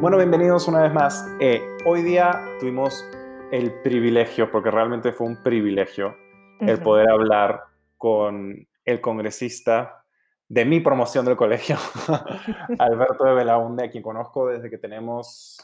Bueno, 0.00 0.16
bienvenidos 0.16 0.66
una 0.66 0.80
vez 0.80 0.94
más. 0.94 1.28
Eh, 1.40 1.60
hoy 1.84 2.00
día 2.00 2.32
tuvimos 2.58 3.04
el 3.52 3.82
privilegio, 3.82 4.50
porque 4.50 4.70
realmente 4.70 5.12
fue 5.12 5.26
un 5.26 5.42
privilegio, 5.42 6.16
el 6.58 6.80
poder 6.80 7.10
hablar 7.10 7.64
con 7.98 8.66
el 8.86 9.00
congresista 9.02 10.02
de 10.48 10.64
mi 10.64 10.80
promoción 10.80 11.26
del 11.26 11.36
colegio, 11.36 11.76
Alberto 12.78 13.24
de 13.24 13.34
Belaunde, 13.34 13.84
a 13.84 13.90
quien 13.90 14.02
conozco 14.02 14.46
desde 14.46 14.70
que 14.70 14.78
tenemos 14.78 15.58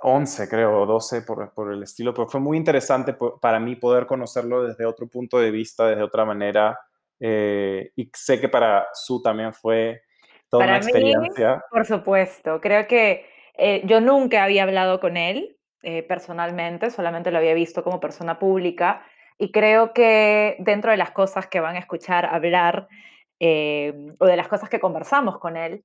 11, 0.00 0.48
creo, 0.48 0.86
12 0.86 1.20
por, 1.20 1.52
por 1.52 1.74
el 1.74 1.82
estilo, 1.82 2.14
pero 2.14 2.26
fue 2.26 2.40
muy 2.40 2.56
interesante 2.56 3.14
para 3.38 3.60
mí 3.60 3.76
poder 3.76 4.06
conocerlo 4.06 4.62
desde 4.62 4.86
otro 4.86 5.06
punto 5.08 5.38
de 5.38 5.50
vista, 5.50 5.86
desde 5.86 6.02
otra 6.02 6.24
manera, 6.24 6.80
eh, 7.20 7.92
y 7.96 8.10
sé 8.14 8.40
que 8.40 8.48
para 8.48 8.86
su 8.94 9.20
también 9.20 9.52
fue 9.52 10.04
toda 10.50 10.64
Para 10.66 10.78
una 10.78 10.80
mí, 10.86 10.90
experiencia. 10.90 11.64
por 11.70 11.86
supuesto. 11.86 12.60
Creo 12.60 12.86
que 12.86 13.26
eh, 13.56 13.82
yo 13.86 14.00
nunca 14.00 14.44
había 14.44 14.64
hablado 14.64 15.00
con 15.00 15.16
él 15.16 15.56
eh, 15.82 16.02
personalmente, 16.02 16.90
solamente 16.90 17.30
lo 17.30 17.38
había 17.38 17.54
visto 17.54 17.82
como 17.84 18.00
persona 18.00 18.38
pública 18.38 19.02
y 19.38 19.52
creo 19.52 19.92
que 19.94 20.56
dentro 20.60 20.90
de 20.90 20.98
las 20.98 21.12
cosas 21.12 21.46
que 21.46 21.60
van 21.60 21.76
a 21.76 21.78
escuchar 21.78 22.26
hablar 22.26 22.88
eh, 23.40 23.94
o 24.18 24.26
de 24.26 24.36
las 24.36 24.48
cosas 24.48 24.68
que 24.68 24.80
conversamos 24.80 25.38
con 25.38 25.56
él, 25.56 25.84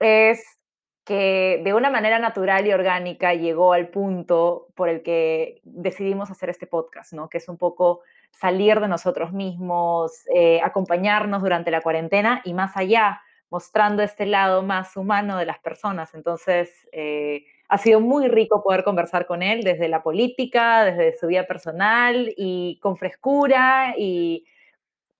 es 0.00 0.58
que 1.04 1.60
de 1.64 1.74
una 1.74 1.90
manera 1.90 2.18
natural 2.18 2.66
y 2.66 2.72
orgánica 2.72 3.34
llegó 3.34 3.72
al 3.72 3.88
punto 3.88 4.68
por 4.74 4.88
el 4.90 5.02
que 5.02 5.60
decidimos 5.64 6.30
hacer 6.30 6.50
este 6.50 6.66
podcast, 6.66 7.12
¿no? 7.14 7.28
Que 7.28 7.38
es 7.38 7.48
un 7.48 7.58
poco 7.58 8.02
salir 8.30 8.80
de 8.80 8.88
nosotros 8.88 9.32
mismos, 9.32 10.12
eh, 10.34 10.60
acompañarnos 10.62 11.42
durante 11.42 11.70
la 11.70 11.80
cuarentena 11.80 12.42
y 12.44 12.54
más 12.54 12.76
allá, 12.76 13.22
mostrando 13.50 14.02
este 14.02 14.26
lado 14.26 14.62
más 14.62 14.96
humano 14.96 15.36
de 15.38 15.46
las 15.46 15.58
personas. 15.58 16.14
Entonces, 16.14 16.88
eh, 16.92 17.44
ha 17.68 17.78
sido 17.78 18.00
muy 18.00 18.28
rico 18.28 18.62
poder 18.62 18.84
conversar 18.84 19.26
con 19.26 19.42
él 19.42 19.62
desde 19.62 19.88
la 19.88 20.02
política, 20.02 20.84
desde 20.84 21.16
su 21.18 21.26
vida 21.26 21.46
personal 21.46 22.32
y 22.36 22.78
con 22.80 22.96
frescura 22.96 23.94
y 23.96 24.44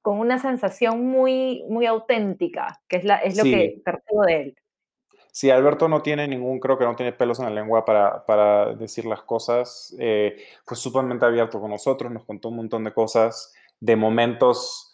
con 0.03 0.19
una 0.21 0.39
sensación 0.39 1.05
muy, 1.06 1.65
muy 1.69 1.87
auténtica, 1.87 2.81
que 2.89 2.97
es, 2.99 3.05
la, 3.05 3.17
es 3.19 3.37
lo 3.37 3.45
Sí, 3.45 3.51
que 3.51 3.81
percibo 3.84 4.23
de 4.25 4.41
él. 4.43 4.56
sí, 5.31 5.51
Alberto 5.51 5.89
no 5.89 6.03
tiene 6.03 6.27
ningún, 6.29 6.59
creo 6.61 6.79
que 6.79 6.84
no 6.84 6.97
tiene 6.97 7.12
pelos 7.12 7.39
en 7.39 7.47
la 7.47 7.51
lengua 7.51 7.84
para, 7.84 8.25
para 8.27 8.75
decir 8.75 9.05
las 9.05 9.23
cosas. 9.23 9.95
Eh, 9.99 10.37
fue 10.65 10.77
sumamente 10.77 11.25
abierto 11.27 11.61
con 11.61 11.71
nosotros, 11.71 12.11
nos 12.12 12.25
contó 12.25 12.49
un 12.49 12.56
montón 12.56 12.84
de 12.84 12.93
cosas, 12.93 13.55
de 13.81 13.97
momentos 13.97 14.88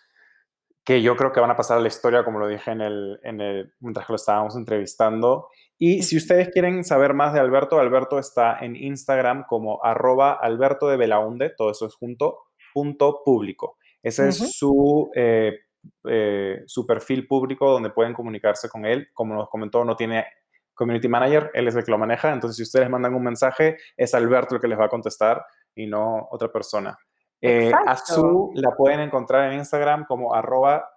que 0.85 1.01
yo 1.01 1.17
creo 1.17 1.33
que 1.33 1.41
van 1.41 1.51
a 1.51 1.57
pasar 1.57 1.79
a 1.79 1.81
la 1.81 1.89
historia, 1.89 2.25
como 2.25 2.39
lo 2.39 2.47
dije 2.47 2.71
en 2.71 2.83
el, 2.83 3.19
en 3.23 3.41
el, 3.41 3.73
mientras 3.81 4.07
que 4.07 4.13
lo 4.13 4.17
estábamos 4.17 4.55
entrevistando. 4.55 5.49
Y 5.79 6.03
si 6.03 6.17
ustedes 6.17 6.51
quieren 6.51 6.85
saber 6.85 7.15
más 7.15 7.33
de 7.33 7.41
Alberto, 7.41 7.81
Alberto 7.81 8.19
está 8.19 8.59
en 8.61 8.77
Instagram 8.77 9.45
como 9.49 9.83
arroba 9.83 10.33
Alberto 10.33 10.89
de 10.89 10.99
Belaunde, 10.99 11.51
todo 11.57 11.71
eso 11.71 11.87
es 11.87 11.95
junto, 11.95 12.39
punto 12.75 13.23
público. 13.25 13.79
Ese 14.03 14.29
es 14.29 14.57
su, 14.59 15.11
eh, 15.15 15.61
eh, 16.07 16.63
su 16.67 16.87
perfil 16.87 17.27
público 17.27 17.71
donde 17.71 17.89
pueden 17.89 18.13
comunicarse 18.13 18.69
con 18.69 18.85
él. 18.85 19.09
Como 19.15 19.35
nos 19.35 19.49
comentó, 19.49 19.85
no 19.85 19.97
tiene 19.97 20.27
community 20.75 21.09
manager, 21.09 21.51
él 21.55 21.69
es 21.69 21.77
el 21.77 21.85
que 21.85 21.91
lo 21.91 21.99
maneja. 21.99 22.31
Entonces, 22.31 22.57
si 22.57 22.63
ustedes 22.63 22.91
mandan 22.91 23.15
un 23.15 23.23
mensaje, 23.23 23.79
es 23.97 24.13
Alberto 24.15 24.57
el 24.57 24.61
que 24.61 24.69
les 24.69 24.79
va 24.79 24.87
a 24.87 24.91
contestar 24.91 25.43
y 25.75 25.87
no 25.87 26.29
otra 26.31 26.53
persona. 26.53 26.99
Eh, 27.47 27.71
a. 27.87 27.95
Su 27.97 28.53
la 28.55 28.71
pueden 28.71 29.01
encontrar 29.01 29.53
en 29.53 29.59
Instagram 29.59 30.07
como 30.07 30.35
arroba 30.35 30.89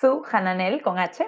Su 0.00 0.24
Hananel 0.30 0.82
con 0.82 0.98
H. 0.98 1.24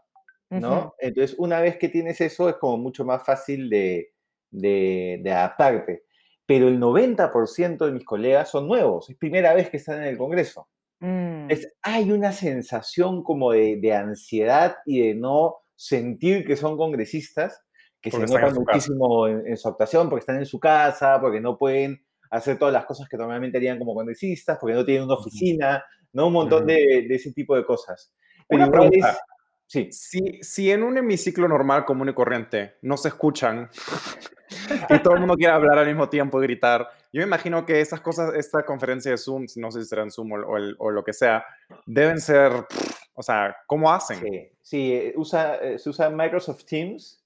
¿no? 0.55 0.93
Entonces, 0.99 1.37
una 1.39 1.61
vez 1.61 1.77
que 1.77 1.89
tienes 1.89 2.19
eso, 2.21 2.49
es 2.49 2.55
como 2.55 2.77
mucho 2.77 3.05
más 3.05 3.23
fácil 3.23 3.69
de, 3.69 4.13
de, 4.49 5.19
de 5.23 5.31
adaptarte. 5.31 6.03
Pero 6.45 6.67
el 6.67 6.79
90% 6.79 7.85
de 7.85 7.91
mis 7.93 8.03
colegas 8.05 8.49
son 8.49 8.67
nuevos, 8.67 9.09
es 9.09 9.17
primera 9.17 9.53
vez 9.53 9.69
que 9.69 9.77
están 9.77 9.99
en 10.01 10.09
el 10.09 10.17
Congreso. 10.17 10.67
Mm, 11.01 11.49
Entonces, 11.49 11.73
hay 11.81 12.11
una 12.11 12.31
sensación 12.31 13.23
como 13.23 13.51
de, 13.51 13.77
de 13.77 13.93
ansiedad 13.93 14.77
y 14.85 15.01
de 15.07 15.15
no 15.15 15.57
sentir 15.75 16.45
que 16.45 16.55
son 16.55 16.77
congresistas, 16.77 17.61
que 18.01 18.09
porque 18.09 18.25
se 18.25 18.25
están 18.25 18.43
nota 18.43 18.47
en 18.47 18.55
su 18.55 18.63
casa. 18.63 18.91
muchísimo 18.95 19.27
en, 19.27 19.45
en 19.47 19.57
su 19.57 19.67
actuación, 19.67 20.09
porque 20.09 20.21
están 20.21 20.37
en 20.37 20.45
su 20.45 20.59
casa, 20.59 21.19
porque 21.19 21.41
no 21.41 21.57
pueden 21.57 22.05
hacer 22.29 22.57
todas 22.57 22.73
las 22.73 22.85
cosas 22.85 23.09
que 23.09 23.17
normalmente 23.17 23.57
harían 23.57 23.77
como 23.79 23.93
congresistas, 23.93 24.57
porque 24.59 24.75
no 24.75 24.85
tienen 24.85 25.03
una 25.03 25.15
oficina, 25.15 25.83
¿no? 26.13 26.27
Un 26.27 26.33
montón 26.33 26.63
ujú. 26.63 26.67
de, 26.67 27.05
de 27.07 27.15
ese 27.15 27.33
tipo 27.33 27.55
de 27.55 27.65
cosas. 27.65 28.13
Pero 28.51 28.65
Una 28.67 28.85
igual 28.85 28.89
es, 28.93 29.17
sí, 29.65 29.87
Si, 29.91 30.43
si 30.43 30.71
en 30.71 30.83
un 30.83 30.97
hemiciclo 30.97 31.47
normal, 31.47 31.85
común 31.85 32.09
y 32.09 32.13
corriente, 32.13 32.75
no 32.81 32.97
se 32.97 33.07
escuchan 33.07 33.69
y 34.89 34.99
todo 34.99 35.13
el 35.13 35.21
mundo 35.21 35.35
quiere 35.35 35.53
hablar 35.53 35.77
al 35.77 35.87
mismo 35.87 36.09
tiempo 36.09 36.39
y 36.39 36.45
gritar, 36.47 36.87
yo 37.13 37.19
me 37.21 37.23
imagino 37.27 37.65
que 37.65 37.79
esas 37.79 38.01
cosas, 38.01 38.33
esta 38.35 38.65
conferencia 38.65 39.11
de 39.11 39.17
Zoom, 39.17 39.45
no 39.55 39.71
sé 39.71 39.81
si 39.81 39.87
será 39.87 40.03
en 40.03 40.11
Zoom 40.11 40.33
o, 40.33 40.35
o 40.35 40.57
el- 40.57 40.75
o 40.79 40.91
lo 40.91 41.03
que 41.03 41.13
sea, 41.13 41.45
deben 41.85 42.19
ser, 42.19 42.51
pff, 42.67 42.91
o 43.13 43.23
sea, 43.23 43.55
¿cómo 43.67 43.91
hacen? 43.91 44.19
Sí, 44.19 44.49
sí, 44.61 44.93
eh, 44.93 45.13
usa, 45.15 45.55
eh, 45.55 45.79
se 45.79 45.89
usa 45.89 46.09
Microsoft 46.09 46.65
Teams, 46.65 47.23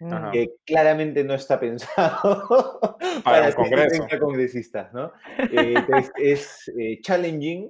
Ajá. 0.00 0.30
que 0.30 0.54
claramente 0.64 1.24
no 1.24 1.34
está 1.34 1.58
pensado 1.58 2.78
Para 3.00 3.22
para 3.24 3.40
tener 3.42 3.54
congreso. 3.56 4.04
30 4.06 4.18
congresistas, 4.20 4.92
¿no? 4.92 5.12
Eh, 5.50 5.74
entonces 5.78 6.12
es 6.16 6.72
eh, 6.78 7.00
challenging, 7.00 7.68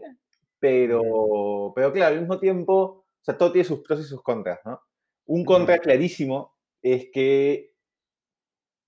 pero, 0.61 1.73
pero 1.75 1.93
claro, 1.93 2.15
al 2.15 2.21
mismo 2.21 2.39
tiempo, 2.39 3.07
sea, 3.31 3.39
todo 3.39 3.53
tiene 3.53 3.67
sus 3.67 3.81
pros 3.81 4.01
y 4.01 4.05
sus 4.05 4.23
contras, 4.23 4.61
¿no? 4.65 4.81
Un 5.27 5.45
contra 5.45 5.79
clarísimo 5.79 6.55
es 6.83 7.09
que 7.13 7.75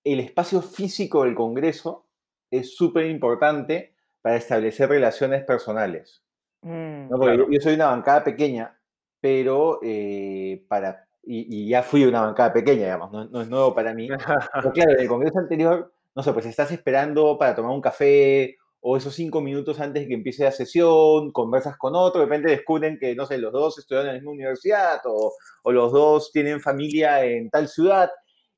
el 0.04 0.20
espacio 0.20 0.62
físico 0.62 1.24
del 1.24 1.34
Congreso 1.34 2.08
es 2.50 2.74
súper 2.74 3.06
importante 3.06 3.94
para 4.22 4.36
establecer 4.36 4.88
relaciones 4.88 5.44
personales. 5.44 6.22
Mm, 6.62 7.08
¿no? 7.10 7.18
Porque 7.18 7.36
Claro. 7.36 7.50
yo 7.50 7.60
soy 7.60 7.74
una 7.74 7.86
bancada 7.86 8.24
pequeña, 8.24 8.78
pero 9.20 9.80
eh, 9.82 10.64
para, 10.68 11.06
y, 11.22 11.64
y 11.64 11.68
ya 11.68 11.82
fui 11.82 12.04
una 12.04 12.22
bancada 12.22 12.52
pequeña, 12.52 12.84
digamos, 12.84 13.12
no, 13.12 13.24
no 13.26 13.42
es 13.42 13.48
nuevo 13.48 13.74
para 13.74 13.94
mí. 13.94 14.08
Pero 14.54 14.72
claro, 14.72 14.92
en 14.92 15.00
el 15.00 15.08
congreso 15.08 15.38
anterior, 15.38 15.92
no 16.14 16.22
sé, 16.22 16.32
pues 16.32 16.46
estás 16.46 16.70
esperando 16.72 17.38
para 17.38 17.54
tomar 17.54 17.72
un 17.72 17.80
café 17.80 18.56
o 18.80 18.96
esos 18.96 19.14
cinco 19.14 19.40
minutos 19.40 19.78
antes 19.80 20.02
de 20.02 20.08
que 20.08 20.14
empiece 20.14 20.44
la 20.44 20.52
sesión, 20.52 21.32
conversas 21.32 21.76
con 21.76 21.94
otro, 21.94 22.20
de 22.20 22.26
repente 22.26 22.50
descubren 22.50 22.98
que, 22.98 23.14
no 23.14 23.26
sé, 23.26 23.38
los 23.38 23.52
dos 23.52 23.78
estudian 23.78 24.06
en 24.06 24.08
la 24.08 24.14
misma 24.14 24.32
universidad 24.32 25.00
o, 25.04 25.34
o 25.62 25.72
los 25.72 25.92
dos 25.92 26.32
tienen 26.32 26.60
familia 26.60 27.24
en 27.24 27.50
tal 27.50 27.68
ciudad 27.68 28.10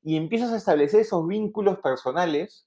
y 0.03 0.17
empiezas 0.17 0.53
a 0.53 0.57
establecer 0.57 1.01
esos 1.01 1.27
vínculos 1.27 1.79
personales 1.79 2.67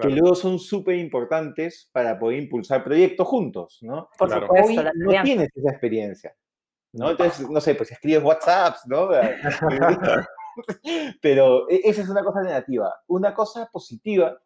que 0.00 0.08
luego 0.08 0.34
son 0.34 0.58
súper 0.58 0.96
importantes 0.96 1.88
para 1.92 2.18
poder 2.18 2.42
impulsar 2.42 2.82
proyectos 2.82 3.28
juntos, 3.28 3.78
¿no? 3.82 4.08
Por 4.18 4.28
supuesto, 4.28 4.66
Hoy 4.66 4.76
no 4.96 5.22
tienes 5.22 5.50
esa 5.54 5.70
experiencia, 5.70 6.34
¿no? 6.92 7.10
Entonces, 7.10 7.48
no 7.48 7.60
sé, 7.60 7.76
pues 7.76 7.92
escribes 7.92 8.24
WhatsApps, 8.24 8.80
¿no? 8.86 9.10
Pero 11.22 11.68
e, 11.68 11.80
esa 11.84 12.02
es 12.02 12.08
una 12.08 12.24
cosa 12.24 12.42
negativa. 12.42 12.94
Una 13.06 13.34
cosa 13.34 13.68
positiva 13.72 14.36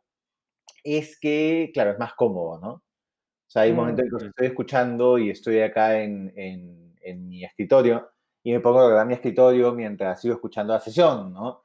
es 0.97 1.19
que, 1.19 1.71
claro, 1.75 1.93
es 1.93 1.99
más 1.99 2.15
cómodo, 2.15 2.59
¿no? 2.61 2.71
O 2.71 3.51
sea, 3.51 3.63
hay 3.63 3.73
momentos 3.73 4.05
en 4.05 4.19
que 4.19 4.27
estoy 4.27 4.47
escuchando 4.47 5.19
y 5.19 5.31
estoy 5.31 5.61
acá 5.61 6.01
en, 6.01 6.33
en, 6.37 6.95
en 7.01 7.29
mi 7.29 7.45
escritorio 7.45 8.11
y 8.43 8.53
me 8.53 8.61
pongo 8.61 8.81
a 8.81 8.87
grabar 8.89 9.07
mi 9.07 9.15
escritorio 9.15 9.73
mientras 9.73 10.21
sigo 10.21 10.35
escuchando 10.35 10.73
la 10.73 10.81
sesión, 10.81 11.33
¿no? 11.33 11.65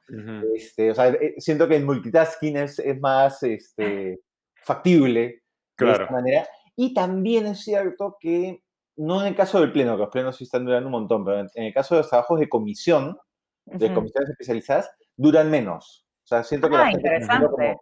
este, 0.54 0.90
o 0.90 0.94
sea, 0.94 1.08
eh, 1.08 1.34
siento 1.38 1.68
que 1.68 1.76
el 1.76 1.84
multitasking 1.84 2.56
es, 2.56 2.78
es 2.78 3.00
más 3.00 3.42
este, 3.42 4.20
factible 4.56 5.42
de 5.78 5.92
esta 5.92 6.10
manera. 6.10 6.46
Y 6.76 6.92
también 6.92 7.46
es 7.46 7.60
cierto 7.60 8.16
que, 8.20 8.62
no 8.96 9.22
en 9.22 9.28
el 9.28 9.36
caso 9.36 9.60
del 9.60 9.72
pleno, 9.72 9.94
que 9.94 10.02
los 10.02 10.10
plenos 10.10 10.36
sí 10.36 10.44
están 10.44 10.64
durando 10.64 10.88
un 10.88 10.92
montón, 10.92 11.24
pero 11.24 11.40
en, 11.40 11.48
el 11.54 11.72
caso 11.72 11.94
de 11.94 12.00
los 12.00 12.10
trabajos 12.10 12.40
de 12.40 12.48
comisión, 12.48 13.16
de 13.64 13.94
comisiones 13.94 14.30
especializadas, 14.30 14.90
duran 15.16 15.50
menos. 15.50 16.06
O 16.24 16.26
sea, 16.26 16.42
siento 16.42 16.68
que 16.68 16.76
ah, 16.76 16.78
la 16.80 16.90
gente 16.90 17.76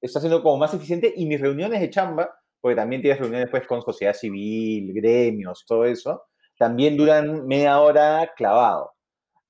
está 0.00 0.20
siendo 0.20 0.42
como 0.42 0.58
más 0.58 0.74
eficiente 0.74 1.12
y 1.16 1.26
mis 1.26 1.40
reuniones 1.40 1.80
de 1.80 1.90
chamba, 1.90 2.30
porque 2.60 2.76
también 2.76 3.02
tienes 3.02 3.20
reuniones 3.20 3.48
pues, 3.50 3.66
con 3.66 3.82
sociedad 3.82 4.14
civil, 4.14 4.92
gremios, 4.94 5.64
todo 5.66 5.84
eso, 5.84 6.24
también 6.58 6.96
duran 6.96 7.46
media 7.46 7.80
hora 7.80 8.32
clavado. 8.36 8.92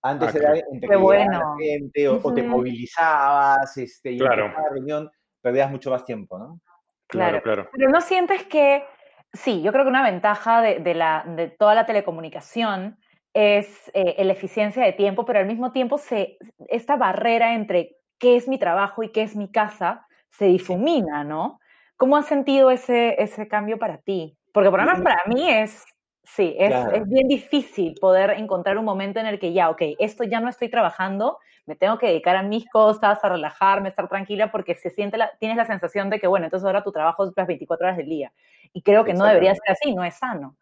Antes 0.02 0.34
ah, 0.34 0.38
era 0.38 0.54
entre 0.72 0.88
que 0.88 0.96
bueno. 0.96 1.56
gente 1.58 2.08
o, 2.08 2.32
te 2.32 2.42
movilizabas 2.42 3.76
este, 3.76 4.12
y 4.12 4.18
claro. 4.18 4.46
en 4.46 4.52
cada 4.52 4.68
reunión 4.70 5.10
perdías 5.40 5.70
mucho 5.70 5.90
más 5.90 6.04
tiempo, 6.04 6.38
¿no? 6.38 6.60
Claro, 7.08 7.40
claro. 7.42 7.68
Pero 7.72 7.88
no 7.90 8.00
sientes 8.00 8.44
que, 8.44 8.84
sí, 9.32 9.62
yo 9.62 9.72
creo 9.72 9.84
que 9.84 9.90
una 9.90 10.02
ventaja 10.02 10.60
de, 10.60 10.94
la, 10.94 11.24
de 11.26 11.48
toda 11.48 11.74
la 11.74 11.86
telecomunicación 11.86 12.98
es 13.32 13.90
eh, 13.94 14.24
la 14.24 14.32
eficiencia 14.32 14.82
de 14.82 14.92
tiempo, 14.92 15.24
pero 15.24 15.38
al 15.38 15.46
mismo 15.46 15.70
tiempo 15.72 15.98
se, 15.98 16.38
esta 16.68 16.96
barrera 16.96 17.54
entre 17.54 17.96
qué 18.18 18.36
es 18.36 18.48
mi 18.48 18.58
trabajo 18.58 19.02
y 19.02 19.12
qué 19.12 19.22
es 19.22 19.36
mi 19.36 19.50
casa 19.50 20.05
se 20.30 20.46
difumina, 20.46 21.24
¿no? 21.24 21.60
¿Cómo 21.96 22.16
has 22.16 22.26
sentido 22.26 22.70
ese, 22.70 23.20
ese 23.22 23.48
cambio 23.48 23.78
para 23.78 23.98
ti? 23.98 24.36
Porque 24.52 24.70
por 24.70 24.80
lo 24.80 24.86
menos 24.86 25.02
para 25.02 25.22
mí 25.26 25.50
es 25.50 25.84
Sí, 26.26 26.56
es, 26.58 26.74
es, 26.92 27.08
bien 27.08 27.28
difícil 27.28 27.94
poder 28.00 28.30
encontrar 28.30 28.76
un 28.78 28.84
momento 28.84 29.20
en 29.20 29.26
el 29.26 29.38
que 29.38 29.52
ya, 29.52 29.70
ok, 29.70 29.80
esto 30.00 30.24
ya 30.24 30.40
no 30.40 30.48
estoy 30.48 30.68
trabajando, 30.68 31.38
me 31.66 31.76
tengo 31.76 31.98
que 31.98 32.08
dedicar 32.08 32.34
a 32.34 32.42
mis 32.42 32.68
cosas, 32.68 33.22
a 33.22 33.28
relajarme, 33.28 33.86
a 33.86 33.90
estar 33.90 34.08
tranquila, 34.08 34.50
porque 34.50 34.74
se 34.74 34.90
siente 34.90 35.18
la, 35.18 35.30
tienes 35.38 35.56
la 35.56 35.66
sensación 35.66 36.10
de 36.10 36.18
que, 36.18 36.26
bueno, 36.26 36.46
entonces 36.46 36.66
ahora 36.66 36.82
tu 36.82 36.90
trabajo 36.90 37.24
es 37.24 37.32
las 37.36 37.46
24 37.46 37.86
horas 37.86 37.96
del 37.96 38.08
día. 38.08 38.32
Y 38.72 38.82
creo 38.82 39.04
que 39.04 39.14
no 39.14 39.24
debería 39.24 39.54
ser 39.54 39.70
así, 39.70 39.94
no 39.94 40.02
es 40.02 40.16
sano. 40.16 40.56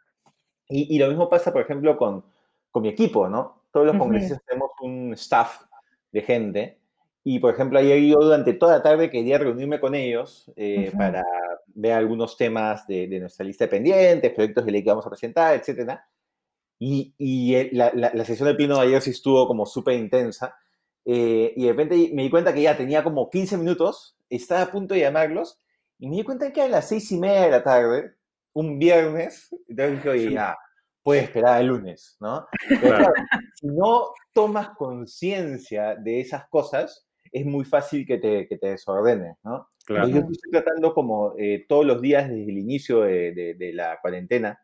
Y, 0.69 0.95
y 0.95 0.99
lo 0.99 1.09
mismo 1.09 1.31
pasa, 1.31 1.51
por 1.51 1.63
ejemplo, 1.63 1.97
con, 1.97 2.25
con 2.71 2.83
mi 2.83 2.89
equipo, 2.89 3.29
¿no? 3.29 3.63
Todos 3.73 3.87
los 3.87 3.97
congresistas 3.97 4.45
tenemos 4.45 4.71
un 4.83 5.15
staff 5.15 5.63
de 6.13 6.21
gente. 6.21 6.79
Y, 7.27 7.39
por 7.39 7.55
ejemplo, 7.55 7.79
ayer 7.79 8.01
yo 8.03 8.19
durante 8.19 8.53
toda 8.53 8.77
la 8.77 8.83
tarde 8.83 9.11
quería 9.11 9.39
reunirme 9.39 9.81
con 9.81 9.95
ellos 9.95 10.53
eh, 10.57 10.93
para 10.97 11.25
ver 11.69 11.93
algunos 11.93 12.37
temas 12.37 12.87
de, 12.87 13.09
nuestra 13.19 13.47
lista 13.47 13.65
de 13.65 13.71
pendientes, 13.71 14.33
proyectos 14.33 14.67
de 14.67 14.73
ley 14.73 14.85
que 14.85 14.91
vamos 14.91 15.07
a 15.07 15.11
presentar, 15.11 15.55
etc. 15.55 15.99
Y, 16.79 17.15
y 17.17 17.71
la, 17.75 17.93
la, 17.95 18.25
sesión 18.27 18.47
del 18.47 18.57
pleno 18.57 18.77
de 18.77 18.89
ayer 18.89 19.01
sí 19.01 19.11
estuvo 19.11 19.47
como 19.49 19.65
súper 19.65 19.95
intensa. 19.95 20.55
Eh, 21.07 21.55
y 21.57 21.65
de 21.65 21.71
repente 21.71 22.11
me 22.13 22.23
di 22.23 22.31
cuenta 22.31 22.53
que 22.53 22.61
ya 22.61 22.77
tenía 22.77 23.03
como 23.03 23.31
15 23.31 23.57
minutos, 23.57 24.19
estaba 24.29 24.63
a 24.63 24.71
punto 24.71 24.93
de 24.93 25.01
llamarlos, 25.01 25.59
y 25.99 26.09
me 26.09 26.17
di 26.17 26.25
cuenta 26.25 26.53
que 26.53 26.61
a 26.61 26.69
las 26.69 26.89
seis 26.89 27.11
y 27.11 27.19
media 27.19 27.43
de 27.43 27.51
la 27.51 27.65
tarde, 27.65 28.15
un 28.53 28.79
viernes, 28.79 29.49
entonces 29.67 29.97
dije, 29.97 30.09
oye, 30.11 30.33
ya, 30.33 30.59
puede 31.03 31.23
esperar 31.23 31.61
el 31.61 31.69
lunes, 31.69 32.17
¿no? 32.21 32.47
Pero 32.83 33.13
si 33.55 33.67
no 33.69 34.09
tomas 34.33 34.71
conciencia 34.71 35.95
de 35.95 36.21
esas 36.21 36.49
cosas, 36.49 37.07
es 37.35 37.45
muy 37.45 37.65
fácil 37.65 38.07
que 38.07 38.19
te, 38.19 38.47
que 38.47 38.57
te 38.57 38.69
desordenes, 38.69 39.37
¿no? 39.43 39.69
Claro. 39.85 40.09
Yo 40.09 40.19
estoy 40.21 40.53
tratando 40.53 40.95
como 40.95 41.35
eh, 41.37 41.67
todos 41.69 41.85
los 41.85 42.01
días 42.01 42.29
desde 42.29 42.45
el 42.45 42.59
inicio 42.59 43.01
de, 43.01 43.57
de, 43.59 43.73
la 43.73 43.99
cuarentena 44.01 44.59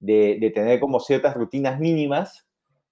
de, 0.00 0.36
de, 0.40 0.50
tener 0.50 0.80
como 0.80 0.98
ciertas 0.98 1.36
rutinas 1.36 1.78
mínimas 1.78 2.48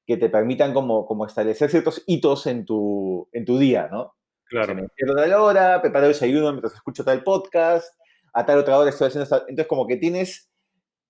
que 0.06 0.16
te 0.16 0.30
permitan 0.30 0.72
como, 0.72 1.04
como 1.04 1.26
establecer 1.26 1.68
ciertos 1.68 2.04
hitos 2.06 2.46
en 2.46 2.64
tu, 2.64 3.28
en 3.32 3.44
tu 3.44 3.58
día, 3.58 3.88
¿no? 3.90 4.14
Claro. 4.44 4.72
O 4.72 4.76
me 4.76 4.82
despierto 4.82 5.18
a 5.18 5.22
tal 5.22 5.32
hora, 5.34 5.82
preparo 5.82 6.06
el 6.06 6.12
desayuno 6.12 6.52
mientras 6.52 6.74
escucho 6.74 7.04
tal 7.04 7.24
podcast, 7.24 7.92
a 8.32 8.46
tal 8.46 8.58
otra 8.58 8.78
hora 8.78 8.90
estoy 8.90 9.08
haciendo 9.08 9.24
esta... 9.24 9.38
Entonces 9.40 9.66
como 9.66 9.88
que 9.88 9.96
tienes 9.96 10.47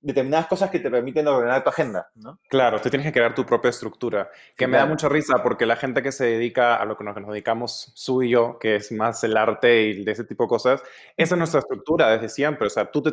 determinadas 0.01 0.47
cosas 0.47 0.71
que 0.71 0.79
te 0.79 0.91
permiten 0.91 1.27
ordenar 1.27 1.65
tu 1.65 1.71
agenda, 1.71 2.11
¿no? 2.15 2.39
Claro, 2.49 2.81
tú 2.81 2.89
tienes 2.89 3.07
que 3.07 3.13
crear 3.13 3.35
tu 3.35 3.45
propia 3.45 3.71
estructura, 3.71 4.31
que 4.57 4.67
me 4.67 4.77
da 4.77 4.87
mucha 4.87 5.09
risa 5.09 5.43
porque 5.43 5.67
la 5.67 5.77
gente 5.77 6.03
que 6.03 6.13
se 6.13 6.25
dedica 6.25 6.77
a 6.77 6.85
lo 6.85 6.97
que 6.97 7.05
nos, 7.05 7.17
dedicamos, 7.17 7.93
su 7.95 8.23
y 8.23 8.31
yo, 8.31 8.59
que 8.59 8.77
es 8.77 8.93
más 8.93 9.23
el 9.25 9.37
arte 9.37 9.83
y 9.83 10.05
de 10.05 10.13
ese 10.13 10.25
tipo 10.25 10.45
de 10.45 10.49
cosas, 10.49 10.83
esa 11.17 11.35
es 11.35 11.39
nuestra 11.39 11.61
estructura 11.61 12.11
desde 12.11 12.29
siempre, 12.29 12.69
o 12.69 12.71
sea, 12.71 12.91
tú, 12.91 13.03
te, 13.03 13.13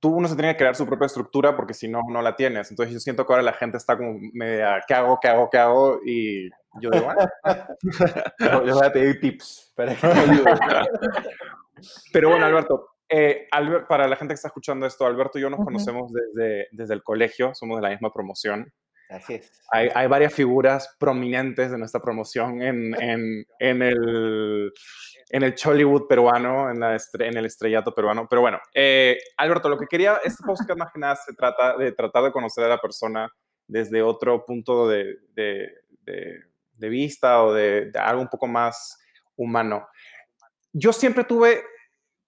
tú 0.00 0.08
uno 0.08 0.26
se 0.26 0.34
tiene 0.34 0.52
que 0.52 0.58
crear 0.58 0.74
su 0.74 0.86
propia 0.86 1.06
estructura 1.06 1.54
porque 1.54 1.74
si 1.74 1.88
no, 1.88 2.00
no 2.08 2.22
la 2.22 2.34
tienes, 2.34 2.70
entonces 2.70 2.94
yo 2.94 3.00
siento 3.00 3.26
que 3.26 3.32
ahora 3.32 3.42
la 3.42 3.52
gente 3.52 3.76
está 3.76 3.96
como 3.96 4.18
media, 4.32 4.82
¿qué 4.88 4.94
hago, 4.94 5.18
qué 5.20 5.28
hago, 5.28 5.50
qué 5.50 5.58
hago? 5.58 6.00
Y 6.04 6.48
yo 6.80 6.90
digo, 6.90 7.04
bueno. 7.04 7.28
Les 8.64 8.74
voy 8.74 8.86
a 8.86 8.92
pedir 8.92 9.20
tips 9.20 9.72
para 9.76 9.94
que 9.94 10.06
Pero 12.12 12.30
bueno, 12.30 12.46
Alberto, 12.46 12.91
eh, 13.12 13.48
para 13.88 14.08
la 14.08 14.16
gente 14.16 14.32
que 14.32 14.36
está 14.36 14.48
escuchando 14.48 14.86
esto, 14.86 15.06
Alberto 15.06 15.38
y 15.38 15.42
yo 15.42 15.50
nos 15.50 15.64
conocemos 15.64 16.10
desde, 16.12 16.68
desde 16.72 16.94
el 16.94 17.02
colegio, 17.02 17.54
somos 17.54 17.76
de 17.76 17.82
la 17.82 17.90
misma 17.90 18.12
promoción. 18.12 18.72
Así 19.08 19.34
es. 19.34 19.52
Hay, 19.70 19.90
hay 19.94 20.06
varias 20.06 20.32
figuras 20.32 20.96
prominentes 20.98 21.70
de 21.70 21.76
nuestra 21.76 22.00
promoción 22.00 22.62
en, 22.62 22.94
en, 23.00 23.46
en 23.58 23.82
el, 23.82 24.72
en 25.28 25.42
el 25.42 25.54
Chollywood 25.54 26.06
peruano, 26.08 26.70
en, 26.70 26.80
la 26.80 26.96
en 26.96 27.36
el 27.36 27.44
estrellato 27.44 27.94
peruano. 27.94 28.26
Pero 28.28 28.40
bueno, 28.40 28.58
eh, 28.74 29.18
Alberto, 29.36 29.68
lo 29.68 29.78
que 29.78 29.86
quería, 29.86 30.18
este 30.24 30.42
podcast 30.46 30.78
más 30.78 30.92
que 30.92 30.98
nada 30.98 31.16
se 31.16 31.34
trata 31.34 31.76
de 31.76 31.92
tratar 31.92 32.24
de 32.24 32.32
conocer 32.32 32.64
a 32.64 32.68
la 32.68 32.78
persona 32.78 33.30
desde 33.66 34.02
otro 34.02 34.46
punto 34.46 34.88
de, 34.88 35.18
de, 35.34 35.70
de 36.82 36.88
vista 36.88 37.42
o 37.44 37.52
de, 37.52 37.92
algo 37.94 38.22
un 38.22 38.28
poco 38.28 38.46
más 38.46 38.98
humano. 39.36 39.86
Yo 40.72 40.92
siempre 40.92 41.24
tuve 41.24 41.62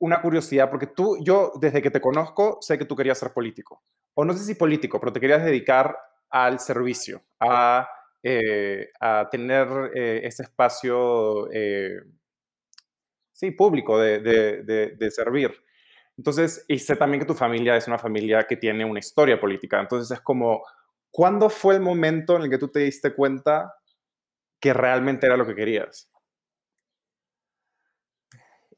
una 0.05 0.21
curiosidad, 0.21 0.69
porque 0.69 0.87
tú, 0.87 1.17
yo 1.23 1.53
desde 1.59 1.81
que 1.81 1.91
te 1.91 2.01
conozco, 2.01 2.59
sé 2.61 2.77
que 2.77 2.85
tú 2.85 2.95
querías 2.95 3.19
ser 3.19 3.33
político. 3.33 3.83
O 4.13 4.25
no 4.25 4.35
sé 4.35 4.45
si 4.45 4.55
político, 4.55 5.01
pero 5.01 5.15
te 5.15 5.21
querías 5.21 5.43
dedicar 5.43 5.97
al 6.29 6.61
servicio, 6.61 7.23
a, 7.41 7.89
eh, 8.23 8.91
a 9.01 9.27
tener 9.31 9.67
eh, 9.95 10.21
ese 10.25 10.43
espacio, 10.43 11.51
eh, 11.51 12.03
sí, 13.33 13.53
público 13.53 13.99
de, 13.99 14.21
de, 14.21 14.95
de, 14.95 15.11
servir. 15.11 15.55
Entonces, 16.19 16.67
y 16.69 16.79
sé 16.79 16.97
también 16.97 17.21
que 17.21 17.27
tu 17.27 17.35
familia 17.35 17.75
es 17.75 17.89
una 17.89 17.99
familia 17.99 18.45
que 18.47 18.59
tiene 18.59 18.85
una 18.85 18.99
historia 18.99 19.41
política. 19.41 19.81
Entonces, 19.81 20.19
es 20.19 20.23
como, 20.23 20.65
¿cuándo 21.11 21.49
fue 21.49 21.77
el 21.77 21.81
momento 21.81 22.37
en 22.37 22.43
el 22.43 22.51
que 22.51 22.59
tú 22.59 22.69
te 22.69 22.81
diste 22.81 23.15
cuenta 23.15 23.75
que 24.61 24.75
realmente 24.75 25.27
era 25.27 25.39
lo 25.39 25.47
que 25.47 25.55
querías? 25.55 26.11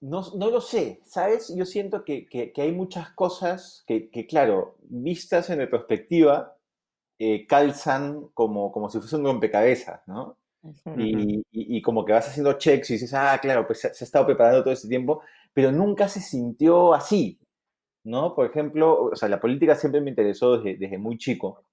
No, 0.07 0.23
no, 0.37 0.51
lo 0.51 0.61
sé, 0.61 1.01
¿sabes? 1.05 1.53
Yo 1.53 1.65
siento 1.65 2.05
que, 2.05 2.27
que, 2.27 2.53
hay 2.63 2.71
muchas 2.71 3.11
cosas 3.11 3.83
que, 3.89 4.09
que, 4.09 4.25
claro, 4.25 4.77
vistas 4.83 5.51
en 5.51 5.59
retrospectiva, 5.59 6.57
eh, 7.19 7.45
calzan 7.49 8.29
como, 8.33 8.71
como 8.71 8.89
si 8.89 9.01
fuese 9.01 9.17
un 9.17 9.25
rompecabezas, 9.25 10.07
¿no? 10.07 10.39
y, 10.97 11.43
y, 11.51 11.83
como 11.83 12.05
que 12.05 12.13
vas 12.13 12.29
haciendo 12.29 12.53
checks 12.53 12.91
y 12.91 12.93
dices, 12.95 13.15
ah, 13.15 13.37
claro, 13.43 13.67
pues 13.67 13.81
se, 13.81 13.89
ha 13.89 13.91
estado 13.91 14.27
preparando 14.27 14.63
todo 14.63 14.73
este 14.73 14.89
tiempo, 14.89 15.23
pero 15.53 15.73
nunca 15.73 16.09
se 16.09 16.21
sintió 16.21 16.95
así, 16.95 17.41
¿no? 18.05 18.35
Por 18.35 18.47
ejemplo, 18.47 19.11
o 19.13 19.17
sea, 19.17 19.29
la 19.29 19.41
política 19.41 19.75
siempre 19.75 20.01
me 20.01 20.11
interesó 20.11 20.59
desde, 20.59 20.77
desde 20.79 20.99
muy 20.99 21.19
chico. 21.19 21.65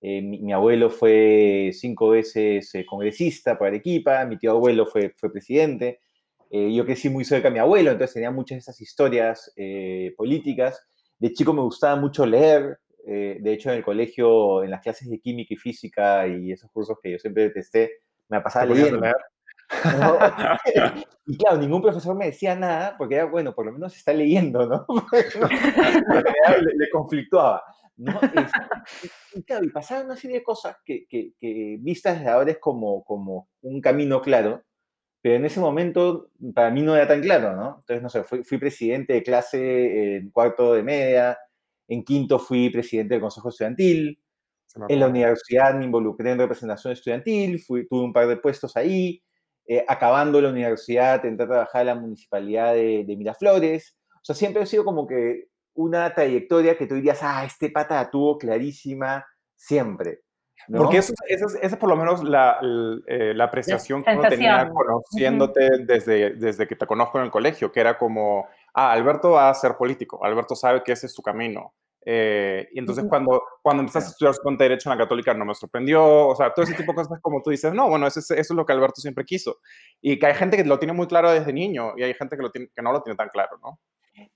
Eh, 0.00 0.22
mi, 0.22 0.40
mi, 0.40 0.52
abuelo 0.52 0.88
fue 0.90 1.70
cinco 1.74 2.10
veces 2.10 2.74
eh, 2.74 2.86
congresista 2.86 3.58
por 3.58 3.68
Arequipa, 3.68 4.24
mi 4.24 4.38
tío 4.38 4.52
abuelo 4.52 4.86
fue, 4.86 5.14
fue 5.16 5.30
presidente. 5.30 6.00
Eh, 6.50 6.72
yo 6.74 6.84
crecí 6.84 7.08
muy 7.08 7.24
cerca 7.24 7.48
de 7.48 7.54
mi 7.54 7.58
abuelo, 7.58 7.90
entonces 7.90 8.14
tenía 8.14 8.30
muchas 8.30 8.56
de 8.56 8.60
esas 8.60 8.80
historias 8.80 9.52
eh, 9.56 10.14
políticas. 10.16 10.86
De 11.18 11.32
chico 11.32 11.52
me 11.52 11.62
gustaba 11.62 11.96
mucho 11.96 12.26
leer. 12.26 12.78
Eh, 13.06 13.38
de 13.40 13.52
hecho, 13.52 13.70
en 13.70 13.78
el 13.78 13.84
colegio, 13.84 14.64
en 14.64 14.70
las 14.70 14.80
clases 14.80 15.08
de 15.08 15.20
química 15.20 15.54
y 15.54 15.56
física 15.56 16.26
y 16.26 16.52
esos 16.52 16.70
cursos 16.70 16.98
que 17.02 17.12
yo 17.12 17.18
siempre 17.18 17.44
detesté, 17.44 18.00
me 18.28 18.40
pasaba 18.40 18.66
leyendo. 18.66 19.00
Leer? 19.00 19.16
y 21.26 21.36
claro, 21.36 21.58
ningún 21.58 21.82
profesor 21.82 22.16
me 22.16 22.26
decía 22.26 22.54
nada 22.54 22.94
porque 22.96 23.16
era, 23.16 23.24
bueno, 23.24 23.54
por 23.54 23.66
lo 23.66 23.72
menos 23.72 23.96
está 23.96 24.12
leyendo, 24.12 24.66
¿no? 24.66 24.86
le, 25.12 26.74
le, 26.76 26.90
conflictuaba. 26.90 27.62
¿no? 27.96 28.12
y, 29.34 29.42
claro, 29.42 29.64
y 29.64 29.72
una 30.04 30.16
serie 30.16 30.38
de 30.38 30.44
cosas 30.44 30.76
que, 30.84 31.06
que, 31.08 31.32
que 31.40 31.78
vistas 31.80 32.24
ahora 32.26 32.52
es 32.52 32.58
como, 32.58 33.02
como 33.04 33.48
un 33.62 33.80
camino 33.80 34.20
claro, 34.20 34.62
pero 35.26 35.38
en 35.38 35.44
ese 35.44 35.58
momento 35.58 36.30
para 36.54 36.70
mí 36.70 36.82
no 36.82 36.94
era 36.94 37.08
tan 37.08 37.20
claro, 37.20 37.56
¿no? 37.56 37.78
Entonces, 37.80 38.00
no 38.00 38.08
sé, 38.08 38.22
fui, 38.22 38.44
fui 38.44 38.58
presidente 38.58 39.12
de 39.12 39.24
clase 39.24 40.18
en 40.18 40.30
cuarto 40.30 40.72
de 40.72 40.84
media, 40.84 41.36
en 41.88 42.04
quinto 42.04 42.38
fui 42.38 42.70
presidente 42.70 43.14
del 43.14 43.22
consejo 43.22 43.48
estudiantil, 43.48 44.20
en 44.88 45.00
la 45.00 45.08
universidad 45.08 45.74
me 45.74 45.84
involucré 45.84 46.30
en 46.30 46.38
representación 46.38 46.92
estudiantil, 46.92 47.58
fui, 47.58 47.88
tuve 47.88 48.04
un 48.04 48.12
par 48.12 48.28
de 48.28 48.36
puestos 48.36 48.76
ahí, 48.76 49.20
eh, 49.66 49.84
acabando 49.88 50.40
la 50.40 50.50
universidad, 50.50 51.26
entré 51.26 51.46
a 51.46 51.48
trabajar 51.48 51.80
en 51.80 51.86
la 51.88 51.94
municipalidad 51.96 52.74
de, 52.74 53.02
de, 53.04 53.16
Miraflores. 53.16 53.96
O 54.14 54.24
sea, 54.24 54.36
siempre 54.36 54.62
ha 54.62 54.66
sido 54.66 54.84
como 54.84 55.08
que 55.08 55.48
una 55.74 56.14
trayectoria 56.14 56.78
que 56.78 56.86
tú 56.86 56.94
dirías, 56.94 57.18
ah, 57.22 57.44
este 57.44 57.70
pata 57.70 57.96
la 57.96 58.10
tuvo 58.12 58.38
clarísima 58.38 59.26
siempre. 59.56 60.20
¿No? 60.68 60.78
Porque 60.78 60.98
esa 60.98 61.14
es 61.62 61.76
por 61.76 61.88
lo 61.88 61.96
menos 61.96 62.22
la, 62.24 62.58
eh, 63.06 63.32
la 63.34 63.44
apreciación 63.44 64.02
que 64.02 64.10
uno 64.10 64.28
tenía 64.28 64.68
conociéndote 64.68 65.60
uh 65.60 65.74
-huh. 65.74 65.86
desde, 65.86 66.30
desde 66.34 66.66
que 66.66 66.76
te 66.76 66.86
conozco 66.86 67.18
en 67.18 67.24
el 67.24 67.30
colegio, 67.30 67.72
que 67.72 67.80
era 67.80 67.98
como, 67.98 68.48
ah, 68.74 68.92
Alberto 68.92 69.32
va 69.32 69.50
a 69.50 69.54
ser 69.54 69.76
político, 69.76 70.24
Alberto 70.24 70.54
sabe 70.54 70.82
que 70.82 70.92
ese 70.92 71.06
es 71.06 71.14
su 71.14 71.22
camino. 71.22 71.72
Eh, 72.08 72.68
y 72.72 72.78
entonces 72.78 73.04
cuando, 73.08 73.42
cuando 73.60 73.80
empezaste 73.80 74.06
a 74.06 74.12
estudiar 74.12 74.34
con 74.40 74.56
Derecho 74.56 74.88
en 74.88 74.96
la 74.96 75.04
Católica 75.04 75.34
no 75.34 75.44
me 75.44 75.56
sorprendió, 75.56 76.28
o 76.28 76.36
sea, 76.36 76.54
todo 76.54 76.64
ese 76.64 76.74
tipo 76.74 76.92
de 76.92 76.96
cosas 76.96 77.18
como 77.20 77.42
tú 77.42 77.50
dices, 77.50 77.74
no, 77.74 77.88
bueno, 77.88 78.06
eso 78.06 78.20
es, 78.20 78.30
eso 78.30 78.54
es 78.54 78.56
lo 78.56 78.64
que 78.64 78.72
Alberto 78.72 79.00
siempre 79.00 79.24
quiso. 79.24 79.58
Y 80.00 80.16
que 80.16 80.26
hay 80.26 80.34
gente 80.34 80.56
que 80.56 80.64
lo 80.64 80.78
tiene 80.78 80.92
muy 80.92 81.08
claro 81.08 81.32
desde 81.32 81.52
niño 81.52 81.94
y 81.96 82.04
hay 82.04 82.14
gente 82.14 82.36
que, 82.36 82.42
lo 82.42 82.52
tiene, 82.52 82.68
que 82.74 82.80
no 82.80 82.92
lo 82.92 83.02
tiene 83.02 83.16
tan 83.16 83.28
claro, 83.28 83.58
¿no? 83.60 83.80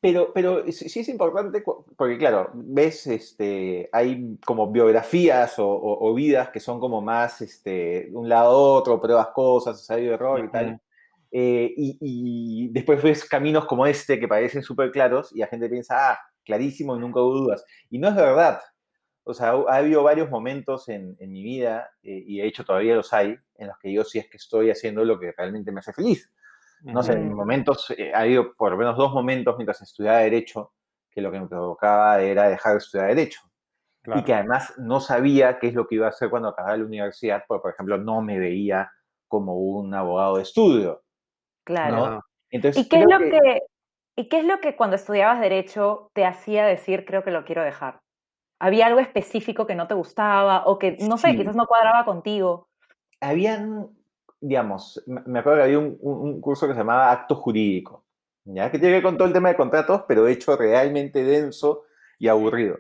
Pero, 0.01 0.33
pero 0.35 0.71
sí 0.71 1.01
es 1.01 1.09
importante, 1.09 1.63
porque 1.97 2.19
claro, 2.19 2.51
ves, 2.55 3.07
este, 3.07 3.89
hay 3.93 4.39
como 4.45 4.71
biografías 4.71 5.59
o, 5.59 5.69
o, 5.69 6.11
o 6.11 6.15
vidas 6.15 6.51
que 6.51 6.61
son 6.61 6.81
como 6.81 7.01
más, 7.01 7.41
este, 7.41 8.09
de 8.11 8.17
un 8.17 8.29
lado 8.29 8.49
a 8.49 8.79
otro, 8.79 9.01
pruebas 9.01 9.29
cosas, 9.29 9.79
ensayo 9.79 10.09
de 10.09 10.15
error 10.15 10.45
y 10.45 10.51
tal. 10.51 10.81
Eh, 11.33 11.73
y, 11.77 11.99
y, 12.01 12.69
después 12.73 13.03
ves 13.03 13.25
caminos 13.25 13.65
como 13.67 13.87
este 13.87 14.19
que 14.19 14.27
parecen 14.29 14.63
súper 14.63 14.91
claros 14.91 15.33
y 15.35 15.39
la 15.39 15.47
gente 15.47 15.69
piensa, 15.69 16.13
ah, 16.13 16.19
clarísimo 16.45 16.97
y 16.97 17.01
nunca 17.01 17.21
hubo 17.21 17.35
dudas. 17.35 17.65
Y 17.89 17.99
no 17.99 18.09
es 18.09 18.17
verdad. 18.17 18.61
O 19.25 19.35
sea, 19.35 19.51
ha 19.51 19.77
habido 19.77 20.03
varios 20.03 20.29
momentos 20.31 20.89
en, 20.89 21.17
en 21.21 21.33
mi 21.33 21.43
vida, 21.43 21.91
eh, 22.03 22.23
y 22.27 22.39
de 22.39 22.47
hecho 22.47 22.65
todavía 22.65 22.97
los 22.97 23.13
hay, 23.13 23.37
en 23.59 23.69
los 23.69 23.79
que 23.79 23.93
yo 23.93 24.05
sí 24.05 24.19
es 24.19 24.29
que 24.29 24.39
estoy 24.39 24.71
haciendo 24.71 25.05
lo 25.05 25.21
que 25.21 25.33
realmente 25.33 25.73
me 25.73 25.81
hace 25.81 25.93
feliz. 25.93 26.31
No 26.83 27.03
sé, 27.03 27.13
en 27.13 27.35
momentos, 27.35 27.91
eh, 27.97 28.13
ha 28.15 28.21
habido 28.21 28.55
por 28.55 28.73
lo 28.73 28.79
menos 28.79 28.97
dos 28.97 29.13
momentos 29.13 29.57
mientras 29.57 29.83
estudiaba 29.83 30.19
Derecho 30.19 30.73
que 31.11 31.21
lo 31.21 31.31
que 31.31 31.41
me 31.41 31.47
provocaba 31.47 32.21
era 32.21 32.49
dejar 32.49 32.73
de 32.73 32.79
estudiar 32.79 33.09
Derecho. 33.09 33.41
Claro. 34.03 34.21
Y 34.21 34.25
que 34.25 34.35
además 34.35 34.73
no 34.79 35.01
sabía 35.01 35.59
qué 35.59 35.69
es 35.69 35.75
lo 35.75 35.87
que 35.87 35.97
iba 35.97 36.07
a 36.07 36.11
hacer 36.11 36.31
cuando 36.31 36.49
acabara 36.49 36.79
la 36.79 36.85
universidad, 36.85 37.45
porque, 37.47 37.63
por 37.63 37.73
ejemplo, 37.73 37.99
no 37.99 38.23
me 38.23 38.39
veía 38.39 38.91
como 39.29 39.57
un 39.57 39.95
abogado 39.95 40.37
de 40.37 40.43
estudio. 40.43 41.03
Claro. 41.65 41.97
¿no? 41.97 42.21
Entonces, 42.51 42.85
¿Y, 42.85 42.89
qué 42.89 43.01
es 43.01 43.07
lo 43.07 43.19
que... 43.19 43.31
que... 43.31 43.63
¿Y 44.17 44.29
qué 44.29 44.39
es 44.39 44.45
lo 44.45 44.61
que 44.61 44.77
cuando 44.77 44.97
estudiabas 44.97 45.41
Derecho 45.41 46.11
te 46.13 46.27
hacía 46.27 46.67
decir, 46.67 47.07
creo 47.07 47.25
que 47.25 47.31
lo 47.31 47.45
quiero 47.45 47.63
dejar? 47.63 48.01
¿Había 48.59 48.87
algo 48.87 49.01
específico 49.01 49.67
que 49.67 49.75
no 49.75 49.87
te 49.87 49.95
gustaba 49.95 50.65
o 50.67 50.79
que, 50.79 50.99
no 51.01 51.17
sé, 51.17 51.31
sí. 51.31 51.39
quizás 51.39 51.57
no 51.57 51.67
cuadraba 51.67 52.05
contigo? 52.05 52.69
Habían 53.21 53.89
digamos, 54.41 55.03
me 55.07 55.39
acuerdo 55.39 55.59
que 55.59 55.65
había 55.65 55.79
un, 55.79 55.99
un, 56.01 56.41
curso 56.41 56.67
que 56.67 56.73
se 56.73 56.79
llamaba 56.79 57.13
Acto 57.13 57.37
Jurídico, 57.37 58.05
¿ya? 58.45 58.71
que 58.71 58.79
tiene 58.79 58.93
que 58.93 58.97
ver 58.97 59.03
con 59.03 59.17
todo 59.17 59.29
el 59.29 59.35
tema 59.35 59.51
de 59.51 59.57
contratos, 59.57 60.05
pero 60.09 60.27
hecho 60.27 60.57
realmente 60.57 61.23
denso 61.23 61.85
y 62.19 62.29
aburrido. 62.29 62.79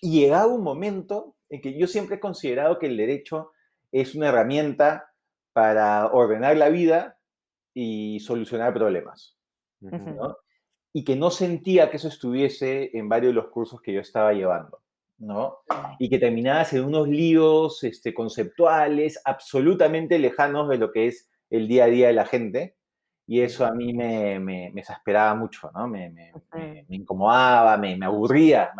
Y 0.00 0.20
llegaba 0.20 0.46
un 0.46 0.62
momento 0.62 1.36
en 1.48 1.60
que 1.60 1.78
yo 1.78 1.86
siempre 1.86 2.16
he 2.16 2.20
considerado 2.20 2.78
que 2.78 2.86
el 2.86 2.96
derecho 2.96 3.52
es 3.92 4.14
una 4.14 4.28
herramienta 4.28 5.12
para 5.52 6.06
ordenar 6.06 6.56
la 6.56 6.70
vida 6.70 7.18
y 7.74 8.20
solucionar 8.20 8.72
problemas. 8.72 9.36
¿no? 9.80 10.36
Y 10.92 11.04
que 11.04 11.16
no 11.16 11.30
sentía 11.30 11.90
que 11.90 11.96
eso 11.96 12.08
estuviese 12.08 12.96
en 12.96 13.08
varios 13.08 13.30
de 13.30 13.40
los 13.40 13.48
cursos 13.50 13.80
que 13.80 13.92
yo 13.92 14.00
estaba 14.00 14.32
llevando. 14.32 14.81
¿No? 15.22 15.58
Y 15.98 16.10
que 16.10 16.18
terminabas 16.18 16.72
en 16.72 16.84
unos 16.84 17.08
líos 17.08 17.84
este, 17.84 18.12
conceptuales 18.12 19.20
absolutamente 19.24 20.18
lejanos 20.18 20.68
de 20.68 20.78
lo 20.78 20.90
que 20.90 21.06
es 21.06 21.30
el 21.48 21.68
día 21.68 21.84
a 21.84 21.88
día 21.88 22.08
de 22.08 22.12
la 22.12 22.26
gente. 22.26 22.76
Y 23.26 23.40
eso 23.40 23.64
a 23.64 23.72
mí 23.72 23.94
me, 23.94 24.40
me, 24.40 24.72
me 24.74 24.80
exasperaba 24.80 25.34
mucho, 25.36 25.70
¿no? 25.72 25.86
Me, 25.86 26.10
me, 26.10 26.32
incomodaba, 26.88 27.78
me, 27.78 27.96
aburría. 28.04 28.72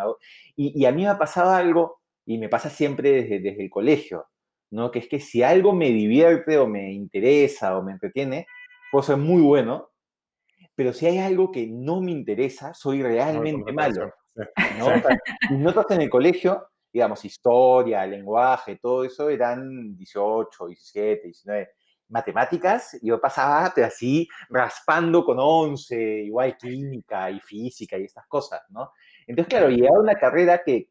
Y, 0.55 0.81
y, 0.81 0.85
a 0.85 0.91
mí 0.91 1.03
me 1.03 1.07
ha 1.09 1.17
pasado 1.17 1.51
algo, 1.51 2.01
y 2.25 2.37
me 2.37 2.49
pasa 2.49 2.69
siempre 2.69 3.11
desde, 3.11 3.39
desde 3.39 3.63
el 3.63 3.69
colegio, 3.69 4.27
¿no? 4.69 4.91
Que 4.91 4.99
es 4.99 5.07
que 5.07 5.21
si 5.21 5.43
algo 5.43 5.73
me 5.73 5.89
divierte 5.89 6.57
o 6.57 6.67
me 6.67 6.91
interesa 6.91 7.77
o 7.77 7.83
me 7.83 7.93
entretiene, 7.93 8.45
puedo 8.91 9.03
ser 9.03 9.17
muy 9.17 9.41
bueno, 9.41 9.91
pero 10.75 10.91
si 10.91 11.05
hay 11.05 11.19
algo 11.19 11.51
que 11.51 11.65
no 11.67 12.01
me 12.01 12.11
interesa, 12.11 12.73
soy 12.73 13.01
realmente 13.01 13.71
no. 14.35 14.87
Mis 15.49 15.59
notas 15.59 15.91
en 15.91 16.01
el 16.01 16.09
colegio, 16.09 16.67
digamos, 16.91 17.23
historia, 17.25 18.05
lenguaje, 18.05 18.77
todo 18.81 19.03
eso 19.03 19.29
eran 19.29 19.95
18, 19.95 20.67
17, 20.67 21.23
19. 21.23 21.69
Matemáticas, 22.09 22.99
yo 23.01 23.19
pasaba 23.19 23.65
así 23.65 24.27
raspando 24.49 25.25
con 25.25 25.37
11, 25.39 26.23
igual 26.25 26.55
química 26.57 27.31
y 27.31 27.39
física 27.39 27.97
y 27.97 28.03
estas 28.03 28.27
cosas, 28.27 28.61
¿no? 28.69 28.91
Entonces, 29.25 29.49
claro, 29.49 29.69
llegaba 29.69 29.99
una 29.99 30.15
carrera 30.15 30.61
que, 30.63 30.89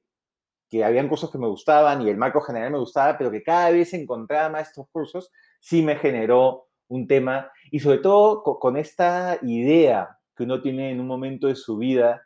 que 0.69 0.83
habían 0.83 1.09
cursos 1.09 1.31
que 1.31 1.39
me 1.39 1.47
gustaban 1.47 2.03
y 2.03 2.09
el 2.09 2.17
marco 2.17 2.41
general 2.41 2.73
me 2.73 2.79
gustaba, 2.79 3.17
pero 3.17 3.31
que 3.31 3.43
cada 3.43 3.71
vez 3.71 3.93
encontraba 3.95 4.49
más 4.49 4.69
estos 4.69 4.89
cursos, 4.91 5.31
sí 5.61 5.83
me 5.83 5.97
generó 5.97 6.67
un 6.89 7.07
tema 7.07 7.53
y 7.71 7.79
sobre 7.79 7.99
todo 7.99 8.43
con 8.43 8.77
esta 8.77 9.39
idea 9.43 10.19
que 10.37 10.43
uno 10.45 10.61
tiene 10.61 10.91
en 10.91 11.01
un 11.01 11.07
momento 11.07 11.47
de 11.47 11.55
su 11.55 11.77
vida 11.77 12.23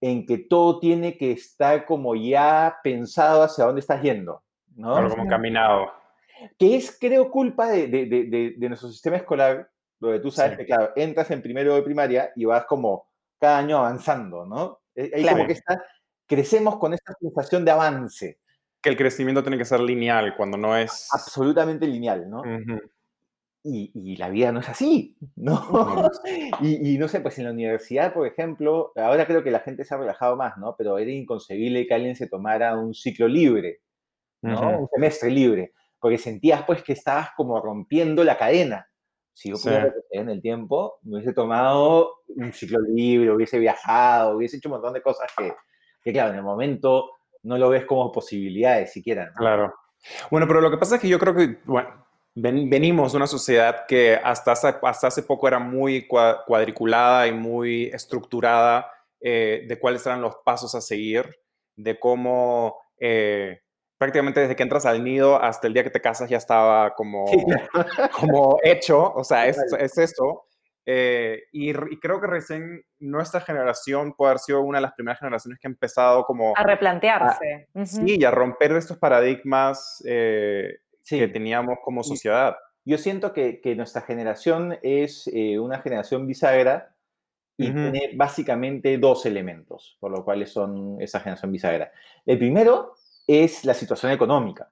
en 0.00 0.26
que 0.26 0.38
todo 0.38 0.78
tiene 0.78 1.16
que 1.16 1.32
estar 1.32 1.84
como 1.86 2.14
ya 2.14 2.78
pensado 2.82 3.42
hacia 3.42 3.64
dónde 3.64 3.80
estás 3.80 4.02
yendo, 4.02 4.42
¿no? 4.74 4.92
Claro, 4.92 5.10
como 5.10 5.26
caminado. 5.28 5.92
Que 6.58 6.76
es, 6.76 6.96
creo, 7.00 7.30
culpa 7.30 7.68
de, 7.68 7.88
de, 7.88 8.06
de, 8.06 8.54
de 8.56 8.68
nuestro 8.68 8.90
sistema 8.90 9.16
escolar, 9.16 9.70
donde 9.98 10.20
tú 10.20 10.30
sabes 10.30 10.52
sí. 10.52 10.58
que, 10.58 10.66
claro, 10.66 10.92
entras 10.94 11.30
en 11.30 11.42
primero 11.42 11.74
de 11.74 11.82
primaria 11.82 12.30
y 12.36 12.44
vas 12.44 12.66
como 12.66 13.08
cada 13.38 13.58
año 13.58 13.78
avanzando, 13.78 14.44
¿no? 14.44 14.80
Ahí 14.96 15.22
claro. 15.22 15.38
como 15.38 15.46
que 15.46 15.54
está, 15.54 15.82
crecemos 16.26 16.76
con 16.76 16.92
esta 16.94 17.14
sensación 17.20 17.64
de 17.64 17.70
avance. 17.70 18.38
Que 18.82 18.90
el 18.90 18.96
crecimiento 18.96 19.42
tiene 19.42 19.58
que 19.58 19.64
ser 19.64 19.80
lineal, 19.80 20.34
cuando 20.36 20.58
no 20.58 20.76
es... 20.76 21.08
Absolutamente 21.12 21.86
lineal, 21.86 22.28
¿no? 22.28 22.40
Uh 22.40 22.44
-huh. 22.44 22.90
Y, 23.68 23.90
y, 23.94 24.16
la 24.16 24.28
vida 24.28 24.52
no 24.52 24.60
es 24.60 24.68
así, 24.68 25.16
¿no? 25.34 25.60
y, 26.60 26.94
y, 26.94 26.98
no 26.98 27.08
sé, 27.08 27.20
pues 27.20 27.36
en 27.38 27.46
la 27.46 27.50
universidad, 27.50 28.14
por 28.14 28.24
ejemplo, 28.24 28.92
ahora 28.94 29.26
creo 29.26 29.42
que 29.42 29.50
la 29.50 29.58
gente 29.58 29.84
se 29.84 29.92
ha 29.92 29.98
relajado 29.98 30.36
más, 30.36 30.56
¿no? 30.56 30.76
Pero 30.78 30.98
era 30.98 31.10
inconcebible 31.10 31.84
que 31.86 31.94
alguien 31.94 32.14
se 32.14 32.28
tomara 32.28 32.76
un 32.76 32.94
ciclo 32.94 33.26
libre, 33.26 33.80
¿no? 34.42 34.54
Uh 34.54 34.62
-huh. 34.62 34.80
Un 34.82 34.88
semestre 34.88 35.30
libre, 35.30 35.72
porque 35.98 36.16
sentías 36.16 36.62
pues 36.64 36.84
que 36.84 36.92
estabas 36.92 37.30
como 37.36 37.60
rompiendo 37.60 38.22
la 38.22 38.38
cadena. 38.38 38.88
Si 39.32 39.50
yo 39.50 39.56
pudiera 39.56 39.90
sí. 39.90 39.98
en 40.12 40.28
el 40.28 40.40
tiempo, 40.40 40.98
me 41.02 41.16
hubiese 41.16 41.34
tomado 41.34 42.22
un 42.28 42.52
ciclo 42.52 42.78
libre, 42.80 43.32
hubiese 43.32 43.58
viajado, 43.58 44.36
hubiese 44.36 44.58
hecho 44.58 44.68
un 44.68 44.74
montón 44.74 44.94
de 44.94 45.02
cosas 45.02 45.30
que, 45.36 45.52
que 46.02 46.12
claro, 46.12 46.30
en 46.30 46.36
el 46.36 46.44
momento 46.44 47.10
no 47.42 47.58
lo 47.58 47.68
ves 47.68 47.84
como 47.84 48.12
posibilidades 48.12 48.92
siquiera, 48.92 49.26
¿no? 49.26 49.34
Claro. 49.34 49.74
Bueno, 50.30 50.46
pero 50.46 50.60
lo 50.60 50.70
que 50.70 50.78
pasa 50.78 50.96
es 50.96 51.00
que 51.00 51.08
yo 51.08 51.18
creo 51.18 51.34
que, 51.34 51.58
bueno, 51.64 52.05
venimos 52.36 53.12
de 53.12 53.16
una 53.16 53.26
sociedad 53.26 53.86
que 53.88 54.14
hasta 54.14 54.52
hace, 54.52 54.74
hasta 54.82 55.06
hace 55.06 55.22
poco 55.22 55.48
era 55.48 55.58
muy 55.58 56.06
cuadriculada 56.06 57.26
y 57.26 57.32
muy 57.32 57.86
estructurada 57.86 58.90
eh, 59.20 59.64
de 59.66 59.78
cuáles 59.78 60.04
eran 60.06 60.20
los 60.20 60.36
pasos 60.44 60.74
a 60.74 60.82
seguir, 60.82 61.24
de 61.76 61.98
cómo 61.98 62.76
eh, 63.00 63.62
prácticamente 63.96 64.40
desde 64.40 64.54
que 64.54 64.62
entras 64.62 64.84
al 64.84 65.02
nido 65.02 65.42
hasta 65.42 65.66
el 65.66 65.72
día 65.72 65.82
que 65.82 65.90
te 65.90 66.02
casas 66.02 66.28
ya 66.28 66.36
estaba 66.36 66.94
como, 66.94 67.24
como 68.20 68.58
hecho, 68.62 69.14
o 69.14 69.24
sea, 69.24 69.46
es, 69.46 69.58
es 69.78 69.96
eso. 69.96 70.44
Eh, 70.88 71.42
y, 71.50 71.70
y, 71.70 71.98
creo 71.98 72.20
que 72.20 72.28
recién 72.28 72.84
nuestra 73.00 73.40
generación 73.40 74.12
puede 74.12 74.30
haber 74.30 74.38
sido 74.38 74.60
una 74.60 74.78
de 74.78 74.82
las 74.82 74.92
primeras 74.92 75.18
generaciones 75.18 75.58
que 75.58 75.66
ha 75.66 75.70
empezado 75.70 76.24
como... 76.24 76.52
A 76.56 76.62
replantearse. 76.62 77.66
A, 77.74 77.78
uh 77.80 77.82
-huh. 77.82 77.86
Sí, 77.86 78.16
y 78.20 78.24
a 78.24 78.30
romper 78.30 78.70
estos 78.70 78.96
paradigmas 78.96 80.00
eh, 80.06 80.76
sí. 81.06 81.18
que 81.18 81.28
teníamos 81.28 81.78
como 81.84 82.02
sociedad. 82.02 82.56
Yo 82.84 82.98
siento 82.98 83.32
que, 83.32 83.60
que 83.60 83.74
nuestra 83.74 84.02
generación 84.02 84.78
es 84.82 85.28
eh, 85.32 85.58
una 85.58 85.80
generación 85.80 86.26
bisagra 86.26 86.94
y 87.56 87.70
uh 87.70 87.72
-huh. 87.72 87.90
tiene 87.92 88.10
básicamente 88.16 88.98
dos 88.98 89.24
elementos, 89.26 89.96
por 90.00 90.10
lo 90.10 90.24
cual 90.24 90.46
son 90.46 91.00
esa 91.00 91.20
generación 91.20 91.52
bisagra. 91.52 91.92
El 92.24 92.38
primero 92.38 92.94
es 93.26 93.64
la 93.64 93.74
situación 93.74 94.12
económica. 94.12 94.70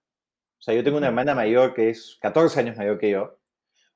O 0.59 0.63
sea, 0.63 0.75
yo 0.75 0.85
tengo 0.85 0.99
una 0.99 1.09
hermana 1.09 1.35
mayor 1.35 1.75
que 1.75 1.91
es 1.91 2.19
14 2.21 2.61
años 2.61 2.77
mayor 2.77 2.99
que 2.99 3.11
yo, 3.11 3.39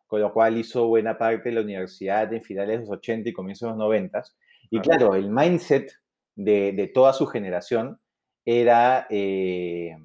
con 0.06 0.20
lo 0.20 0.32
cual 0.32 0.56
hizo 0.56 0.86
buena 0.86 1.18
parte 1.18 1.50
de 1.50 1.54
la 1.56 1.60
universidad 1.60 2.32
en 2.32 2.42
finales 2.42 2.76
de 2.76 2.86
los 2.86 2.90
80 2.90 3.28
y 3.28 3.32
comienzos 3.32 3.66
de 3.66 3.70
los 3.70 3.78
90. 3.78 4.22
Y 4.70 4.80
claro, 4.80 5.14
el 5.14 5.30
mindset 5.30 5.92
de, 6.34 6.72
de 6.72 6.86
toda 6.88 7.12
su 7.12 7.26
generación 7.26 8.00
era... 8.44 9.06
Eh, 9.10 9.96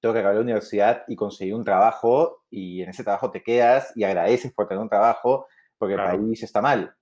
tengo 0.00 0.12
que 0.12 0.20
acabar 0.20 0.36
la 0.36 0.42
universidad 0.42 1.02
y 1.08 1.16
conseguir 1.16 1.54
un 1.54 1.64
trabajo 1.64 2.44
y 2.50 2.82
en 2.82 2.90
ese 2.90 3.04
trabajo 3.04 3.30
te 3.30 3.42
quedas 3.42 3.92
y 3.96 4.04
agradeces 4.04 4.52
por 4.52 4.68
tener 4.68 4.82
un 4.82 4.88
trabajo 4.88 5.46
porque 5.76 5.94
el 5.94 6.02
país 6.02 6.42
está 6.42 6.60
mal, 6.60 6.94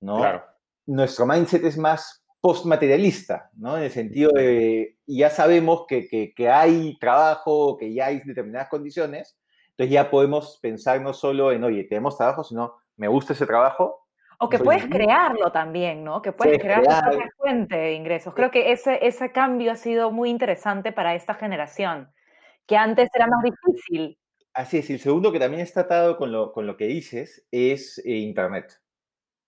¿no? 0.00 0.18
Claro. 0.18 0.44
Nuestro 0.86 1.26
mindset 1.26 1.64
es 1.64 1.78
más 1.78 2.24
postmaterialista, 2.40 3.50
¿no? 3.56 3.78
En 3.78 3.84
el 3.84 3.90
sentido 3.90 4.30
de 4.32 4.98
ya 5.06 5.30
sabemos 5.30 5.86
que, 5.88 6.08
que, 6.08 6.48
hay 6.50 6.98
trabajo, 6.98 7.76
que 7.78 7.94
ya 7.94 8.06
hay 8.06 8.20
determinadas 8.20 8.68
condiciones, 8.68 9.38
entonces 9.70 9.92
ya 9.92 10.10
podemos 10.10 10.58
pensar 10.60 11.00
no 11.00 11.14
solo 11.14 11.52
en, 11.52 11.64
oye, 11.64 11.84
tenemos 11.84 12.18
trabajo, 12.18 12.44
sino 12.44 12.74
me 12.96 13.08
gusta 13.08 13.32
ese 13.32 13.46
trabajo. 13.46 14.06
O 14.38 14.48
que 14.48 14.58
puedes 14.58 14.84
crearlo 14.86 15.52
también, 15.52 16.04
¿no? 16.04 16.20
Que 16.20 16.32
puedes, 16.32 16.60
crear, 16.60 16.82
tu 16.82 16.90
propia 16.90 17.32
fuente 17.38 17.76
de 17.76 17.94
ingresos. 17.94 18.34
Creo 18.34 18.50
que 18.50 18.72
ese, 18.72 18.98
ese 19.06 19.32
cambio 19.32 19.72
ha 19.72 19.76
sido 19.76 20.10
muy 20.10 20.28
interesante 20.28 20.92
para 20.92 21.14
esta 21.14 21.34
generación, 21.34 22.12
que 22.66 22.76
antes 22.76 23.08
era 23.14 23.26
más 23.26 23.42
difícil. 23.42 24.18
Así 24.52 24.78
es, 24.78 24.90
y 24.90 24.94
el 24.94 25.00
segundo 25.00 25.32
que 25.32 25.40
también 25.40 25.62
está 25.62 25.82
atado 25.82 26.16
con 26.16 26.30
lo, 26.30 26.52
con 26.52 26.66
lo 26.66 26.76
que 26.76 26.86
dices 26.86 27.46
es 27.50 27.98
eh, 28.04 28.12
Internet. 28.18 28.80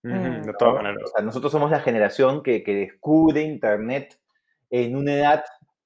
Mm. 0.03 0.43
de 0.43 0.53
todas 0.57 0.75
maneras. 0.75 1.03
O 1.03 1.07
sea, 1.07 1.25
nosotros 1.25 1.51
somos 1.51 1.71
la 1.71 1.79
generación 1.79 2.43
que, 2.43 2.63
que 2.63 2.75
descubre 2.75 3.41
Internet 3.41 4.19
en 4.69 4.95
una 4.95 5.13
edad 5.13 5.43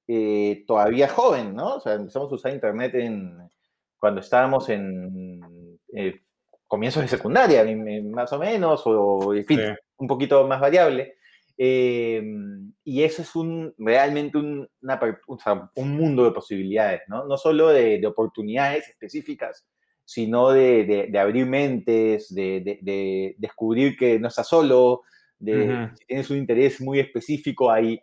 eh, 0.08 0.64
todavía 0.68 1.08
joven, 1.08 1.56
¿no? 1.56 1.76
O 1.76 1.80
sea, 1.80 1.94
empezamos 1.94 2.32
a 2.32 2.36
usar 2.36 2.54
Internet 2.54 2.96
en, 2.96 3.38
cuando 3.98 4.22
estábamos 4.22 4.68
en 4.70 5.80
eh, 5.94 6.22
comienzos 6.68 7.04
de 7.04 7.08
secundaria, 7.08 7.64
más 8.04 8.34
o 8.34 8.40
menos, 8.40 8.82
o 8.86 9.34
en 9.34 9.46
fin, 9.46 9.60
un 9.98 10.08
poquito 10.08 10.46
más 10.48 10.60
variable. 10.60 11.16
Em, 11.58 12.74
y 12.84 13.04
eso 13.04 13.22
es 13.22 13.36
un, 13.36 13.74
realmente 13.78 14.38
un, 14.38 14.68
un, 15.76 15.96
mundo 15.96 16.24
de 16.24 16.32
posibilidades, 16.32 17.02
¿no? 17.08 17.26
No 17.26 17.38
solo 17.38 17.70
de, 17.70 18.00
de 18.00 18.08
oportunidades 18.08 18.88
específicas, 18.90 19.66
sino 20.06 20.52
de, 20.52 21.08
de, 21.10 21.20
abrir 21.20 21.46
mentes, 21.46 22.34
de, 22.34 22.80
de, 22.82 23.36
descubrir 23.38 23.96
que 23.96 24.20
no 24.20 24.28
estás 24.28 24.50
solo, 24.50 25.04
de 25.40 25.90
si 25.96 26.06
tienes 26.06 26.30
un 26.30 26.38
interés 26.38 26.82
muy 26.82 27.00
específico, 27.00 27.72
hay 27.72 28.02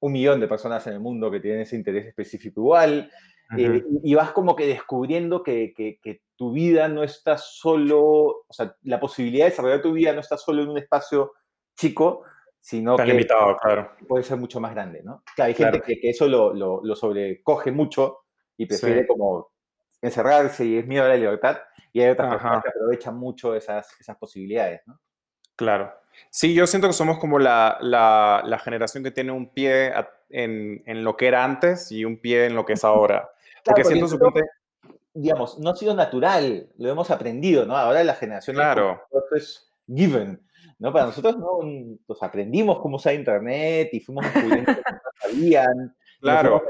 un 0.00 0.12
millón 0.12 0.40
de 0.40 0.48
personas 0.48 0.86
en 0.86 0.94
el 0.94 1.00
mundo 1.00 1.30
que 1.30 1.40
tienen 1.40 1.62
ese 1.62 1.76
interés 1.76 2.06
específico 2.06 2.60
igual, 2.60 3.10
eh, 3.56 3.84
y 4.02 4.14
vas 4.14 4.32
como 4.32 4.56
que 4.56 4.66
descubriendo 4.66 5.42
que, 5.42 5.72
que, 5.74 6.20
tu 6.36 6.52
vida 6.52 6.88
no 6.88 7.04
está 7.04 7.38
solo, 7.38 8.02
o 8.02 8.46
sea, 8.50 8.74
la 8.82 8.98
posibilidad 8.98 9.44
de 9.44 9.50
desarrollar 9.50 9.82
tu 9.82 9.92
vida 9.92 10.12
no 10.12 10.20
está 10.20 10.36
solo 10.36 10.62
en 10.62 10.68
un 10.68 10.78
espacio 10.78 11.32
chico, 11.76 12.22
sino 12.64 12.96
que 12.96 13.04
limitado, 13.04 13.58
claro. 13.58 13.90
puede 14.08 14.24
ser 14.24 14.38
mucho 14.38 14.58
más 14.58 14.72
grande, 14.72 15.02
¿no? 15.02 15.22
Claro, 15.36 15.48
hay 15.48 15.54
gente 15.54 15.82
que, 15.82 16.00
que, 16.00 16.08
eso 16.08 16.26
lo, 16.26 16.54
lo, 16.54 16.80
lo, 16.82 16.96
sobrecoge 16.96 17.70
mucho 17.70 18.20
y 18.56 18.64
prefiere 18.64 19.06
como 19.06 19.50
encerrarse 20.00 20.64
y 20.64 20.78
es 20.78 20.86
miedo 20.86 21.04
a 21.04 21.08
la 21.08 21.16
libertad, 21.16 21.58
y 21.92 22.00
hay 22.00 22.08
otras 22.08 22.32
personas 22.32 22.62
que 22.62 22.70
aprovechan 22.70 23.18
mucho 23.18 23.54
esas, 23.54 23.86
esas 24.00 24.16
posibilidades, 24.16 24.80
¿no? 24.86 24.98
Claro. 25.56 25.92
Sí, 26.30 26.54
yo 26.54 26.66
siento 26.66 26.86
que 26.86 26.94
somos 26.94 27.18
como 27.18 27.38
la, 27.38 27.76
la, 27.82 28.42
la 28.46 28.58
generación 28.58 29.04
que 29.04 29.10
tiene 29.10 29.32
un 29.32 29.50
pie 29.52 29.92
en, 30.30 30.82
en, 30.86 31.04
lo 31.04 31.18
que 31.18 31.26
era 31.26 31.44
antes 31.44 31.92
y 31.92 32.06
un 32.06 32.16
pie 32.16 32.46
en 32.46 32.54
lo 32.54 32.64
que 32.64 32.72
es 32.72 32.84
ahora. 32.84 33.30
Porque 33.62 33.84
siento 33.84 34.08
su 34.08 34.18
Digamos, 35.12 35.58
no 35.58 35.68
ha 35.68 35.76
sido 35.76 35.94
natural, 35.94 36.70
lo 36.78 36.90
hemos 36.90 37.10
aprendido, 37.10 37.66
¿no? 37.66 37.76
Ahora 37.76 38.02
la 38.04 38.14
generación 38.14 38.56
claro. 38.56 39.02
es 39.36 39.70
given, 39.86 40.40
¿no? 40.84 40.92
Para 40.92 41.06
nosotros 41.06 41.38
no, 41.38 41.58
pues 42.06 42.22
aprendimos 42.22 42.78
cómo 42.80 42.96
usar 42.96 43.14
Internet 43.14 43.88
y 43.92 44.00
fuimos 44.00 44.24
descubriendo 44.24 44.74
que 44.74 44.82
no 44.82 45.00
sabían. 45.20 45.96
Claro 46.20 46.62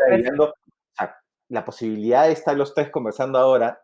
la 1.48 1.64
posibilidad 1.64 2.26
de 2.26 2.32
estar 2.32 2.56
los 2.56 2.74
tres 2.74 2.90
conversando 2.90 3.38
ahora, 3.38 3.83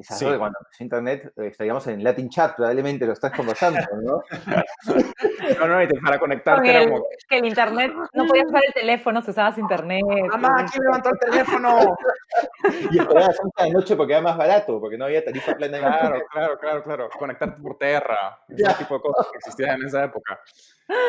es 0.00 0.10
algo 0.22 0.32
que 0.32 0.38
cuando 0.38 0.58
empezó 0.60 0.84
Internet 0.84 1.32
eh, 1.36 1.46
estaríamos 1.48 1.86
en 1.86 2.02
Latin 2.02 2.28
Chat, 2.30 2.56
probablemente 2.56 3.06
los 3.06 3.20
tres 3.20 3.32
conversando, 3.34 3.80
¿no? 4.02 4.22
no, 5.60 5.66
no, 5.68 5.82
y 5.82 5.88
para 6.00 6.18
conectarte 6.18 6.70
era 6.70 6.88
como... 6.88 7.04
Que 7.28 7.38
el 7.38 7.46
Internet, 7.46 7.92
no 8.14 8.26
podías 8.26 8.46
usar 8.46 8.62
el 8.66 8.74
teléfono 8.74 9.20
si 9.22 9.30
usabas 9.30 9.58
Internet. 9.58 10.02
¡Mamá, 10.30 10.66
¿quién 10.70 10.82
levantó 10.84 11.10
el 11.10 11.18
teléfono? 11.18 11.96
y 12.90 12.98
esperabas 12.98 13.38
a 13.56 13.64
de 13.64 13.70
noche 13.70 13.96
porque 13.96 14.12
era 14.14 14.22
más 14.22 14.36
barato, 14.36 14.80
porque 14.80 14.96
no 14.96 15.04
había 15.04 15.24
tarifa 15.24 15.54
plena. 15.54 15.78
Claro, 15.78 16.22
claro, 16.30 16.58
claro, 16.58 16.82
claro. 16.82 17.08
Conectarte 17.18 17.60
por 17.60 17.76
tierra, 17.76 18.38
ese 18.48 18.74
tipo 18.78 18.94
de 18.94 19.00
cosas 19.00 19.26
que 19.30 19.38
existían 19.38 19.80
en 19.80 19.86
esa 19.86 20.04
época. 20.04 20.40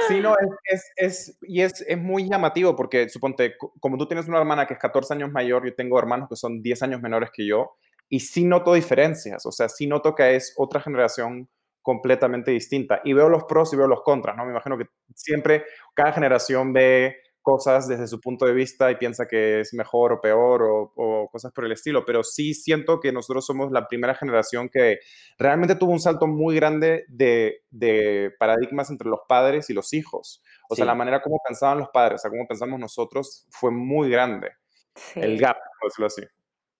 Sí, 0.08 0.20
no, 0.20 0.36
es, 0.66 0.92
es, 0.96 1.38
y 1.42 1.62
es, 1.62 1.84
es, 1.88 1.98
muy 1.98 2.30
llamativo 2.30 2.76
porque, 2.76 3.10
suponte, 3.10 3.56
como 3.80 3.98
tú 3.98 4.06
tienes 4.06 4.28
una 4.28 4.38
hermana 4.38 4.68
que 4.68 4.76
es 4.76 4.80
14 4.80 5.16
años 5.16 5.32
mayor, 5.32 5.66
yo 5.66 5.74
tengo 5.74 5.98
hermanos 5.98 6.30
que 6.30 6.36
son 6.36 6.62
10 6.62 6.84
años 6.84 7.02
menores 7.02 7.32
que 7.34 7.48
yo, 7.48 7.78
y 8.12 8.19
sí 8.19 8.43
noto 8.43 8.74
diferencias, 8.74 9.45
o 9.45 9.54
sea, 9.54 9.69
sí 9.69 9.88
noto 9.88 10.13
que 10.13 10.36
es 10.36 10.54
otra 10.58 10.82
generación 10.82 11.50
completamente 11.82 12.52
distinta. 12.52 13.00
Y 13.06 13.13
veo 13.13 13.30
los 13.30 13.45
pros 13.45 13.71
y 13.71 13.78
veo 13.78 13.88
los 13.88 14.02
contras, 14.04 14.36
¿no? 14.36 14.43
Me 14.43 14.52
imagino 14.52 14.78
que 14.78 14.88
siempre 15.15 15.63
cada 15.95 16.12
generación 16.12 16.74
ve 16.74 17.15
cosas 17.41 17.88
desde 17.88 18.08
su 18.08 18.19
punto 18.19 18.45
de 18.45 18.52
vista 18.52 18.91
y 18.91 18.97
piensa 18.97 19.30
que 19.30 19.62
es 19.62 19.74
mejor 19.74 20.12
o 20.12 20.19
peor 20.19 20.62
o, 20.62 21.30
cosas 21.32 21.54
por 21.54 21.63
el 21.63 21.71
estilo, 21.71 22.04
pero 22.06 22.21
sí 22.21 22.54
siento 22.54 23.00
que 23.00 23.13
nosotros 23.13 23.45
somos 23.45 23.71
la 23.71 23.88
primera 23.88 24.13
generación 24.13 24.67
que 24.67 25.00
realmente 25.39 25.76
tuvo 25.76 25.93
un 25.93 26.02
salto 26.02 26.28
muy 26.28 26.54
grande 26.58 27.06
de, 27.08 28.36
paradigmas 28.38 28.89
entre 28.89 29.08
los 29.08 29.21
padres 29.26 29.69
y 29.69 29.74
los 29.74 29.93
hijos. 29.93 30.43
O 30.69 30.76
sea, 30.76 30.84
la 30.84 30.95
manera 30.95 31.21
como 31.21 31.39
pensaban 31.47 31.80
los 31.80 31.89
padres, 31.89 32.15
o 32.15 32.21
sea, 32.24 32.30
cómo 32.30 32.45
pensamos 32.45 32.78
nosotros 32.78 33.47
fue 33.50 33.71
muy 33.71 34.10
grande. 34.10 34.52
El 35.15 35.39
gap, 35.39 35.56
por 35.80 35.89
decirlo 35.89 36.08
así. 36.08 36.24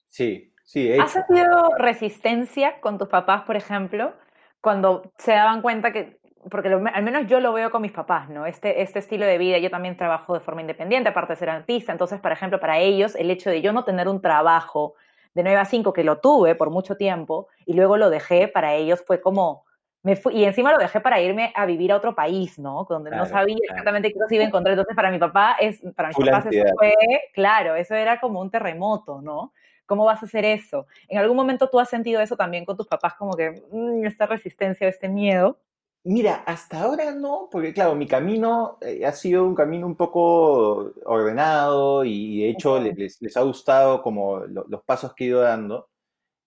Sí, 0.10 0.51
sí. 0.72 0.92
¿Has 1.00 1.12
sentido 1.12 1.72
resistencia 1.78 2.80
con 2.80 2.98
tus 2.98 3.08
papás, 3.08 3.44
por 3.44 3.56
ejemplo, 3.56 4.14
cuando 4.62 5.12
se 5.18 5.32
daban 5.32 5.62
cuenta 5.62 5.92
que 5.92 6.22
porque 6.50 6.70
al 6.70 7.04
menos 7.04 7.28
yo 7.28 7.40
lo 7.40 7.54
veo 7.54 7.70
con 7.70 7.82
mis 7.82 7.92
papás, 7.92 8.30
¿no? 8.30 8.46
Este, 8.46 8.82
este 8.82 9.00
estilo 9.00 9.26
de 9.26 9.38
vida, 9.38 9.58
yo 9.60 9.70
también 9.70 9.96
trabajo 9.96 10.34
de 10.34 10.40
forma 10.40 10.62
independiente, 10.62 11.10
aparte 11.10 11.34
de 11.34 11.38
ser 11.38 11.50
artista, 11.50 11.92
entonces, 11.92 12.20
por 12.20 12.32
ejemplo, 12.32 12.60
para 12.60 12.80
ellos, 12.80 13.16
el 13.16 13.30
hecho 13.30 13.50
de 13.50 13.62
yo 13.62 13.74
no 13.74 13.84
tener 13.84 14.08
un 14.08 14.22
trabajo 14.22 14.96
de 15.34 15.44
9 15.44 15.60
a 15.60 15.66
5, 15.66 15.94
que 15.94 16.04
lo 16.04 16.20
tuve 16.20 16.56
por 16.56 16.70
mucho 16.70 16.98
tiempo, 16.98 17.48
y 17.66 17.74
luego 17.74 17.98
lo 17.98 18.10
dejé, 18.10 18.48
para 18.48 18.74
ellos 18.74 19.04
fue 19.06 19.22
como, 19.22 19.66
me 20.04 20.16
fui, 20.16 20.36
y 20.36 20.46
encima 20.46 20.72
lo 20.72 20.80
dejé 20.80 21.00
para 21.00 21.22
irme 21.22 21.54
a 21.56 21.66
vivir 21.66 21.92
a 21.92 21.98
otro 21.98 22.16
país, 22.16 22.58
¿no? 22.58 22.86
Donde 22.90 23.12
no 23.12 23.26
sabía 23.26 23.58
exactamente 23.62 24.12
qué 24.12 24.20
se 24.28 24.36
iba 24.36 24.44
a 24.44 24.48
encontrar, 24.48 24.74
entonces 24.74 24.96
para 24.96 25.12
mi 25.12 25.20
papá, 25.20 25.58
es, 25.60 25.80
para 25.96 26.10
mis 26.10 26.18
papás 26.18 26.48
eso 26.50 26.66
fue, 26.78 26.94
claro, 27.34 27.76
eso 27.76 27.94
era 27.94 28.20
como 28.20 28.42
un 28.42 28.50
terremoto, 28.50 29.22
¿no? 29.22 29.54
¿Cómo 29.92 30.06
vas 30.06 30.24
a 30.24 30.26
hacer 30.26 30.46
eso? 30.46 30.88
¿En 31.10 31.18
algún 31.18 31.36
momento 31.36 31.70
tú 31.70 31.78
has 31.78 31.90
sentido 31.90 32.22
eso 32.22 32.38
también 32.38 32.64
con 32.64 32.78
tus 32.78 32.88
papás, 32.88 33.16
como 33.16 33.34
que 33.34 33.62
mm, 33.74 34.06
esta 34.06 34.26
resistencia, 34.26 34.88
este 34.88 35.10
miedo? 35.10 35.60
Mira, 36.06 36.44
hasta 36.46 36.82
ahora 36.82 37.12
no, 37.12 37.50
porque 37.52 37.74
claro, 37.74 37.94
mi 37.94 38.08
camino 38.08 38.78
eh, 38.80 39.06
ha 39.06 39.12
sido 39.12 39.44
un 39.44 39.54
camino 39.54 39.86
un 39.86 39.98
poco 39.98 40.94
ordenado 41.04 42.06
y 42.06 42.40
de 42.40 42.50
hecho 42.52 42.80
les, 42.80 43.22
les, 43.22 43.36
ha 43.36 43.42
gustado 43.42 44.02
como 44.02 44.40
los 44.40 44.82
pasos 44.86 45.14
que 45.14 45.26
he 45.26 45.28
ido 45.28 45.42
dando. 45.42 45.90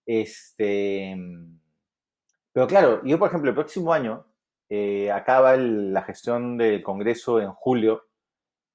Este, 0.07 1.15
pero 2.51 2.67
claro, 2.67 3.03
yo 3.05 3.19
por 3.19 3.29
ejemplo 3.29 3.51
el 3.51 3.57
próximo 3.57 3.93
año 3.93 4.25
eh, 4.71 5.13
acaba 5.13 5.55
la 5.59 6.01
gestión 6.01 6.57
del 6.57 6.83
Congreso 6.83 7.43
en 7.43 7.51
julio 7.53 8.05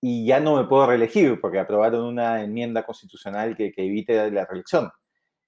y 0.02 0.26
ya 0.26 0.40
no 0.40 0.56
me 0.56 0.68
puedo 0.68 0.88
reelegir 0.88 1.40
porque 1.42 1.60
aprobaron 1.60 2.06
una 2.06 2.42
enmienda 2.42 2.86
constitucional 2.86 3.56
que, 3.56 3.72
que 3.72 3.86
evite 3.86 4.32
la 4.32 4.46
reelección. 4.46 4.92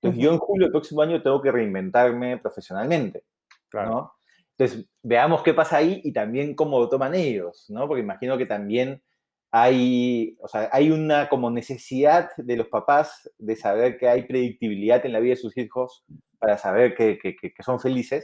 Entonces 0.02 0.24
yo 0.24 0.32
en 0.32 0.40
julio 0.40 0.66
del 0.66 0.72
próximo 0.72 1.02
año 1.02 1.22
tengo 1.22 1.42
que 1.42 1.52
reinventarme 1.52 2.38
profesionalmente. 2.38 3.24
Claro. 3.70 3.90
¿no? 3.90 4.14
Entonces, 4.58 4.90
veamos 5.02 5.44
qué 5.44 5.54
pasa 5.54 5.78
ahí 5.78 6.02
y 6.04 6.12
también 6.12 6.56
cómo 6.56 6.80
lo 6.80 6.90
toman 6.90 7.16
ellos, 7.16 7.66
¿no? 7.70 7.88
Porque 7.88 8.04
imagino 8.04 8.38
que 8.38 8.46
también 8.46 9.02
hay, 9.50 10.38
o 10.40 10.48
sea, 10.48 10.70
hay 10.72 10.92
una 10.92 11.30
como 11.30 11.50
necesidad 11.50 12.30
de 12.38 12.58
los 12.58 12.68
papás 12.68 13.30
de 13.38 13.56
saber 13.56 13.98
que 13.98 14.08
hay 14.08 14.24
predictibilidad 14.24 15.06
en 15.06 15.14
la 15.14 15.20
vida 15.20 15.32
de 15.32 15.42
sus 15.42 15.58
hijos 15.58 16.06
para 16.38 16.58
saber 16.58 16.96
que, 16.96 17.18
que, 17.18 17.36
que 17.36 17.64
son 17.64 17.80
felices, 17.80 18.24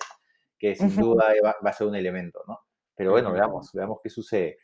que 0.59 0.75
sin 0.75 0.95
duda 0.95 1.25
va, 1.43 1.55
a 1.61 1.73
ser 1.73 1.87
un 1.87 1.95
elemento, 1.95 2.43
¿no? 2.47 2.59
Pero 2.95 3.11
bueno, 3.11 3.31
veamos, 3.31 3.71
veamos 3.73 3.99
qué 4.03 4.09
sucede. 4.09 4.57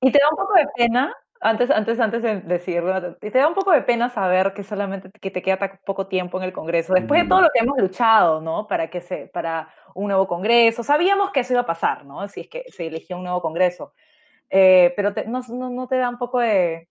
¿Y 0.00 0.12
te 0.12 0.18
da 0.18 0.28
un 0.30 0.36
poco 0.36 0.54
de 0.54 0.66
pena 0.76 1.14
antes, 1.40 1.70
antes, 1.70 2.00
antes 2.00 2.22
de 2.22 2.40
decirlo, 2.40 3.16
te 3.16 3.30
da 3.30 3.48
un 3.48 3.54
poco 3.54 3.72
de 3.72 3.82
pena 3.82 4.08
saber 4.08 4.54
que 4.54 4.62
solamente 4.62 5.10
que 5.10 5.30
te 5.30 5.42
queda 5.42 5.58
tan 5.58 5.80
poco 5.84 6.06
tiempo 6.06 6.38
en 6.38 6.44
el 6.44 6.52
Congreso, 6.52 6.94
después 6.94 7.22
de 7.22 7.28
todo 7.28 7.42
lo 7.42 7.48
que 7.52 7.60
hemos 7.60 7.78
luchado, 7.78 8.40
¿no? 8.40 8.66
Para 8.66 8.88
que 8.88 9.00
se, 9.00 9.28
para 9.28 9.72
un 9.94 10.08
nuevo 10.08 10.26
Congreso, 10.26 10.82
sabíamos 10.82 11.30
que 11.32 11.40
eso 11.40 11.52
iba 11.52 11.62
a 11.62 11.66
pasar, 11.66 12.04
¿no? 12.04 12.26
Si 12.28 12.40
es 12.40 12.48
que 12.48 12.64
se 12.68 12.86
eligió 12.86 13.16
un 13.16 13.24
nuevo 13.24 13.42
Congreso, 13.42 13.92
eh, 14.48 14.92
pero 14.96 15.12
no, 15.26 15.40
no, 15.48 15.70
no, 15.70 15.88
te 15.88 15.96
da 15.98 16.08
un 16.08 16.18
poco 16.18 16.40
de... 16.40 16.88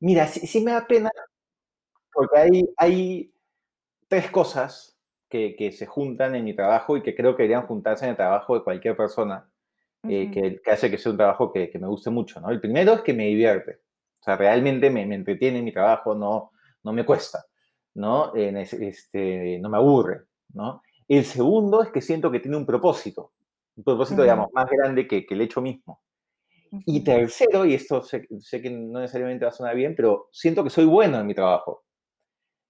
Mira, 0.00 0.26
sí, 0.26 0.46
sí 0.46 0.62
me 0.62 0.72
da 0.72 0.86
pena, 0.86 1.10
porque 2.12 2.38
hay, 2.38 2.64
hay 2.76 3.34
tres 4.08 4.30
cosas 4.30 4.98
que, 5.28 5.56
que, 5.56 5.72
se 5.72 5.86
juntan 5.86 6.34
en 6.34 6.44
mi 6.44 6.54
trabajo 6.54 6.96
y 6.96 7.02
que 7.02 7.14
creo 7.14 7.36
que 7.36 7.44
deberían 7.44 7.66
juntarse 7.66 8.04
en 8.04 8.10
el 8.10 8.16
trabajo 8.16 8.54
de 8.54 8.64
cualquier 8.64 8.96
persona 8.96 9.51
eh, 10.08 10.30
que, 10.30 10.70
hace 10.70 10.90
que 10.90 10.98
sea 10.98 11.12
un 11.12 11.18
trabajo 11.18 11.52
que, 11.52 11.70
me 11.80 11.86
guste 11.86 12.10
mucho, 12.10 12.40
¿no? 12.40 12.50
El 12.50 12.60
primero 12.60 12.94
es 12.94 13.02
que 13.02 13.14
me 13.14 13.26
divierte, 13.26 13.80
o 14.20 14.24
sea, 14.24 14.36
realmente 14.36 14.90
me, 14.90 15.06
me 15.06 15.14
entretiene 15.14 15.62
mi 15.62 15.72
trabajo, 15.72 16.14
no, 16.14 16.52
no 16.82 16.92
me 16.92 17.04
cuesta, 17.04 17.44
¿no? 17.94 18.34
este, 18.34 19.58
no 19.60 19.68
me 19.68 19.76
aburre, 19.76 20.24
¿no? 20.54 20.82
El 21.08 21.24
segundo 21.24 21.82
es 21.82 21.90
que 21.90 22.00
siento 22.00 22.30
que 22.30 22.40
tiene 22.40 22.56
un 22.56 22.66
propósito, 22.66 23.32
un 23.76 23.84
propósito, 23.84 24.22
digamos, 24.22 24.48
más 24.52 24.66
grande 24.70 25.06
que, 25.06 25.26
el 25.28 25.40
hecho 25.40 25.60
mismo. 25.60 26.00
Y 26.86 27.04
tercero, 27.04 27.66
y 27.66 27.74
esto 27.74 28.02
sé, 28.02 28.26
que 28.26 28.70
no 28.70 29.00
necesariamente 29.00 29.44
va 29.44 29.50
a 29.50 29.54
sonar 29.54 29.76
bien, 29.76 29.94
pero 29.94 30.28
siento 30.32 30.64
que 30.64 30.70
soy 30.70 30.86
bueno 30.86 31.20
en 31.20 31.26
mi 31.26 31.34
trabajo. 31.34 31.84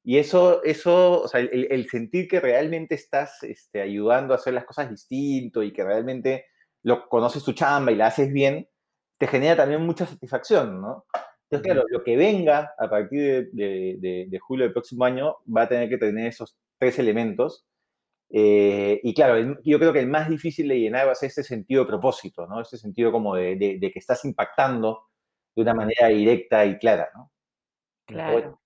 Y 0.04 0.18
eso, 0.18 0.62
eso 0.64 1.22
o 1.22 1.28
sea, 1.28 1.40
el, 1.40 1.88
sentir 1.88 2.26
que 2.26 2.40
realmente 2.40 2.96
estás 2.96 3.44
este, 3.44 3.80
ayudando 3.80 4.34
a 4.34 4.36
hacer 4.36 4.54
las 4.54 4.64
cosas 4.64 4.90
distinto 4.90 5.62
y 5.62 5.72
que 5.72 5.84
realmente 5.84 6.46
lo 6.82 7.08
conoces 7.08 7.44
tu 7.44 7.52
chamba 7.52 7.92
y 7.92 7.96
la 7.96 8.06
haces 8.06 8.32
bien, 8.32 8.68
te 9.18 9.26
genera 9.26 9.56
también 9.56 9.84
mucha 9.84 10.06
satisfacción, 10.06 10.80
¿no? 10.80 11.06
Entonces, 11.44 11.70
claro, 11.70 11.86
lo 11.90 12.02
que 12.02 12.16
venga 12.16 12.74
a 12.78 12.88
partir 12.88 13.50
de, 13.52 14.40
julio 14.40 14.64
del 14.64 14.72
próximo 14.72 15.04
año 15.04 15.36
va 15.54 15.62
a 15.62 15.68
tener 15.68 15.88
que 15.90 15.98
tener 15.98 16.28
esos 16.28 16.56
tres 16.78 16.98
elementos. 16.98 17.66
Eh, 18.30 19.00
y 19.02 19.12
claro, 19.12 19.58
yo 19.62 19.78
creo 19.78 19.92
que 19.92 20.00
el 20.00 20.06
más 20.06 20.30
difícil 20.30 20.66
de 20.66 20.80
llenar 20.80 21.06
va 21.06 21.12
a 21.12 21.14
ser 21.14 21.26
ese 21.26 21.44
sentido 21.44 21.82
de 21.82 21.88
propósito, 21.88 22.46
¿no? 22.46 22.62
Ese 22.62 22.78
sentido 22.78 23.12
como 23.12 23.34
de, 23.34 23.78
que 23.80 23.98
estás 23.98 24.24
impactando 24.24 25.02
de 25.54 25.60
una 25.60 25.74
manera 25.74 26.08
directa 26.08 26.64
y 26.64 26.78
clara, 26.78 27.10
¿no? 27.14 27.30
Claro. 28.06 28.58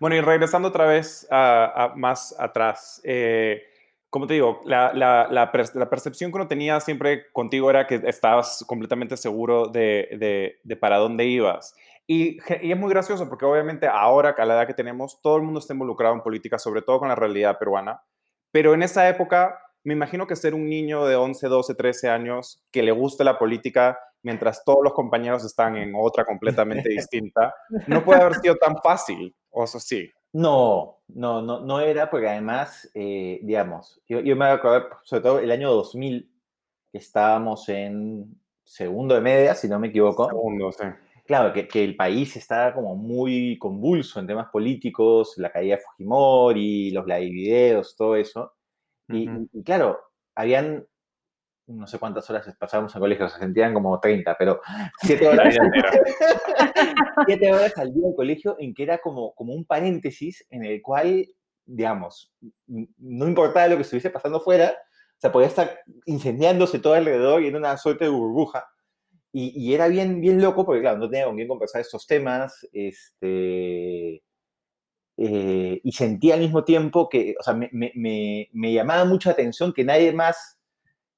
Bueno, 0.00 0.16
y 0.16 0.22
regresando 0.22 0.68
otra 0.68 0.86
vez 0.86 1.28
a, 1.30 1.92
más 1.94 2.34
atrás, 2.38 3.02
eh, 3.04 3.62
como 4.10 4.26
te 4.26 4.34
digo, 4.34 4.60
la, 4.64 4.92
la, 4.92 5.52
percepción 5.52 6.30
que 6.30 6.36
uno 6.36 6.48
tenía 6.48 6.80
siempre 6.80 7.30
contigo 7.32 7.70
era 7.70 7.86
que 7.86 8.02
estabas 8.04 8.64
completamente 8.66 9.16
seguro 9.16 9.68
de, 9.68 10.58
de, 10.64 10.76
para 10.76 10.98
dónde 10.98 11.26
ibas. 11.26 11.74
Y, 12.08 12.38
y, 12.60 12.72
es 12.72 12.76
muy 12.76 12.90
gracioso 12.90 13.28
porque 13.28 13.44
obviamente 13.44 13.86
ahora, 13.86 14.34
a 14.36 14.44
la 14.44 14.54
edad 14.54 14.66
que 14.66 14.74
tenemos, 14.74 15.22
todo 15.22 15.36
el 15.36 15.42
mundo 15.42 15.60
está 15.60 15.74
involucrado 15.74 16.14
en 16.14 16.22
política, 16.22 16.58
sobre 16.58 16.82
todo 16.82 16.98
con 16.98 17.08
la 17.08 17.14
realidad 17.14 17.56
peruana. 17.58 18.02
Pero 18.50 18.74
en 18.74 18.82
esa 18.82 19.08
época, 19.08 19.60
me 19.84 19.94
imagino 19.94 20.26
que 20.26 20.34
ser 20.34 20.54
un 20.54 20.68
niño 20.68 21.06
de 21.06 21.14
11, 21.14 21.46
12, 21.46 21.74
13 21.76 22.08
años 22.08 22.62
que 22.72 22.82
le 22.82 22.90
gusta 22.90 23.22
la 23.22 23.38
política 23.38 23.98
mientras 24.22 24.64
todos 24.64 24.80
los 24.82 24.92
compañeros 24.92 25.44
están 25.44 25.76
en 25.76 25.92
otra 25.96 26.24
completamente 26.24 26.88
distinta, 26.90 27.54
no 27.86 28.04
puede 28.04 28.20
haber 28.20 28.34
sido 28.36 28.56
tan 28.56 28.76
fácil, 28.82 29.34
o 29.50 29.66
sea, 29.66 29.80
sí. 29.80 30.10
No, 30.32 30.98
no, 31.08 31.42
no, 31.42 31.60
no 31.60 31.80
era, 31.80 32.08
porque 32.10 32.28
además, 32.28 32.90
eh, 32.94 33.40
digamos, 33.42 34.00
yo, 34.08 34.20
me 34.36 34.46
acuerdo, 34.46 34.88
sobre 35.02 35.22
todo 35.22 35.38
el 35.40 35.50
año 35.50 35.72
2000, 35.72 36.30
que 36.92 36.98
estábamos 36.98 37.68
en 37.68 38.40
segundo 38.62 39.14
de 39.14 39.20
media, 39.20 39.54
si 39.54 39.68
no 39.68 39.78
me 39.78 39.88
equivoco. 39.88 40.28
Segundo, 40.28 40.70
sí. 40.72 40.84
Claro, 41.26 41.52
que, 41.52 41.68
que 41.68 41.84
el 41.84 41.94
país 41.94 42.36
estaba 42.36 42.74
como 42.74 42.96
muy 42.96 43.56
convulso 43.58 44.18
en 44.18 44.26
temas 44.26 44.48
políticos, 44.50 45.34
la 45.36 45.50
caída 45.52 45.76
de 45.76 45.82
Fujimori, 45.82 46.90
los 46.90 47.06
live 47.06 47.30
videos, 47.30 47.94
todo 47.96 48.16
eso. 48.16 48.52
y, 49.08 49.28
claro, 49.62 50.00
habían 50.34 50.84
no 51.70 51.86
sé 51.86 51.98
cuántas 51.98 52.28
horas 52.28 52.54
pasábamos 52.58 52.94
en 52.94 53.00
colegio, 53.00 53.28
se 53.28 53.38
sentían 53.38 53.72
como 53.72 53.98
30, 53.98 54.36
pero 54.38 54.60
7 55.02 55.28
horas, 55.28 55.54
siete 57.26 57.52
horas 57.52 57.76
al 57.78 57.92
día 57.92 58.08
de 58.08 58.14
colegio 58.14 58.56
en 58.58 58.74
que 58.74 58.82
era 58.82 58.98
como, 58.98 59.34
como 59.34 59.54
un 59.54 59.64
paréntesis 59.64 60.46
en 60.50 60.64
el 60.64 60.82
cual, 60.82 61.26
digamos, 61.64 62.32
no 62.66 63.28
importaba 63.28 63.68
lo 63.68 63.76
que 63.76 63.82
estuviese 63.82 64.10
pasando 64.10 64.40
fuera, 64.40 64.70
o 64.70 65.20
sea, 65.20 65.32
podía 65.32 65.48
estar 65.48 65.80
incendiándose 66.06 66.78
todo 66.78 66.94
alrededor 66.94 67.42
y 67.42 67.48
en 67.48 67.56
una 67.56 67.76
suerte 67.76 68.04
de 68.04 68.10
burbuja. 68.10 68.66
Y, 69.32 69.72
era 69.72 69.86
bien, 69.86 70.20
bien 70.20 70.42
loco 70.42 70.66
porque, 70.66 70.80
claro, 70.80 70.98
no 70.98 71.08
tenía 71.08 71.26
con 71.26 71.36
quién 71.36 71.46
conversar 71.46 71.80
estos 71.80 72.06
temas, 72.06 72.66
este... 72.72 74.22
Eh, 75.22 75.80
y 75.84 75.92
sentía 75.92 76.34
al 76.34 76.40
mismo 76.40 76.64
tiempo 76.64 77.08
que, 77.08 77.34
o 77.38 77.42
sea, 77.42 77.52
me, 77.52 77.68
me, 77.70 78.48
me 78.52 78.72
llamaba 78.72 79.04
mucha 79.04 79.30
atención 79.30 79.74
que 79.74 79.84
nadie 79.84 80.14
más 80.14 80.59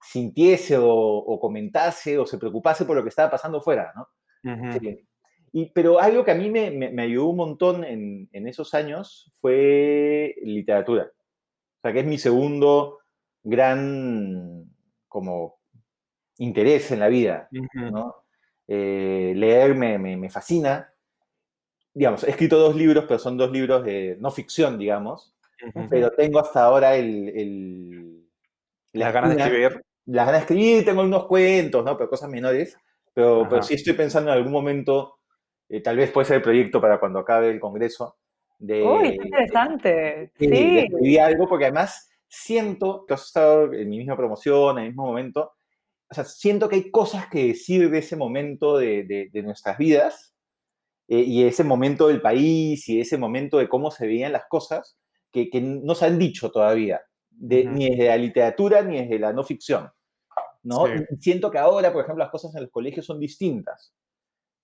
sintiese 0.03 0.77
o, 0.79 1.39
comentase 1.41 2.19
o 2.19 2.27
se 2.27 2.39
preocupase 2.39 2.85
por 2.85 2.97
lo 2.97 3.03
que 3.03 3.09
estaba 3.09 3.31
pasando 3.31 3.61
fuera, 3.61 3.93
¿no? 3.95 4.09
y, 5.53 5.67
pero 5.71 6.01
algo 6.01 6.25
que 6.25 6.33
a 6.33 6.35
mí 6.35 6.51
me, 6.51 6.71
me, 6.71 7.03
ayudó 7.03 7.27
un 7.27 7.37
montón 7.37 7.85
en, 7.85 8.29
en, 8.33 8.49
esos 8.49 8.75
años 8.75 9.31
fue 9.41 10.35
literatura. 10.43 11.05
O 11.05 11.81
sea, 11.83 11.93
que 11.93 12.01
es 12.01 12.07
mi 12.07 12.19
segundo 12.19 12.99
gran 13.43 14.65
como 15.09 15.61
interés 16.39 16.91
en 16.91 17.01
la 17.01 17.09
vida, 17.09 17.49
¿no? 17.75 18.17
Eh, 18.67 19.35
leer 19.37 19.75
me, 19.75 19.99
me, 19.99 20.31
fascina. 20.31 20.93
Digamos, 21.93 22.25
he 22.25 22.31
escrito 22.31 22.59
dos 22.59 22.75
libros, 22.75 23.05
pero 23.07 23.19
son 23.19 23.37
dos 23.37 23.53
libros 23.53 23.85
de 23.85 24.17
no 24.19 24.31
ficción, 24.31 24.79
digamos. 24.79 25.35
Pero 25.91 26.11
tengo 26.13 26.41
hasta 26.41 26.65
ahora 26.65 26.97
el, 26.97 27.29
el 27.29 28.29
las 28.93 29.13
ganas 29.13 29.37
de 29.37 29.43
escribir 29.43 29.85
las 30.07 30.27
ganas 30.27 30.41
de 30.41 30.55
escribir, 30.55 30.85
tengo 30.85 31.03
unos 31.03 31.27
cuentos, 31.27 31.85
¿no? 31.85 31.97
Pero 31.97 32.11
cosas 32.11 32.29
menores. 32.31 32.77
Pero, 33.15 33.47
pero 33.49 33.63
sí 33.63 33.75
estoy 33.75 33.93
pensando 33.93 34.31
en 34.31 34.39
algún 34.39 34.53
momento, 34.53 35.19
eh, 35.69 35.83
tal 35.83 35.97
vez 35.97 36.11
puede 36.11 36.27
ser 36.27 36.37
el 36.37 36.43
proyecto 36.43 36.81
para 36.81 36.99
cuando 36.99 37.19
acabe 37.19 37.51
el 37.51 37.61
congreso. 37.61 38.17
De, 38.59 38.83
Uy, 38.83 39.19
interesante. 39.23 40.33
sí. 40.39 40.47
De 40.47 40.81
escribir 40.85 41.21
algo, 41.21 41.49
porque 41.49 41.67
además 41.67 42.11
siento 42.29 43.05
que 43.07 43.15
has 43.15 43.27
estado 43.27 43.73
en 43.73 43.91
mi 43.91 43.99
misma 43.99 44.17
promoción, 44.17 44.79
en 44.79 44.85
el 44.85 44.91
mismo 44.91 45.05
momento. 45.05 45.53
O 46.11 46.15
sea, 46.15 46.25
siento 46.25 46.69
que 46.69 46.77
hay 46.77 46.91
cosas 46.91 47.29
que 47.29 47.49
decir 47.49 47.91
de 47.91 47.99
ese 47.99 48.17
momento 48.17 48.79
de, 48.79 49.31
de, 49.33 49.43
nuestras 49.43 49.79
vidas 49.79 50.35
eh, 51.09 51.21
y 51.21 51.45
ese 51.45 51.65
momento 51.65 52.09
del 52.09 52.21
país 52.21 52.89
y 52.89 53.01
ese 53.01 53.19
momento 53.19 53.59
de 53.59 53.69
cómo 53.69 53.91
se 53.91 54.07
veían 54.07 54.33
las 54.33 54.45
cosas 54.49 54.99
que, 55.31 55.49
que 55.49 55.61
no 55.61 55.95
se 55.95 56.07
han 56.07 56.19
dicho 56.19 56.51
todavía 56.51 57.01
ni 57.43 57.91
desde 57.91 58.07
la 58.09 58.17
literatura 58.17 58.83
ni 58.83 59.01
desde 59.01 59.19
la 59.19 59.33
no 59.33 59.43
ficción. 59.43 59.91
¿no? 60.63 60.85
siento 61.19 61.51
que 61.51 61.59
ahora, 61.59 61.93
por 61.93 62.03
ejemplo, 62.03 62.23
las 62.23 62.31
cosas 62.31 62.55
en 62.55 62.63
los 62.63 62.71
colegios 62.71 63.05
son 63.05 63.19
distintas. 63.19 63.95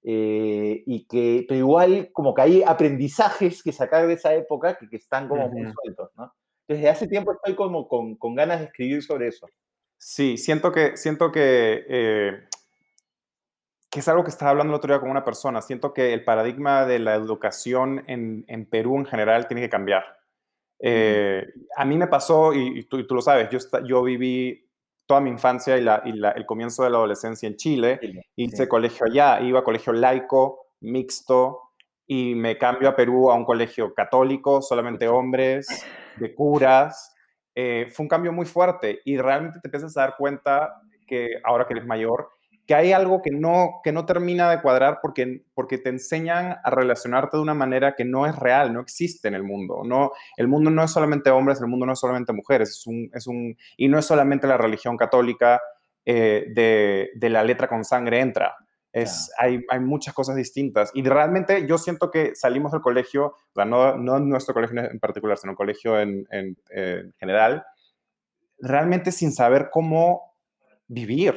Eh, 0.05 0.85
y 0.87 1.07
que, 1.07 1.45
pero 1.49 1.59
igual 1.59 2.11
como 2.13 2.33
que 2.33 2.43
hay 2.43 2.63
aprendizajes 2.63 3.63
que 3.63 3.73
sacar 3.73 4.07
de 4.07 4.15
esa 4.15 4.33
época 4.33 4.79
que, 4.79 4.89
que 4.89 4.97
están 4.97 5.29
como 5.29 5.49
muy 5.49 5.73
sueltos, 5.73 6.11
¿no? 6.17 6.33
Desde 6.69 6.89
hace 6.89 7.09
tiempo 7.09 7.33
estoy 7.33 7.57
como 7.57 7.89
con, 7.89 8.15
con, 8.17 8.35
ganas 8.35 8.61
de 8.61 8.67
escribir 8.67 9.03
sobre 9.03 9.29
eso. 9.29 9.49
Sí, 9.97 10.37
siento 10.37 10.71
que, 10.71 10.97
siento 10.97 11.33
que, 11.33 11.85
eh, 11.89 12.45
que 13.91 14.01
es 14.01 14.09
algo 14.09 14.23
que 14.23 14.31
estaba 14.31 14.53
hablando 14.53 14.73
el 14.73 14.77
otro 14.77 14.93
día 14.93 15.01
con 15.01 15.11
una 15.11 15.25
persona. 15.25 15.63
Siento 15.63 15.93
que 15.93 16.13
el 16.13 16.25
paradigma 16.25 16.87
de 16.87 17.01
la 17.01 17.15
educación 17.15 18.05
en, 18.07 18.45
en 18.47 18.67
Perú 18.67 18.99
en 18.99 19.07
general 19.07 19.49
tiene 19.49 19.63
que 19.63 19.71
cambiar. 19.71 20.18
Eh, 20.81 21.47
a 21.77 21.85
mí 21.85 21.97
me 21.97 22.07
pasó, 22.07 22.53
y, 22.55 22.85
tú, 22.85 23.05
lo 23.11 23.21
sabes, 23.21 23.49
yo, 23.51 23.59
yo 23.85 24.03
viví 24.03 24.65
toda 25.07 25.21
mi 25.21 25.31
infancia 25.31 25.77
y, 25.79 25.83
la, 25.83 25.97
el 26.05 26.47
comienzo 26.47 26.85
de 26.85 26.91
la 26.91 26.99
adolescencia 26.99 27.47
en 27.47 27.57
Chile, 27.57 28.01
hice 28.37 28.69
colegio 28.69 29.07
allá, 29.07 29.41
iba 29.41 29.61
a 29.61 29.65
colegio 29.65 29.93
laico, 29.93 30.67
mixto, 30.81 31.69
y 32.07 32.35
me 32.35 32.57
cambio 32.57 32.89
a 32.89 32.97
Perú 32.97 33.31
a 33.31 33.35
un 33.35 33.45
colegio 33.45 33.93
católico, 33.95 34.63
solamente 34.63 35.09
hombres, 35.09 35.67
de 36.17 36.35
curas. 36.35 37.15
Eh, 37.55 37.89
fue 37.93 38.05
un 38.05 38.09
cambio 38.09 38.33
muy 38.33 38.47
fuerte 38.47 39.01
y 39.05 39.19
realmente 39.19 39.61
te 39.61 39.69
empiezas 39.69 39.97
a 39.97 40.03
dar 40.03 40.17
cuenta 40.17 40.81
que 41.07 41.29
ahora 41.45 41.67
que 41.67 41.75
eres 41.75 41.87
mayor, 41.87 42.31
que 42.69 42.75
hay 42.75 42.93
algo 42.93 43.23
que 43.23 43.31
no, 43.31 43.81
que 43.83 43.93
no 43.93 44.05
termina 44.05 44.51
de 44.51 44.61
cuadrar 44.61 44.99
porque, 45.01 45.43
porque 45.55 45.79
te 45.79 45.89
enseñan 45.89 46.59
a 46.63 46.71
relacionarte 46.71 47.39
de 47.39 47.43
una 47.43 47.55
manera 47.55 47.95
que 47.97 48.05
no 48.05 48.27
es 48.27 48.37
real, 48.37 48.75
no 48.75 48.83
existe 48.83 49.27
en 49.27 49.35
el 49.35 49.43
mundo. 49.43 49.85
No, 49.87 50.13
el 50.37 50.49
mundo 50.49 50.71
no 50.71 50.85
es 50.85 50.91
solamente 50.91 51.31
hombres, 51.31 51.63
el 51.63 51.67
mundo 51.67 51.87
no 51.87 51.95
es 51.95 51.99
solamente 51.99 52.35
mujeres, 52.35 52.69
es 52.69 52.87
un, 52.87 53.11
es 53.15 53.27
un, 53.27 53.57
y 53.79 53.89
no 53.89 53.99
es 53.99 54.05
solamente 54.05 54.47
la 54.47 54.59
religión 54.59 54.99
católica 54.99 55.63
eh, 56.05 56.45
de, 56.55 57.09
de, 57.15 57.31
la 57.31 57.43
letra 57.43 57.69
con 57.69 57.87
sangre 57.87 58.21
entra. 58.21 58.55
Es, 58.93 59.33
hay, 59.39 59.65
hay, 59.71 59.81
muchas 59.81 60.13
cosas 60.13 60.37
distintas. 60.37 60.91
Y 60.93 61.03
realmente 61.05 61.67
yo 61.67 61.79
siento 61.79 62.11
que 62.11 62.35
salimos 62.35 62.73
del 62.73 62.83
colegio, 62.83 63.35
o 63.55 63.65
no, 63.65 63.97
no 63.97 64.19
nuestro 64.21 64.53
colegio 64.53 64.79
en 64.79 65.01
particular, 65.01 65.39
sino 65.39 65.53
el 65.53 65.57
colegio 65.57 65.99
en, 65.99 66.27
en, 66.31 66.55
en 66.69 67.15
general, 67.19 67.65
realmente 68.59 69.11
sin 69.11 69.33
saber 69.33 69.71
cómo 69.73 70.35
vivir 70.87 71.35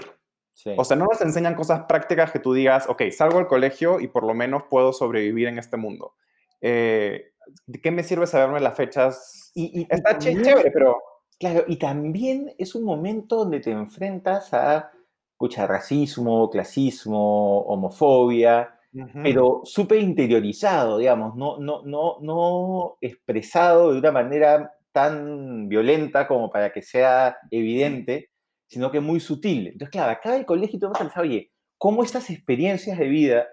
o 0.78 0.84
sea, 0.84 0.98
no 0.98 1.06
nos 1.06 1.22
enseñan 1.22 1.56
cosas 1.56 1.84
prácticas 1.88 2.32
que 2.32 2.40
tú 2.40 2.54
digas, 2.54 2.88
ok, 2.88 3.04
salgo 3.12 3.38
del 3.38 3.48
colegio 3.48 4.00
y 4.00 4.08
por 4.08 4.24
lo 4.24 4.34
menos 4.34 4.64
puedo 4.70 4.94
sobrevivir 4.94 5.48
en 5.48 5.58
este 5.58 5.78
mundo. 5.78 6.14
Eh, 6.62 7.32
¿De 7.66 7.82
qué 7.82 7.92
me 7.92 8.04
sirve 8.04 8.28
saberme 8.28 8.60
las 8.60 8.76
fechas? 8.76 9.52
Y, 9.56 9.88
Está 9.90 10.18
chévere, 10.18 10.72
pero... 10.72 11.02
Claro, 11.40 11.64
y 11.68 11.78
también 11.78 12.54
es 12.60 12.76
un 12.76 12.84
momento 12.84 13.38
donde 13.38 13.60
te 13.60 13.72
enfrentas 13.72 14.54
a, 14.54 14.92
escucha, 15.32 15.66
racismo, 15.66 16.52
clasismo, 16.52 17.62
homofobia, 17.62 18.76
pero 19.24 19.62
súper 19.64 20.00
interiorizado, 20.00 20.98
digamos, 20.98 21.36
no, 21.36 21.58
no, 21.58 21.82
no, 21.84 22.18
no 22.22 22.98
expresado 23.02 23.94
de 23.94 24.00
una 24.00 24.12
manera 24.12 24.74
tan 24.92 25.70
violenta 25.70 26.28
como 26.28 26.52
para 26.52 26.72
que 26.72 26.82
sea 26.82 27.38
evidente, 27.50 28.31
sino 28.72 28.90
que 28.90 29.02
muy 29.02 29.20
sutil. 29.20 29.68
Entonces, 29.68 29.90
claro, 29.90 30.14
acá 30.14 30.38
el 30.38 30.46
colegio 30.46 30.80
tú 30.80 30.88
vas 30.88 30.96
a 30.96 31.04
pensar, 31.04 31.24
oye, 31.24 31.52
¿cómo 31.78 32.04
estas 32.04 32.30
experiencias 32.30 32.98
de 32.98 33.10
vida 33.10 33.46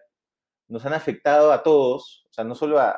nos 0.69 0.87
han 0.87 0.93
afectado 0.93 1.51
a 1.51 1.65
todos? 1.65 2.25
O 2.31 2.33
sea, 2.33 2.45
no 2.45 2.55
solo 2.55 2.79
a, 2.79 2.95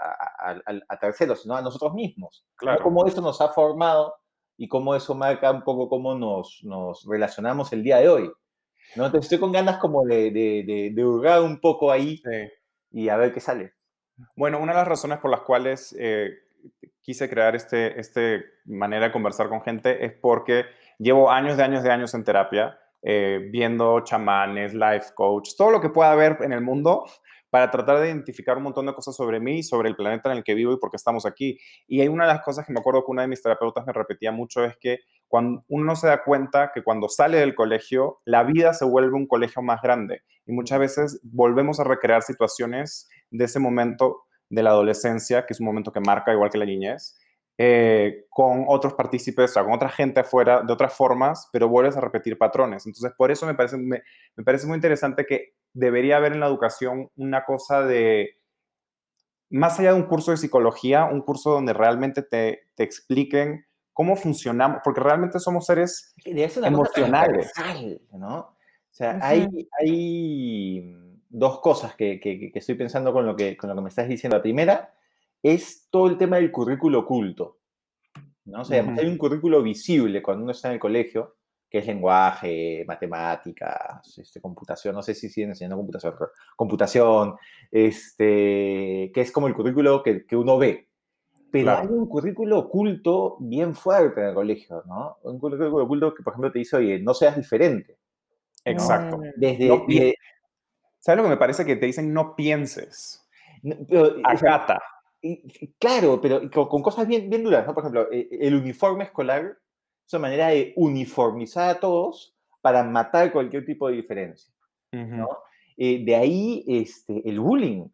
terceros, 1.01 1.41
sino 1.41 1.57
a 1.57 1.63
nosotros 1.63 1.95
mismos. 1.95 2.45
Claro. 2.57 2.83
Cómo 2.83 3.07
eso 3.07 3.23
nos 3.23 3.41
ha 3.41 3.49
formado 3.49 4.15
y 4.59 4.69
cómo 4.69 4.95
eso 4.95 5.15
marca 5.15 5.51
un 5.51 5.65
poco 5.65 5.89
cómo 5.89 6.15
nos, 6.15 6.61
nos 6.63 7.07
relacionamos 7.09 7.73
el 7.73 7.83
día 7.83 7.97
de 7.97 8.11
hoy. 8.11 8.31
¿no? 8.97 9.07
Entonces 9.07 9.25
estoy 9.25 9.39
con 9.39 9.53
ganas 9.53 9.79
como 9.79 10.05
de, 10.05 10.31
de, 10.31 10.93
de, 10.95 11.05
hurgar 11.07 11.41
un 11.41 11.59
poco 11.59 11.91
ahí 11.91 12.21
y 12.91 13.09
a 13.09 13.17
ver 13.17 13.33
qué 13.33 13.41
sale. 13.41 13.73
Bueno, 14.37 14.59
una 14.59 14.73
de 14.73 14.79
las 14.79 14.89
razones 14.89 15.21
por 15.21 15.31
las 15.31 15.41
cuales 15.41 15.97
eh, 15.99 16.35
quise 17.01 17.31
crear 17.31 17.57
este, 17.57 17.99
este 17.99 18.45
manera 18.67 19.07
de 19.07 19.13
conversar 19.13 19.49
con 19.49 19.63
gente 19.63 20.05
es 20.05 20.13
porque 20.13 20.67
llevo 21.01 21.31
años 21.31 21.57
de 21.57 21.63
años 21.63 21.83
de 21.83 21.91
años 21.91 22.15
en 22.15 22.25
terapia, 22.25 22.79
eh, 23.03 23.49
viendo 23.51 24.01
chamanes, 24.01 24.75
life 24.75 25.13
coach, 25.15 25.51
todo 25.57 25.71
lo 25.71 25.81
que 25.81 25.89
pueda 25.89 26.13
haber 26.13 26.37
en 26.43 26.53
el 26.53 26.61
mundo 26.61 27.05
para 27.49 27.71
tratar 27.71 27.99
de 27.99 28.07
identificar 28.07 28.57
un 28.59 28.63
montón 28.63 28.87
de 28.87 28.95
cosas 28.95 29.17
sobre 29.17 29.41
mí, 29.41 29.63
sobre 29.63 29.89
el 29.89 29.97
planeta 29.97 30.31
en 30.31 30.39
el 30.39 30.45
que 30.45 30.55
vivo 30.55 30.73
y 30.73 30.79
por 30.79 30.91
qué 30.91 30.97
estamos 30.97 31.27
aquí. 31.27 31.59
Y 31.89 32.01
hay 32.01 32.09
una 32.09 32.25
de 32.25 32.35
las 32.35 32.43
cosas 32.43 32.65
que 32.65 32.73
me 32.73 32.79
acuerdo 32.79 33.05
que 33.05 33.11
una 33.11 33.23
de 33.23 33.29
mis 33.29 33.43
terapeutas 33.43 33.85
me 33.87 33.93
repetía 33.93 34.31
mucho 34.31 34.65
es 34.65 34.77
que 34.79 34.99
cuando 35.27 35.65
uno 35.69 35.97
se 35.97 36.07
da 36.07 36.23
cuenta 36.23 36.71
que 36.73 36.83
cuando 36.83 37.09
sale 37.09 37.39
del 37.39 37.55
colegio, 37.55 38.21
la 38.25 38.45
vida 38.45 38.73
se 38.73 38.85
vuelve 38.85 39.15
un 39.15 39.27
colegio 39.27 39.63
más 39.63 39.83
grande 39.83 40.23
y 40.47 40.53
muchas 40.53 40.79
veces 40.79 41.21
volvemos 41.25 41.81
a 41.81 41.85
recrear 41.85 42.23
situaciones 42.23 43.09
de 43.31 43.45
ese 43.47 43.59
momento 43.59 44.27
de 44.49 44.63
la 44.63 44.71
adolescencia, 44.71 45.47
que 45.47 45.55
es 45.55 45.61
un 45.61 45.67
momento 45.67 45.93
que 45.93 46.01
marca 46.01 46.33
igual 46.33 46.51
que 46.51 46.59
la 46.59 46.67
niñez, 46.67 47.19
eh, 47.63 48.25
con 48.31 48.65
otros 48.69 48.95
partícipes, 48.95 49.51
o 49.51 49.53
sea, 49.53 49.65
con 49.65 49.75
otra 49.75 49.91
gente 49.91 50.21
afuera, 50.21 50.63
de 50.63 50.73
otras 50.73 50.95
formas, 50.95 51.51
pero 51.53 51.69
vuelves 51.69 51.95
a 51.95 52.01
repetir 52.01 52.39
patrones. 52.39 52.87
Entonces, 52.87 53.13
por 53.19 53.31
eso 53.31 53.45
me 53.45 53.53
parece, 53.53 53.77
me, 53.77 54.01
parece 54.47 54.67
muy 54.67 54.77
interesante 54.77 55.27
que 55.27 55.53
debería 55.75 56.17
haber 56.17 56.33
en 56.33 56.41
la 56.41 56.47
educación 56.47 57.11
una 57.17 57.45
cosa 57.45 57.83
de, 57.83 58.39
más 59.51 59.79
allá 59.79 59.93
de 59.93 60.01
un 60.01 60.07
curso 60.07 60.31
de 60.31 60.39
psicología, 60.39 61.05
un 61.05 61.21
curso 61.21 61.51
donde 61.51 61.75
realmente 61.75 62.23
te, 62.23 62.63
te 62.77 62.83
expliquen 62.83 63.67
cómo 63.93 64.17
funcionamos, 64.17 64.81
porque 64.83 65.03
realmente 65.03 65.39
somos 65.39 65.67
seres 65.67 66.15
emocionales. 66.25 67.53
¿no? 68.13 68.39
O 68.39 68.57
sea, 68.89 69.19
hay, 69.21 69.47
hay 69.79 70.97
dos 71.29 71.61
cosas 71.61 71.95
que, 71.95 72.21
que, 72.21 72.51
que, 72.53 72.59
estoy 72.59 72.77
pensando 72.77 73.13
con 73.13 73.27
lo 73.27 73.37
que, 73.37 73.55
con 73.59 73.69
lo 73.69 73.77
que 73.77 73.83
me 73.83 73.91
estás 73.91 74.09
diciendo. 74.09 74.39
La 74.39 74.43
primera 74.43 74.95
es 75.43 75.89
todo 75.91 76.09
el 76.09 76.19
tema 76.19 76.37
del 76.37 76.51
currículo 76.51 77.01
oculto. 77.01 77.59
¿no? 78.45 78.63
O 78.63 78.65
sea, 78.65 78.83
hay 78.83 79.07
un 79.07 79.19
currículo 79.19 79.63
visible 79.63 80.23
cuando 80.23 80.45
uno 80.45 80.53
está 80.53 80.69
en 80.69 80.75
el 80.75 80.81
colegio, 80.81 81.37
que 81.69 81.79
es 81.79 81.87
lenguaje, 81.87 82.85
matemáticas, 82.87 84.19
este, 84.19 84.41
computación, 84.41 84.95
no 84.95 85.03
sé 85.03 85.15
si 85.15 85.29
siguen 85.29 85.51
enseñando 85.51 85.77
computación, 85.77 86.15
computación, 86.57 87.37
este, 87.71 89.11
que 89.15 89.21
es 89.21 89.31
como 89.31 89.47
el 89.47 89.55
currículo 89.55 90.03
que, 90.03 90.27
que 90.27 90.37
uno 90.37 90.59
ve. 90.59 90.89
Pero 91.53 91.77
hay 91.77 91.89
un 91.89 92.07
currículo 92.09 92.61
oculto 92.61 93.37
bien 93.41 93.75
fuerte 93.75 94.21
en 94.21 94.29
el 94.29 94.35
colegio, 94.35 94.85
¿no? 94.87 95.17
Un 95.23 95.39
currículo 95.39 95.85
oculto 95.85 96.15
que, 96.15 96.23
por 96.23 96.33
ejemplo, 96.33 96.53
te 96.53 96.61
dice, 96.61 96.77
oye, 96.77 97.01
no 97.01 97.13
seas 97.13 97.37
diferente. 97.37 97.99
Exacto. 98.65 99.21
Desde, 99.37 100.15
¿Sabes 101.01 101.17
lo 101.17 101.25
que 101.25 101.31
me 101.31 101.37
parece? 101.37 101.65
Que 101.65 101.75
te 101.75 101.87
dicen 101.87 102.13
no 102.13 102.37
pienses. 102.37 103.27
Acata 104.23 104.81
claro, 105.79 106.21
pero 106.21 106.51
con, 106.51 106.83
cosas 106.83 107.07
bien, 107.07 107.29
bien 107.29 107.45
duras, 107.45 107.67
¿no? 107.67 107.75
Por 107.75 107.83
ejemplo, 107.83 108.09
e, 108.13 108.29
el 108.41 108.55
uniforme 108.55 109.05
escolar 109.05 109.59
es 110.07 110.15
una 110.15 110.23
manera 110.23 110.49
de 110.49 110.73
uniformizar 110.77 111.69
a 111.69 111.81
todos 111.81 112.35
para 112.61 112.83
matar 112.83 113.33
cualquier 113.33 113.65
tipo 113.65 113.89
de 113.89 113.97
diferencia, 113.97 114.53
¿no? 114.93 115.29
Eh, 115.77 116.05
de 116.05 116.17
ahí 116.17 116.65
este, 116.67 117.23
el 117.29 117.41
bullying, 117.41 117.87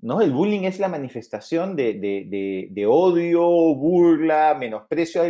¿no? 0.00 0.20
El 0.20 0.32
bullying 0.32 0.62
es 0.62 0.78
la 0.78 0.88
manifestación 0.88 1.74
de, 1.74 1.94
de, 1.94 2.68
de, 2.70 2.86
odio, 2.86 3.42
burla, 3.74 4.56
menosprecio 4.58 5.22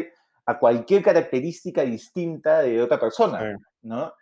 a, 0.44 0.58
cualquier 0.58 1.02
característica 1.02 1.82
distinta 1.84 2.62
de 2.62 2.82
otra 2.82 2.98
persona, 2.98 3.58
¿no? 3.82 4.12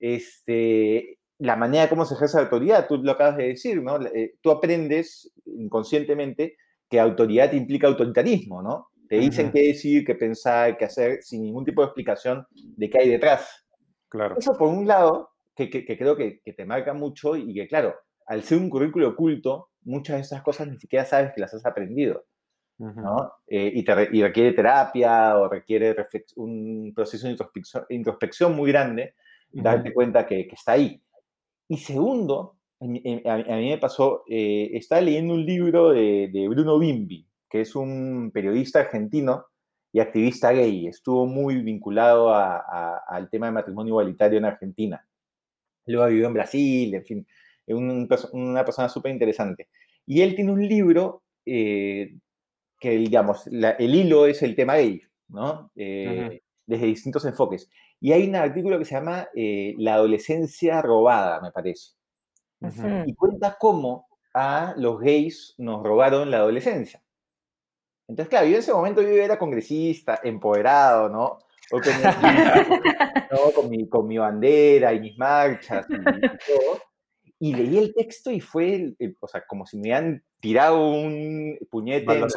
Este, 0.00 1.18
la 1.38 1.56
manera 1.56 1.88
como 1.88 2.04
se 2.04 2.14
ejerce 2.14 2.38
la 2.38 2.44
autoridad, 2.44 2.86
tú 2.88 2.96
lo 2.98 3.12
acabas 3.12 3.36
de 3.36 3.48
decir, 3.48 3.82
¿no? 3.82 4.00
Eh, 4.06 4.34
tú 4.40 4.50
aprendes 4.50 5.32
inconscientemente 5.44 6.56
que 6.88 7.00
autoridad 7.00 7.52
implica 7.52 7.86
autoritarismo, 7.86 8.62
¿no? 8.62 8.88
Te 9.08 9.18
dicen 9.18 9.52
qué 9.52 9.68
decir, 9.68 10.04
qué 10.04 10.14
pensar, 10.14 10.76
qué 10.76 10.84
hacer, 10.84 11.22
sin 11.22 11.42
ningún 11.42 11.64
tipo 11.64 11.80
de 11.80 11.86
explicación 11.86 12.44
de 12.52 12.90
qué 12.90 12.98
hay 13.00 13.08
detrás. 13.08 13.66
Claro. 14.08 14.36
Eso 14.38 14.56
por 14.58 14.68
un 14.68 14.86
lado, 14.86 15.30
que, 15.54 15.70
que, 15.70 15.84
creo 15.84 16.16
que, 16.16 16.40
que, 16.44 16.52
te 16.52 16.64
marca 16.64 16.92
mucho 16.92 17.36
y 17.36 17.54
que, 17.54 17.68
claro, 17.68 17.94
al 18.26 18.42
ser 18.42 18.58
un 18.58 18.68
currículo 18.68 19.10
oculto, 19.10 19.68
muchas 19.82 20.16
de 20.16 20.22
esas 20.22 20.42
cosas 20.42 20.68
ni 20.68 20.78
siquiera 20.78 21.04
sabes 21.04 21.32
que 21.34 21.40
las 21.40 21.54
has 21.54 21.64
aprendido. 21.64 22.24
¿no? 22.78 23.32
Eh, 23.46 23.72
y, 23.74 23.84
te, 23.84 24.08
y, 24.12 24.22
requiere 24.22 24.52
terapia 24.52 25.38
o 25.38 25.48
requiere 25.48 25.96
un 26.36 26.92
proceso 26.94 27.26
de 27.26 27.36
introspección, 27.88 28.54
muy 28.54 28.70
grande, 28.70 29.14
darte 29.50 29.94
cuenta 29.94 30.26
que, 30.26 30.46
que, 30.46 30.54
está 30.54 30.72
ahí. 30.72 31.02
Y 31.68 31.78
segundo, 31.78 32.55
a 32.80 32.84
mí, 32.86 33.00
me 33.04 33.78
pasó, 33.78 34.24
eh, 34.28 34.70
estaba 34.74 35.00
leyendo 35.00 35.34
un 35.34 35.44
libro 35.46 35.90
de, 35.90 36.46
Bruno 36.48 36.78
Bimbi, 36.78 37.26
que 37.48 37.62
es 37.62 37.74
un 37.74 38.30
periodista 38.32 38.80
argentino 38.80 39.46
y 39.92 40.00
activista 40.00 40.52
gay. 40.52 40.86
Estuvo 40.86 41.26
muy 41.26 41.62
vinculado 41.62 42.34
al 42.34 43.30
tema 43.30 43.46
de 43.46 43.52
matrimonio 43.52 43.92
igualitario 43.92 44.38
en 44.38 44.44
Argentina. 44.44 45.06
Luego 45.86 46.04
ha 46.04 46.08
vivido 46.08 46.28
en 46.28 46.34
Brasil, 46.34 46.94
en 46.94 47.04
fin, 47.04 47.26
es 47.66 47.74
una 48.32 48.64
persona 48.64 48.88
súper 48.88 49.12
interesante. 49.12 49.68
Y 50.04 50.20
él 50.20 50.34
tiene 50.34 50.52
un 50.52 50.66
libro 50.66 51.22
eh, 51.46 52.16
que, 52.78 52.90
digamos, 52.90 53.46
el 53.46 53.94
hilo 53.94 54.26
es 54.26 54.42
el 54.42 54.54
tema 54.54 54.76
gay, 54.76 55.00
¿no? 55.28 55.70
Eh, 55.76 56.42
desde 56.66 56.86
distintos 56.86 57.24
enfoques. 57.24 57.70
Y 58.00 58.12
hay 58.12 58.28
un 58.28 58.36
artículo 58.36 58.78
que 58.78 58.84
se 58.84 58.96
llama 58.96 59.28
La 59.34 59.94
adolescencia 59.94 60.82
robada, 60.82 61.40
me 61.40 61.52
parece 61.52 61.95
y 63.06 63.14
cuenta 63.14 63.56
cómo 63.58 64.06
a 64.34 64.74
los 64.76 65.00
gays 65.00 65.54
nos 65.58 65.82
robaron 65.82 66.30
la 66.30 66.38
adolescencia. 66.38 67.02
Entonces, 68.08 68.28
claro, 68.28 68.46
yo 68.46 68.54
en 68.54 68.58
ese 68.60 68.72
momento 68.72 69.02
yo 69.02 69.08
era 69.08 69.38
congresista, 69.38 70.20
empoderado, 70.22 71.08
¿no? 71.08 71.38
Con, 73.54 73.68
mi, 73.68 73.88
con, 73.88 74.06
mi, 74.06 74.18
bandera 74.18 74.92
y 74.92 75.00
mis 75.00 75.18
marchas 75.18 75.84
y, 75.90 75.96
todo. 75.96 76.80
Y 77.40 77.54
leí 77.54 77.76
el 77.76 77.92
texto 77.92 78.30
y 78.30 78.40
fue, 78.40 78.94
o 79.20 79.26
sea, 79.26 79.42
como 79.46 79.66
si 79.66 79.76
me 79.76 79.82
hubieran 79.82 80.22
tirado 80.40 80.88
un 80.88 81.58
puñete. 81.68 82.12
En 82.12 82.28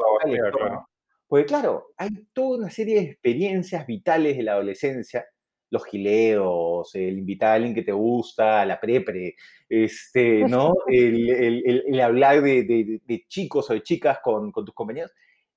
Porque 1.28 1.46
claro, 1.46 1.89
hay 1.96 2.10
toda 2.34 2.58
una 2.58 2.72
serie 2.72 2.96
de 2.96 3.02
experiencias 3.02 3.86
vitales 3.86 4.36
de 4.36 4.44
la 4.44 4.54
adolescencia 4.54 5.26
los 5.69 5.86
gileos, 5.86 6.93
el 6.95 7.17
invitar 7.17 7.49
a 7.49 7.53
alguien 7.53 7.75
que 7.75 7.84
te 7.84 7.91
gusta, 7.91 8.65
la 8.65 8.79
prepre, 8.79 9.36
este, 9.67 10.45
¿no? 10.45 10.73
el, 10.88 12.01
hablar 12.01 12.41
de, 12.41 13.25
chicos 13.27 13.69
o 13.69 13.73
de 13.73 13.84
chicas 13.84 14.19
con, 14.23 14.51
tus 14.51 14.73
compañeros, 14.73 15.12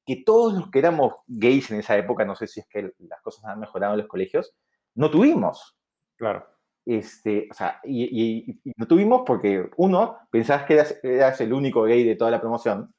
que 0.04 0.22
todos 0.24 0.54
los 0.54 0.70
que 0.70 0.78
éramos 0.80 1.14
gays 1.26 1.70
en 1.70 1.80
esa 1.80 1.96
época, 1.96 2.24
no 2.24 2.34
sé 2.34 2.46
si 2.46 2.60
es 2.60 2.66
que 2.68 2.92
las 2.98 3.20
cosas 3.22 3.44
han 3.44 3.60
mejorado 3.60 3.94
en 3.94 4.00
los 4.00 4.08
colegios, 4.08 4.54
no 4.94 5.10
tuvimos. 5.10 5.76
Claro. 6.16 6.46
Este, 6.84 7.48
o 7.50 7.54
sea, 7.54 7.80
y, 7.84 8.60
no 8.76 8.86
tuvimos 8.86 9.22
porque, 9.24 9.70
uno, 9.76 10.18
pensabas 10.30 10.64
que 10.64 10.84
eras, 11.04 11.40
el 11.40 11.52
único 11.52 11.84
gay 11.84 12.04
de 12.04 12.16
toda 12.16 12.30
la 12.30 12.40
promoción, 12.40 12.92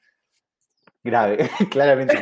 grave, 1.03 1.37
claramente. 1.69 2.17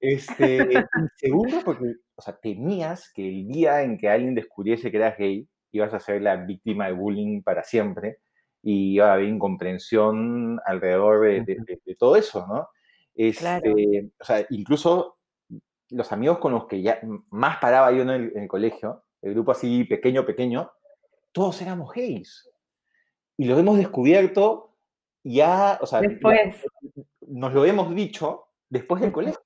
Este, 0.00 0.86
segundo, 1.16 1.60
porque 1.64 1.94
o 2.18 2.20
sea, 2.20 2.36
temías 2.36 3.12
que 3.14 3.28
el 3.28 3.46
día 3.46 3.82
en 3.82 3.96
que 3.96 4.08
alguien 4.08 4.34
descubriese 4.34 4.90
que 4.90 4.96
eras 4.96 5.16
gay, 5.16 5.48
ibas 5.70 5.94
a 5.94 6.00
ser 6.00 6.20
la 6.20 6.34
víctima 6.34 6.86
de 6.86 6.92
bullying 6.92 7.42
para 7.42 7.62
siempre 7.62 8.18
y 8.60 8.94
iba 8.94 9.10
a 9.10 9.12
haber 9.12 9.28
incomprensión 9.28 10.58
alrededor 10.66 11.44
de, 11.46 11.96
todo 11.96 12.16
eso, 12.16 12.44
¿no? 12.48 12.70
Este, 13.14 14.10
o 14.18 14.24
sea, 14.24 14.44
incluso 14.50 15.18
los 15.90 16.10
amigos 16.10 16.38
con 16.38 16.52
los 16.52 16.66
que 16.66 16.82
ya 16.82 17.00
más 17.30 17.58
paraba 17.58 17.92
yo 17.92 18.02
en 18.02 18.10
el, 18.10 18.48
colegio, 18.48 19.04
el 19.22 19.34
grupo 19.34 19.52
así 19.52 19.84
pequeño, 19.84 20.26
pequeño, 20.26 20.72
todos 21.30 21.62
éramos 21.62 21.92
gays. 21.92 22.50
Y 23.36 23.44
lo 23.44 23.56
hemos 23.56 23.78
descubierto 23.78 24.74
ya, 25.22 25.78
o 25.80 25.86
sea, 25.86 26.00
nos 27.28 27.54
lo 27.54 27.64
hemos 27.64 27.94
dicho 27.94 28.48
después 28.68 29.00
del 29.00 29.12
colegio. 29.12 29.40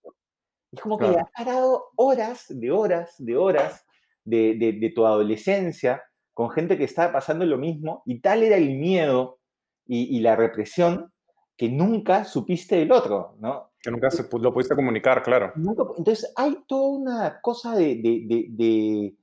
Es 0.72 0.80
como 0.80 0.98
que 0.98 1.06
has 1.06 1.30
parado 1.36 1.90
horas 1.96 2.46
de 2.48 2.70
horas 2.70 3.14
de 3.18 3.36
horas 3.36 3.84
de, 4.24 4.92
tu 4.94 5.06
adolescencia 5.06 6.02
con 6.32 6.50
gente 6.50 6.78
que 6.78 6.84
estaba 6.84 7.12
pasando 7.12 7.44
lo 7.44 7.58
mismo 7.58 8.02
y 8.06 8.20
tal 8.20 8.42
era 8.42 8.56
el 8.56 8.70
miedo 8.76 9.38
y, 9.86 10.20
la 10.20 10.36
represión 10.36 11.12
que 11.56 11.68
nunca 11.68 12.24
supiste 12.24 12.76
del 12.76 12.92
otro, 12.92 13.36
¿no? 13.38 13.72
Que 13.80 13.90
nunca 13.90 14.10
se, 14.10 14.22
lo 14.22 14.54
pudiste 14.54 14.74
comunicar, 14.74 15.22
claro. 15.22 15.52
entonces 15.54 16.32
hay 16.36 16.56
toda 16.66 16.88
una 16.88 17.40
cosa 17.42 17.76
de, 17.76 19.14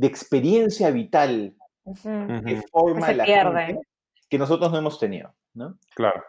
experiencia 0.00 0.90
vital 0.90 1.54
que 2.02 2.62
forma 2.70 3.12
la 3.12 3.26
gente 3.26 3.86
que 4.30 4.38
nosotros 4.38 4.72
no 4.72 4.78
hemos 4.78 4.98
tenido, 4.98 5.34
¿no? 5.52 5.78
Claro. 5.94 6.24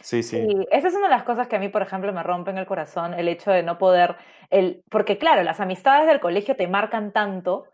Sí, 0.00 0.22
sí. 0.22 0.38
Y 0.38 0.66
esa 0.70 0.88
es 0.88 0.94
una 0.94 1.08
de 1.08 1.14
las 1.14 1.24
cosas 1.24 1.48
que 1.48 1.56
a 1.56 1.58
mí, 1.58 1.68
por 1.68 1.82
ejemplo, 1.82 2.12
me 2.12 2.22
rompen 2.22 2.56
el 2.58 2.66
corazón, 2.66 3.14
el 3.14 3.28
hecho 3.28 3.50
de 3.50 3.62
no 3.62 3.78
poder, 3.78 4.16
el, 4.48 4.82
porque 4.90 5.18
claro, 5.18 5.42
las 5.42 5.60
amistades 5.60 6.06
del 6.06 6.20
colegio 6.20 6.56
te 6.56 6.68
marcan 6.68 7.12
tanto 7.12 7.64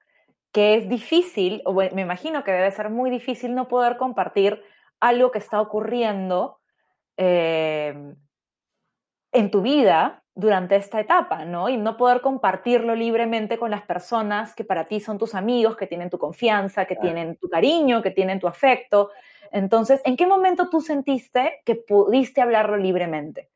que 0.52 0.74
es 0.74 0.88
difícil, 0.88 1.62
o 1.66 1.74
me 1.74 2.00
imagino 2.00 2.42
que 2.42 2.50
debe 2.50 2.70
ser 2.70 2.90
muy 2.90 3.10
difícil 3.10 3.54
no 3.54 3.68
poder 3.68 3.96
compartir 3.98 4.62
algo 5.00 5.30
que 5.30 5.38
está 5.38 5.60
ocurriendo 5.60 6.58
eh, 7.16 8.14
en 9.32 9.50
tu 9.50 9.60
vida 9.60 10.22
durante 10.34 10.76
esta 10.76 11.00
etapa, 11.00 11.44
¿no? 11.44 11.68
Y 11.68 11.76
no 11.76 11.96
poder 11.96 12.20
compartirlo 12.20 12.94
libremente 12.94 13.58
con 13.58 13.70
las 13.70 13.82
personas 13.82 14.54
que 14.54 14.64
para 14.64 14.84
ti 14.84 15.00
son 15.00 15.18
tus 15.18 15.34
amigos, 15.34 15.76
que 15.76 15.86
tienen 15.86 16.10
tu 16.10 16.18
confianza, 16.18 16.84
que 16.84 16.96
tienen 16.96 17.36
tu 17.36 17.48
cariño, 17.48 18.02
que 18.02 18.10
tienen 18.10 18.38
tu 18.38 18.46
afecto. 18.46 19.10
Entonces, 19.56 20.02
¿en 20.04 20.18
qué 20.18 20.26
momento 20.26 20.68
tú 20.68 20.82
sentiste 20.82 21.62
que 21.64 21.76
pudiste 21.76 22.42
hablarlo 22.42 22.76
libremente? 22.76 23.48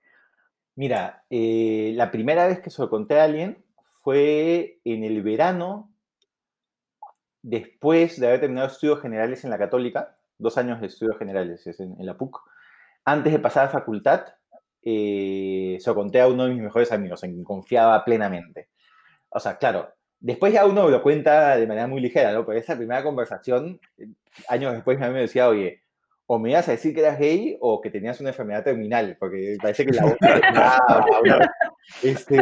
Mira, 0.74 1.24
eh, 1.28 1.92
la 1.94 2.10
primera 2.10 2.46
vez 2.46 2.60
que 2.60 2.70
se 2.70 2.80
lo 2.80 2.88
conté 2.88 3.20
a 3.20 3.24
alguien 3.24 3.62
fue 4.02 4.80
en 4.84 5.04
el 5.04 5.22
verano, 5.22 5.92
después 7.42 8.18
de 8.18 8.28
haber 8.28 8.40
terminado 8.40 8.68
estudios 8.68 9.02
generales 9.02 9.44
en 9.44 9.50
la 9.50 9.58
Católica, 9.58 10.16
dos 10.38 10.56
años 10.56 10.80
de 10.80 10.86
estudios 10.86 11.18
generales 11.18 11.66
en, 11.66 11.94
la 11.98 12.16
PUC, 12.16 12.40
antes 13.04 13.34
de 13.34 13.38
pasar 13.38 13.66
a 13.66 13.68
facultad, 13.68 14.24
eh, 14.82 15.76
se 15.80 15.90
lo 15.90 15.94
conté 15.94 16.22
a 16.22 16.28
uno 16.28 16.44
de 16.44 16.54
mis 16.54 16.62
mejores 16.62 16.92
amigos, 16.92 17.22
en 17.24 17.32
quien 17.32 17.44
confiaba 17.44 18.02
plenamente. 18.06 18.70
O 19.28 19.38
sea, 19.38 19.58
claro, 19.58 19.92
después 20.18 20.50
ya 20.50 20.64
uno 20.64 20.88
lo 20.88 21.02
cuenta 21.02 21.58
de 21.58 21.66
manera 21.66 21.86
muy 21.86 22.00
ligera, 22.00 22.32
¿no? 22.32 22.46
Pero 22.46 22.58
esa 22.58 22.74
primera 22.74 23.02
conversación, 23.02 23.78
años 24.48 24.72
después 24.72 24.96
mi 24.96 25.04
amigo 25.04 25.16
me 25.16 25.20
decía, 25.20 25.46
oye, 25.46 25.82
o 26.32 26.38
me 26.38 26.50
ibas 26.50 26.68
a 26.68 26.70
decir 26.70 26.94
que 26.94 27.00
eras 27.00 27.18
gay 27.18 27.56
o 27.60 27.80
que 27.80 27.90
tenías 27.90 28.20
una 28.20 28.28
enfermedad 28.28 28.62
terminal, 28.62 29.16
porque 29.18 29.56
parece 29.62 29.84
que 29.84 29.90
la 29.90 30.04
voz 30.04 30.16
este, 32.04 32.40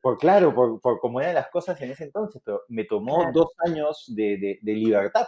por, 0.00 0.16
claro, 0.16 0.54
por, 0.54 0.80
por 0.80 0.98
cómo 0.98 1.20
eran 1.20 1.34
las 1.34 1.48
cosas 1.48 1.78
en 1.82 1.90
ese 1.90 2.04
entonces, 2.04 2.40
pero 2.42 2.62
me 2.68 2.84
tomó 2.84 3.30
dos 3.34 3.48
años 3.66 4.06
de, 4.16 4.58
de, 4.62 4.72
libertad. 4.72 5.26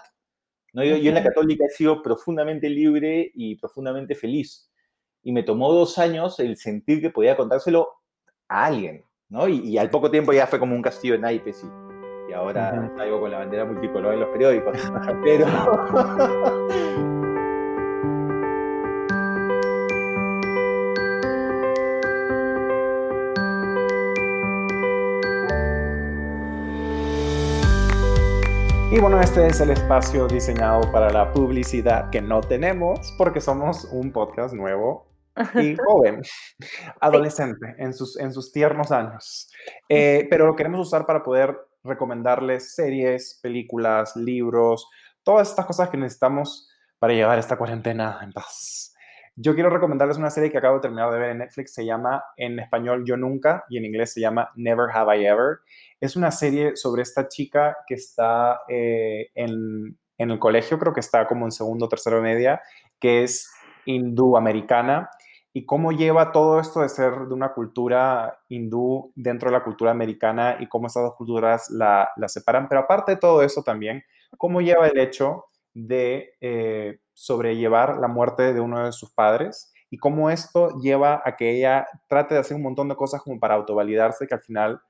¿no? 0.72 0.82
Yo, 0.82 0.96
yo, 0.96 1.10
en 1.10 1.14
la 1.14 1.22
católica 1.22 1.66
he 1.66 1.68
sido 1.68 2.00
profundamente 2.00 2.70
libre 2.70 3.32
y 3.34 3.56
profundamente 3.56 4.14
feliz. 4.14 4.72
Y 5.22 5.32
me 5.32 5.42
tomó 5.42 5.70
dos 5.70 5.98
años 5.98 6.40
el 6.40 6.56
sentir 6.56 7.02
que 7.02 7.10
podía 7.10 7.36
contárselo 7.36 7.86
a 8.48 8.64
alguien, 8.64 9.04
¿no? 9.28 9.46
Y, 9.46 9.58
y 9.58 9.76
al 9.76 9.90
poco 9.90 10.10
tiempo 10.10 10.32
ya 10.32 10.46
fue 10.46 10.58
como 10.58 10.74
un 10.74 10.80
castillo 10.80 11.12
de 11.14 11.20
naipes 11.20 11.62
y, 11.62 12.30
y 12.30 12.32
ahora 12.32 12.72
uh 12.72 12.78
-huh. 12.78 12.96
salgo 12.96 13.20
con 13.20 13.30
la 13.30 13.38
bandera 13.40 13.66
multicolor 13.66 14.14
en 14.14 14.20
los 14.20 14.30
periódicos. 14.30 14.78
Pero... 15.22 15.46
Y 28.92 28.98
bueno, 28.98 29.20
este 29.20 29.46
es 29.46 29.60
el 29.60 29.70
espacio 29.70 30.26
diseñado 30.26 30.90
para 30.90 31.10
la 31.10 31.32
publicidad 31.32 32.10
que 32.10 32.20
no 32.20 32.40
tenemos 32.40 33.14
porque 33.16 33.40
somos 33.40 33.84
un 33.84 34.10
podcast 34.10 34.52
nuevo 34.52 35.06
y 35.54 35.76
joven, 35.86 36.22
adolescente, 37.00 37.76
en 37.78 37.94
sus, 37.94 38.18
en 38.18 38.32
sus 38.32 38.50
tiernos 38.50 38.90
años. 38.90 39.48
Eh, 39.88 40.26
pero 40.28 40.44
lo 40.44 40.56
queremos 40.56 40.80
usar 40.80 41.06
para 41.06 41.22
poder 41.22 41.56
recomendarles 41.84 42.74
series, 42.74 43.38
películas, 43.40 44.16
libros, 44.16 44.88
todas 45.22 45.50
estas 45.50 45.66
cosas 45.66 45.88
que 45.88 45.96
necesitamos 45.96 46.68
para 46.98 47.12
llevar 47.12 47.38
esta 47.38 47.56
cuarentena 47.56 48.18
en 48.22 48.32
paz. 48.32 48.89
Yo 49.42 49.54
quiero 49.54 49.70
recomendarles 49.70 50.18
una 50.18 50.28
serie 50.28 50.50
que 50.50 50.58
acabo 50.58 50.74
de 50.74 50.82
terminar 50.82 51.10
de 51.10 51.18
ver 51.18 51.30
en 51.30 51.38
Netflix, 51.38 51.72
se 51.72 51.86
llama 51.86 52.22
en 52.36 52.58
español 52.58 53.04
Yo 53.06 53.16
Nunca 53.16 53.64
y 53.70 53.78
en 53.78 53.86
inglés 53.86 54.12
se 54.12 54.20
llama 54.20 54.50
Never 54.54 54.90
Have 54.92 55.18
I 55.18 55.24
Ever. 55.24 55.60
Es 55.98 56.14
una 56.14 56.30
serie 56.30 56.76
sobre 56.76 57.00
esta 57.00 57.26
chica 57.26 57.78
que 57.86 57.94
está 57.94 58.60
eh, 58.68 59.30
en, 59.34 59.98
en, 60.18 60.30
el 60.30 60.38
colegio, 60.38 60.78
creo 60.78 60.92
que 60.92 61.00
está 61.00 61.26
como 61.26 61.46
en 61.46 61.52
segundo 61.52 61.86
o 61.86 61.88
tercero 61.88 62.20
media, 62.20 62.60
que 62.98 63.22
es 63.22 63.50
hindú 63.86 64.36
americana 64.36 65.08
y 65.54 65.64
cómo 65.64 65.92
lleva 65.92 66.32
todo 66.32 66.60
esto 66.60 66.82
de 66.82 66.90
ser 66.90 67.20
de 67.26 67.32
una 67.32 67.54
cultura 67.54 68.40
hindú 68.50 69.10
dentro 69.16 69.48
de 69.48 69.56
la 69.56 69.64
cultura 69.64 69.90
americana 69.90 70.58
y 70.60 70.68
cómo 70.68 70.86
estas 70.86 71.04
dos 71.04 71.14
culturas 71.14 71.70
la, 71.70 72.10
la 72.16 72.28
separan. 72.28 72.68
Pero 72.68 72.82
aparte 72.82 73.12
de 73.12 73.18
todo 73.18 73.42
eso 73.42 73.62
también, 73.62 74.02
cómo 74.36 74.60
lleva 74.60 74.86
el 74.86 74.98
hecho 74.98 75.46
de 75.72 76.34
eh, 76.42 76.98
sobrellevar 77.20 77.98
la 77.98 78.08
muerte 78.08 78.54
de 78.54 78.60
uno 78.60 78.86
de 78.86 78.92
sus 78.92 79.10
padres 79.10 79.74
y 79.90 79.98
cómo 79.98 80.30
esto 80.30 80.80
lleva 80.80 81.20
a 81.22 81.36
que 81.36 81.50
ella 81.50 81.86
trate 82.08 82.32
de 82.32 82.40
hacer 82.40 82.56
un 82.56 82.62
montón 82.62 82.88
de 82.88 82.96
cosas 82.96 83.20
como 83.20 83.38
para 83.38 83.56
autovalidarse, 83.56 84.26
que 84.26 84.34
al 84.34 84.40
final 84.40 84.80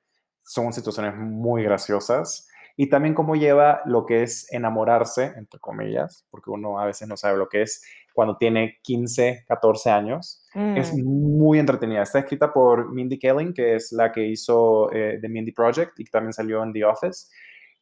son 0.44 0.72
situaciones 0.72 1.16
muy 1.16 1.64
graciosas. 1.64 2.46
Y 2.76 2.88
también 2.88 3.14
cómo 3.14 3.34
lleva 3.34 3.82
lo 3.84 4.06
que 4.06 4.22
es 4.22 4.46
enamorarse, 4.52 5.32
entre 5.36 5.58
comillas, 5.58 6.24
porque 6.30 6.50
uno 6.50 6.78
a 6.78 6.86
veces 6.86 7.08
no 7.08 7.16
sabe 7.16 7.36
lo 7.36 7.48
que 7.48 7.62
es 7.62 7.82
cuando 8.14 8.36
tiene 8.36 8.78
15, 8.82 9.44
14 9.48 9.90
años. 9.90 10.46
Mm. 10.54 10.76
Es 10.76 10.94
muy 10.94 11.58
entretenida. 11.58 12.02
Está 12.02 12.20
escrita 12.20 12.52
por 12.52 12.92
Mindy 12.92 13.18
Kaling, 13.18 13.52
que 13.52 13.74
es 13.74 13.90
la 13.90 14.12
que 14.12 14.24
hizo 14.24 14.90
eh, 14.92 15.18
The 15.20 15.28
Mindy 15.28 15.50
Project 15.50 15.98
y 15.98 16.04
que 16.04 16.10
también 16.12 16.32
salió 16.32 16.62
en 16.62 16.72
The 16.72 16.84
Office. 16.84 17.26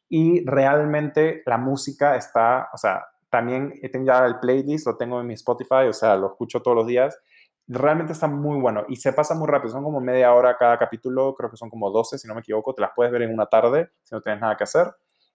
Y 0.09 0.43
realmente 0.43 1.43
la 1.45 1.59
música 1.59 2.15
está, 2.15 2.67
o 2.73 2.77
sea, 2.77 3.05
también 3.29 3.73
tengo 3.91 4.05
ya 4.05 4.25
el 4.25 4.39
playlist, 4.39 4.87
lo 4.87 4.97
tengo 4.97 5.19
en 5.19 5.27
mi 5.27 5.33
Spotify, 5.35 5.87
o 5.87 5.93
sea, 5.93 6.15
lo 6.15 6.27
escucho 6.27 6.61
todos 6.61 6.75
los 6.75 6.87
días. 6.87 7.19
Realmente 7.67 8.13
está 8.13 8.27
muy 8.27 8.59
bueno 8.59 8.85
y 8.87 8.95
se 8.95 9.13
pasa 9.13 9.35
muy 9.35 9.47
rápido. 9.47 9.73
Son 9.73 9.83
como 9.83 10.01
media 10.01 10.33
hora 10.33 10.57
cada 10.57 10.77
capítulo, 10.77 11.35
creo 11.35 11.51
que 11.51 11.57
son 11.57 11.69
como 11.69 11.91
12, 11.91 12.17
si 12.17 12.27
no 12.27 12.33
me 12.33 12.41
equivoco. 12.41 12.73
Te 12.73 12.81
las 12.81 12.91
puedes 12.95 13.11
ver 13.11 13.21
en 13.21 13.33
una 13.33 13.45
tarde 13.45 13.91
si 14.03 14.15
no 14.15 14.21
tienes 14.21 14.41
nada 14.41 14.57
que 14.57 14.63
hacer. 14.63 14.87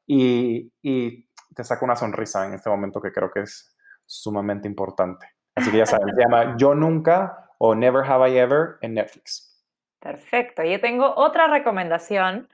Y, 0.07 0.73
y 0.83 1.29
te 1.55 1.63
saca 1.63 1.85
una 1.85 1.97
sonrisa 1.97 2.47
en 2.47 2.55
este 2.55 2.69
momento 2.69 3.01
que 3.01 3.13
creo 3.13 3.31
que 3.31 3.41
es 3.41 3.77
sumamente 4.05 4.67
importante. 4.67 5.29
Así 5.55 5.71
que 5.71 5.79
ya 5.79 5.87
saben, 5.87 6.15
se 6.15 6.21
llama 6.21 6.57
Yo 6.59 6.75
Nunca 6.75 7.51
o 7.59 7.75
Never 7.75 8.05
Have 8.05 8.31
I 8.31 8.39
Ever 8.39 8.77
en 8.81 8.95
Netflix. 8.95 9.65
Perfecto. 10.01 10.65
Yo 10.65 10.81
tengo 10.81 11.15
otra 11.17 11.47
recomendación 11.47 12.49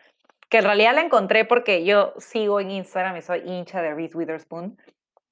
que 0.50 0.58
en 0.58 0.64
realidad 0.64 0.94
la 0.94 1.00
encontré 1.00 1.44
porque 1.44 1.84
yo 1.84 2.12
sigo 2.18 2.60
en 2.60 2.70
Instagram 2.70 3.16
y 3.16 3.22
soy 3.22 3.40
hincha 3.46 3.80
de 3.80 3.94
Reese 3.94 4.16
Witherspoon 4.16 4.76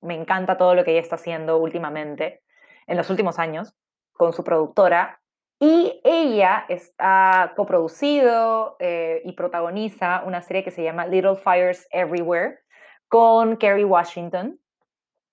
me 0.01 0.15
encanta 0.15 0.57
todo 0.57 0.75
lo 0.75 0.85
que 0.85 0.93
ella 0.93 1.01
está 1.01 1.17
haciendo 1.17 1.59
últimamente, 1.59 2.43
en 2.87 2.97
los 2.97 3.11
últimos 3.11 3.39
años, 3.39 3.75
con 4.13 4.33
su 4.33 4.45
productora. 4.45 5.21
Y 5.61 6.01
ella 6.05 6.67
ha 6.99 7.53
coproducido 7.57 8.77
eh, 8.79 9.23
y 9.25 9.33
protagoniza 9.33 10.23
una 10.25 10.41
serie 10.41 10.63
que 10.63 10.71
se 10.71 10.85
llama 10.85 11.07
Little 11.07 11.37
Fires 11.37 11.89
Everywhere 11.91 12.61
con 13.09 13.57
Kerry 13.57 13.85
Washington, 13.85 14.61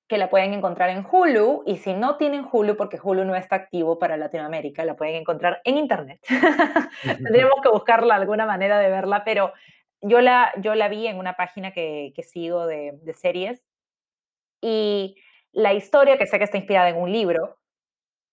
que 0.08 0.17
la 0.17 0.30
pueden 0.30 0.54
encontrar 0.54 0.89
en 0.89 1.06
Hulu. 1.10 1.63
Y 1.67 1.78
si 1.78 1.93
no 1.93 2.17
tienen 2.17 2.47
Hulu, 2.51 2.75
porque 2.75 2.99
Hulu 3.01 3.23
no 3.23 3.36
está 3.36 3.56
activo 3.56 3.99
para 3.99 4.17
Latinoamérica, 4.17 4.84
la 4.84 4.95
pueden 4.95 5.15
encontrar 5.15 5.62
en 5.63 5.78
Internet. 5.78 6.19
Tendríamos 7.04 7.62
que 7.62 7.69
buscarla 7.69 8.15
alguna 8.15 8.47
manera 8.47 8.80
de 8.80 8.89
verla, 8.89 9.23
pero 9.23 9.54
yo 10.01 10.21
la, 10.21 10.51
yo 10.58 10.73
la 10.73 10.88
vi 10.88 11.06
en 11.06 11.17
una 11.17 11.36
página 11.36 11.71
que, 11.71 12.13
que 12.15 12.23
sigo 12.23 12.65
de, 12.65 12.97
de 13.04 13.13
series 13.13 13.63
y 14.61 15.15
la 15.53 15.73
historia, 15.73 16.17
que 16.17 16.27
sé 16.27 16.37
que 16.37 16.45
está 16.45 16.57
inspirada 16.57 16.89
en 16.89 16.97
un 16.97 17.11
libro, 17.11 17.57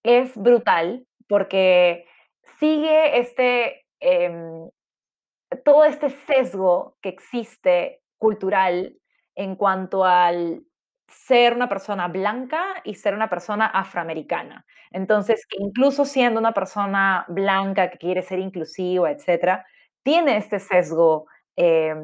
es 0.04 0.36
brutal 0.36 1.06
porque 1.28 2.06
sigue 2.58 3.18
este, 3.20 3.84
eh, 4.00 4.32
todo 5.64 5.84
este 5.84 6.10
sesgo 6.10 6.96
que 7.02 7.08
existe 7.10 8.00
cultural 8.18 8.96
en 9.34 9.56
cuanto 9.56 10.04
al 10.04 10.62
ser 11.08 11.54
una 11.54 11.68
persona 11.68 12.08
blanca 12.08 12.64
y 12.84 12.94
ser 12.94 13.14
una 13.14 13.28
persona 13.28 13.66
afroamericana. 13.66 14.64
Entonces, 14.90 15.46
incluso 15.58 16.04
siendo 16.04 16.40
una 16.40 16.52
persona 16.52 17.24
blanca 17.28 17.90
que 17.90 17.98
quiere 17.98 18.22
ser 18.22 18.38
inclusiva, 18.38 19.10
etcétera, 19.10 19.66
tiene 20.02 20.36
este 20.38 20.58
sesgo 20.58 21.26
eh, 21.56 21.94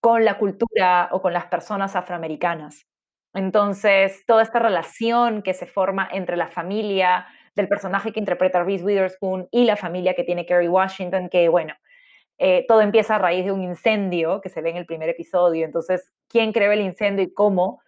con 0.00 0.24
la 0.24 0.38
cultura 0.38 1.08
o 1.12 1.22
con 1.22 1.32
las 1.32 1.46
personas 1.46 1.96
afroamericanas. 1.96 2.86
Entonces, 3.34 4.24
toda 4.26 4.42
esta 4.42 4.58
relación 4.58 5.42
que 5.42 5.54
se 5.54 5.66
forma 5.66 6.08
entre 6.12 6.36
la 6.36 6.48
familia 6.48 7.26
del 7.54 7.68
personaje 7.68 8.12
que 8.12 8.20
interpreta 8.20 8.62
Reese 8.62 8.84
Witherspoon 8.84 9.48
y 9.50 9.64
la 9.64 9.76
familia 9.76 10.14
que 10.14 10.24
tiene 10.24 10.46
Kerry 10.46 10.68
Washington, 10.68 11.28
que 11.30 11.48
bueno, 11.48 11.74
eh, 12.38 12.64
todo 12.68 12.80
empieza 12.80 13.16
a 13.16 13.18
raíz 13.18 13.44
de 13.44 13.52
un 13.52 13.62
incendio 13.62 14.40
que 14.40 14.48
se 14.48 14.62
ve 14.62 14.70
en 14.70 14.76
el 14.76 14.86
primer 14.86 15.08
episodio. 15.08 15.64
Entonces, 15.64 16.10
¿quién 16.28 16.52
creó 16.52 16.72
el 16.72 16.80
incendio 16.80 17.24
y 17.24 17.32
cómo? 17.32 17.80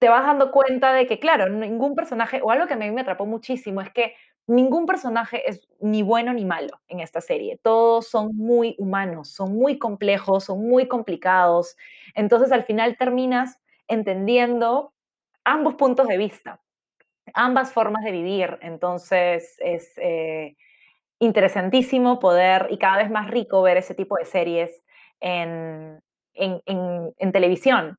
Te 0.00 0.08
vas 0.08 0.24
dando 0.26 0.52
cuenta 0.52 0.92
de 0.94 1.06
que, 1.06 1.18
claro, 1.20 1.48
ningún 1.50 1.94
personaje, 1.94 2.40
o 2.42 2.50
algo 2.50 2.66
que 2.66 2.74
a 2.74 2.76
mí 2.78 2.90
me 2.90 3.02
atrapó 3.02 3.26
muchísimo, 3.26 3.80
es 3.82 3.90
que 3.92 4.14
ningún 4.46 4.86
personaje 4.86 5.48
es 5.48 5.68
ni 5.80 6.02
bueno 6.02 6.32
ni 6.34 6.44
malo 6.44 6.80
en 6.88 7.00
esta 7.00 7.20
serie. 7.20 7.58
Todos 7.62 8.08
son 8.08 8.36
muy 8.36 8.76
humanos, 8.78 9.30
son 9.30 9.54
muy 9.54 9.78
complejos, 9.78 10.44
son 10.44 10.66
muy 10.68 10.88
complicados. 10.88 11.76
Entonces, 12.14 12.52
al 12.52 12.64
final 12.64 12.96
terminas 12.96 13.58
entendiendo 13.90 14.94
ambos 15.44 15.74
puntos 15.74 16.06
de 16.08 16.16
vista. 16.16 16.60
ambas 17.34 17.72
formas 17.72 18.02
de 18.02 18.10
vivir. 18.10 18.58
Entonces 18.60 19.56
es 19.60 19.92
eh, 19.98 20.56
interesantísimo 21.20 22.18
poder 22.18 22.66
y 22.70 22.78
cada 22.78 22.96
vez 22.96 23.10
más 23.10 23.30
rico 23.30 23.62
ver 23.62 23.76
ese 23.76 23.94
tipo 23.94 24.16
de 24.16 24.24
series 24.24 24.84
en, 25.20 26.00
en, 26.34 27.32
televisión. 27.32 27.98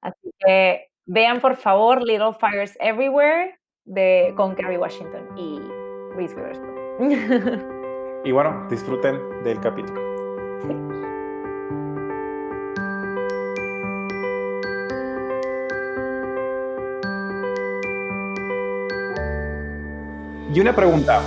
Así 0.00 0.32
que 0.38 0.88
vean 1.04 1.40
por 1.40 1.56
favor 1.56 2.02
Little 2.02 2.32
Fires 2.32 2.76
Everywhere 2.80 3.58
de, 3.84 4.32
con 4.36 4.54
Kerry 4.54 4.78
Washington 4.78 5.28
y 5.36 5.60
Reese 6.16 6.34
Witherspoon. 6.36 7.82
Y 8.24 8.30
bueno, 8.30 8.68
disfruten 8.70 9.42
del 9.42 9.58
capítulo. 9.60 10.00
Y 20.54 20.60
una 20.60 20.76
pregunta, 20.76 21.22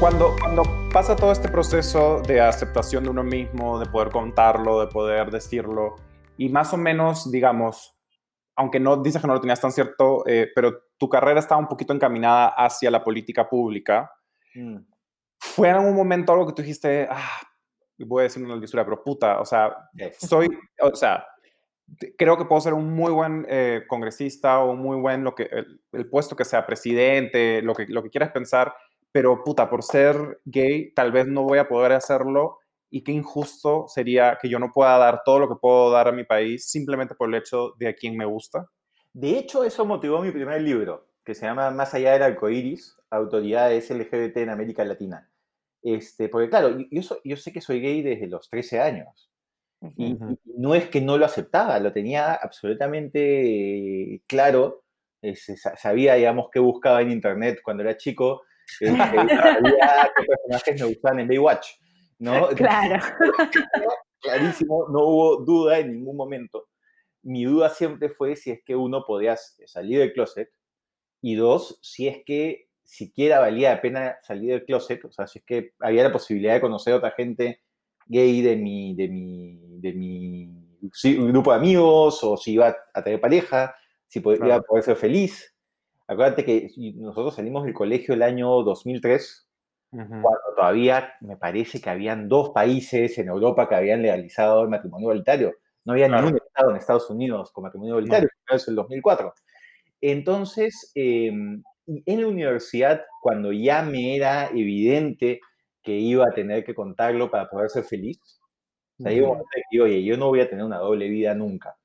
cuando, 0.00 0.34
cuando 0.40 0.62
pasa 0.90 1.14
todo 1.14 1.32
este 1.32 1.50
proceso 1.50 2.22
de 2.22 2.40
aceptación 2.40 3.04
de 3.04 3.10
uno 3.10 3.22
mismo, 3.22 3.78
de 3.78 3.84
poder 3.84 4.08
contarlo, 4.08 4.80
de 4.80 4.86
poder 4.86 5.30
decirlo, 5.30 5.96
y 6.38 6.48
más 6.48 6.72
o 6.72 6.78
menos, 6.78 7.30
digamos, 7.30 7.94
aunque 8.56 8.80
no 8.80 8.96
dices 8.96 9.20
que 9.20 9.26
no 9.28 9.34
lo 9.34 9.40
tenías 9.40 9.60
tan 9.60 9.70
cierto, 9.70 10.26
eh, 10.26 10.50
pero 10.54 10.84
tu 10.96 11.10
carrera 11.10 11.40
estaba 11.40 11.60
un 11.60 11.68
poquito 11.68 11.92
encaminada 11.92 12.54
hacia 12.56 12.90
la 12.90 13.04
política 13.04 13.46
pública. 13.46 14.10
Mm. 14.54 14.78
¿Fue 15.38 15.68
en 15.68 15.74
algún 15.74 15.94
momento 15.94 16.32
algo 16.32 16.46
que 16.46 16.54
tú 16.54 16.62
dijiste, 16.62 17.06
ah, 17.10 17.38
voy 17.98 18.20
a 18.20 18.22
decir 18.24 18.42
una 18.42 18.56
lisura, 18.56 18.82
pero 18.82 19.04
puta, 19.04 19.40
o 19.40 19.44
sea, 19.44 19.76
soy, 20.18 20.48
o 20.80 20.96
sea, 20.96 21.26
creo 22.16 22.36
que 22.36 22.44
puedo 22.44 22.60
ser 22.60 22.74
un 22.74 22.92
muy 22.92 23.12
buen 23.12 23.46
eh, 23.48 23.82
congresista 23.88 24.60
o 24.60 24.74
muy 24.74 24.98
buen, 24.98 25.24
lo 25.24 25.34
que, 25.34 25.48
el, 25.92 26.08
puesto 26.08 26.36
que 26.36 26.44
sea 26.44 26.66
presidente, 26.66 27.62
lo 27.62 27.74
que, 27.74 27.86
lo 27.86 28.02
que 28.02 28.10
quieras 28.10 28.32
pensar, 28.32 28.74
pero 29.12 29.42
puta, 29.42 29.68
por 29.68 29.82
ser 29.82 30.40
gay, 30.44 30.92
tal 30.94 31.12
vez 31.12 31.26
no 31.26 31.42
voy 31.42 31.58
a 31.58 31.68
poder 31.68 31.92
hacerlo 31.92 32.58
y 32.90 33.02
qué 33.02 33.12
injusto 33.12 33.86
sería 33.88 34.38
que 34.40 34.48
yo 34.48 34.58
no 34.58 34.72
pueda 34.72 34.98
dar 34.98 35.22
todo 35.24 35.38
lo 35.38 35.48
que 35.48 35.56
puedo 35.60 35.90
dar 35.90 36.08
a 36.08 36.12
mi 36.12 36.24
país 36.24 36.68
simplemente 36.68 37.14
por 37.14 37.28
el 37.28 37.36
hecho 37.36 37.74
de 37.78 37.88
a 37.88 37.94
quien 37.94 38.16
me 38.16 38.24
gusta. 38.24 38.66
De 39.12 39.38
hecho, 39.38 39.64
eso 39.64 39.84
motivó 39.84 40.20
mi 40.20 40.30
primer 40.30 40.60
libro, 40.62 41.08
que 41.24 41.34
se 41.34 41.46
llama 41.46 41.70
Más 41.70 41.94
allá 41.94 42.12
del 42.12 42.22
arcoíris, 42.22 42.96
autoridades 43.10 43.90
LGBT 43.90 44.38
en 44.38 44.50
América 44.50 44.84
Latina. 44.84 45.28
Este, 45.82 46.28
porque 46.28 46.48
claro, 46.48 46.76
yo, 46.90 47.02
yo 47.24 47.36
sé 47.36 47.52
que 47.52 47.60
soy 47.60 47.80
gay 47.80 48.02
desde 48.02 48.26
los 48.26 48.48
13 48.48 48.80
años. 48.80 49.29
Y, 49.96 50.16
no 50.44 50.74
es 50.74 50.88
que 50.88 51.00
no 51.00 51.16
lo 51.16 51.24
aceptaba, 51.24 51.78
lo 51.78 51.92
tenía 51.92 52.34
absolutamente 52.34 54.22
claro. 54.26 54.84
sabía, 55.76 56.14
digamos, 56.14 56.48
qué 56.52 56.60
buscaba 56.60 57.00
en 57.02 57.10
internet 57.10 57.60
cuando 57.62 57.82
era 57.82 57.96
chico. 57.96 58.42
Este, 58.78 58.96
sabía 58.96 59.26
qué 60.16 60.24
personajes 60.24 60.80
me 60.80 60.86
gustaban 60.88 61.20
en 61.20 61.28
Baywatch. 61.28 61.68
¿no? 62.20 62.48
Claro. 62.56 63.04
Clarísimo, 64.22 64.86
no 64.90 65.06
hubo 65.06 65.36
duda 65.44 65.78
en 65.78 65.92
ningún 65.92 66.14
momento. 66.14 66.68
Mi 67.22 67.44
duda 67.44 67.70
siempre 67.70 68.10
fue 68.10 68.36
si 68.36 68.50
es 68.50 68.60
que 68.62 68.76
uno 68.76 69.02
podía 69.06 69.34
salir 69.36 69.98
del 69.98 70.12
closet 70.12 70.50
y 71.22 71.36
dos, 71.36 71.78
si 71.82 72.06
es 72.06 72.18
que 72.26 72.68
siquiera 72.84 73.40
valía 73.40 73.74
la 73.74 73.80
pena 73.80 74.18
salir 74.20 74.50
del 74.50 74.64
closet, 74.66 75.02
o 75.06 75.12
sea, 75.12 75.26
si 75.26 75.38
es 75.38 75.44
que 75.46 75.72
había 75.80 76.02
la 76.02 76.12
posibilidad 76.12 76.52
de 76.52 76.60
conocer 76.60 76.92
a 76.92 76.96
otra 76.96 77.12
gente 77.12 77.62
gay 78.10 78.42
de 78.42 78.56
mi, 78.56 78.94
de 78.94 79.08
mi, 79.08 79.78
de 79.80 79.92
mi 79.94 81.28
grupo 81.28 81.52
de 81.52 81.56
amigos, 81.56 82.22
o 82.24 82.36
si 82.36 82.54
iba 82.54 82.76
a 82.92 83.04
tener 83.04 83.20
pareja, 83.20 83.74
si 84.08 84.20
podía 84.20 84.60
poder 84.60 84.82
ser 84.82 84.96
feliz. 84.96 85.54
Acuérdate 86.08 86.44
que 86.44 86.68
nosotros 86.96 87.36
salimos 87.36 87.64
del 87.64 87.72
colegio 87.72 88.14
el 88.14 88.22
año 88.22 88.62
2003, 88.62 89.46
cuando 89.90 90.40
todavía 90.56 91.14
me 91.20 91.36
parece 91.36 91.80
que 91.80 91.90
habían 91.90 92.28
dos 92.28 92.50
países 92.50 93.16
en 93.18 93.28
Europa 93.28 93.68
que 93.68 93.76
habían 93.76 94.02
legalizado 94.02 94.62
el 94.62 94.68
matrimonio 94.68 95.04
igualitario. 95.04 95.54
No 95.84 95.92
había 95.92 96.08
ningún 96.08 96.36
estado 96.36 96.70
en 96.70 96.76
Estados 96.76 97.08
Unidos 97.10 97.52
con 97.52 97.64
matrimonio 97.64 97.94
igualitario, 97.94 98.28
no. 98.28 98.56
eso 98.56 98.64
es 98.64 98.68
el 98.68 98.74
2004. 98.74 99.34
Entonces, 100.00 100.92
eh, 100.94 101.28
en 101.28 102.20
la 102.20 102.26
universidad, 102.26 103.02
cuando 103.22 103.52
ya 103.52 103.82
me 103.82 104.16
era 104.16 104.48
evidente 104.48 105.40
que 105.90 105.98
iba 105.98 106.24
a 106.24 106.32
tener 106.32 106.62
que 106.62 106.72
contarlo 106.72 107.28
para 107.28 107.50
poder 107.50 107.68
ser 107.68 107.82
feliz, 107.82 108.20
o 108.96 109.02
sea, 109.02 109.10
digo, 109.10 109.42
oye, 109.82 110.04
yo 110.04 110.16
no 110.16 110.28
voy 110.28 110.40
a 110.40 110.48
tener 110.48 110.64
una 110.64 110.78
doble 110.78 111.08
vida 111.08 111.34
nunca, 111.34 111.76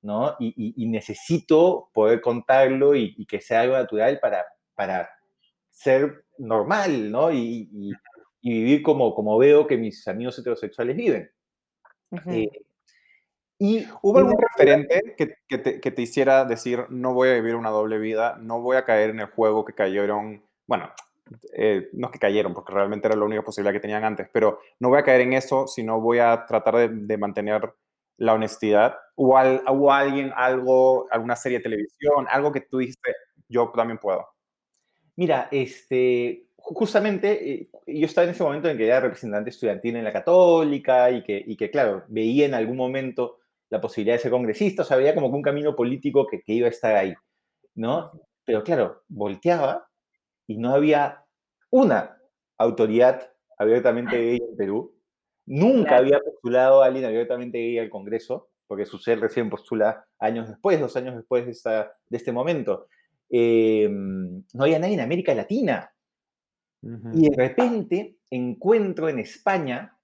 ¿no? 0.00 0.36
Y, 0.38 0.86
necesito 0.86 1.90
poder 1.92 2.22
contarlo 2.22 2.94
y, 2.94 3.26
que 3.26 3.42
sea 3.42 3.60
algo 3.60 3.74
natural 3.74 4.18
para, 4.20 4.46
para 4.74 5.10
ser 5.68 6.24
normal, 6.38 7.10
¿no? 7.10 7.30
Y, 7.30 7.92
vivir 8.42 8.82
como, 8.82 9.14
como 9.14 9.36
veo 9.36 9.66
que 9.66 9.76
mis 9.76 10.08
amigos 10.08 10.38
heterosexuales 10.38 10.96
viven. 10.96 11.30
¿Y 13.58 13.86
hubo 14.00 14.18
algún 14.18 14.38
referente 14.38 15.14
que, 15.16 15.36
que, 15.46 15.58
te, 15.58 15.80
que, 15.80 15.90
te, 15.90 16.02
hiciera 16.02 16.46
decir, 16.46 16.86
no 16.88 17.12
voy 17.12 17.28
a 17.28 17.34
vivir 17.34 17.54
una 17.54 17.70
doble 17.70 17.98
vida, 17.98 18.38
no 18.40 18.60
voy 18.62 18.78
a 18.78 18.84
caer 18.84 19.10
en 19.10 19.20
el 19.20 19.26
juego 19.26 19.64
que 19.64 19.74
cayeron, 19.74 20.42
bueno, 20.66 20.90
eh, 21.56 21.88
no 21.92 22.06
es 22.08 22.12
que 22.12 22.18
cayeron, 22.18 22.54
porque 22.54 22.72
realmente 22.72 23.08
era 23.08 23.16
la 23.16 23.24
única 23.24 23.42
posibilidad 23.42 23.72
que 23.72 23.80
tenían 23.80 24.04
antes, 24.04 24.28
pero 24.32 24.60
no 24.80 24.88
voy 24.88 24.98
a 24.98 25.04
caer 25.04 25.22
en 25.22 25.32
eso, 25.32 25.66
sino 25.66 26.00
voy 26.00 26.18
a 26.18 26.44
tratar 26.46 26.76
de, 26.76 26.88
de 26.88 27.18
mantener 27.18 27.74
la 28.22 28.34
honestidad? 28.34 28.94
¿O 29.16 29.34
hubo 29.36 29.92
alguien, 29.92 30.32
algo, 30.34 31.08
alguna 31.10 31.36
serie 31.36 31.58
de 31.58 31.64
televisión, 31.64 32.26
algo 32.30 32.52
que 32.52 32.60
tú 32.60 32.78
dijiste, 32.78 33.14
yo 33.48 33.70
también 33.74 33.98
puedo? 33.98 34.26
Mira, 35.16 35.48
este, 35.50 36.46
justamente 36.56 37.52
eh, 37.52 37.70
yo 37.86 38.06
estaba 38.06 38.24
en 38.24 38.30
ese 38.30 38.44
momento 38.44 38.68
en 38.68 38.78
que 38.78 38.86
era 38.86 39.00
representante 39.00 39.50
estudiantil 39.50 39.96
en 39.96 40.04
la 40.04 40.12
católica 40.12 41.10
y 41.10 41.22
que, 41.22 41.42
y 41.44 41.56
que, 41.56 41.70
claro, 41.70 42.04
veía 42.08 42.46
en 42.46 42.54
algún 42.54 42.76
momento 42.76 43.38
la 43.68 43.80
posibilidad 43.80 44.16
de 44.16 44.22
ser 44.22 44.30
congresista, 44.30 44.82
o 44.82 44.84
sea, 44.84 44.96
veía 44.96 45.14
como 45.14 45.30
que 45.30 45.36
un 45.36 45.42
camino 45.42 45.74
político 45.74 46.26
que, 46.26 46.42
iba 46.46 46.66
a 46.66 46.70
estar 46.70 46.94
ahí, 46.94 47.14
¿no? 47.74 48.12
Pero 48.44 48.62
claro, 48.62 49.02
volteaba 49.08 49.88
y 50.46 50.58
no 50.58 50.74
había 50.74 51.21
una 51.72 52.18
autoridad 52.58 53.32
abiertamente 53.58 54.16
gay 54.16 54.38
en 54.48 54.56
Perú. 54.56 54.94
Nunca 55.46 55.96
había 55.96 56.20
postulado 56.20 56.82
a 56.82 56.86
alguien 56.86 57.04
abiertamente 57.04 57.58
gay 57.58 57.78
al 57.78 57.90
Congreso, 57.90 58.50
porque 58.66 58.86
su 58.86 58.98
ser 58.98 59.18
recién 59.18 59.50
postula 59.50 60.06
años 60.18 60.48
después, 60.48 60.78
dos 60.78 60.94
años 60.96 61.16
después 61.16 61.46
de, 61.46 61.52
esta, 61.52 61.92
de 62.08 62.16
este 62.16 62.30
momento. 62.30 62.86
Em, 63.28 64.44
no 64.52 64.64
había 64.64 64.78
nadie 64.78 64.94
en 64.94 65.00
América 65.00 65.34
Latina. 65.34 65.90
Y 67.14 67.30
de 67.30 67.36
repente 67.36 68.16
encuentro 68.28 69.08
en 69.08 69.20
España 69.20 69.96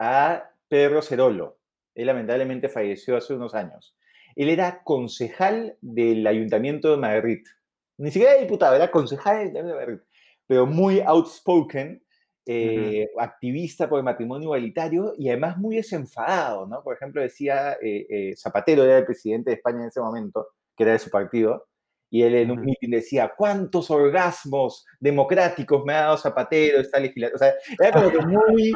a 0.00 0.50
Pedro 0.68 1.00
Cerolo, 1.00 1.58
él 1.94 2.06
lamentablemente 2.06 2.68
falleció 2.68 3.16
hace 3.16 3.34
unos 3.34 3.54
años. 3.54 3.96
Él 4.34 4.48
era 4.48 4.82
concejal 4.82 5.76
del 5.80 6.26
Ayuntamiento 6.26 6.90
de 6.90 6.96
Madrid. 6.96 7.44
Ni 7.98 8.10
siquiera 8.10 8.34
diputado, 8.34 8.74
era 8.74 8.90
concejal 8.90 9.36
del 9.36 9.42
Ayuntamiento 9.42 9.78
de 9.78 9.86
Madrid. 9.86 10.07
Pero 10.48 10.66
muy 10.66 11.00
outspoken, 11.00 12.02
eh, 12.50 13.10
activista 13.18 13.88
por 13.88 13.98
el 13.98 14.04
matrimonio 14.04 14.46
igualitario 14.46 15.12
y 15.18 15.28
además 15.28 15.58
muy 15.58 15.76
desenfadado, 15.76 16.66
¿no? 16.66 16.82
Por 16.82 16.96
ejemplo, 16.96 17.20
decía 17.20 17.74
eh, 17.74 18.06
eh, 18.08 18.34
Zapatero, 18.36 18.84
era 18.84 18.98
el 18.98 19.04
presidente 19.04 19.50
de 19.50 19.56
España 19.56 19.82
en 19.82 19.88
ese 19.88 20.00
momento, 20.00 20.48
que 20.74 20.84
era 20.84 20.92
de 20.92 20.98
su 20.98 21.10
partido, 21.10 21.68
y 22.10 22.22
él 22.22 22.34
en 22.36 22.50
un 22.50 22.64
meeting 22.64 22.88
decía, 22.88 23.34
¿cuántos 23.36 23.90
orgasmos 23.90 24.86
democráticos 24.98 25.84
me 25.84 25.92
ha 25.92 26.04
dado 26.04 26.16
Zapatero 26.16 26.80
esta 26.80 26.98
legislatura? 26.98 27.36
O 27.36 27.38
sea, 27.38 27.54
era 27.78 27.92
como 27.92 28.10
que 28.10 28.26
muy... 28.26 28.72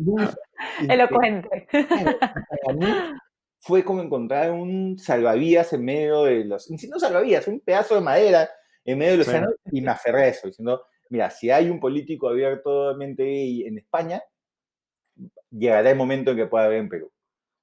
muy 0.00 0.24
Elocuente. 0.90 1.66
Para 1.72 2.76
mí 2.76 2.86
fue 3.60 3.82
como 3.82 4.02
encontrar 4.02 4.50
un 4.50 4.98
salvavidas 4.98 5.72
en 5.72 5.82
medio 5.82 6.24
de 6.24 6.44
los... 6.44 6.70
No 6.70 6.98
salvavidas, 6.98 7.48
un 7.48 7.60
pedazo 7.60 7.94
de 7.94 8.02
madera 8.02 8.50
en 8.84 8.98
medio 8.98 9.12
de 9.12 9.18
los 9.18 9.28
océano 9.28 9.48
y 9.72 9.80
me 9.80 9.90
aferré 9.90 10.24
a 10.24 10.28
eso, 10.28 10.48
diciendo, 10.48 10.84
mira, 11.14 11.30
si 11.30 11.48
hay 11.48 11.70
un 11.70 11.78
político 11.78 12.28
abiertamente 12.28 13.22
gay 13.22 13.62
en 13.62 13.78
España, 13.78 14.20
llegará 15.48 15.90
el 15.90 15.96
momento 15.96 16.32
en 16.32 16.38
que 16.38 16.46
pueda 16.46 16.64
haber 16.64 16.78
en 16.78 16.88
Perú. 16.88 17.12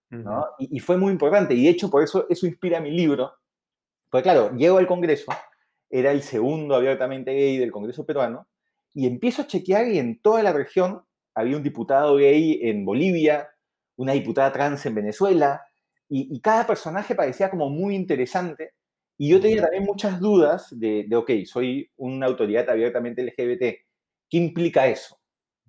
¿no? 0.09 0.45
y, 0.57 0.77
y, 0.77 0.79
fue 0.79 0.97
muy 0.97 1.11
importante, 1.11 1.53
y 1.53 1.63
de 1.63 1.69
hecho 1.69 1.89
por 1.89 2.03
eso 2.03 2.25
eso 2.29 2.45
inspira 2.45 2.81
mi 2.81 2.91
libro, 2.91 3.33
pues 4.09 4.23
claro, 4.23 4.53
llego 4.55 4.77
al 4.77 4.87
Congreso, 4.87 5.31
era 5.89 6.11
el 6.11 6.21
segundo 6.21 6.75
abiertamente 6.75 7.33
gay 7.33 7.57
del 7.57 7.71
Congreso 7.71 8.05
peruano, 8.05 8.47
y 8.93 9.07
empiezo 9.07 9.41
a 9.41 9.47
chequear 9.47 9.87
y 9.87 9.99
en 9.99 10.21
toda 10.21 10.43
la 10.43 10.53
región 10.53 11.03
había 11.33 11.57
un 11.57 11.63
diputado 11.63 12.15
gay 12.15 12.59
en 12.61 12.85
Bolivia, 12.85 13.49
una 13.97 14.13
diputada 14.13 14.51
trans 14.51 14.85
en 14.85 14.95
Venezuela, 14.95 15.61
y, 16.13 16.41
cada 16.41 16.67
personaje 16.67 17.15
parecía 17.15 17.49
como 17.49 17.69
muy 17.69 17.95
interesante. 17.95 18.73
Y 19.21 19.29
yo 19.29 19.39
tenía 19.39 19.61
también 19.61 19.83
muchas 19.83 20.19
dudas 20.19 20.67
de, 20.71 21.05
de, 21.07 21.15
ok, 21.15 21.29
soy 21.45 21.87
una 21.97 22.25
autoridad 22.25 22.67
abiertamente 22.67 23.21
LGBT, 23.21 23.59
¿qué 24.27 24.37
implica 24.37 24.87
eso? 24.87 25.15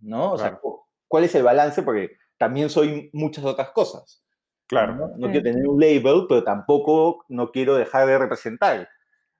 ¿No? 0.01 0.33
O 0.33 0.39
sea, 0.39 0.59
¿cuál 1.07 1.25
es 1.25 1.35
el 1.35 1.43
balance? 1.43 1.83
Porque 1.83 2.17
también 2.39 2.71
soy 2.71 3.11
muchas 3.13 3.45
otras 3.45 3.71
cosas. 3.73 4.25
Claro. 4.67 5.11
¿no? 5.19 5.31
quiero 5.31 5.43
tener 5.43 5.69
un 5.69 5.79
label, 5.79 6.25
pero 6.27 6.43
tampoco 6.43 7.27
no 7.29 7.51
quiero 7.51 7.75
dejar 7.75 8.07
de 8.07 8.17
representar. 8.17 8.89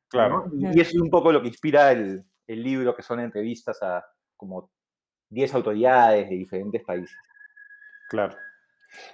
Claro. 0.09 0.45
Y 0.53 0.79
eso 0.79 0.91
es 0.91 1.01
un 1.01 1.09
poco 1.09 1.33
lo 1.33 1.41
que 1.41 1.49
inspira 1.49 1.91
el, 1.91 2.23
el 2.47 2.63
libro, 2.63 2.95
que 2.95 3.03
son 3.03 3.19
entrevistas 3.19 3.83
a 3.83 4.05
como 4.37 4.71
10 5.31 5.55
autoridades 5.55 6.29
de 6.29 6.37
diferentes 6.37 6.85
países. 6.85 7.17
Claro. 8.11 8.37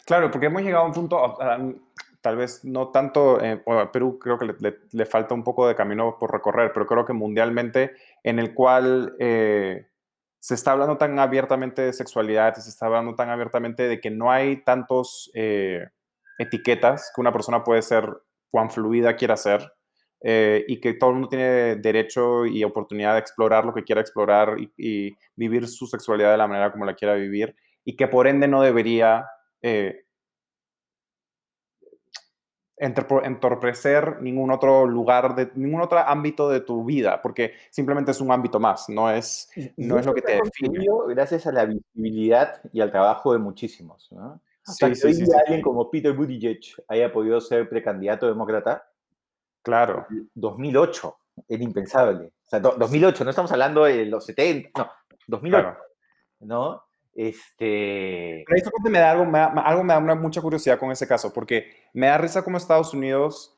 Claro, 0.05 0.30
porque 0.30 0.46
hemos 0.46 0.62
llegado 0.62 0.84
a 0.84 0.88
un 0.88 0.92
punto, 0.92 1.38
tal 2.28 2.36
vez 2.36 2.62
no 2.62 2.88
tanto, 2.88 3.42
eh, 3.42 3.62
a 3.66 3.90
Perú 3.90 4.18
creo 4.18 4.38
que 4.38 4.54
le, 4.92 5.06
falta 5.06 5.32
un 5.32 5.42
poco 5.42 5.66
de 5.66 5.74
camino 5.74 6.18
por 6.20 6.30
recorrer, 6.30 6.72
pero 6.74 6.86
creo 6.86 7.06
que 7.06 7.14
mundialmente 7.14 7.92
en 8.22 8.38
el 8.38 8.52
cual 8.52 9.16
eh, 9.18 9.86
se 10.38 10.54
está 10.54 10.72
hablando 10.72 10.98
tan 10.98 11.18
abiertamente 11.18 11.80
de 11.80 11.94
sexualidad, 11.94 12.54
se 12.56 12.68
está 12.68 12.84
hablando 12.84 13.14
tan 13.14 13.30
abiertamente 13.30 13.84
de 13.84 13.98
que 13.98 14.10
no 14.10 14.30
hay 14.30 14.62
tantos 14.62 15.30
eh, 15.32 15.86
etiquetas 16.38 17.10
que 17.14 17.22
una 17.22 17.32
persona 17.32 17.64
puede 17.64 17.80
ser 17.80 18.06
cuán 18.50 18.68
fluida 18.68 19.16
quiera 19.16 19.38
ser 19.38 19.72
y 20.20 20.80
que 20.80 20.92
todo 20.94 21.10
el 21.10 21.14
mundo 21.14 21.30
tiene 21.30 21.76
derecho 21.76 22.44
y 22.44 22.62
oportunidad 22.62 23.14
de 23.14 23.20
explorar 23.20 23.64
lo 23.64 23.72
que 23.72 23.84
quiera 23.84 24.02
explorar 24.02 24.56
y, 24.58 24.70
y, 24.76 25.16
vivir 25.34 25.66
su 25.66 25.86
sexualidad 25.86 26.32
de 26.32 26.36
la 26.36 26.48
manera 26.48 26.72
como 26.72 26.84
la 26.84 26.94
quiera 26.94 27.14
vivir 27.14 27.56
y 27.86 27.96
que 27.96 28.06
por 28.06 28.26
ende 28.26 28.48
no 28.48 28.60
debería 28.60 29.24
eh, 29.62 30.04
entorpecer 32.80 34.22
ningún 34.22 34.50
otro 34.50 34.86
lugar, 34.86 35.34
de, 35.34 35.50
ningún 35.54 35.80
otro 35.80 35.98
ámbito 35.98 36.48
de 36.48 36.60
tu 36.60 36.84
vida, 36.84 37.20
porque 37.20 37.52
simplemente 37.70 38.12
es 38.12 38.20
un 38.20 38.30
ámbito 38.30 38.60
más, 38.60 38.88
no 38.88 39.10
es, 39.10 39.50
no 39.76 39.98
es 39.98 40.06
lo 40.06 40.14
que 40.14 40.22
te 40.22 40.40
define. 40.42 40.86
Gracias 41.08 41.46
a 41.46 41.52
la 41.52 41.64
visibilidad 41.64 42.60
y 42.72 42.80
al 42.80 42.90
trabajo 42.90 43.32
de 43.32 43.38
muchísimos. 43.38 44.08
¿no? 44.12 44.40
Sí, 44.62 44.94
sí, 44.94 45.14
sí, 45.14 45.24
alguien 45.32 45.62
como 45.62 45.90
Peter 45.90 46.12
Buttigieg 46.12 46.60
haya 46.88 47.12
podido 47.12 47.40
ser 47.40 47.68
precandidato 47.68 48.26
demócrata. 48.26 48.88
Claro. 49.62 50.06
2008, 50.34 51.16
era 51.48 51.62
impensable. 51.62 52.26
O 52.26 52.48
sea, 52.48 52.60
2008, 52.60 53.24
no 53.24 53.30
estamos 53.30 53.52
hablando 53.52 53.84
de 53.84 54.06
los 54.06 54.24
70, 54.24 54.70
no, 54.78 54.90
2008. 55.26 55.76
¿no? 56.40 56.88
Este... 57.18 58.44
Me 58.84 59.00
da 59.00 59.10
algo, 59.10 59.24
me 59.24 59.40
da, 59.40 59.46
algo 59.46 59.82
me 59.82 59.92
da 59.92 60.14
mucha 60.14 60.40
curiosidad 60.40 60.78
con 60.78 60.92
ese 60.92 61.08
caso, 61.08 61.32
porque 61.32 61.66
me 61.92 62.06
da 62.06 62.16
risa 62.16 62.42
como 62.42 62.56
Estados 62.56 62.94
Unidos... 62.94 63.56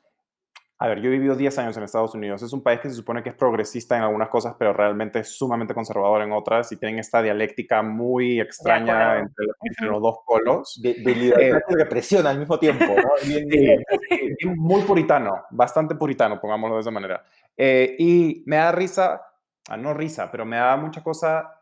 A 0.79 0.87
ver, 0.87 0.99
yo 0.99 1.09
he 1.09 1.11
vivido 1.11 1.35
10 1.35 1.59
años 1.59 1.77
en 1.77 1.83
Estados 1.83 2.15
Unidos. 2.15 2.41
Es 2.41 2.53
un 2.53 2.63
país 2.63 2.79
que 2.79 2.89
se 2.89 2.95
supone 2.95 3.21
que 3.21 3.29
es 3.29 3.35
progresista 3.35 3.95
en 3.95 4.01
algunas 4.01 4.29
cosas, 4.29 4.55
pero 4.57 4.73
realmente 4.73 5.19
es 5.19 5.37
sumamente 5.37 5.75
conservador 5.75 6.23
en 6.23 6.31
otras 6.31 6.71
y 6.71 6.77
tienen 6.77 6.97
esta 6.97 7.21
dialéctica 7.21 7.83
muy 7.83 8.41
extraña 8.41 9.19
entre, 9.19 9.45
los 9.87 10.01
dos 10.01 10.17
polos. 10.25 10.81
De, 10.81 10.95
libertad 10.95 11.59
eh, 11.59 11.63
y 11.69 11.75
represión 11.75 12.25
al 12.25 12.39
mismo 12.39 12.57
tiempo, 12.57 12.85
¿no? 12.85 13.11
muy 14.55 14.81
puritano, 14.81 15.43
bastante 15.51 15.93
puritano, 15.93 16.41
pongámoslo 16.41 16.77
de 16.77 16.81
esa 16.81 16.89
manera. 16.89 17.23
Eh, 17.55 17.95
y 17.99 18.43
me 18.47 18.55
da 18.55 18.71
risa, 18.71 19.21
ah, 19.69 19.77
no 19.77 19.93
risa, 19.93 20.31
pero 20.31 20.47
me 20.47 20.57
da 20.57 20.75
mucha 20.77 21.03
cosa 21.03 21.60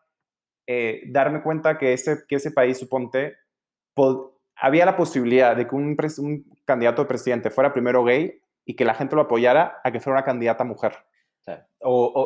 eh, 0.72 1.02
darme 1.08 1.42
cuenta 1.42 1.80
que 1.80 1.94
ese, 1.94 2.28
que 2.28 2.36
ese 2.36 2.52
país, 2.52 2.78
suponte, 2.78 3.38
había 4.56 4.86
la 4.86 4.96
posibilidad 4.96 5.56
de 5.56 5.68
que 5.68 5.74
un, 5.74 5.98
candidato 6.64 7.02
de 7.02 7.08
presidente 7.08 7.50
fuera 7.50 7.74
primero 7.74 8.04
gay 8.04 8.40
y 8.66 8.76
que 8.76 8.86
la 8.86 8.94
gente 8.94 9.16
lo 9.16 9.24
apoyara 9.24 9.82
a 9.84 9.92
que 9.92 10.00
fuera 10.00 10.20
una 10.20 10.26
candidata 10.26 10.64
mujer. 10.64 10.94
O, 11.82 12.24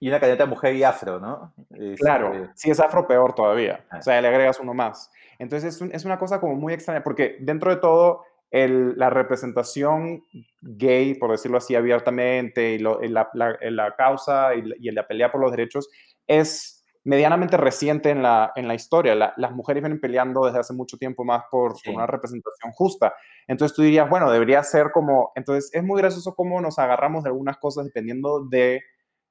y, 0.00 0.08
una, 0.08 0.18
candidata 0.18 0.46
mujer 0.46 0.74
y 0.74 0.82
afro, 0.82 1.20
¿no? 1.20 1.54
claro, 1.98 2.34
este 2.34 2.48
si 2.56 2.70
es 2.72 2.80
afro, 2.80 3.06
peor 3.06 3.36
todavía. 3.36 3.86
Ah. 3.90 3.98
O 3.98 4.02
sea, 4.02 4.20
le 4.20 4.26
agregas 4.26 4.58
uno 4.58 4.74
más. 4.74 5.12
Entonces 5.38 5.80
es, 5.80 5.88
es, 5.92 6.04
una 6.04 6.18
cosa 6.18 6.40
como 6.40 6.56
muy 6.56 6.72
extraña, 6.72 7.04
porque 7.04 7.36
dentro 7.38 7.70
de 7.70 7.76
todo, 7.80 8.24
el, 8.50 8.98
la 8.98 9.08
representación 9.08 10.24
gay, 10.62 11.14
por 11.14 11.30
decirlo 11.30 11.58
así 11.58 11.76
abiertamente, 11.76 12.72
y 12.72 12.78
la, 12.80 13.28
la, 13.34 13.94
causa 13.96 14.56
y, 14.56 14.64
y 14.80 14.90
la 14.90 15.06
pelea 15.06 15.30
por 15.30 15.40
los 15.40 15.52
derechos 15.52 15.88
es 16.26 16.77
medianamente 17.04 17.56
reciente 17.56 18.10
en 18.10 18.22
la, 18.22 18.52
en 18.54 18.68
la 18.68 18.74
historia. 18.74 19.14
las 19.14 19.52
mujeres 19.52 19.82
vienen 19.82 20.00
peleando 20.00 20.44
desde 20.44 20.58
hace 20.58 20.74
mucho 20.74 20.98
tiempo 20.98 21.24
más 21.24 21.44
por, 21.50 21.74
una 21.86 22.06
representación 22.06 22.72
justa. 22.72 23.14
Entonces 23.46 23.74
tú 23.74 23.82
dirías, 23.82 24.08
bueno, 24.10 24.30
debería 24.30 24.62
ser 24.62 24.90
como... 24.92 25.32
Entonces 25.34 25.70
es 25.72 25.82
muy 25.82 26.00
gracioso 26.00 26.34
cómo 26.34 26.60
nos 26.60 26.78
agarramos 26.78 27.24
de 27.24 27.30
algunas 27.30 27.56
cosas 27.58 27.86
dependiendo 27.86 28.44
de 28.44 28.82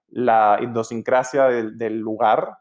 la 0.09 0.59
idiosincrasia 0.61 1.45
del, 1.45 1.99
lugar. 1.99 2.57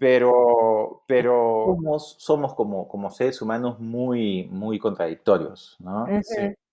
Pero, 0.00 1.02
pero... 1.06 1.66
Somos, 1.66 2.16
somos 2.18 2.54
como, 2.54 2.88
como 2.88 3.10
seres 3.10 3.40
humanos 3.42 3.78
muy, 3.78 4.48
muy 4.50 4.78
contradictorios, 4.78 5.76
¿no? 5.80 6.06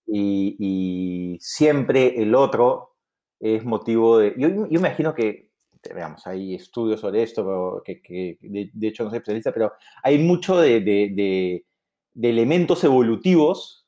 y, 0.06 0.56
y, 0.60 1.38
siempre 1.40 2.22
el 2.22 2.34
otro 2.36 2.96
es 3.40 3.64
motivo 3.66 4.18
de... 4.18 4.34
Yo, 4.38 4.48
yo 4.48 4.66
imagino 4.70 5.14
que 5.14 5.53
veamos, 5.94 6.26
hay 6.28 6.56
estudios 6.56 7.00
sobre 7.02 7.24
esto, 7.24 7.82
que, 7.84 8.02
que 8.02 8.38
de, 8.42 8.88
hecho 8.88 9.04
no 9.04 9.10
soy 9.10 9.18
especialista, 9.18 9.52
pero 9.52 9.74
hay 10.04 10.20
mucho 10.20 10.58
de, 10.58 10.80
de, 10.80 11.66
de 12.14 12.30
elementos 12.30 12.84
evolutivos 12.84 13.88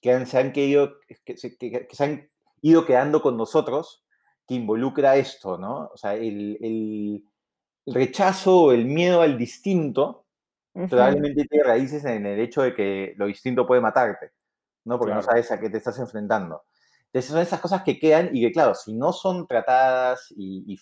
que, 0.00 0.12
han, 0.12 0.26
se 0.26 0.38
han 0.38 0.52
querido, 0.52 0.98
que, 1.24 1.34
que, 1.34 1.88
se 1.90 2.04
han 2.04 2.28
ido 2.60 2.84
quedando 2.84 3.22
con 3.22 3.36
nosotros 3.36 4.04
que 4.46 4.54
involucra 4.54 5.16
esto, 5.16 5.56
¿no? 5.56 5.90
O 5.92 5.96
sea, 5.96 6.14
el, 6.14 6.58
el, 6.60 7.24
rechazo 7.86 8.64
o 8.64 8.72
el 8.72 8.84
miedo 8.84 9.22
al 9.22 9.36
distinto 9.36 10.26
probablemente 10.72 11.44
tiene 11.46 11.64
raíces 11.64 12.04
en 12.04 12.26
el 12.26 12.38
hecho 12.38 12.62
de 12.62 12.74
que 12.74 13.14
lo 13.16 13.26
distinto 13.26 13.66
puede 13.66 13.80
matarte, 13.80 14.30
¿no? 14.84 14.98
Porque 14.98 15.14
no 15.14 15.22
sabes 15.22 15.50
a 15.50 15.58
qué 15.58 15.68
te 15.68 15.78
estás 15.78 15.98
enfrentando. 15.98 16.62
Entonces 17.12 17.30
son 17.30 17.40
esas 17.42 17.60
cosas 17.60 17.82
que 17.82 17.98
quedan 17.98 18.30
y 18.32 18.40
que, 18.40 18.52
claro, 18.52 18.74
si 18.74 18.94
no 18.94 19.12
son 19.12 19.46
tratadas 19.46 20.32
y, 20.34 20.80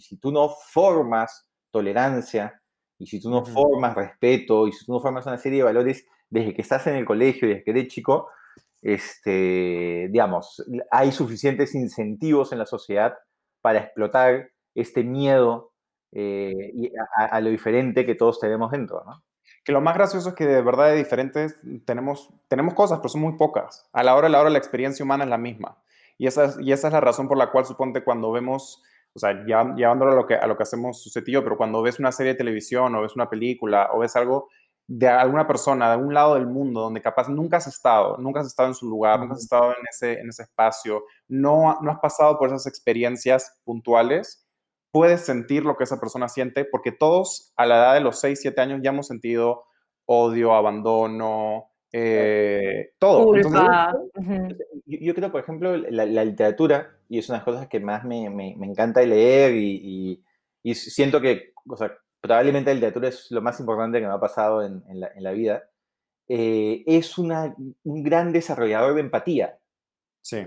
si 0.00 0.16
tú 0.16 0.32
no 0.32 0.48
formas 0.48 1.48
tolerancia 1.70 2.60
y 2.98 3.06
si 3.06 3.20
tú 3.20 3.30
no 3.30 3.44
formas 3.44 3.94
respeto 3.94 4.66
y 4.66 4.72
si 4.72 4.84
tú 4.84 4.94
no 4.94 5.00
formas 5.00 5.26
una 5.26 5.38
serie 5.38 5.58
de 5.58 5.64
valores 5.64 6.04
desde 6.28 6.54
que 6.54 6.62
estás 6.62 6.88
en 6.88 6.96
el 6.96 7.04
colegio 7.04 7.46
y 7.46 7.52
desde 7.52 7.64
que 7.64 7.70
eres 7.70 7.86
chico, 7.86 8.30
este, 8.82 10.08
digamos, 10.10 10.64
hay 10.90 11.12
suficientes 11.12 11.76
incentivos 11.76 12.50
en 12.50 12.58
la 12.58 12.66
sociedad 12.66 13.14
para 13.60 13.78
explotar 13.78 14.50
este 14.74 15.04
miedo 15.04 15.72
eh, 16.10 16.72
a, 17.16 17.26
a, 17.26 17.40
lo 17.40 17.50
diferente 17.50 18.04
que 18.04 18.16
todos 18.16 18.40
tenemos 18.40 18.72
dentro, 18.72 19.04
¿no? 19.04 19.22
Que 19.64 19.72
lo 19.72 19.80
más 19.80 19.94
gracioso 19.94 20.30
es 20.30 20.34
que 20.34 20.46
de 20.46 20.62
verdad 20.62 20.86
de 20.86 20.96
diferentes 20.96 21.56
tenemos, 21.84 22.30
tenemos 22.48 22.74
cosas, 22.74 22.98
pero 22.98 23.08
son 23.08 23.20
muy 23.20 23.36
pocas. 23.36 23.88
A 23.92 24.02
la 24.02 24.14
hora 24.14 24.28
de 24.28 24.32
la 24.32 24.40
hora 24.40 24.50
la 24.50 24.58
experiencia 24.58 25.04
humana 25.04 25.24
es 25.24 25.30
la 25.30 25.38
misma. 25.38 25.78
Y 26.18 26.26
esa 26.26 26.44
es, 26.44 26.58
y 26.60 26.72
esa 26.72 26.88
es 26.88 26.92
la 26.92 27.00
razón 27.00 27.28
por 27.28 27.38
la 27.38 27.50
cual 27.50 27.64
suponte 27.64 28.02
cuando 28.04 28.32
vemos, 28.32 28.82
o 29.14 29.18
sea, 29.18 29.44
ya, 29.46 29.74
llevándolo 29.74 30.12
a 30.12 30.14
lo 30.14 30.26
que, 30.26 30.34
a 30.34 30.46
lo 30.46 30.56
que 30.56 30.62
hacemos 30.62 31.10
pero 31.24 31.56
cuando 31.56 31.82
ves 31.82 31.98
una 31.98 32.12
serie 32.12 32.32
de 32.32 32.38
televisión 32.38 32.94
o 32.94 33.02
ves 33.02 33.14
una 33.14 33.28
película 33.28 33.90
o 33.92 34.00
ves 34.00 34.16
algo 34.16 34.48
de 34.86 35.08
alguna 35.08 35.46
persona 35.46 35.92
de 35.92 36.02
un 36.02 36.12
lado 36.12 36.34
del 36.34 36.48
mundo 36.48 36.80
donde 36.80 37.00
capaz 37.00 37.28
nunca 37.28 37.58
has 37.58 37.68
estado, 37.68 38.16
nunca 38.18 38.40
has 38.40 38.48
estado 38.48 38.68
en 38.68 38.74
su 38.74 38.88
lugar, 38.88 39.20
nunca 39.20 39.34
has 39.34 39.42
estado 39.42 39.70
en 39.70 39.86
ese, 39.88 40.20
en 40.20 40.28
ese 40.28 40.42
espacio, 40.42 41.04
no, 41.28 41.78
no 41.80 41.92
has 41.92 42.00
pasado 42.00 42.36
por 42.36 42.48
esas 42.48 42.66
experiencias 42.66 43.60
puntuales, 43.64 44.39
puedes 44.92 45.22
sentir 45.22 45.64
lo 45.64 45.76
que 45.76 45.84
esa 45.84 46.00
persona 46.00 46.28
siente, 46.28 46.64
porque 46.64 46.92
todos 46.92 47.52
a 47.56 47.66
la 47.66 47.76
edad 47.76 47.94
de 47.94 48.00
los 48.00 48.20
6, 48.20 48.38
7 48.40 48.60
años 48.60 48.80
ya 48.82 48.90
hemos 48.90 49.06
sentido 49.06 49.64
odio, 50.06 50.54
abandono, 50.54 51.70
eh, 51.92 52.92
todo. 52.98 53.34
yo, 54.86 55.14
creo, 55.14 55.32
por 55.32 55.40
ejemplo, 55.40 55.76
la, 55.76 56.24
literatura, 56.24 56.96
y 57.08 57.18
es 57.18 57.28
una 57.28 57.38
de 57.38 57.40
las 57.40 57.44
cosas 57.44 57.68
que 57.68 57.80
más 57.80 58.04
me, 58.04 58.30
me, 58.30 58.54
encanta 58.66 59.02
leer 59.02 59.54
y, 59.54 60.22
y, 60.62 60.74
siento 60.74 61.20
que, 61.20 61.52
o 61.68 61.76
sea, 61.76 61.92
probablemente 62.20 62.70
la 62.70 62.74
literatura 62.74 63.08
es 63.08 63.30
lo 63.30 63.40
más 63.42 63.58
importante 63.60 64.00
que 64.00 64.06
me 64.06 64.12
ha 64.12 64.20
pasado 64.20 64.64
en, 64.64 64.82
en, 64.88 65.00
la, 65.00 65.10
en 65.14 65.22
la, 65.22 65.32
vida, 65.32 65.64
eh, 66.28 66.82
es 66.86 67.18
una, 67.18 67.54
un 67.84 68.02
gran 68.02 68.32
desarrollador 68.32 68.94
de 68.94 69.00
empatía. 69.00 69.58
Sí. 70.22 70.46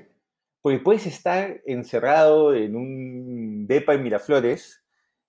Porque 0.64 0.80
puedes 0.80 1.06
estar 1.06 1.62
encerrado 1.66 2.56
en 2.56 2.78
un 2.78 3.68
depa 3.68 3.96
en 3.96 4.02
Miraflores 4.02 4.82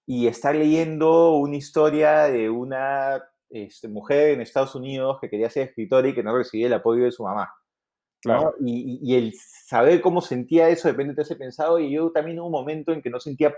y 0.07 0.29
estar 0.29 0.55
leyendo 0.55 1.33
una 1.33 1.57
historia 1.57 2.23
de 2.29 2.49
una 2.49 3.21
este, 3.51 3.89
mujer 3.89 4.31
en 4.31 4.41
Estados 4.41 4.77
Unidos 4.77 5.19
que 5.21 5.29
quería 5.29 5.51
ser 5.51 5.69
escritora 5.69 6.07
y 6.07 6.15
que 6.15 6.23
no 6.23 6.37
recibía 6.37 6.69
el 6.69 6.75
apoyo 6.75 7.03
de 7.03 7.11
su 7.11 7.25
mamá. 7.25 7.53
Claro. 8.23 8.55
Y, 8.61 9.17
el 9.17 9.35
saber 9.35 10.01
cómo 10.01 10.21
sentía 10.21 10.69
eso 10.69 10.87
depende 10.87 11.15
de 11.15 11.23
ese 11.23 11.35
pensado 11.35 11.81
y 11.81 11.93
yo 11.93 12.13
también 12.13 12.39
hubo 12.39 12.47
un 12.47 12.53
momento 12.53 12.93
en 12.93 13.03
que 13.03 13.11
no 13.11 13.19
sentía 13.19 13.53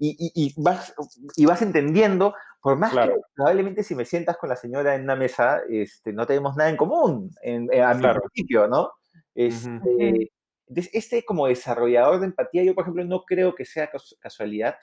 y, 0.00 0.52
vas, 0.60 0.92
y 1.36 1.46
vas 1.46 1.62
entendiendo, 1.62 2.34
por 2.60 2.76
más 2.76 2.92
que 2.92 3.14
probablemente 3.36 3.84
si 3.84 3.94
me 3.94 4.04
sientas 4.04 4.36
con 4.36 4.48
la 4.48 4.56
señora 4.56 4.96
en 4.96 5.04
una 5.04 5.14
mesa, 5.14 5.60
este, 5.70 6.12
no 6.12 6.26
tenemos 6.26 6.56
nada 6.56 6.70
en 6.70 6.76
común 6.76 7.30
en, 7.40 7.72
a 7.80 7.94
mi 7.94 8.02
principio, 8.02 8.66
¿no? 8.66 8.90
Este, 9.32 10.32
este 10.74 11.24
como 11.24 11.46
desarrollador 11.46 12.20
de 12.20 12.26
empatía, 12.26 12.62
yo 12.64 12.74
por 12.74 12.84
ejemplo 12.84 13.04
no 13.04 13.24
creo 13.24 13.54
que 13.54 13.64
sea 13.64 13.90
casualidad 14.20 14.76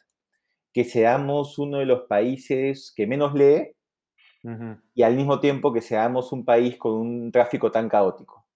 que 0.73 0.83
seamos 0.83 1.57
uno 1.57 1.79
de 1.79 1.85
los 1.85 2.01
países 2.01 2.93
que 2.95 3.07
menos 3.07 3.33
lee 3.33 3.73
y 4.93 5.03
al 5.03 5.15
mismo 5.15 5.39
tiempo 5.39 5.73
que 5.73 5.81
seamos 5.81 6.31
un 6.31 6.45
país 6.45 6.77
con 6.77 6.93
un 6.93 7.31
tráfico 7.31 7.71
tan 7.71 7.89
caótico. 7.89 8.47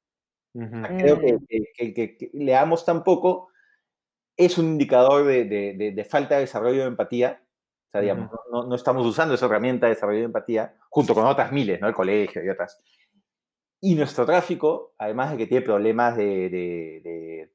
creo 0.54 1.20
que, 1.20 1.94
que, 1.94 2.30
leamos 2.34 2.86
tan 2.86 3.04
poco 3.04 3.50
es 4.38 4.58
un 4.58 4.68
indicador 4.68 5.26
de, 5.26 6.08
falta 6.10 6.36
de 6.36 6.42
desarrollo 6.42 6.82
de 6.82 6.88
empatía. 6.88 7.42
O 7.88 7.92
sea, 7.92 8.02
digamos, 8.02 8.30
no, 8.52 8.74
estamos 8.74 9.06
usando 9.06 9.34
esa 9.34 9.48
herramienta 9.48 9.88
de 9.88 9.96
desarrollo 9.96 10.20
de 10.20 10.26
empatía 10.26 10.76
junto 10.90 11.14
con 11.14 11.26
otras 11.26 11.52
miles, 11.52 11.82
¿no? 11.82 11.88
El 11.88 11.94
colegio 11.94 12.44
y 12.44 12.50
otras. 12.50 12.82
Y 13.84 13.96
nuestro 13.96 14.26
tráfico, 14.28 14.94
además 15.00 15.32
de 15.32 15.38
que 15.38 15.48
tiene 15.48 15.66
problemas 15.66 16.16
de, 16.16 17.50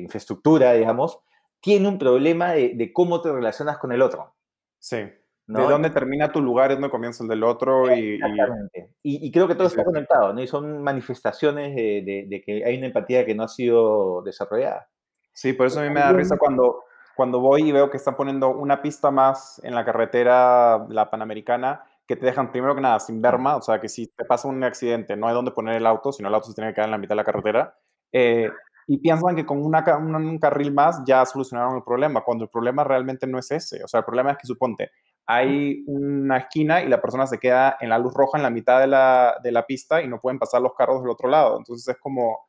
infraestructura, 0.00 0.72
digamos, 0.72 1.20
tiene 1.60 1.88
un 1.88 1.98
problema 1.98 2.52
de, 2.52 2.90
cómo 2.92 3.20
te 3.20 3.32
relacionas 3.32 3.78
con 3.78 3.92
el 3.92 4.02
otro. 4.02 4.34
Sí. 4.80 4.96
De 4.96 5.62
dónde 5.62 5.88
termina 5.88 6.30
tu 6.30 6.42
lugar 6.42 6.70
y 6.70 6.74
dónde 6.74 6.90
comienza 6.90 7.22
el 7.22 7.30
del 7.30 7.44
otro. 7.44 7.94
Y, 7.96 8.16
Exactamente. 8.16 8.90
Y, 9.02 9.30
creo 9.30 9.46
que 9.46 9.54
todo 9.54 9.68
está 9.68 9.84
conectado, 9.84 10.34
¿no? 10.34 10.42
Y 10.42 10.48
son 10.48 10.82
manifestaciones 10.82 11.74
de, 11.74 12.42
que 12.44 12.64
hay 12.64 12.76
una 12.76 12.88
empatía 12.88 13.24
que 13.24 13.34
no 13.34 13.44
ha 13.44 13.48
sido 13.48 14.22
desarrollada. 14.22 14.90
Sí, 15.32 15.52
por 15.52 15.68
eso 15.68 15.80
a 15.80 15.84
mí 15.84 15.90
me 15.90 16.00
da 16.00 16.12
risa 16.12 16.36
cuando, 16.36 16.82
cuando 17.16 17.38
voy 17.38 17.68
y 17.68 17.72
veo 17.72 17.88
que 17.88 17.96
están 17.96 18.16
poniendo 18.16 18.50
una 18.50 18.82
pista 18.82 19.12
más 19.12 19.60
en 19.62 19.76
la 19.76 19.84
carretera, 19.84 20.84
la 20.88 21.08
Panamericana, 21.08 21.84
que 22.08 22.16
te 22.16 22.24
dejan 22.24 22.50
primero 22.50 22.74
que 22.74 22.80
nada 22.80 22.98
sin 22.98 23.20
verma, 23.20 23.56
o 23.56 23.60
sea, 23.60 23.78
que 23.80 23.88
si 23.88 24.06
te 24.06 24.24
pasa 24.24 24.48
un 24.48 24.64
accidente 24.64 25.14
no 25.14 25.28
hay 25.28 25.34
dónde 25.34 25.50
poner 25.50 25.76
el 25.76 25.86
auto, 25.86 26.10
sino 26.10 26.28
el 26.28 26.34
auto 26.34 26.48
se 26.48 26.54
tiene 26.54 26.70
que 26.70 26.76
quedar 26.76 26.86
en 26.86 26.92
la 26.92 26.98
mitad 26.98 27.10
de 27.10 27.16
la 27.16 27.24
carretera. 27.24 27.76
Eh, 28.10 28.50
y 28.86 28.96
piensan 28.96 29.36
que 29.36 29.44
con 29.44 29.62
una, 29.62 29.84
un, 29.98 30.38
carril 30.38 30.72
más 30.72 31.02
ya 31.06 31.26
solucionaron 31.26 31.76
el 31.76 31.82
problema, 31.82 32.22
cuando 32.22 32.44
el 32.44 32.50
problema 32.50 32.82
realmente 32.82 33.26
no 33.26 33.38
es 33.38 33.50
ese. 33.50 33.84
O 33.84 33.88
sea, 33.88 34.00
el 34.00 34.06
problema 34.06 34.30
es 34.30 34.38
que 34.38 34.46
suponte, 34.46 34.90
hay 35.26 35.84
una 35.86 36.38
esquina 36.38 36.82
y 36.82 36.88
la 36.88 37.02
persona 37.02 37.26
se 37.26 37.38
queda 37.38 37.76
en 37.78 37.90
la 37.90 37.98
luz 37.98 38.14
roja 38.14 38.38
en 38.38 38.42
la 38.42 38.48
mitad 38.48 38.80
de 38.80 38.86
la, 38.86 39.38
de 39.44 39.52
la 39.52 39.66
pista 39.66 40.00
y 40.00 40.08
no 40.08 40.22
pueden 40.22 40.38
pasar 40.38 40.62
los 40.62 40.72
carros 40.72 41.02
del 41.02 41.10
otro 41.10 41.28
lado. 41.28 41.58
Entonces 41.58 41.86
es 41.86 42.00
como... 42.00 42.48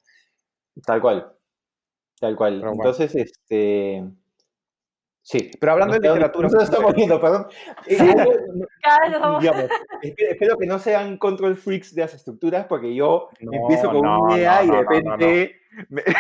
Tal 0.85 1.01
cual. 1.01 1.35
Tal 2.21 2.37
cual. 2.37 2.63
Entonces, 2.63 3.13
este... 3.15 4.09
Sí. 5.21 5.51
Pero 5.59 5.73
hablando 5.73 5.93
de 5.93 5.99
literatura. 5.99 6.49
No 6.49 6.61
estamos 6.61 6.93
viendo, 6.93 7.19
perdón. 7.19 7.47
Eh, 7.85 7.97
espero, 10.01 10.57
que 10.57 10.65
no 10.65 10.79
sean 10.79 11.17
control 11.17 11.55
freaks 11.55 11.93
de 11.93 12.01
las 12.01 12.13
estructuras, 12.13 12.65
porque 12.67 12.95
yo 12.95 13.29
empiezo 13.39 13.91
con 13.91 14.07
una 14.07 14.37
idea 14.37 14.63
y 14.63 14.69
de 14.69 14.77
repente. 14.77 15.55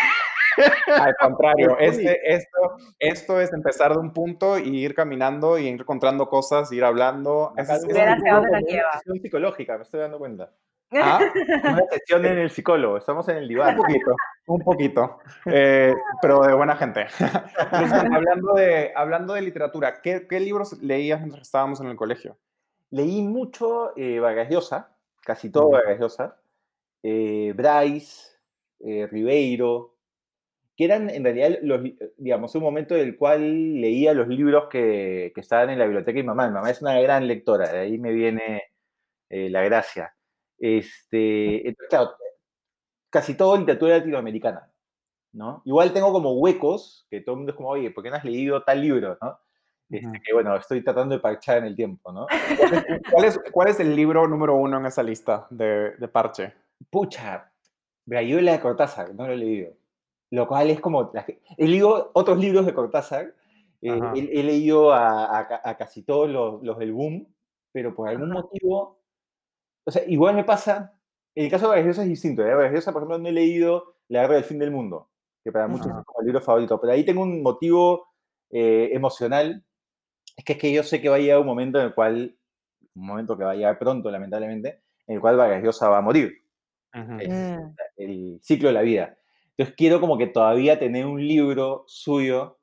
Al 0.87 1.15
contrario, 1.15 1.77
este, 1.79 2.19
esto, 2.33 2.75
esto 2.99 3.39
es 3.39 3.53
empezar 3.53 3.93
de 3.93 3.99
un 3.99 4.13
punto 4.13 4.59
y 4.59 4.83
ir 4.83 4.93
caminando 4.93 5.57
y 5.57 5.67
ir 5.67 5.81
encontrando 5.81 6.27
cosas, 6.27 6.71
ir 6.71 6.83
hablando. 6.83 7.53
Es, 7.55 7.69
es, 7.69 7.85
es 7.85 9.21
psicológica, 9.21 9.77
me 9.77 9.83
estoy 9.83 10.01
dando 10.01 10.19
cuenta. 10.19 10.51
¿Ah? 10.91 11.19
Una 11.63 11.85
sesión 11.91 12.25
en 12.25 12.39
el 12.39 12.49
psicólogo, 12.49 12.97
estamos 12.97 13.27
en 13.29 13.37
el 13.37 13.47
diván. 13.47 13.77
Un 13.77 13.85
poquito, 13.85 14.15
un 14.47 14.61
poquito, 14.61 15.19
eh, 15.45 15.93
pero 16.21 16.41
de 16.41 16.53
buena 16.53 16.75
gente. 16.75 17.05
hablando, 17.71 18.53
de, 18.53 18.91
hablando 18.95 19.33
de 19.33 19.41
literatura, 19.41 20.01
¿qué, 20.01 20.27
¿qué, 20.27 20.39
libros 20.39 20.81
leías 20.81 21.19
mientras 21.19 21.43
estábamos 21.43 21.79
en 21.81 21.87
el 21.87 21.95
colegio? 21.95 22.37
Leí 22.89 23.21
mucho 23.21 23.95
eh, 23.95 24.19
Vargas 24.19 24.49
Llosa, 24.49 24.95
casi 25.21 25.51
todo 25.51 25.69
Vargas 25.71 25.99
Llosa, 25.99 26.37
eh, 27.03 27.53
Bryce, 27.55 28.37
eh, 28.79 29.07
Ribeiro, 29.11 29.95
que 30.75 30.85
eran 30.85 31.09
en 31.09 31.23
realidad, 31.23 31.59
los, 31.61 31.81
digamos, 32.17 32.55
un 32.55 32.63
momento 32.63 32.95
en 32.95 33.01
el 33.01 33.17
cual 33.17 33.79
leía 33.79 34.13
los 34.13 34.27
libros 34.27 34.69
que, 34.69 35.31
que 35.35 35.41
estaban 35.41 35.69
en 35.69 35.77
la 35.77 35.85
biblioteca 35.85 36.15
de 36.15 36.23
mi 36.23 36.27
mamá. 36.27 36.47
Mi 36.47 36.53
mamá 36.53 36.71
es 36.71 36.81
una 36.81 36.99
gran 36.99 37.27
lectora, 37.27 37.71
de 37.71 37.79
ahí 37.79 37.97
me 37.99 38.11
viene 38.11 38.63
la 39.29 39.61
gracia. 39.61 40.15
Este, 40.59 41.75
claro, 41.89 42.11
casi 43.09 43.35
todo 43.35 43.57
literatura 43.57 43.97
latinoamericana, 43.97 44.71
¿no? 45.33 45.61
Igual 45.65 45.93
tengo 45.93 46.11
como 46.11 46.33
huecos, 46.33 47.07
que 47.09 47.21
todo 47.21 47.33
el 47.33 47.37
mundo 47.37 47.51
es 47.51 47.55
como, 47.57 47.69
oye, 47.69 47.91
¿por 47.91 48.03
qué 48.03 48.09
no 48.09 48.17
has 48.17 48.25
leído 48.25 48.63
tal 48.63 48.81
libro, 48.81 49.17
no? 49.21 49.39
Este, 49.89 50.21
que 50.23 50.33
bueno, 50.33 50.55
estoy 50.55 50.83
tratando 50.83 51.15
de 51.15 51.21
parchar 51.21 51.57
en 51.57 51.65
el 51.65 51.75
tiempo, 51.75 52.11
¿no? 52.11 52.27
¿Cuál 53.11 53.25
es, 53.25 53.39
cuál 53.51 53.69
es 53.69 53.79
el 53.79 53.95
libro 53.95 54.27
número 54.27 54.55
uno 54.55 54.77
en 54.77 54.85
esa 54.85 55.01
lista 55.01 55.47
de, 55.49 55.95
de 55.95 56.07
parche? 56.07 56.53
Pucha, 56.91 57.51
Brayuela 58.05 58.51
de 58.51 58.59
Cortázar, 58.59 59.15
no 59.15 59.25
lo 59.25 59.33
he 59.33 59.37
leído. 59.37 59.73
Lo 60.31 60.47
cual 60.47 60.69
es 60.69 60.79
como, 60.79 61.11
he 61.57 61.67
leído 61.67 62.11
otros 62.13 62.37
libros 62.37 62.67
de 62.67 62.73
Cortázar, 62.73 63.33
eh, 63.81 63.99
he, 64.13 64.43
leído 64.43 64.91
a, 64.91 65.39
a, 65.39 65.77
casi 65.77 66.03
todos 66.03 66.29
los, 66.29 66.61
los, 66.61 66.77
del 66.77 66.91
boom, 66.91 67.27
pero 67.71 67.95
por 67.95 68.09
algún 68.09 68.31
motivo 68.31 68.98
o 69.85 69.91
sea, 69.91 70.03
igual 70.07 70.35
me 70.35 70.43
pasa, 70.43 70.93
en 71.35 71.45
el 71.45 71.51
caso 71.51 71.69
de 71.69 71.77
Vargas 71.77 71.97
es 71.97 72.07
distinto. 72.07 72.45
¿eh? 72.45 72.53
Vargas 72.53 72.85
por 72.85 72.97
ejemplo, 72.97 73.17
no 73.17 73.29
he 73.29 73.31
leído 73.31 73.95
La 74.07 74.21
Guerra 74.21 74.35
del 74.35 74.43
Fin 74.43 74.59
del 74.59 74.71
Mundo, 74.71 75.09
que 75.43 75.51
para 75.51 75.67
muchos 75.67 75.87
es 75.87 75.93
como 76.05 76.19
el 76.19 76.25
libro 76.25 76.41
favorito, 76.41 76.79
pero 76.79 76.93
ahí 76.93 77.03
tengo 77.05 77.21
un 77.21 77.41
motivo 77.41 78.07
eh, 78.51 78.89
emocional, 78.93 79.63
es 80.35 80.43
que 80.43 80.53
es 80.53 80.59
que 80.59 80.71
yo 80.71 80.83
sé 80.83 81.01
que 81.01 81.09
va 81.09 81.17
a 81.17 81.19
llegar 81.19 81.39
un 81.39 81.47
momento 81.47 81.79
en 81.79 81.87
el 81.87 81.93
cual, 81.93 82.37
un 82.95 83.05
momento 83.05 83.37
que 83.37 83.43
va 83.43 83.51
a 83.51 83.55
llegar 83.55 83.79
pronto, 83.79 84.09
lamentablemente, 84.09 84.81
en 85.07 85.15
el 85.15 85.21
cual 85.21 85.37
Vargas 85.37 85.63
Llosa 85.63 85.89
va 85.89 85.97
a 85.97 86.01
morir. 86.01 86.39
Mm. 86.93 87.19
el 87.97 88.39
ciclo 88.41 88.69
de 88.69 88.73
la 88.73 88.81
vida. 88.81 89.17
Entonces 89.51 89.75
quiero 89.75 89.99
como 89.99 90.17
que 90.17 90.27
todavía 90.27 90.79
tener 90.79 91.05
un 91.05 91.25
libro 91.25 91.83
suyo, 91.87 92.57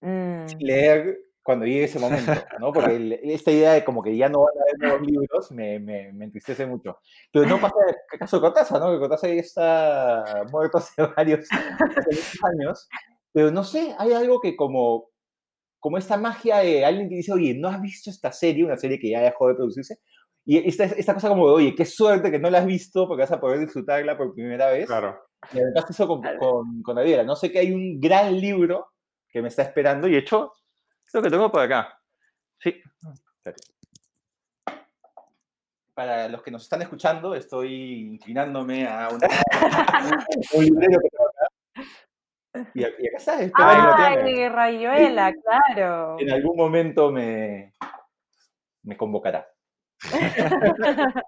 mm. 0.00 0.46
leer 0.60 1.18
cuando 1.48 1.64
llegue 1.64 1.84
ese 1.84 1.98
momento, 1.98 2.30
¿no? 2.60 2.74
Porque 2.74 3.20
esta 3.22 3.50
idea 3.50 3.72
de 3.72 3.82
como 3.82 4.02
que 4.02 4.14
ya 4.14 4.28
no 4.28 4.40
van 4.40 4.52
a 4.58 4.60
haber 4.60 4.78
nuevos 4.78 5.06
libros 5.06 5.50
me, 5.50 5.78
me, 5.78 6.12
me 6.12 6.26
entristece 6.26 6.66
mucho. 6.66 6.98
Pero 7.32 7.46
no 7.46 7.58
pasa 7.58 7.76
el 8.12 8.18
caso 8.18 8.36
de 8.36 8.42
Cortázar, 8.42 8.78
¿no? 8.78 8.92
Que 8.92 8.98
Cortázar 8.98 9.30
ya 9.30 9.40
está 9.40 10.44
muerto 10.52 10.76
hace 10.76 11.02
varios, 11.16 11.48
años. 12.42 12.86
Pero 13.32 13.50
no 13.50 13.64
sé, 13.64 13.94
hay 13.98 14.12
algo 14.12 14.42
que 14.42 14.56
como, 14.56 15.08
como 15.80 15.96
esta 15.96 16.18
magia 16.18 16.58
de 16.58 16.84
alguien 16.84 17.08
que 17.08 17.14
dice, 17.14 17.32
oye, 17.32 17.54
¿no 17.54 17.68
has 17.68 17.80
visto 17.80 18.10
esta 18.10 18.30
serie? 18.30 18.66
Una 18.66 18.76
serie 18.76 18.98
que 18.98 19.08
ya 19.08 19.22
dejó 19.22 19.48
de 19.48 19.54
producirse. 19.54 20.00
Y 20.44 20.68
esta, 20.68 20.84
esta 20.84 21.14
cosa 21.14 21.30
como 21.30 21.48
de, 21.48 21.54
oye, 21.54 21.74
qué 21.74 21.86
suerte 21.86 22.30
que 22.30 22.38
no 22.38 22.50
la 22.50 22.58
has 22.58 22.66
visto 22.66 23.08
porque 23.08 23.22
vas 23.22 23.32
a 23.32 23.40
poder 23.40 23.58
disfrutarla 23.60 24.18
por 24.18 24.34
primera 24.34 24.70
vez. 24.70 24.84
Claro. 24.84 25.18
Y 25.54 25.60
además 25.60 25.88
eso 25.88 26.06
con, 26.06 26.20
con, 26.20 26.82
con 26.82 26.98
Aviera. 26.98 27.24
No 27.24 27.36
sé 27.36 27.50
que 27.50 27.60
hay 27.60 27.72
un 27.72 27.98
gran 27.98 28.38
libro 28.38 28.88
que 29.30 29.40
me 29.40 29.48
está 29.48 29.62
esperando 29.62 30.08
y 30.08 30.14
hecho 30.14 30.52
lo 31.14 31.22
que 31.22 31.30
tengo 31.30 31.50
por 31.50 31.62
acá. 31.62 32.00
Sí. 32.60 32.82
Para 35.94 36.28
los 36.28 36.42
que 36.42 36.50
nos 36.50 36.62
están 36.62 36.82
escuchando, 36.82 37.34
estoy 37.34 38.12
inclinándome 38.12 38.86
a 38.86 39.08
un 40.54 40.64
librero 40.64 41.00
que 41.00 41.08
tengo 41.08 41.28
acá. 41.28 41.48
Y, 42.74 42.84
acá 42.84 42.96
está. 43.16 43.38
¡Ay, 43.54 44.48
Rayuela, 44.48 45.32
claro! 45.32 46.16
En 46.18 46.32
algún 46.32 46.56
momento 46.56 47.10
me, 47.10 47.74
me 48.82 48.96
convocará. 48.96 49.48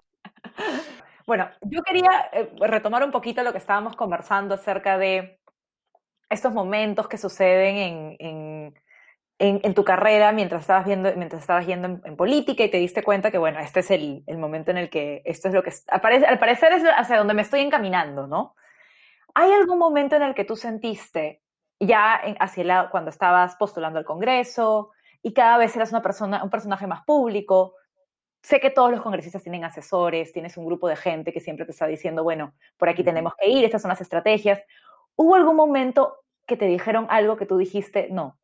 bueno, 1.25 1.49
yo 1.61 1.81
quería 1.83 2.29
eh, 2.31 2.49
retomar 2.59 3.03
un 3.03 3.11
poquito 3.11 3.43
lo 3.43 3.51
que 3.51 3.57
estábamos 3.57 3.95
conversando 3.95 4.55
acerca 4.55 4.97
de 4.97 5.39
estos 6.29 6.53
momentos 6.53 7.07
que 7.09 7.17
suceden 7.17 7.75
en 7.75 8.15
en, 8.19 8.73
tu 9.73 9.83
carrera 9.83 10.31
mientras 10.31 10.61
estabas, 10.61 10.85
viendo, 10.85 11.11
mientras 11.15 11.41
estabas 11.41 11.65
yendo 11.65 11.99
en, 12.03 12.15
política 12.15 12.63
y 12.63 12.69
te 12.69 12.77
diste 12.77 13.03
cuenta 13.03 13.31
que, 13.31 13.37
bueno, 13.37 13.59
este 13.59 13.79
es 13.79 13.91
el, 13.91 14.23
el, 14.27 14.37
momento 14.37 14.71
en 14.71 14.77
el 14.77 14.89
que 14.89 15.21
esto 15.25 15.47
es 15.47 15.53
lo 15.53 15.63
que... 15.63 15.71
Aparece, 15.87 16.25
al 16.25 16.39
parecer 16.39 16.73
es 16.73 16.83
hacia 16.83 17.17
donde 17.17 17.33
me 17.33 17.41
estoy 17.41 17.61
encaminando, 17.61 18.27
¿no? 18.27 18.55
¿Hay 19.33 19.51
algún 19.51 19.79
momento 19.79 20.15
en 20.15 20.23
el 20.23 20.35
que 20.35 20.43
tú 20.43 20.55
sentiste, 20.55 21.41
ya 21.79 22.13
hacia 22.39 22.61
el 22.61 22.67
lado, 22.67 22.89
cuando 22.91 23.09
estabas 23.09 23.55
postulando 23.55 23.97
al 23.97 24.05
Congreso 24.05 24.91
y 25.23 25.33
cada 25.33 25.57
vez 25.57 25.75
eras 25.75 25.91
una 25.91 26.01
persona, 26.01 26.43
un 26.43 26.49
personaje 26.49 26.85
más 26.85 27.03
público, 27.03 27.75
sé 28.41 28.59
que 28.59 28.69
todos 28.69 28.91
los 28.91 29.01
congresistas 29.01 29.43
tienen 29.43 29.63
asesores, 29.63 30.33
tienes 30.33 30.57
un 30.57 30.65
grupo 30.65 30.87
de 30.87 30.95
gente 30.95 31.31
que 31.31 31.39
siempre 31.39 31.65
te 31.65 31.71
está 31.71 31.87
diciendo, 31.87 32.23
bueno, 32.23 32.53
por 32.77 32.89
aquí 32.89 33.03
tenemos 33.03 33.33
que 33.35 33.49
ir, 33.49 33.63
estas 33.63 33.81
son 33.81 33.89
las 33.89 34.01
estrategias. 34.01 34.61
¿Hubo 35.15 35.35
algún 35.35 35.55
momento 35.55 36.17
que 36.47 36.57
te 36.57 36.65
dijeron 36.65 37.07
algo 37.09 37.37
que 37.37 37.45
tú 37.45 37.57
dijiste, 37.57 38.07
no, 38.11 38.37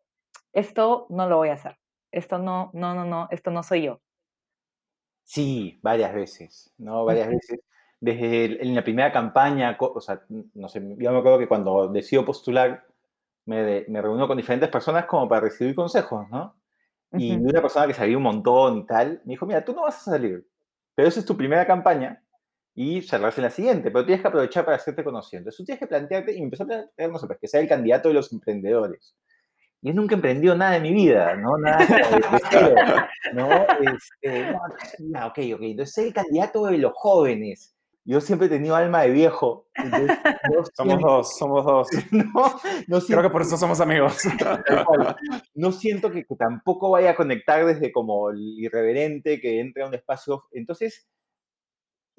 esto 0.54 1.08
no 1.10 1.28
lo 1.28 1.38
voy 1.38 1.50
a 1.50 1.54
hacer, 1.54 1.78
esto 2.12 2.38
no, 2.40 2.72
no, 2.74 2.94
no, 2.96 3.06
no, 3.06 3.28
esto 3.32 3.52
no 3.52 3.64
soy 3.64 3.84
yo. 3.84 4.02
Sí, 5.24 5.80
varias 5.82 6.14
veces, 6.14 6.74
¿no? 6.78 7.04
Varias 7.06 7.28
veces. 7.30 7.60
Desde 8.00 8.62
en 8.64 8.76
la 8.76 8.84
primera 8.84 9.12
campaña, 9.12 9.76
o 9.80 10.00
sea, 10.00 10.22
no 10.30 10.70
sé, 10.70 10.80
yo 10.98 11.12
me 11.12 11.18
acuerdo 11.18 11.40
que 11.40 11.48
cuando 11.48 11.88
decido 11.88 12.24
postular, 12.24 12.86
me, 13.46 13.86
me 13.88 14.02
reúno 14.02 14.28
con 14.28 14.38
diferentes 14.38 14.70
personas 14.70 15.06
como 15.06 15.28
para 15.28 15.42
recibir 15.42 15.74
consejos, 15.76 16.30
¿no? 16.30 16.56
Y 17.14 17.36
una 17.36 17.62
persona 17.62 17.88
que 17.88 17.94
sabía 17.94 18.18
un 18.18 18.24
montón 18.24 18.80
y 18.80 18.86
tal, 18.86 19.22
me 19.26 19.34
dijo, 19.34 19.46
mira, 19.46 19.64
tú 19.64 19.74
no 19.74 19.84
vas 19.84 19.96
a 19.96 20.12
salir, 20.12 20.46
pero 20.94 21.08
esa 21.08 21.20
es 21.20 21.26
tu 21.26 21.38
primera 21.38 21.66
campaña 21.66 22.24
y 22.76 23.02
cerrarse 23.02 23.42
en 23.42 23.46
la 23.46 23.50
siguiente, 23.50 23.90
pero 23.90 24.06
tienes 24.06 24.22
que 24.22 24.28
aprovechar 24.28 24.64
para 24.64 24.78
hacerte 24.78 25.04
conocido. 25.04 25.40
Entonces 25.40 25.58
tú 25.58 25.66
tienes 25.66 25.80
que 25.80 25.88
plantearte, 25.88 26.34
y 26.34 26.42
empezar 26.42 26.66
a 26.66 26.68
plantear, 26.68 27.10
no 27.10 27.18
sé, 27.18 27.28
pues 27.28 27.40
que 27.40 27.48
sea 27.48 27.62
el 27.62 27.68
candidato 27.68 28.10
de 28.10 28.14
los 28.14 28.32
emprendedores, 28.32 29.16
yo 29.88 29.94
nunca 29.94 30.16
he 30.16 30.18
emprendido 30.18 30.56
nada 30.56 30.78
en 30.78 30.84
mi 30.84 30.94
vida, 30.94 31.36
¿no? 31.38 31.58
Nada 31.58 31.78
de 31.86 32.42
cero, 32.50 32.76
¿no? 33.34 33.50
Este, 33.96 34.52
no, 35.00 35.28
ok, 35.28 35.40
ok. 35.56 35.62
Entonces, 35.62 36.06
el 36.06 36.14
candidato 36.14 36.66
de 36.66 36.78
los 36.78 36.92
jóvenes. 36.94 37.74
yo 38.04 38.20
siempre 38.20 38.48
he 38.48 38.50
tenido 38.50 38.76
alma 38.76 39.04
de 39.04 39.12
viejo. 39.12 39.68
somos 40.76 41.02
dos, 41.02 41.38
somos 41.38 41.66
dos. 41.66 41.88
no, 42.88 43.00
Creo 43.00 43.22
que 43.22 43.30
por 43.30 43.42
eso 43.42 43.56
somos 43.56 43.80
amigos. 43.80 44.18
no 45.56 45.72
siento 45.72 46.12
que, 46.12 46.26
tampoco 46.38 46.90
vaya 46.90 47.12
a 47.12 47.16
conectar 47.16 47.66
desde 47.66 47.92
como 47.92 48.30
el 48.30 48.60
irreverente 48.60 49.40
que 49.40 49.62
entra 49.62 49.86
a 49.86 49.88
un 49.88 49.94
espacio. 49.94 50.44
Entonces, 50.52 51.08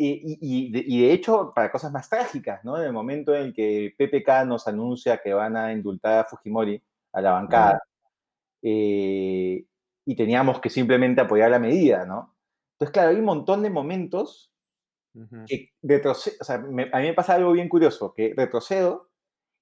y, 0.00 0.70
de, 0.70 1.12
hecho, 1.12 1.52
para 1.54 1.70
cosas 1.72 1.92
más 1.92 2.08
trágicas, 2.08 2.64
¿no? 2.64 2.78
En 2.78 2.84
el 2.84 2.92
momento 2.92 3.34
en 3.34 3.46
el 3.46 3.52
que 3.52 3.94
PPK 3.98 4.46
nos 4.46 4.68
anuncia 4.68 5.18
que 5.18 5.34
van 5.34 5.56
a 5.56 5.72
indultar 5.72 6.20
a 6.20 6.24
Fujimori 6.24 6.80
a 7.18 7.22
la 7.22 7.32
bancada, 7.32 7.82
eh, 8.62 9.64
y 10.04 10.16
teníamos 10.16 10.60
que 10.60 10.70
simplemente 10.70 11.20
apoyar 11.20 11.50
la 11.50 11.58
medida, 11.58 12.06
¿no? 12.06 12.34
Entonces, 12.72 12.92
claro, 12.92 13.10
hay 13.10 13.16
un 13.16 13.24
montón 13.24 13.62
de 13.62 13.70
momentos 13.70 14.52
que 15.46 15.70
retrocedo, 15.82 16.36
o 16.40 16.44
sea, 16.44 16.56
a 16.56 16.58
mí 16.58 16.86
me 17.06 17.14
pasa 17.14 17.34
algo 17.34 17.52
bien 17.52 17.68
curioso, 17.68 18.14
que 18.14 18.34
retrocedo 18.36 19.08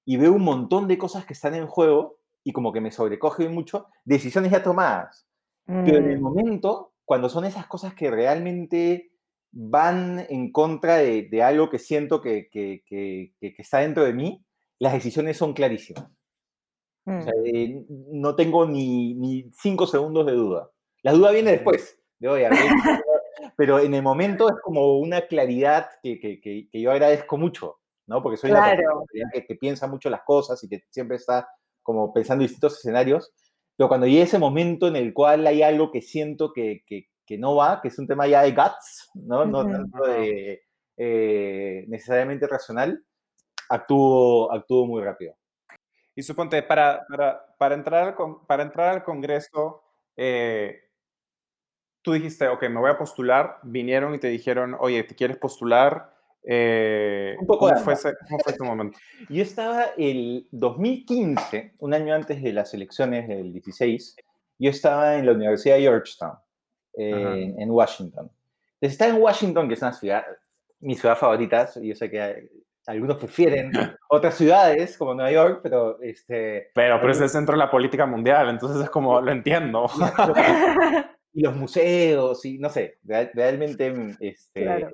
y 0.05 0.17
veo 0.17 0.33
un 0.33 0.43
montón 0.43 0.87
de 0.87 0.97
cosas 0.97 1.25
que 1.25 1.33
están 1.33 1.55
en 1.55 1.67
juego 1.67 2.19
y 2.43 2.53
como 2.53 2.71
que 2.71 2.79
me 2.79 2.91
sobrecoge 2.91 3.49
mucho 3.49 3.87
decisiones 4.05 4.51
ya 4.51 4.63
tomadas. 4.63 5.27
Pero 5.65 5.97
en 5.97 6.11
el 6.11 6.19
mm. 6.19 6.21
momento, 6.21 6.93
cuando 7.03 7.27
son 7.27 7.43
esas 7.43 7.65
cosas 7.67 7.93
que 7.93 8.09
realmente 8.09 9.11
van 9.51 10.25
en 10.29 10.51
contra 10.51 10.97
de, 10.97 11.43
algo 11.43 11.69
que 11.69 11.79
siento 11.79 12.21
que, 12.21 12.47
que, 12.49 12.83
que, 12.87 13.55
está 13.57 13.79
dentro 13.79 14.05
de 14.05 14.13
mí, 14.13 14.45
las 14.79 14.93
decisiones 14.93 15.35
son 15.35 15.53
clarísimas. 15.53 16.09
O 17.07 17.21
sea, 17.21 17.33
mm. 17.33 17.45
eh, 17.45 17.85
no 17.87 18.35
tengo 18.35 18.65
ni, 18.65 19.13
ni, 19.13 19.49
cinco 19.53 19.87
segundos 19.87 20.25
de 20.25 20.33
duda. 20.33 20.69
La 21.03 21.13
duda 21.13 21.31
viene 21.31 21.51
después, 21.51 21.97
de 22.19 22.27
hoy 22.27 22.43
pero 23.55 23.79
en 23.79 23.93
el 23.93 24.03
momento 24.03 24.49
es 24.49 24.55
como 24.61 24.99
una 24.99 25.21
claridad 25.21 25.89
que, 26.03 26.67
yo 26.73 26.91
agradezco 26.91 27.37
mucho, 27.37 27.77
¿no? 28.07 28.21
Porque 28.21 28.35
soy 28.35 28.51
una 28.51 28.75
persona 28.75 29.31
que, 29.31 29.55
piensa 29.55 29.87
mucho 29.87 30.09
las 30.09 30.23
cosas 30.23 30.61
y 30.63 30.67
que 30.67 30.83
siempre 30.89 31.15
está 31.15 31.47
como 31.81 32.13
pensando 32.13 32.43
en 32.43 32.47
distintos 32.47 32.77
escenarios, 32.77 33.31
pero 33.77 33.87
cuando 33.87 34.05
llega 34.05 34.25
ese 34.25 34.37
momento 34.37 34.87
en 34.89 34.97
el 34.97 35.13
cual 35.13 35.47
hay 35.47 35.63
algo 35.63 35.91
que 35.91 36.01
siento 36.01 36.51
que, 36.51 36.83
no 37.37 37.55
va, 37.55 37.79
que 37.81 37.87
es 37.87 37.97
un 37.99 38.07
tema 38.07 38.27
ya 38.27 38.41
de 38.41 38.51
guts, 38.51 39.11
¿no? 39.13 39.45
No 39.45 39.65
tanto 39.65 40.03
de 40.03 40.61
eh, 40.97 41.85
necesariamente 41.87 42.47
racional, 42.47 43.01
actúo, 43.69 44.51
actúo 44.51 44.85
muy 44.85 45.01
rápido. 45.01 45.36
Y 46.17 46.23
suponte, 46.23 46.63
para, 46.63 47.05
para, 47.59 47.75
entrar, 47.75 48.07
al, 48.07 48.15
para 48.47 48.63
entrar 48.63 48.89
al 48.89 49.03
Congreso, 49.03 49.83
eh, 50.15 50.89
tú 52.01 52.13
dijiste, 52.13 52.47
ok, 52.47 52.63
me 52.63 52.79
voy 52.79 52.89
a 52.89 52.97
postular, 52.97 53.59
vinieron 53.61 54.15
y 54.15 54.17
te 54.17 54.27
dijeron, 54.27 54.75
oye, 54.79 55.03
¿te 55.03 55.13
quieres 55.13 55.37
postular? 55.37 56.11
Eh, 56.43 57.35
un 57.39 57.45
poco 57.45 57.67
¿cómo, 57.67 57.79
fue 57.81 57.93
ese, 57.93 58.13
¿Cómo 58.27 58.39
fue 58.39 58.51
ese 58.51 58.63
momento? 58.63 58.97
Yo 59.29 59.43
estaba 59.43 59.89
el 59.95 60.47
2015, 60.49 61.75
un 61.77 61.93
año 61.93 62.15
antes 62.15 62.41
de 62.41 62.51
las 62.51 62.73
elecciones 62.73 63.27
del 63.27 63.53
16, 63.53 64.15
yo 64.57 64.71
estaba 64.71 65.17
en 65.17 65.25
la 65.27 65.33
Universidad 65.33 65.75
de 65.75 65.81
Georgetown, 65.81 66.33
en 66.95 67.69
Washington. 67.69 68.31
Entonces, 68.73 68.93
estaba 68.93 69.11
en 69.11 69.21
Washington, 69.21 69.67
que 69.67 69.75
es 69.75 69.81
una 69.83 69.93
ciudad, 69.93 70.25
mi 70.79 70.95
ciudad 70.95 71.15
favorita, 71.15 71.69
yo 71.79 71.93
sé 71.93 72.09
que 72.09 72.49
algunos 72.87 73.17
prefieren 73.17 73.71
otras 74.09 74.35
ciudades 74.35 74.97
como 74.97 75.13
Nueva 75.13 75.31
York, 75.31 75.59
pero 75.61 76.01
este... 76.01 76.71
Pero, 76.73 76.99
pero 76.99 77.11
es 77.11 77.21
el 77.21 77.29
centro 77.29 77.53
de 77.53 77.59
la 77.59 77.69
política 77.69 78.05
mundial, 78.05 78.49
entonces 78.49 78.81
es 78.81 78.89
como, 78.89 79.21
lo 79.21 79.31
entiendo. 79.31 79.87
y 81.33 81.41
los 81.43 81.55
museos, 81.55 82.43
y 82.45 82.57
no 82.57 82.69
sé, 82.69 82.99
realmente 83.03 83.91
mm, 83.91 84.17
este, 84.21 84.87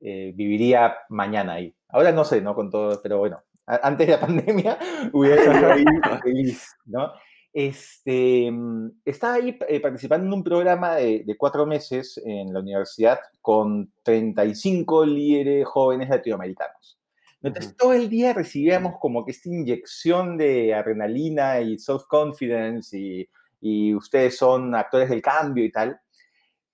eh, 0.00 0.32
viviría 0.34 0.96
mañana 1.10 1.54
ahí. 1.54 1.74
Ahora 1.88 2.10
no 2.10 2.24
sé, 2.24 2.40
¿no? 2.40 2.54
Con 2.54 2.70
todo, 2.70 3.00
pero 3.02 3.18
bueno, 3.18 3.42
antes 3.66 4.06
de 4.06 4.12
la 4.14 4.20
pandemia 4.26 4.78
hubiera 5.12 5.36
estado 5.36 5.72
ahí 5.72 5.84
feliz, 6.22 6.74
¿no? 6.86 7.12
Este, 7.52 8.50
mm, 8.50 9.00
estaba 9.04 9.34
ahí 9.34 9.58
eh, 9.68 9.80
participando 9.80 10.26
en 10.26 10.32
un 10.32 10.44
programa 10.44 10.96
de, 10.96 11.24
cuatro 11.38 11.66
meses 11.66 12.20
en 12.24 12.52
la 12.52 12.60
universidad 12.60 13.18
con 13.40 13.92
35 14.02 15.06
líderes 15.06 15.66
jóvenes 15.66 16.08
latinoamericanos. 16.08 16.98
Entonces, 17.40 17.76
todo 17.76 17.92
el 17.92 18.08
día 18.08 18.32
recibíamos 18.32 18.94
como 19.00 19.24
que 19.24 19.30
esta 19.30 19.48
inyección 19.48 20.36
de 20.36 20.74
adrenalina 20.74 21.60
y 21.60 21.78
self-confidence 21.78 22.98
y 22.98 23.28
y 23.60 23.94
ustedes 23.94 24.36
son 24.36 24.74
actores 24.74 25.08
del 25.08 25.22
cambio 25.22 25.64
y 25.64 25.72
tal. 25.72 26.00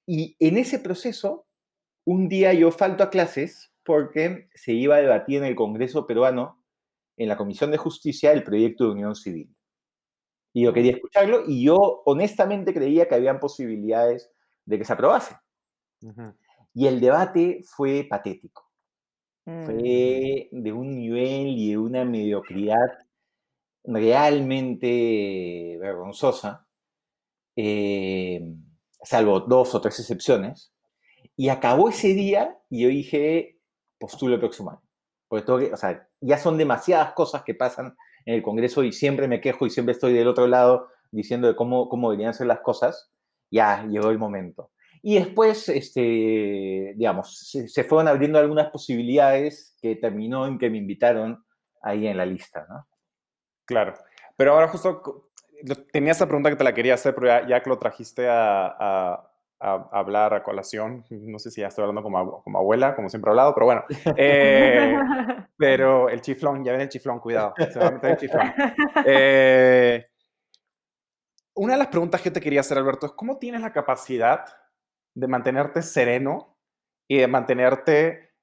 Y 0.06 0.36
en 0.38 0.58
ese 0.58 0.78
proceso, 0.78 1.46
un 2.04 2.28
día 2.28 2.52
yo 2.52 2.70
falto 2.70 3.02
a 3.04 3.10
clases 3.10 3.72
porque 3.84 4.48
se 4.54 4.72
iba 4.72 4.96
a 4.96 5.00
debatir 5.00 5.38
en 5.38 5.44
el 5.44 5.54
Congreso 5.54 6.06
peruano, 6.06 6.62
en 7.16 7.28
la 7.28 7.36
Comisión 7.36 7.70
de 7.70 7.78
Justicia, 7.78 8.32
el 8.32 8.42
proyecto 8.42 8.84
de 8.84 8.90
unión 8.90 9.14
civil. 9.14 9.53
Y 10.54 10.62
yo 10.62 10.72
quería 10.72 10.92
escucharlo 10.92 11.42
y 11.46 11.64
yo 11.64 12.02
honestamente 12.06 12.72
creía 12.72 13.06
que 13.06 13.16
habían 13.16 13.40
posibilidades 13.40 14.30
de 14.64 14.78
que 14.78 14.84
se 14.84 14.92
aprobase. 14.94 15.36
Y 16.72 16.86
el 16.86 17.00
debate 17.00 17.60
fue 17.66 18.06
patético. 18.08 18.70
Mm. 19.44 19.64
Fue 19.64 20.48
de 20.50 20.72
un 20.72 20.94
nivel 20.94 21.48
y 21.48 21.70
de 21.70 21.78
una 21.78 22.04
mediocridad 22.04 22.98
realmente 23.82 25.76
vergonzosa. 25.80 26.66
Eh, 27.56 28.54
salvo 29.02 29.40
dos 29.40 29.74
o 29.74 29.80
tres 29.80 30.00
excepciones, 30.00 30.72
y 31.36 31.48
acabó 31.48 31.88
ese 31.88 32.14
día 32.14 32.58
y 32.70 32.82
yo 32.82 32.88
dije, 32.88 33.60
postulo 33.98 34.34
el 34.34 34.40
próximo 34.40 34.70
año. 34.70 34.82
Porque 35.28 35.72
o 35.72 35.76
sea, 35.76 36.08
ya 36.20 36.38
son 36.38 36.56
demasiadas 36.56 37.12
cosas 37.12 37.42
que 37.42 37.54
pasan 37.54 37.96
en 38.24 38.34
el 38.34 38.42
Congreso 38.42 38.82
y 38.84 38.92
siempre 38.92 39.28
me 39.28 39.40
quejo 39.40 39.66
y 39.66 39.70
siempre 39.70 39.92
estoy 39.92 40.12
del 40.12 40.28
otro 40.28 40.46
lado 40.46 40.88
diciendo 41.10 41.54
cómo, 41.56 41.88
cómo 41.88 42.10
deberían 42.10 42.34
ser 42.34 42.46
las 42.46 42.60
cosas. 42.60 43.10
Ya 43.50 43.84
llegó 43.86 44.10
el 44.10 44.18
momento. 44.18 44.70
Y 45.02 45.16
después, 45.16 45.68
este, 45.68 46.94
digamos, 46.96 47.38
se, 47.50 47.68
se, 47.68 47.84
fueron 47.84 48.08
abriendo 48.08 48.38
algunas 48.38 48.70
posibilidades 48.70 49.76
que 49.80 49.96
terminó 49.96 50.46
en 50.46 50.58
que 50.58 50.70
me 50.70 50.78
invitaron 50.78 51.44
ahí 51.82 52.06
en 52.06 52.16
la 52.16 52.24
lista, 52.24 52.66
¿no? 52.68 52.86
Claro. 53.66 53.94
Pero 54.36 54.52
ahora 54.52 54.68
justo 54.68 55.30
tenía 55.92 56.12
esa 56.12 56.26
pregunta 56.26 56.50
que 56.50 56.56
te 56.56 56.64
la 56.64 56.74
quería 56.74 56.94
hacer, 56.94 57.14
pero 57.14 57.46
ya, 57.46 57.62
que 57.62 57.70
lo 57.70 57.78
trajiste 57.78 58.26
a, 58.28 59.30
hablar 59.64 60.34
a 60.34 60.42
colación, 60.42 61.04
no 61.10 61.38
sé 61.38 61.50
si 61.50 61.60
ya 61.62 61.68
estoy 61.68 61.82
hablando 61.82 62.02
como, 62.02 62.42
como 62.42 62.58
abuela, 62.58 62.94
como 62.94 63.08
siempre 63.08 63.30
he 63.30 63.32
hablado, 63.32 63.54
pero 63.54 63.66
bueno. 63.66 63.84
Eh, 64.16 64.94
pero 65.56 66.08
el 66.08 66.20
chiflón, 66.20 66.64
ya 66.64 66.72
ven 66.72 66.82
el 66.82 66.88
chiflón, 66.88 67.18
cuidado, 67.18 67.54
se 67.56 67.78
va 67.78 67.88
a 67.88 67.90
meter 67.90 68.10
el 68.12 68.16
chiflón. 68.16 68.52
Eh, 69.06 70.06
una 71.54 71.74
de 71.74 71.78
las 71.78 71.88
preguntas 71.88 72.20
que 72.20 72.30
te 72.30 72.40
quería 72.40 72.60
hacer, 72.60 72.78
Alberto, 72.78 73.06
es 73.06 73.12
cómo 73.12 73.38
tienes 73.38 73.60
la 73.60 73.72
capacidad 73.72 74.44
de 75.14 75.28
mantenerte 75.28 75.82
sereno 75.82 76.58
y 77.08 77.18
de 77.18 77.28
mantenerte 77.28 78.34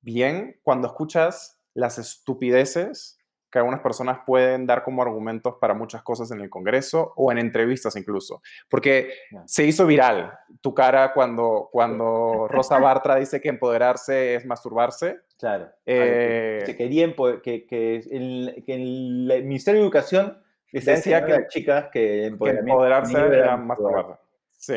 bien 0.00 0.58
cuando 0.62 0.88
escuchas 0.88 1.60
las 1.74 1.98
estupideces 1.98 3.19
que 3.50 3.58
algunas 3.58 3.80
personas 3.80 4.18
pueden 4.24 4.66
dar 4.66 4.82
como 4.82 5.02
argumentos 5.02 5.56
para 5.60 5.74
muchas 5.74 6.02
cosas 6.02 6.30
en 6.30 6.40
el 6.40 6.48
Congreso 6.48 7.12
o 7.16 7.32
en 7.32 7.38
entrevistas 7.38 7.96
incluso. 7.96 8.42
Porque 8.68 9.12
se 9.46 9.64
hizo 9.64 9.86
viral 9.86 10.32
tu 10.60 10.72
cara 10.74 11.12
cuando, 11.12 11.68
cuando 11.72 12.46
Rosa 12.50 12.78
Bartra 12.78 13.16
dice 13.16 13.40
que 13.40 13.48
empoderarse 13.48 14.34
es 14.36 14.46
masturbarse. 14.46 15.20
Claro. 15.38 15.68
Eh, 15.86 16.62
que, 16.64 16.76
quería 16.76 17.12
que, 17.42 17.66
que, 17.66 17.96
el, 18.10 18.62
que 18.64 18.74
el 18.74 19.44
Ministerio 19.44 19.80
de 19.80 19.86
Educación 19.86 20.42
decía 20.72 21.24
que, 21.24 21.46
chicas 21.48 21.88
que, 21.92 22.26
empoderarse 22.26 23.18
era 23.18 23.56
masturbarse. 23.56 24.20
Sí. 24.52 24.76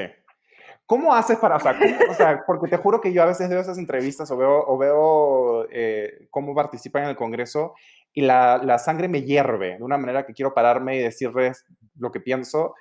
¿Cómo 0.86 1.16
haces 1.16 1.38
para, 1.38 1.56
o 1.56 2.14
sea, 2.14 2.44
porque 2.46 2.68
te 2.68 2.78
juro 2.78 3.00
que 3.00 3.14
yo 3.14 3.24
a 3.24 3.28
veces 3.28 3.50
veo 3.50 3.62
esas 3.62 3.78
entrevistas 3.78 4.30
o 4.32 4.38
veo, 4.38 4.66
o 4.68 4.78
veo 4.78 5.66
eh, 5.72 6.28
cómo 6.30 6.54
participan 6.54 7.04
en 7.04 7.10
el 7.10 7.16
Congreso 7.16 7.74
y 8.14 8.22
la, 8.22 8.62
la, 8.64 8.78
sangre 8.78 9.08
me 9.08 9.24
hierve 9.24 9.78
de 9.78 9.84
una 9.84 9.98
manera 9.98 10.26
que 10.26 10.34
quiero 10.34 10.54
pararme 10.54 10.98
y 10.98 11.00
decirles 11.00 11.66
lo 11.98 12.12
que 12.12 12.20
pienso. 12.20 12.76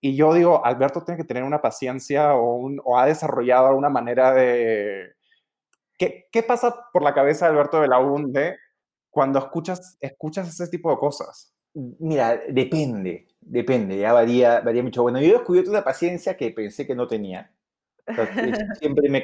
Y 0.00 0.16
yo 0.16 0.32
digo, 0.32 0.64
Alberto 0.64 1.04
tiene 1.04 1.18
que 1.18 1.26
tener 1.26 1.44
una 1.44 1.60
paciencia 1.60 2.34
o, 2.34 2.54
un, 2.56 2.80
o 2.84 2.98
ha 2.98 3.06
desarrollado 3.06 3.66
alguna 3.66 3.90
manera 3.90 4.32
de... 4.32 5.12
¿Qué, 5.98 6.28
¿Qué, 6.32 6.42
pasa 6.42 6.86
por 6.92 7.02
la 7.02 7.12
cabeza 7.12 7.44
de 7.44 7.52
Alberto 7.52 7.80
de 7.82 7.88
la 7.88 7.98
UNDE 7.98 8.56
cuando 9.10 9.38
escuchas, 9.38 9.98
escuchas 10.00 10.48
ese 10.48 10.68
tipo 10.68 10.90
de 10.90 10.96
cosas? 10.96 11.54
Mira, 11.74 12.40
depende, 12.48 13.28
depende, 13.40 13.98
ya 13.98 14.14
varía, 14.14 14.60
varía 14.60 14.82
mucho. 14.82 15.02
Bueno, 15.02 15.20
yo 15.20 15.28
he 15.28 15.32
descubierto 15.32 15.70
una 15.70 15.84
paciencia 15.84 16.38
que 16.38 16.50
pensé 16.52 16.86
que 16.86 16.94
no 16.94 17.06
tenía. 17.06 17.52
siempre 18.80 19.08
me 19.10 19.22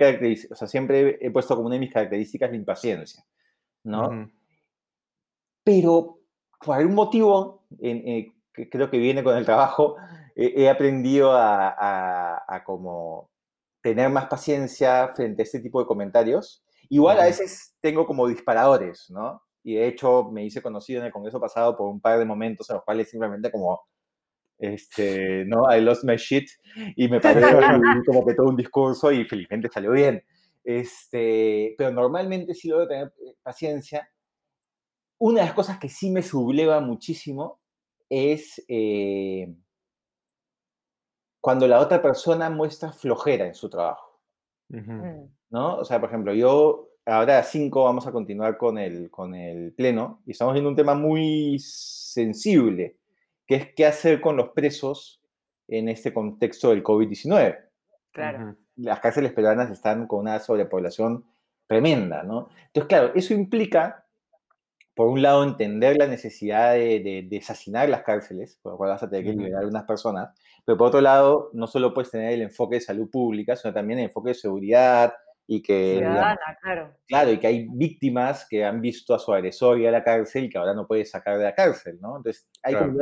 o 0.51 0.55
sea, 0.55 0.69
siempre 0.69 1.19
he 1.21 1.31
puesto 1.31 1.57
como 1.57 1.67
una 1.67 1.75
de 1.75 1.81
mis 1.81 1.93
características 1.93 2.51
la 2.51 2.57
impaciencia, 2.57 3.25
¿no? 3.83 4.31
Pero 5.67 6.21
por 6.65 6.77
algún 6.77 6.95
motivo, 6.95 7.67
eh, 7.83 8.33
que 8.55 8.71
creo 8.71 8.89
que 8.89 8.99
viene 8.99 9.25
con 9.25 9.37
el 9.37 9.45
trabajo, 9.45 9.97
he 10.37 10.69
aprendido 10.69 11.33
a, 11.35 12.63
como 12.65 13.31
tener 13.83 14.11
más 14.11 14.27
paciencia 14.27 15.13
frente 15.15 15.43
a 15.43 15.45
este 15.45 15.61
tipo 15.61 15.81
de 15.81 15.87
comentarios 15.87 16.63
Igual 16.89 17.21
a 17.21 17.25
veces 17.25 17.75
tengo 17.81 18.07
como 18.07 18.29
disparadores, 18.29 19.11
¿no? 19.11 19.43
Y 19.63 19.75
de 19.75 19.89
hecho 19.89 20.31
me 20.31 20.45
hice 20.45 20.63
conocido 20.63 21.01
en 21.01 21.07
el 21.07 21.13
Congreso 21.13 21.41
pasado 21.41 21.77
por 21.77 21.89
un 21.89 22.01
par 22.01 22.19
de 22.19 22.25
momentos 22.25 22.71
en 22.71 22.75
los 22.75 22.85
cuales 22.85 23.11
simplemente 23.11 23.51
como, 23.51 23.81
este, 24.59 25.45
¿no? 25.47 25.65
I 25.75 25.81
lost 25.81 26.05
my 26.05 26.17
shit 26.17 26.49
y 26.95 27.09
me 27.09 27.21
paré 27.21 27.43
como 28.07 28.25
que 28.25 28.35
todo 28.35 28.49
un 28.49 28.57
discurso 28.57 29.11
y 29.11 29.25
felizmente 29.25 29.69
salió 29.73 29.91
bien. 29.93 30.23
Este, 30.63 31.75
pero 31.77 31.91
normalmente 31.91 32.55
sí 32.55 32.69
debo 32.69 32.87
tener 32.87 33.13
eh, 33.25 33.35
paciencia. 33.43 34.09
Una 35.19 35.41
de 35.41 35.47
las 35.47 35.55
cosas 35.55 35.79
que 35.79 35.89
sí 35.89 36.11
me 36.11 36.23
subleva 36.23 36.81
muchísimo 36.81 37.61
es 38.09 38.63
eh, 38.69 39.55
cuando 41.41 41.67
la 41.67 41.81
otra 41.81 42.03
persona 42.03 42.51
muestra 42.51 42.93
flojera 42.93 43.47
en 43.47 43.55
su 43.55 43.71
trabajo. 43.71 44.21
Mm. 44.69 45.27
¿No? 45.51 45.77
O 45.77 45.85
sea, 45.85 46.01
por 46.01 46.09
ejemplo, 46.09 46.35
yo 46.35 46.91
ahora 47.07 47.39
a 47.39 47.43
5 47.43 47.85
vamos 47.85 48.07
a 48.07 48.13
continuar 48.13 48.59
con 48.59 48.79
el, 48.79 49.11
con 49.11 49.35
el 49.35 49.73
pleno 49.73 50.23
y 50.27 50.33
estamos 50.33 50.55
viendo 50.55 50.71
un 50.71 50.77
tema 50.77 50.95
muy 50.95 51.59
sensible, 51.61 52.97
que 53.47 53.55
es 53.55 53.75
qué 53.75 53.87
hacer 53.87 54.21
con 54.21 54.37
los 54.37 54.51
presos 54.51 55.23
en 55.69 55.89
este 55.89 56.13
contexto 56.13 56.71
del 56.71 56.83
COVID-19. 56.83 57.59
Claro. 58.13 58.57
Las 58.77 59.01
cárceles 59.01 59.33
peruanas 59.33 59.71
están 59.71 60.07
con 60.07 60.21
una 60.21 60.39
sobrepoblación 60.39 61.25
tremenda, 61.67 62.23
¿no? 62.23 62.49
Entonces, 62.67 62.89
claro, 62.89 63.13
eso 63.15 63.35
implica, 63.35 64.06
por 64.97 65.09
un 65.09 65.21
lado, 65.21 65.45
entender 65.45 65.99
la 65.99 66.07
necesidad 66.07 66.73
de, 66.73 67.01
de, 67.01 67.27
desasinar 67.29 67.87
las 67.91 68.03
cárceles, 68.03 68.59
por 68.63 68.73
lo 68.73 68.79
cual 68.79 68.91
vas 68.91 69.03
a 69.03 69.11
tener 69.11 69.27
que 69.27 69.33
liberar 69.33 69.65
a 69.65 69.69
unas 69.69 69.85
personas, 69.85 70.31
pero 70.65 70.79
por 70.79 70.89
otro 70.89 71.03
lado, 71.03 71.51
no 71.53 71.67
solo 71.67 71.93
puedes 71.93 72.11
tener 72.11 72.33
el 72.33 72.41
enfoque 72.41 72.77
de 72.77 72.81
salud 72.81 73.11
pública, 73.11 73.57
sino 73.57 73.75
también 73.75 73.99
el 73.99 74.07
enfoque 74.07 74.31
de 74.31 74.35
seguridad, 74.35 75.13
y 75.47 75.63
que, 75.63 75.99
Ciudadana, 75.99 76.41
claro. 76.63 76.97
claro, 77.07 77.31
y 77.31 77.39
que 77.39 77.47
hay 77.47 77.69
víctimas 77.71 78.47
que 78.49 78.65
han 78.65 78.81
visto 78.81 79.15
a 79.15 79.19
su 79.19 79.35
agresor 79.35 79.79
ir 79.79 79.89
a 79.89 79.93
la 79.93 80.03
cárcel 80.03 80.45
y 80.45 80.49
que 80.49 80.57
ahora 80.57 80.73
no 80.73 80.87
puede 80.87 81.05
sacar 81.05 81.37
de 81.37 81.45
la 81.45 81.55
cárcel, 81.55 81.99
¿no? 82.01 82.17
Entonces, 82.17 82.49
hay, 82.63 82.75
Claro. 82.75 82.95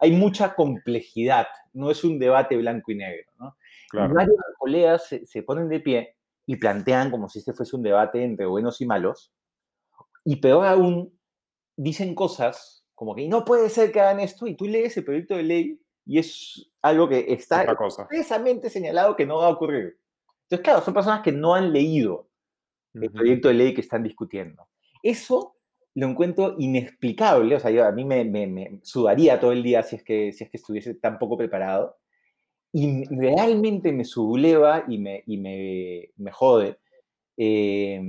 hay 0.00 0.10
mucha 0.10 0.54
complejidad, 0.54 1.46
no 1.72 1.90
es 1.90 2.02
un 2.02 2.18
debate 2.18 2.56
blanco 2.56 2.90
y 2.90 2.96
negro, 2.96 3.30
¿no? 3.38 3.56
Y 3.86 3.90
Claro. 3.90 4.12
varios 4.12 4.36
colegas 4.58 5.06
se, 5.06 5.24
se 5.24 5.42
ponen 5.44 5.68
de 5.68 5.80
pie 5.80 6.16
y 6.46 6.56
plantean 6.56 7.10
como 7.12 7.28
si 7.28 7.38
este 7.38 7.52
fuese 7.52 7.76
un 7.76 7.84
debate 7.84 8.22
entre 8.24 8.44
buenos 8.44 8.80
y 8.80 8.86
malos, 8.86 9.32
y 10.24 10.36
peor 10.36 10.66
aún, 10.66 11.17
dicen 11.78 12.14
cosas 12.14 12.84
como 12.94 13.14
que 13.14 13.28
no 13.28 13.44
puede 13.44 13.70
ser 13.70 13.92
que 13.92 14.00
hagan 14.00 14.20
esto, 14.20 14.46
y 14.46 14.56
tú 14.56 14.66
lees 14.66 14.96
el 14.96 15.04
proyecto 15.04 15.36
de 15.36 15.44
ley 15.44 15.80
y 16.04 16.18
es 16.18 16.68
algo 16.82 17.08
que 17.08 17.26
está 17.28 17.64
expresamente 18.10 18.70
señalado 18.70 19.14
que 19.16 19.24
no 19.26 19.36
va 19.38 19.46
a 19.46 19.50
ocurrir. 19.50 19.98
Entonces, 20.44 20.64
claro, 20.64 20.82
son 20.82 20.94
personas 20.94 21.22
que 21.22 21.30
no 21.32 21.54
han 21.54 21.72
leído 21.72 22.28
el 22.94 23.10
proyecto 23.12 23.48
de 23.48 23.54
ley 23.54 23.74
que 23.74 23.82
están 23.82 24.02
discutiendo. 24.02 24.66
Eso 25.02 25.56
lo 25.94 26.06
encuentro 26.08 26.56
inexplicable, 26.58 27.54
o 27.56 27.60
sea, 27.60 27.70
yo, 27.70 27.84
a 27.84 27.92
mí 27.92 28.04
me, 28.04 28.24
me- 28.24 28.46
me 28.46 28.80
sudaría 28.82 29.38
todo 29.40 29.52
el 29.52 29.62
día 29.62 29.82
si 29.82 29.96
es, 29.96 30.02
que, 30.04 30.32
si 30.32 30.44
es 30.44 30.50
que 30.50 30.56
estuviese 30.56 30.94
tan 30.94 31.18
poco 31.18 31.36
preparado, 31.36 31.98
y 32.72 33.04
realmente 33.14 33.92
me 33.92 34.04
subleva 34.04 34.84
y 34.88 34.98
me, 34.98 35.22
y 35.26 35.38
me, 35.38 36.10
me 36.16 36.30
jode 36.32 36.78
eh, 37.36 38.00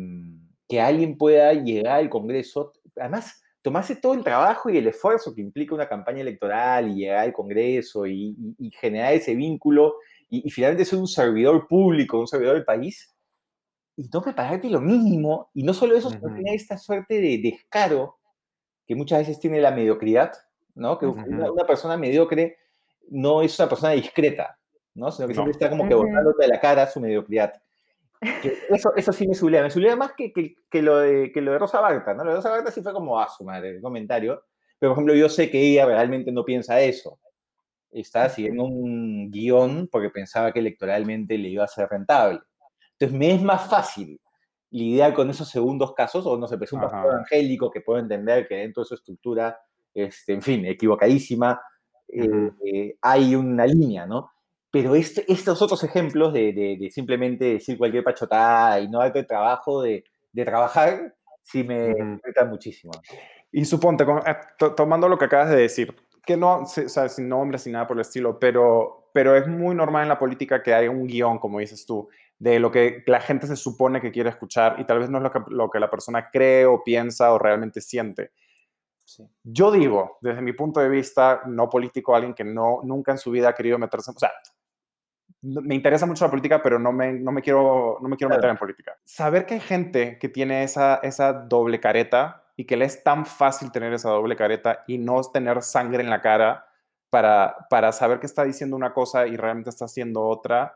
que 0.67 0.81
alguien 0.81 1.17
pueda 1.17 1.53
llegar 1.53 1.97
al 1.99 2.09
Congreso, 2.09 2.73
además, 2.97 3.41
tomarse 3.61 3.95
todo 3.95 4.13
el 4.13 4.23
trabajo 4.23 4.69
y 4.69 4.77
el 4.77 4.87
esfuerzo 4.87 5.33
que 5.35 5.41
implica 5.41 5.75
una 5.75 5.87
campaña 5.89 6.21
electoral 6.21 6.89
y 6.89 6.95
llegar 7.01 7.19
al 7.25 7.33
Congreso 7.33 8.05
y, 8.05 8.35
y- 8.37 8.55
y 8.67 8.71
generar 8.71 9.13
ese 9.13 9.35
vínculo 9.35 9.95
y, 10.29 10.47
y 10.47 10.49
finalmente 10.51 10.85
ser 10.85 10.99
un 10.99 11.07
servidor 11.07 11.67
público, 11.67 12.19
un 12.19 12.27
servidor 12.27 12.55
del 12.55 12.65
país, 12.65 13.13
y 13.97 14.07
no 14.13 14.21
prepararte 14.21 14.69
lo 14.69 14.79
mínimo, 14.79 15.49
y 15.53 15.63
no 15.63 15.73
solo 15.73 15.97
eso, 15.97 16.09
sino 16.09 16.27
Ujú. 16.27 16.35
tener 16.37 16.55
esta 16.55 16.77
suerte 16.77 17.19
de 17.19 17.39
descaro 17.43 18.17
que 18.87 18.95
muchas 18.95 19.19
veces 19.19 19.39
tiene 19.39 19.59
la 19.59 19.71
mediocridad, 19.71 20.31
¿no? 20.75 20.97
Que 20.97 21.05
una, 21.05 21.23
Ujú. 21.23 21.53
una 21.53 21.65
persona 21.65 21.97
mediocre 21.97 22.57
no 23.09 23.41
es 23.41 23.59
una 23.59 23.67
persona 23.67 23.91
discreta, 23.91 24.57
¿no? 24.93 25.11
Sino 25.11 25.27
que 25.27 25.33
siempre 25.33 25.51
No. 25.51 25.57
está 25.57 25.69
como 25.69 25.87
que 25.87 25.95
Ujú. 25.95 26.05
botándote 26.07 26.43
de 26.43 26.47
la 26.47 26.59
cara 26.61 26.87
su 26.87 26.99
mediocridad. 27.01 27.53
Eso, 28.21 28.93
eso 28.95 29.13
sí 29.13 29.27
me 29.27 29.33
subleva, 29.33 29.63
me 29.63 29.69
subleva 29.69 29.95
más 29.95 30.13
que, 30.13 30.33
que, 30.33 30.55
que 30.69 30.81
lo 30.81 30.97
de, 30.97 31.31
que 31.31 31.41
lo 31.41 31.53
de 31.53 31.59
Rosa 31.59 31.79
Barta, 31.79 32.13
¿no? 32.13 32.23
Lo 32.23 32.31
de 32.31 32.35
Rosa 32.37 32.49
Barta 32.49 32.71
sí 32.71 32.81
fue 32.81 32.93
como, 32.93 33.19
ah, 33.19 33.29
su 33.29 33.43
madre, 33.43 33.69
el 33.69 33.81
comentario. 33.81 34.43
Pero, 34.77 34.91
por 34.91 34.97
ejemplo, 34.97 35.15
yo 35.15 35.29
sé 35.29 35.49
que 35.49 35.59
ella 35.61 35.85
realmente 35.85 36.31
no 36.31 36.43
piensa 36.43 36.81
eso. 36.81 37.19
Está 37.91 38.29
siguiendo 38.29 38.63
un 38.63 39.31
guion 39.31 39.87
porque 39.91 40.09
pensaba 40.09 40.51
que 40.51 40.59
electoralmente 40.59 41.37
le 41.37 41.49
iba 41.49 41.63
a 41.63 41.67
ser 41.67 41.89
rentable. 41.89 42.39
Entonces, 42.93 43.17
me 43.17 43.33
es 43.33 43.41
más 43.41 43.69
fácil 43.69 44.19
lidiar 44.71 45.13
con 45.13 45.29
esos 45.29 45.49
segundos 45.49 45.93
casos, 45.93 46.25
o 46.25 46.37
no 46.37 46.47
sé, 46.47 46.57
pues 46.57 46.71
un 46.73 46.81
pastor 46.81 46.99
Ajá. 46.99 47.09
evangélico 47.09 47.71
que 47.71 47.81
puedo 47.81 47.99
entender 47.99 48.47
que 48.47 48.55
dentro 48.55 48.83
de 48.83 48.87
su 48.87 48.95
estructura, 48.95 49.59
este, 49.93 50.33
en 50.33 50.41
fin, 50.41 50.65
equivocadísima, 50.65 51.59
eh, 52.07 52.51
eh, 52.65 52.97
hay 53.01 53.35
una 53.35 53.65
línea, 53.65 54.05
¿no? 54.05 54.31
Pero 54.71 54.95
este- 54.95 55.25
estos 55.31 55.61
otros 55.61 55.83
ejemplos 55.83 56.31
de, 56.33 56.53
de- 56.53 56.77
de 56.79 56.91
simplemente 56.91 57.45
decir 57.53 57.77
cualquier 57.77 58.03
pachotada 58.03 58.79
y 58.79 58.87
no 58.87 58.99
darte 58.99 59.23
trabajo 59.23 59.81
de, 59.81 60.03
de 60.31 60.45
trabajar, 60.45 61.15
sí 61.43 61.63
me 61.63 61.91
afectan 62.15 62.49
muchísimo. 62.49 62.91
Y 63.51 63.65
suponte, 63.65 64.03
eh, 64.03 64.35
to- 64.57 64.75
tomando 64.75 65.09
lo 65.09 65.17
que 65.17 65.25
acabas 65.25 65.49
de 65.49 65.55
decir, 65.57 65.95
que 66.25 66.37
no, 66.37 66.59
o 66.61 66.65
sea, 66.67 67.09
sin 67.09 67.27
nombres 67.27 67.65
ni 67.65 67.73
nada 67.73 67.87
por 67.87 67.97
el 67.97 68.01
estilo, 68.01 68.37
pero, 68.39 69.09
pero 69.13 69.35
es 69.35 69.47
muy 69.47 69.73
normal 69.73 70.03
en 70.03 70.09
la 70.09 70.19
política 70.19 70.61
que 70.61 70.73
haya 70.75 70.91
un 70.91 71.07
guion, 71.07 71.39
como 71.39 71.57
dices 71.59 71.85
tú, 71.87 72.07
de 72.37 72.59
lo 72.59 72.69
que 72.71 73.03
la 73.07 73.19
gente 73.19 73.47
se 73.47 73.55
supone 73.55 73.99
que 73.99 74.11
quiere 74.11 74.29
escuchar 74.29 74.75
y 74.79 74.85
tal 74.85 74.99
vez 74.99 75.09
no 75.09 75.17
es 75.17 75.23
lo 75.23 75.31
que, 75.31 75.39
lo 75.49 75.69
que 75.71 75.79
la 75.79 75.89
persona 75.89 76.29
cree 76.31 76.65
o 76.67 76.83
piensa 76.83 77.33
o 77.33 77.39
realmente 77.39 77.81
siente. 77.81 78.31
Sí. 79.03 79.27
Yo 79.43 79.71
digo, 79.71 80.19
desde 80.21 80.43
mi 80.43 80.53
punto 80.53 80.79
de 80.79 80.87
vista 80.89 81.41
no 81.47 81.67
político, 81.67 82.13
alguien 82.15 82.35
que 82.35 82.43
no, 82.43 82.81
nunca 82.83 83.11
en 83.11 83.17
su 83.17 83.31
vida 83.31 83.49
ha 83.49 83.55
querido 83.55 83.79
meterse, 83.79 84.11
o 84.11 84.19
sea, 84.19 84.31
me 85.41 85.75
interesa 85.75 86.05
mucho 86.05 86.25
la 86.25 86.29
política, 86.31 86.61
pero 86.61 86.79
no 86.79 86.91
me, 86.91 87.13
no 87.13 87.31
me 87.31 87.41
quiero, 87.41 87.97
no 88.01 88.09
me 88.09 88.17
quiero 88.17 88.29
Claro. 88.29 88.39
meter 88.39 88.49
en 88.49 88.57
política. 88.57 88.97
Saber 89.05 89.45
que 89.45 89.55
hay 89.55 89.59
gente 89.59 90.17
que 90.19 90.29
tiene 90.29 90.63
esa, 90.63 90.95
esa 91.03 91.33
doble 91.33 91.79
careta 91.79 92.43
y 92.55 92.65
que 92.65 92.75
le 92.75 92.85
es 92.85 93.03
tan 93.03 93.25
fácil 93.25 93.71
tener 93.71 93.93
esa 93.93 94.09
doble 94.09 94.35
careta 94.35 94.83
y 94.87 94.97
no 94.97 95.21
tener 95.21 95.61
sangre 95.61 96.03
en 96.03 96.09
la 96.09 96.21
cara 96.21 96.65
para, 97.09 97.55
para 97.69 97.91
saber 97.91 98.19
que 98.19 98.25
está 98.25 98.43
diciendo 98.43 98.75
una 98.75 98.93
cosa 98.93 99.27
y 99.27 99.37
realmente 99.37 99.69
está 99.69 99.85
haciendo 99.85 100.23
otra, 100.23 100.75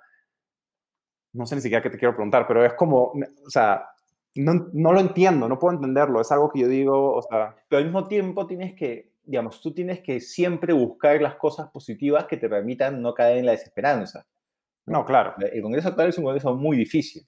no 1.34 1.46
sé 1.46 1.56
ni 1.56 1.62
siquiera 1.62 1.82
qué 1.82 1.90
te 1.90 1.98
quiero 1.98 2.14
preguntar, 2.16 2.48
pero 2.48 2.66
es 2.66 2.74
como, 2.74 3.14
o 3.46 3.50
sea, 3.50 3.90
no, 4.36 4.68
no 4.74 4.94
lo 4.94 5.00
entiendo, 5.00 5.48
no 5.48 5.60
puedo 5.60 5.76
entenderlo, 5.76 6.22
es 6.22 6.32
algo 6.32 6.50
que 6.52 6.60
yo 6.62 6.68
digo, 6.68 7.14
o 7.16 7.22
sea, 7.22 7.56
Pero 7.68 7.80
al 7.80 7.86
mismo 7.86 8.08
tiempo 8.08 8.48
tienes 8.48 8.74
que, 8.76 9.12
digamos, 9.24 9.62
tú 9.62 9.74
tienes 9.74 10.00
que 10.02 10.20
siempre 10.22 10.74
buscar 10.74 11.22
las 11.22 11.36
cosas 11.36 11.70
positivas 11.70 12.26
que 12.26 12.38
te 12.38 12.50
permitan 12.50 13.02
no 13.02 13.14
caer 13.14 13.38
en 13.38 13.46
la 13.46 13.52
desesperanza. 13.52 14.26
No, 14.86 15.06
claro. 15.06 15.34
El 15.40 15.62
Congreso 15.62 15.90
actual 15.90 16.10
es 16.10 16.18
un 16.18 16.26
Congreso 16.26 16.56
muy 16.56 16.78
difícil. 16.78 17.26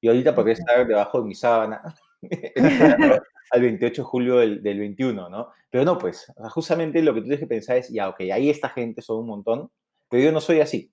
Y 0.00 0.08
ahorita 0.08 0.34
podría 0.34 0.54
estar 0.54 0.86
debajo 0.86 1.20
de 1.20 1.26
mi 1.28 1.34
sábana 1.34 1.82
al 3.50 3.60
28 3.62 4.02
de 4.02 4.06
julio 4.06 4.36
del, 4.36 4.62
del 4.62 4.78
21, 4.78 5.28
¿no? 5.28 5.50
Pero 5.70 5.84
no, 5.84 5.98
pues, 5.98 6.30
o 6.36 6.40
sea, 6.40 6.50
justamente 6.50 7.02
lo 7.02 7.12
que 7.14 7.20
tú 7.20 7.24
tienes 7.24 7.40
que 7.40 7.46
pensar 7.46 7.76
es, 7.78 7.88
ya, 7.90 8.08
ok, 8.08 8.20
ahí 8.32 8.50
esta 8.50 8.68
gente 8.68 9.02
son 9.02 9.18
un 9.20 9.26
montón, 9.26 9.70
pero 10.08 10.22
yo 10.22 10.32
no 10.32 10.40
soy 10.40 10.60
así. 10.60 10.92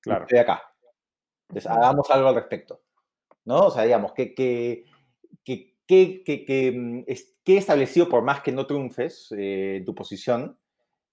Claro. 0.00 0.22
Estoy 0.24 0.38
acá. 0.38 0.62
Entonces, 1.48 1.70
hagamos 1.70 2.10
algo 2.10 2.28
al 2.28 2.34
respecto. 2.34 2.82
¿No? 3.44 3.60
O 3.66 3.70
sea, 3.70 3.84
digamos, 3.84 4.12
que, 4.12 4.34
que, 4.34 4.84
que, 5.44 5.74
que, 5.86 6.44
que, 6.44 6.72
mm, 6.72 7.04
es- 7.06 7.38
que 7.44 7.54
he 7.54 7.58
establecido, 7.58 8.08
por 8.08 8.22
más 8.22 8.42
que 8.42 8.52
no 8.52 8.66
triunfes 8.66 9.28
eh, 9.36 9.82
tu 9.86 9.94
posición, 9.94 10.58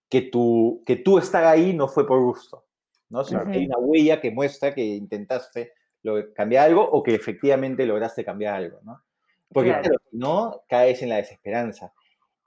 que 0.09 0.23
tu, 0.23 0.83
que 0.85 0.97
tú 0.97 1.17
estar 1.17 1.45
ahí 1.45 1.73
no 1.73 1.87
fue 1.87 2.05
por 2.05 2.19
gusto. 2.21 2.64
¿No? 3.09 3.23
Sino 3.23 3.43
que 3.45 3.51
hay 3.57 3.65
una 3.65 3.77
huella 3.77 4.19
que 4.21 4.31
muestra 4.31 4.73
que 4.73 4.83
intentaste 4.83 5.73
cambiar 6.35 6.65
algo 6.67 6.83
o 6.87 7.01
que 7.01 7.15
efectivamente 7.15 7.85
lograste 7.85 8.23
cambiar 8.23 8.55
algo. 8.55 8.79
¿no? 8.83 9.01
Porque, 9.49 9.69
Claro. 9.71 9.97
no, 10.11 10.63
caes 10.67 11.01
en 11.01 11.09
la 11.09 11.17
desesperanza. 11.17 11.93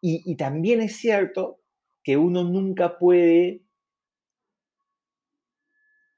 Y, 0.00 0.22
y 0.30 0.36
también 0.36 0.80
es 0.80 0.96
cierto 0.96 1.60
que 2.04 2.16
uno 2.16 2.44
nunca 2.44 2.98
puede 2.98 3.62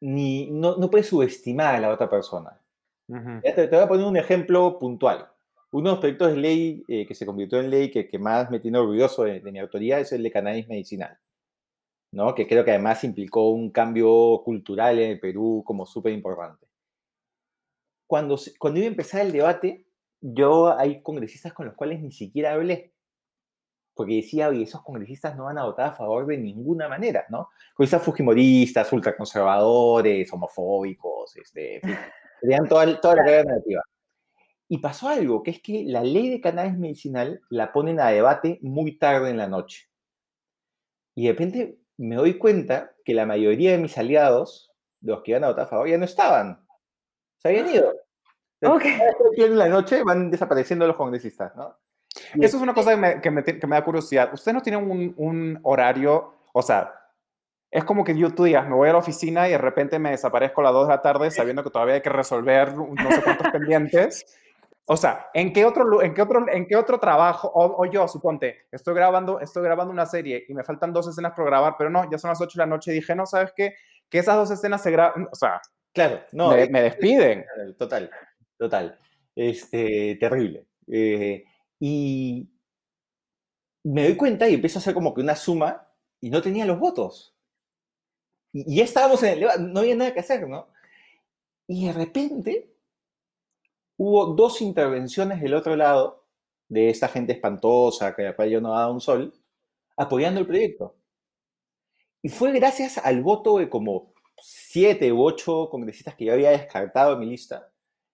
ni 0.01 0.51
no, 0.51 0.77
no 0.77 0.91
puede 0.91 1.05
subestimar 1.05 1.75
a 1.75 1.81
la 1.81 1.91
otra 1.91 2.09
persona. 2.09 2.59
Te, 3.43 3.53
te 3.53 3.67
voy 3.69 3.85
a 3.85 3.89
poner 3.89 4.07
un 4.07 4.17
ejemplo 4.17 4.79
puntual. 4.79 5.29
Uno 5.73 5.85
de 5.85 5.91
los 5.93 5.99
proyectos 6.01 6.31
de 6.33 6.37
ley 6.37 6.85
eh, 6.89 7.07
que 7.07 7.15
se 7.15 7.27
convirtió 7.27 7.61
en 7.61 7.71
ley 7.71 7.91
que, 7.91 8.09
que 8.09 8.19
más 8.19 8.51
me 8.51 8.61
tiene 8.61 8.79
orgulloso 8.79 9.25
de, 9.25 9.41
de 9.41 9.53
mi 9.53 9.59
autoría 9.59 9.99
es 9.99 10.13
el 10.13 10.23
de 10.23 10.31
cannabis 10.31 10.69
medicinal, 10.69 11.19
¿no? 12.13 12.35
que 12.35 12.47
creo 12.47 12.65
que 12.65 12.73
además 12.73 13.05
implicó 13.05 13.51
un 13.51 13.71
cambio 13.71 14.43
cultural 14.45 14.99
en 14.99 15.13
el 15.13 15.21
Perú 15.21 15.63
como 15.65 15.87
súper 15.87 16.13
importante. 16.13 16.67
Cuando, 18.07 18.39
cuando 18.59 18.81
iba 18.81 18.89
a 18.89 18.91
empezar 18.91 19.21
el 19.21 19.33
debate, 19.33 19.87
yo 20.21 20.77
hay 20.77 21.03
congresistas 21.03 21.53
con 21.53 21.67
los 21.67 21.75
cuales 21.75 22.01
ni 22.01 22.11
siquiera 22.11 22.53
hablé, 22.53 22.93
porque 23.95 24.17
decía, 24.17 24.49
oye, 24.49 24.63
esos 24.63 24.83
congresistas 24.83 25.37
no 25.37 25.45
van 25.45 25.59
a 25.59 25.65
votar 25.65 25.91
a 25.91 25.93
favor 25.93 26.27
de 26.27 26.39
ninguna 26.39 26.89
manera, 26.89 27.25
¿no? 27.29 27.51
Congresistas 27.75 28.03
fujimoristas, 28.03 28.93
ultraconservadores, 28.93 30.33
homofóbicos, 30.33 31.37
este, 31.37 31.81
tenían 32.41 32.67
toda, 32.69 33.01
toda 33.01 33.17
la 33.17 33.25
carga 33.25 33.45
negativa. 33.45 33.83
Y 34.69 34.79
pasó 34.79 35.09
algo, 35.09 35.43
que 35.43 35.51
es 35.51 35.61
que 35.61 35.85
la 35.85 36.03
ley 36.03 36.31
de 36.31 36.41
cannabis 36.41 36.79
medicinal 36.79 37.41
la 37.51 37.73
ponen 37.73 38.01
a 38.01 38.11
debate 38.11 38.59
muy 38.63 38.99
tarde 38.99 39.31
en 39.31 39.37
la 39.37 39.49
noche. 39.49 39.89
Y 41.15 41.27
de 41.27 41.33
repente 41.33 41.80
me 42.01 42.17
doy 42.17 42.39
cuenta 42.39 42.93
que 43.05 43.13
la 43.13 43.27
mayoría 43.27 43.73
de 43.73 43.79
mis 43.79 43.99
aliados, 43.99 44.73
de 45.01 45.13
los 45.13 45.23
que 45.23 45.33
iban 45.33 45.45
a 45.45 45.49
votar 45.49 45.67
a 45.67 45.69
favor, 45.69 45.87
ya 45.87 45.99
no 45.99 46.07
estaban. 46.07 46.67
Se 47.37 47.49
habían 47.49 47.69
ido. 47.69 47.93
Ok. 48.63 48.85
En 49.37 49.59
la 49.59 49.69
noche 49.69 50.03
van 50.03 50.31
desapareciendo 50.31 50.87
los 50.87 50.97
congresistas, 50.97 51.55
¿no? 51.57 51.77
Y 52.35 52.45
Eso 52.45 52.57
es 52.57 52.63
una 52.63 52.75
cosa 52.75 52.93
que 52.93 52.97
me, 52.97 53.21
que 53.21 53.31
me, 53.31 53.45
que 53.45 53.67
me 53.67 53.77
da 53.77 53.85
curiosidad. 53.85 54.33
¿Ustedes 54.33 54.55
no 54.55 54.63
tienen 54.63 54.91
un, 54.91 55.15
un 55.17 55.61
horario? 55.63 56.35
O 56.53 56.63
sea, 56.63 56.93
es 57.71 57.85
como 57.85 58.03
que 58.03 58.17
yo 58.17 58.35
tú 58.35 58.45
digas, 58.45 58.67
me 58.67 58.75
voy 58.75 58.89
a 58.89 58.93
la 58.93 58.99
oficina 58.99 59.47
y 59.49 59.53
de 59.53 59.59
repente 59.59 59.99
me 59.99 60.11
desaparezco 60.11 60.63
a 60.63 60.65
las 60.65 60.73
2 60.73 60.89
de 60.89 60.95
la 60.95 61.03
tarde 61.03 61.31
sabiendo 61.31 61.63
que 61.63 61.71
todavía 61.71 61.97
hay 61.97 62.03
que 62.03 62.11
resolver 62.11 62.75
no 62.77 63.11
sé 63.11 63.23
cuántos 63.23 63.49
pendientes. 63.53 64.27
O 64.87 64.97
sea, 64.97 65.29
¿en 65.35 65.53
qué 65.53 65.65
otro, 65.65 66.03
en 66.03 66.15
qué 66.15 66.23
otro, 66.23 66.47
en 66.49 66.67
qué 66.67 66.77
otro 66.77 66.99
trabajo? 66.99 67.49
O, 67.55 67.83
o 67.83 67.91
yo, 67.91 68.09
suponte, 68.09 68.67
estoy 68.73 68.95
grabando, 68.95 69.41
estoy 69.41 69.63
grabando 69.63 69.93
una 69.93 70.07
serie 70.07 70.45
y 70.49 70.55
me 70.55 70.65
faltan 70.65 70.93
dos 70.93 71.07
escenas 71.09 71.33
por 71.35 71.47
grabar, 71.47 71.77
pero 71.79 71.91
no, 71.91 72.11
ya 72.11 72.19
son 72.19 72.31
las 72.31 72.41
8 72.41 72.59
de 72.59 72.63
la 72.63 72.67
noche 72.67 72.91
y 72.91 72.95
dije, 72.95 73.15
no, 73.15 73.27
¿sabes 73.27 73.53
qué? 73.55 73.75
Que 74.09 74.19
esas 74.19 74.37
dos 74.37 74.51
escenas 74.51 74.83
se 74.83 74.91
graban, 74.91 75.29
o 75.31 75.35
sea, 75.35 75.61
Claro, 75.93 76.21
no, 76.33 76.51
me, 76.51 76.69
me 76.69 76.83
despiden. 76.83 77.45
Total, 77.77 78.11
total. 78.57 78.99
Este, 79.35 80.17
terrible. 80.21 80.67
Eh, 80.87 81.45
y 81.81 82.49
me 83.85 84.05
doy 84.05 84.17
cuenta 84.17 84.49
y 84.49 84.55
empiezo 84.55 84.79
a 84.79 84.81
hacer 84.81 84.95
como 84.95 85.15
que 85.15 85.21
una 85.21 85.35
suma 85.35 85.89
y 86.21 86.31
no 86.31 86.43
tenía 86.43 86.65
los 86.65 86.79
votos. 86.79 87.37
Y, 88.53 88.77
ya 88.77 88.85
estábamos 88.85 89.23
en 89.23 89.43
el 89.43 89.73
no 89.73 89.81
había 89.81 89.97
nada 89.97 90.15
que 90.15 90.21
hacer, 90.21 90.49
¿no? 90.49 90.69
Y 91.67 91.87
de 91.87 91.93
repente 91.93 92.70
hubo 94.01 94.33
dos 94.33 94.63
intervenciones 94.63 95.43
del 95.43 95.53
otro 95.53 95.77
lado 95.77 96.25
de 96.69 96.89
esta 96.89 97.07
gente 97.07 97.35
espantosa 97.35 98.17
que 98.17 98.23
la 98.23 98.35
cual 98.35 98.49
yo 98.49 98.59
no 98.59 98.71
daba 98.71 98.91
un 98.91 99.03
sol, 99.03 99.35
apoyando 99.95 100.41
el 100.41 100.47
proyecto. 100.47 100.97
Y 102.23 102.31
fue 102.31 102.51
gracias 102.53 102.97
al 102.97 103.23
voto 103.23 103.59
de 103.59 103.69
como 103.69 104.15
siete 104.41 105.13
u 105.13 105.23
ocho 105.23 105.69
congresistas 105.71 106.15
que 106.15 106.25
yo 106.25 106.33
había 106.33 106.49
descartado 106.49 107.13
en 107.13 107.21
mi 107.21 107.27
lista 107.27 107.71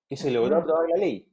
que 0.09 0.17
se 0.17 0.33
logró 0.33 0.57
aprobar 0.57 0.89
la 0.89 0.97
ley. 0.97 1.31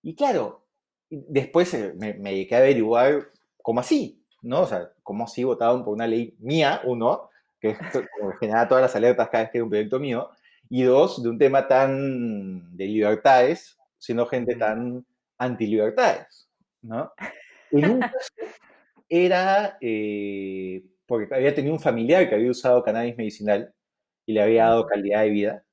Y 0.00 0.14
claro, 0.14 0.64
después 1.10 1.74
eh, 1.74 1.92
me, 1.98 2.14
me 2.14 2.30
dediqué 2.30 2.54
a 2.54 2.58
averiguar 2.58 3.32
cómo 3.62 3.80
así, 3.80 4.24
¿no? 4.42 4.60
O 4.60 4.66
sea, 4.68 4.92
cómo 5.02 5.24
así 5.24 5.42
votaban 5.42 5.84
por 5.84 5.92
una 5.92 6.06
ley 6.06 6.36
mía, 6.38 6.82
uno, 6.84 7.30
que 7.58 7.70
es 7.70 7.78
como 7.80 8.32
todas 8.68 8.82
las 8.82 8.94
alertas 8.94 9.28
cada 9.28 9.42
vez 9.42 9.50
que 9.50 9.58
hay 9.58 9.62
un 9.62 9.70
proyecto 9.70 9.98
mío, 9.98 10.30
y 10.68 10.82
dos, 10.82 11.22
de 11.22 11.28
un 11.28 11.38
tema 11.38 11.66
tan 11.68 12.76
de 12.76 12.86
libertades, 12.86 13.76
siendo 13.98 14.26
gente 14.26 14.56
tan 14.56 15.04
antilibertades, 15.38 16.48
¿no? 16.82 17.12
En 17.70 17.90
un 17.90 18.00
caso 18.00 18.12
era 19.08 19.78
eh, 19.80 20.84
porque 21.06 21.34
había 21.34 21.54
tenido 21.54 21.74
un 21.74 21.80
familiar 21.80 22.28
que 22.28 22.34
había 22.34 22.50
usado 22.50 22.82
cannabis 22.82 23.16
medicinal 23.16 23.72
y 24.26 24.32
le 24.32 24.42
había 24.42 24.64
dado 24.64 24.86
calidad 24.86 25.22
de 25.22 25.30
vida. 25.30 25.64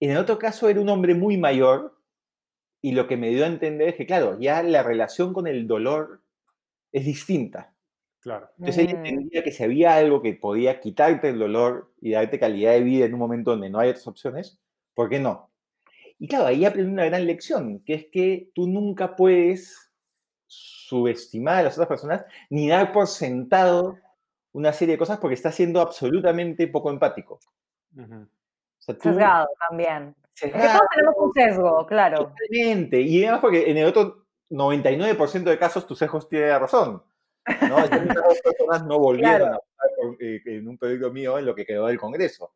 En 0.00 0.12
el 0.12 0.18
otro 0.18 0.38
caso 0.38 0.68
era 0.68 0.80
un 0.80 0.88
hombre 0.88 1.14
muy 1.14 1.36
mayor 1.36 1.98
y 2.82 2.92
lo 2.92 3.06
que 3.06 3.16
me 3.16 3.28
dio 3.30 3.44
a 3.44 3.48
entender 3.48 3.88
es 3.88 3.96
que, 3.96 4.06
claro, 4.06 4.38
ya 4.40 4.62
la 4.62 4.82
relación 4.82 5.34
con 5.34 5.46
el 5.46 5.66
dolor 5.66 6.22
es 6.92 7.04
distinta. 7.04 7.69
Claro. 8.20 8.50
Entonces 8.58 8.88
él 8.88 8.96
Mm. 8.98 9.06
entendía 9.06 9.42
que 9.42 9.50
si 9.52 9.64
había 9.64 9.96
algo 9.96 10.20
que 10.22 10.34
podía 10.34 10.78
quitarte 10.80 11.30
el 11.30 11.38
dolor 11.38 11.92
y 12.00 12.12
darte 12.12 12.38
calidad 12.38 12.72
de 12.72 12.80
vida 12.82 13.06
en 13.06 13.14
un 13.14 13.20
momento 13.20 13.50
donde 13.52 13.70
no 13.70 13.78
hay 13.78 13.88
otras 13.90 14.06
opciones, 14.06 14.60
¿por 14.94 15.08
qué 15.08 15.18
no? 15.18 15.50
Y 16.18 16.28
claro, 16.28 16.46
ahí 16.46 16.64
aprendí 16.66 16.92
una 16.92 17.06
gran 17.06 17.26
lección, 17.26 17.80
que 17.84 17.94
es 17.94 18.06
que 18.12 18.50
tú 18.54 18.66
nunca 18.68 19.16
puedes 19.16 19.90
subestimar 20.46 21.58
a 21.58 21.62
las 21.62 21.74
otras 21.74 21.88
personas 21.88 22.24
ni 22.50 22.68
dar 22.68 22.92
por 22.92 23.06
sentado 23.06 23.96
una 24.52 24.72
serie 24.72 24.94
de 24.94 24.98
cosas 24.98 25.18
porque 25.18 25.34
estás 25.34 25.54
siendo 25.54 25.80
absolutamente 25.80 26.66
poco 26.68 26.90
empático. 26.90 27.38
Ujú. 27.96 28.14
O 28.22 28.26
sea, 28.82 28.94
tú- 28.98 29.10
Sesgado 29.10 29.48
también. 29.68 30.14
Es 30.34 30.42
que 30.42 30.50
Sesgado, 30.50 30.78
todos 30.78 30.88
tenemos 30.94 31.14
un 31.18 31.32
sesgo, 31.32 31.86
claro. 31.86 32.18
Totalmente. 32.50 33.00
Y 33.00 33.22
además 33.22 33.40
porque 33.40 33.70
en 33.70 33.78
el 33.78 33.86
otro 33.86 34.26
99% 34.50 35.50
de 35.50 35.58
casos 35.58 35.86
tus 35.86 35.98
sesgos 35.98 36.28
tienen 36.28 36.58
razón. 36.58 37.02
¿No? 37.46 37.78
Y 37.80 37.84
esas 37.84 38.14
dos 38.14 38.40
personas 38.42 38.86
no 38.86 38.98
volvieron 39.00 39.38
Claro. 39.38 39.46
a 39.46 39.50
votar 39.58 39.90
por- 39.96 40.22
eh, 40.22 40.40
en 40.46 40.68
un 40.68 40.78
proyecto 40.78 41.10
mío 41.12 41.38
en 41.38 41.46
lo 41.46 41.54
que 41.54 41.64
quedó 41.66 41.86
del 41.86 41.98
Congreso. 41.98 42.54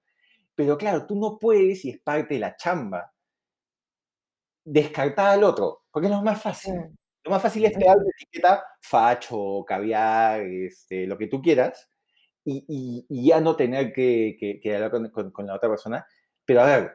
Pero 0.55 0.77
claro, 0.79 1.07
tú 1.07 1.17
no 1.19 1.39
puedes, 1.39 1.85
y 1.85 1.91
es 1.91 1.99
parte 2.01 2.35
de 2.35 2.41
la 2.41 2.57
chamba, 2.57 3.13
descartar 4.65 5.29
al 5.29 5.45
otro, 5.45 5.83
porque 5.91 6.07
es 6.09 6.13
lo 6.15 6.23
más 6.23 6.41
fácil. 6.41 6.75
Mm. 6.75 6.95
Lo 7.25 7.31
más 7.31 7.43
fácil 7.43 7.65
es 7.65 7.73
pegar 7.73 7.97
la 7.97 8.05
etiqueta 8.19 8.65
facho, 8.83 9.65
caviar, 9.67 10.43
este, 10.43 11.07
lo 11.07 11.17
que 11.17 11.27
tú 11.27 11.41
quieras, 11.41 11.89
y, 12.45 12.65
y- 12.69 13.07
y 13.09 13.29
ya 13.29 13.41
no 13.41 13.57
tener 13.57 13.93
que, 13.93 14.37
que- 14.39 14.61
que 14.61 14.75
hablar 14.75 14.91
con, 14.91 15.09
con- 15.11 15.31
con 15.31 15.47
la 15.47 15.55
otra 15.55 15.69
persona. 15.71 16.07
Pero 16.45 16.61
a 16.61 16.67
ver, 16.67 16.93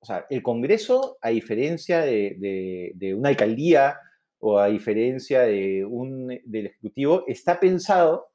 o 0.00 0.04
sea, 0.06 0.26
el 0.30 0.42
Congreso, 0.42 1.18
a 1.20 1.28
diferencia 1.30 2.00
de, 2.00 2.36
de- 2.38 2.92
de 2.94 3.14
una 3.14 3.28
alcaldía 3.30 3.98
o 4.40 4.58
a 4.58 4.66
diferencia 4.68 5.40
de 5.42 5.84
un, 5.84 6.28
del 6.44 6.66
Ejecutivo, 6.66 7.24
está 7.26 7.58
pensado 7.58 8.28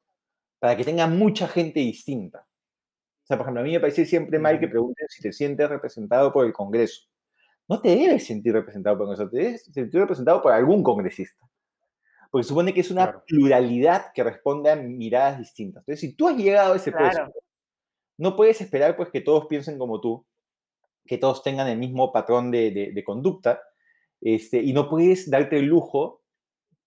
para 0.58 0.76
que 0.76 0.84
tenga 0.84 1.06
mucha 1.06 1.48
gente 1.48 1.80
distinta. 1.80 2.46
O 3.22 3.26
sea, 3.26 3.36
por 3.38 3.44
ejemplo, 3.46 3.60
a 3.62 3.64
mí 3.64 3.72
me 3.72 3.80
parece 3.80 4.04
siempre 4.04 4.38
mal 4.38 4.60
que 4.60 4.68
pregunten 4.68 5.06
si 5.08 5.22
te 5.22 5.32
sientes 5.32 5.68
representado 5.68 6.32
por 6.32 6.44
el 6.46 6.52
Congreso. 6.52 7.08
No 7.68 7.80
te 7.80 7.88
debes 7.96 8.26
sentir 8.26 8.52
representado 8.52 8.96
por 8.98 9.04
el 9.04 9.16
Congreso, 9.16 9.30
te 9.30 9.38
debes 9.38 9.64
sentir 9.64 10.00
representado 10.00 10.42
por 10.42 10.52
algún 10.52 10.82
congresista. 10.82 11.46
Porque 12.30 12.46
supone 12.46 12.74
que 12.74 12.80
es 12.80 12.90
una 12.90 13.04
Claro. 13.04 13.24
pluralidad 13.26 14.06
que 14.14 14.22
responde 14.24 14.70
a 14.70 14.76
miradas 14.76 15.38
distintas. 15.38 15.82
Entonces, 15.82 16.00
si 16.00 16.14
tú 16.14 16.28
has 16.28 16.36
llegado 16.36 16.74
a 16.74 16.76
ese 16.76 16.92
puesto, 16.92 17.10
Claro. 17.16 17.32
no 18.18 18.36
puedes 18.36 18.60
esperar 18.60 18.96
pues 18.96 19.08
que 19.10 19.20
todos 19.22 19.46
piensen 19.46 19.78
como 19.78 20.00
tú, 20.00 20.26
que 21.06 21.16
todos 21.16 21.42
tengan 21.42 21.68
el 21.68 21.78
mismo 21.78 22.12
patrón 22.12 22.50
de, 22.50 22.70
de- 22.70 22.92
de 22.92 23.04
conducta, 23.04 23.60
este, 24.24 24.60
y 24.60 24.72
no 24.72 24.88
puedes 24.88 25.30
darte 25.30 25.58
el 25.58 25.66
lujo 25.66 26.22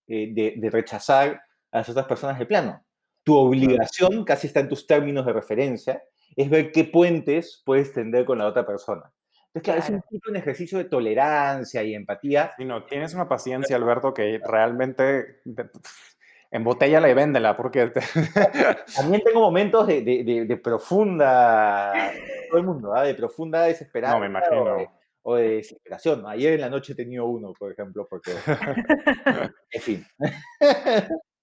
eh, 0.07 0.31
de, 0.33 0.55
de 0.57 0.69
rechazar 0.69 1.41
a 1.71 1.77
las 1.77 1.87
otras 1.89 2.05
personas 2.07 2.37
de 2.39 2.45
plano. 2.45 2.83
Tu 3.23 3.33
obligación, 3.35 4.25
casi 4.25 4.47
está 4.47 4.59
en 4.61 4.69
tus 4.69 4.85
términos 4.87 5.25
de 5.25 5.33
referencia, 5.33 6.01
es 6.35 6.49
ver 6.49 6.71
qué 6.71 6.83
puentes 6.83 7.61
puedes 7.65 7.93
tender 7.93 8.25
con 8.25 8.37
la 8.39 8.47
otra 8.47 8.65
persona. 8.65 9.11
Entonces, 9.53 9.63
claro, 9.63 9.79
es 9.79 9.89
un, 9.89 9.95
Claro. 9.97 10.07
tipo- 10.09 10.29
un 10.31 10.35
ejercicio 10.35 10.77
de 10.77 10.85
tolerancia 10.85 11.83
y 11.83 11.93
empatía. 11.95 12.51
No, 12.59 12.83
tienes 12.85 13.13
una 13.13 13.27
paciencia, 13.29 13.75
Alberto, 13.75 14.13
que 14.13 14.39
realmente 14.43 15.41
embotella 16.51 17.07
y 17.09 17.13
véndela, 17.13 17.55
porque 17.57 17.87
te- 17.87 18.01
También 18.95 19.21
tengo 19.23 19.41
momentos 19.41 19.85
de, 19.87 20.01
de- 20.01 20.23
de- 20.23 20.45
de 20.45 20.57
profunda, 20.57 21.93
todo 22.49 22.59
el 22.59 22.65
mundo, 22.65 22.93
¿ah? 22.95 23.03
de 23.03 23.13
profunda 23.15 23.63
desesperanza 23.63 24.15
no 24.15 24.21
me 24.21 24.27
imagino. 24.27 24.91
O 25.29 25.35
de 25.35 25.57
desesperación. 25.57 26.25
Ayer 26.25 26.53
en 26.53 26.61
la 26.61 26.69
noche 26.69 26.93
he 26.93 26.95
tenido 26.95 27.25
uno, 27.25 27.51
por 27.51 27.69
ejemplo, 27.69 28.07
porque, 28.09 28.31
en 29.71 29.81
fin. 29.81 30.05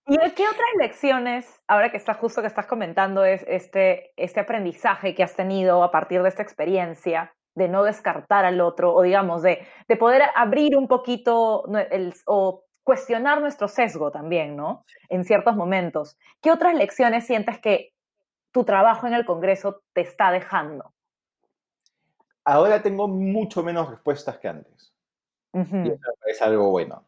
¿Y 0.07 0.17
qué 0.17 0.49
otras 0.49 0.71
lecciones, 0.79 1.63
ahora 1.69 1.91
que 1.91 1.99
estás 1.99 2.17
justo 2.17 2.41
que 2.41 2.47
estás 2.47 2.67
comentando, 2.67 3.27
es 3.27 3.45
este, 3.47 4.15
este 4.17 4.41
aprendizaje 4.41 5.15
que 5.15 5.23
has 5.23 5.37
tenido 5.37 5.85
a 5.85 5.91
partir 5.91 6.23
de 6.23 6.31
esta 6.31 6.43
experiencia 6.43 7.35
de 7.55 7.69
no 7.69 7.85
descartar 7.85 8.47
al 8.47 8.63
otro 8.63 8.95
o 8.95 9.03
digamos 9.03 9.43
de, 9.43 9.67
de 9.87 9.97
poder 9.97 10.23
abrir 10.35 10.79
un 10.79 10.89
poquito 10.89 11.65
el, 11.91 12.15
o 12.25 12.65
cuestionar 12.85 13.43
nuestro 13.43 13.69
sesgo 13.69 14.11
también, 14.11 14.57
¿no? 14.57 14.87
En 15.11 15.25
ciertos 15.25 15.57
momentos. 15.57 16.17
¿Qué 16.41 16.51
otras 16.51 16.75
lecciones 16.75 17.27
sientes 17.27 17.59
que 17.59 17.91
tu 18.51 18.65
trabajo 18.65 19.07
en 19.07 19.13
el 19.13 19.27
Congreso 19.27 19.83
te 19.93 20.01
está 20.01 20.31
dejando? 20.31 20.94
Ahora 22.45 22.83
tengo 22.83 23.09
mucho 23.09 23.63
menos 23.63 23.91
respuestas 23.91 24.39
que 24.39 24.49
antes. 24.49 24.93
Y 25.53 25.89
eso 25.89 26.13
parece 26.21 26.45
algo 26.45 26.71
bueno. 26.71 27.05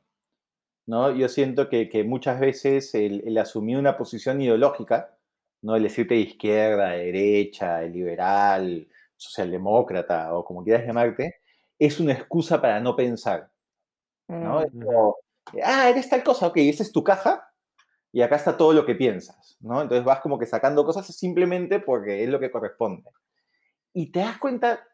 ¿no? 0.87 1.11
Yo 1.11 1.28
siento 1.28 1.68
que, 1.68 1.89
que 1.89 2.05
muchas 2.05 2.41
veces 2.41 2.95
el, 2.95 3.22
el 3.26 3.37
asumir 3.39 3.76
una 3.76 3.97
posición 3.97 4.41
ideológica, 4.41 5.18
¿no? 5.62 5.76
el 5.76 5.82
decirte 5.82 6.14
de 6.14 6.20
izquierda, 6.20 6.91
de 6.91 7.05
derecha, 7.07 7.78
de 7.78 7.91
liberal, 7.91 8.89
socialdemócrata 9.16 10.34
o 10.34 10.45
como 10.45 10.62
quieras 10.62 10.87
llamarte, 10.87 11.41
es 11.78 12.01
una 12.01 12.12
excusa 12.12 12.61
para 12.61 12.80
no 12.80 12.95
pensar. 12.95 13.51
¿no? 14.28 14.61
mm, 14.61 14.62
Es 14.62 14.70
como, 14.84 15.16
ah, 15.64 15.89
eres 15.91 16.09
tal 16.09 16.22
cosa, 16.22 16.47
ok, 16.47 16.57
esa 16.59 16.82
es 16.82 16.93
tu 16.93 17.03
caja 17.03 17.51
y 18.12 18.22
acá 18.22 18.37
está 18.37 18.57
todo 18.57 18.72
lo 18.72 18.87
que 18.87 18.95
piensas. 18.95 19.57
¿no? 19.61 19.82
Entonces 19.82 20.05
vas 20.05 20.20
como 20.20 20.39
que 20.39 20.47
sacando 20.47 20.84
cosas 20.84 21.07
simplemente 21.07 21.80
porque 21.80 22.22
es 22.22 22.30
lo 22.30 22.39
que 22.39 22.51
corresponde. 22.51 23.11
Y 23.93 24.12
te 24.12 24.20
das 24.20 24.39
cuenta 24.39 24.84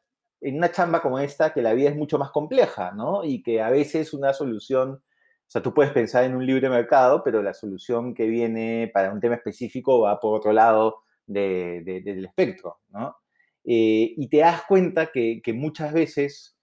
en 0.43 0.57
una 0.57 0.73
chamba 0.73 1.01
como 1.01 1.19
esta 1.19 1.53
que 1.53 1.63
la 1.63 1.73
vida 1.73 1.91
es 1.91 1.97
mucho 1.97 2.19
más 2.19 2.31
compleja, 2.31 2.93
¿no? 2.93 3.25
Y 3.25 3.43
que 3.43 3.63
a 3.63 3.71
veces 3.71 4.13
una 4.13 4.33
solución, 4.33 4.91
o 4.93 5.51
sea, 5.51 5.63
tú 5.63 5.73
puedes 5.73 5.93
pensar 5.93 6.25
en 6.25 6.35
un 6.37 6.45
libre 6.47 6.69
mercado, 6.69 7.23
pero 7.25 7.43
la 7.43 7.55
solución 7.55 8.15
que 8.15 8.27
viene 8.27 8.91
para 8.93 9.13
un 9.13 9.21
tema 9.21 9.37
específico 9.37 10.01
va 10.01 10.19
por 10.21 10.37
otro 10.39 10.53
lado 10.53 11.03
de- 11.27 11.83
de- 11.85 12.01
del 12.03 12.25
espectro, 12.27 12.81
¿no? 12.91 13.17
Eh, 13.65 14.15
y 14.17 14.29
te 14.29 14.39
das 14.39 14.63
cuenta 14.67 15.11
que, 15.13 15.41
muchas 15.55 15.93
veces 15.93 16.57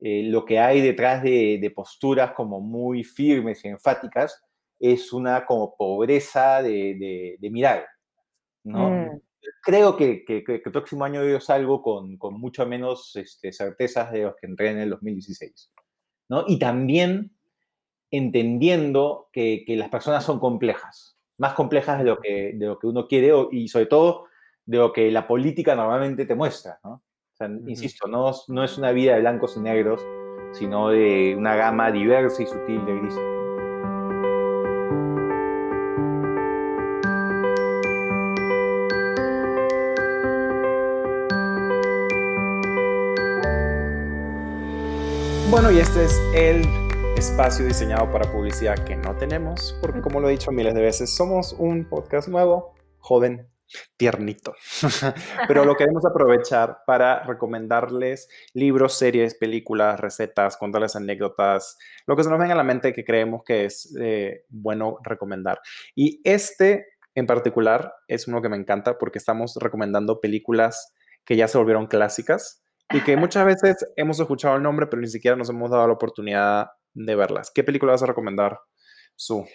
eh, 0.00 0.24
lo 0.24 0.44
que 0.44 0.58
hay 0.58 0.80
detrás 0.82 1.22
de, 1.22 1.72
posturas 1.74 2.32
como 2.32 2.60
muy 2.60 3.04
firmes 3.04 3.64
y 3.64 3.68
enfáticas 3.68 4.42
es 4.78 5.12
una 5.12 5.46
como 5.46 5.74
pobreza 5.76 6.62
de, 6.62 7.38
mirar, 7.50 7.86
¿no? 8.64 8.90
Mm. 8.90 9.20
Creo 9.62 9.96
que, 9.96 10.24
el 10.28 10.72
próximo 10.72 11.04
año 11.04 11.24
yo 11.24 11.40
salgo 11.40 11.82
con, 11.82 12.16
con 12.16 12.34
mucho 12.34 12.66
menos 12.66 13.14
este, 13.16 13.52
certezas 13.52 14.12
de 14.12 14.24
los 14.24 14.36
que 14.36 14.46
entré 14.46 14.70
en 14.70 14.78
el 14.78 14.90
2016, 14.90 15.72
¿no? 16.28 16.44
Y 16.46 16.58
también 16.58 17.34
entendiendo 18.10 19.28
que, 19.32 19.64
las 19.68 19.88
personas 19.88 20.24
son 20.24 20.38
complejas, 20.38 21.18
más 21.38 21.54
complejas 21.54 21.98
de 21.98 22.04
lo 22.04 22.18
que, 22.20 22.52
de 22.54 22.66
lo 22.66 22.78
que 22.78 22.86
uno 22.86 23.08
quiere 23.08 23.32
y 23.50 23.68
sobre 23.68 23.86
todo 23.86 24.26
de 24.66 24.78
lo 24.78 24.92
que 24.92 25.10
la 25.10 25.26
política 25.26 25.74
normalmente 25.74 26.26
te 26.26 26.34
muestra, 26.34 26.78
¿no? 26.84 27.02
Insisto, 27.66 28.06
no, 28.06 28.32
no 28.48 28.64
es 28.64 28.78
una 28.78 28.92
vida 28.92 29.14
de 29.14 29.20
blancos 29.20 29.56
y 29.56 29.60
negros, 29.60 30.00
sino 30.52 30.90
de 30.90 31.34
una 31.36 31.56
gama 31.56 31.90
diversa 31.90 32.42
y 32.42 32.46
sutil 32.46 32.86
de 32.86 32.96
grises. 32.96 33.33
Bueno, 45.54 45.70
y 45.70 45.78
este 45.78 46.04
es 46.04 46.20
el 46.34 46.64
espacio 47.16 47.64
diseñado 47.64 48.10
para 48.10 48.28
publicidad 48.28 48.84
que 48.84 48.96
no 48.96 49.16
tenemos, 49.16 49.78
porque 49.80 50.00
como 50.00 50.18
lo 50.18 50.28
he 50.28 50.32
dicho 50.32 50.50
miles 50.50 50.74
de 50.74 50.82
veces, 50.82 51.14
somos 51.14 51.52
un 51.56 51.88
podcast 51.88 52.26
nuevo, 52.26 52.74
joven, 52.98 53.48
tiernito. 53.96 54.56
Pero 55.46 55.64
lo 55.64 55.76
queremos 55.76 56.04
aprovechar 56.04 56.78
para 56.84 57.22
recomendarles 57.22 58.28
libros, 58.52 58.98
series, 58.98 59.36
películas, 59.36 60.00
recetas, 60.00 60.56
contarles 60.56 60.96
anécdotas, 60.96 61.78
lo 62.04 62.16
que 62.16 62.24
se 62.24 62.30
nos 62.30 62.40
venga 62.40 62.54
a 62.54 62.56
la 62.56 62.64
mente 62.64 62.92
que 62.92 63.04
creemos 63.04 63.44
que 63.44 63.66
es 63.66 63.96
eh, 64.00 64.46
bueno 64.48 64.98
recomendar. 65.04 65.60
Y 65.94 66.20
este 66.24 66.88
en 67.14 67.28
particular 67.28 67.94
es 68.08 68.26
uno 68.26 68.42
que 68.42 68.48
me 68.48 68.56
encanta 68.56 68.98
porque 68.98 69.18
estamos 69.18 69.54
recomendando 69.60 70.20
películas 70.20 70.92
que 71.24 71.36
ya 71.36 71.46
se 71.46 71.58
volvieron 71.58 71.86
clásicas 71.86 72.63
y 72.90 73.00
que 73.00 73.16
muchas 73.16 73.44
veces 73.46 73.92
hemos 73.96 74.20
escuchado 74.20 74.56
el 74.56 74.62
nombre, 74.62 74.86
pero 74.86 75.00
ni 75.00 75.08
siquiera 75.08 75.36
nos 75.36 75.50
hemos 75.50 75.70
dado 75.70 75.86
la 75.86 75.94
oportunidad 75.94 76.68
de 76.92 77.16
verlas. 77.16 77.50
¿Qué 77.54 77.64
película 77.64 77.92
vas 77.92 78.02
a 78.02 78.06
recomendar, 78.06 78.58
Su? 79.16 79.46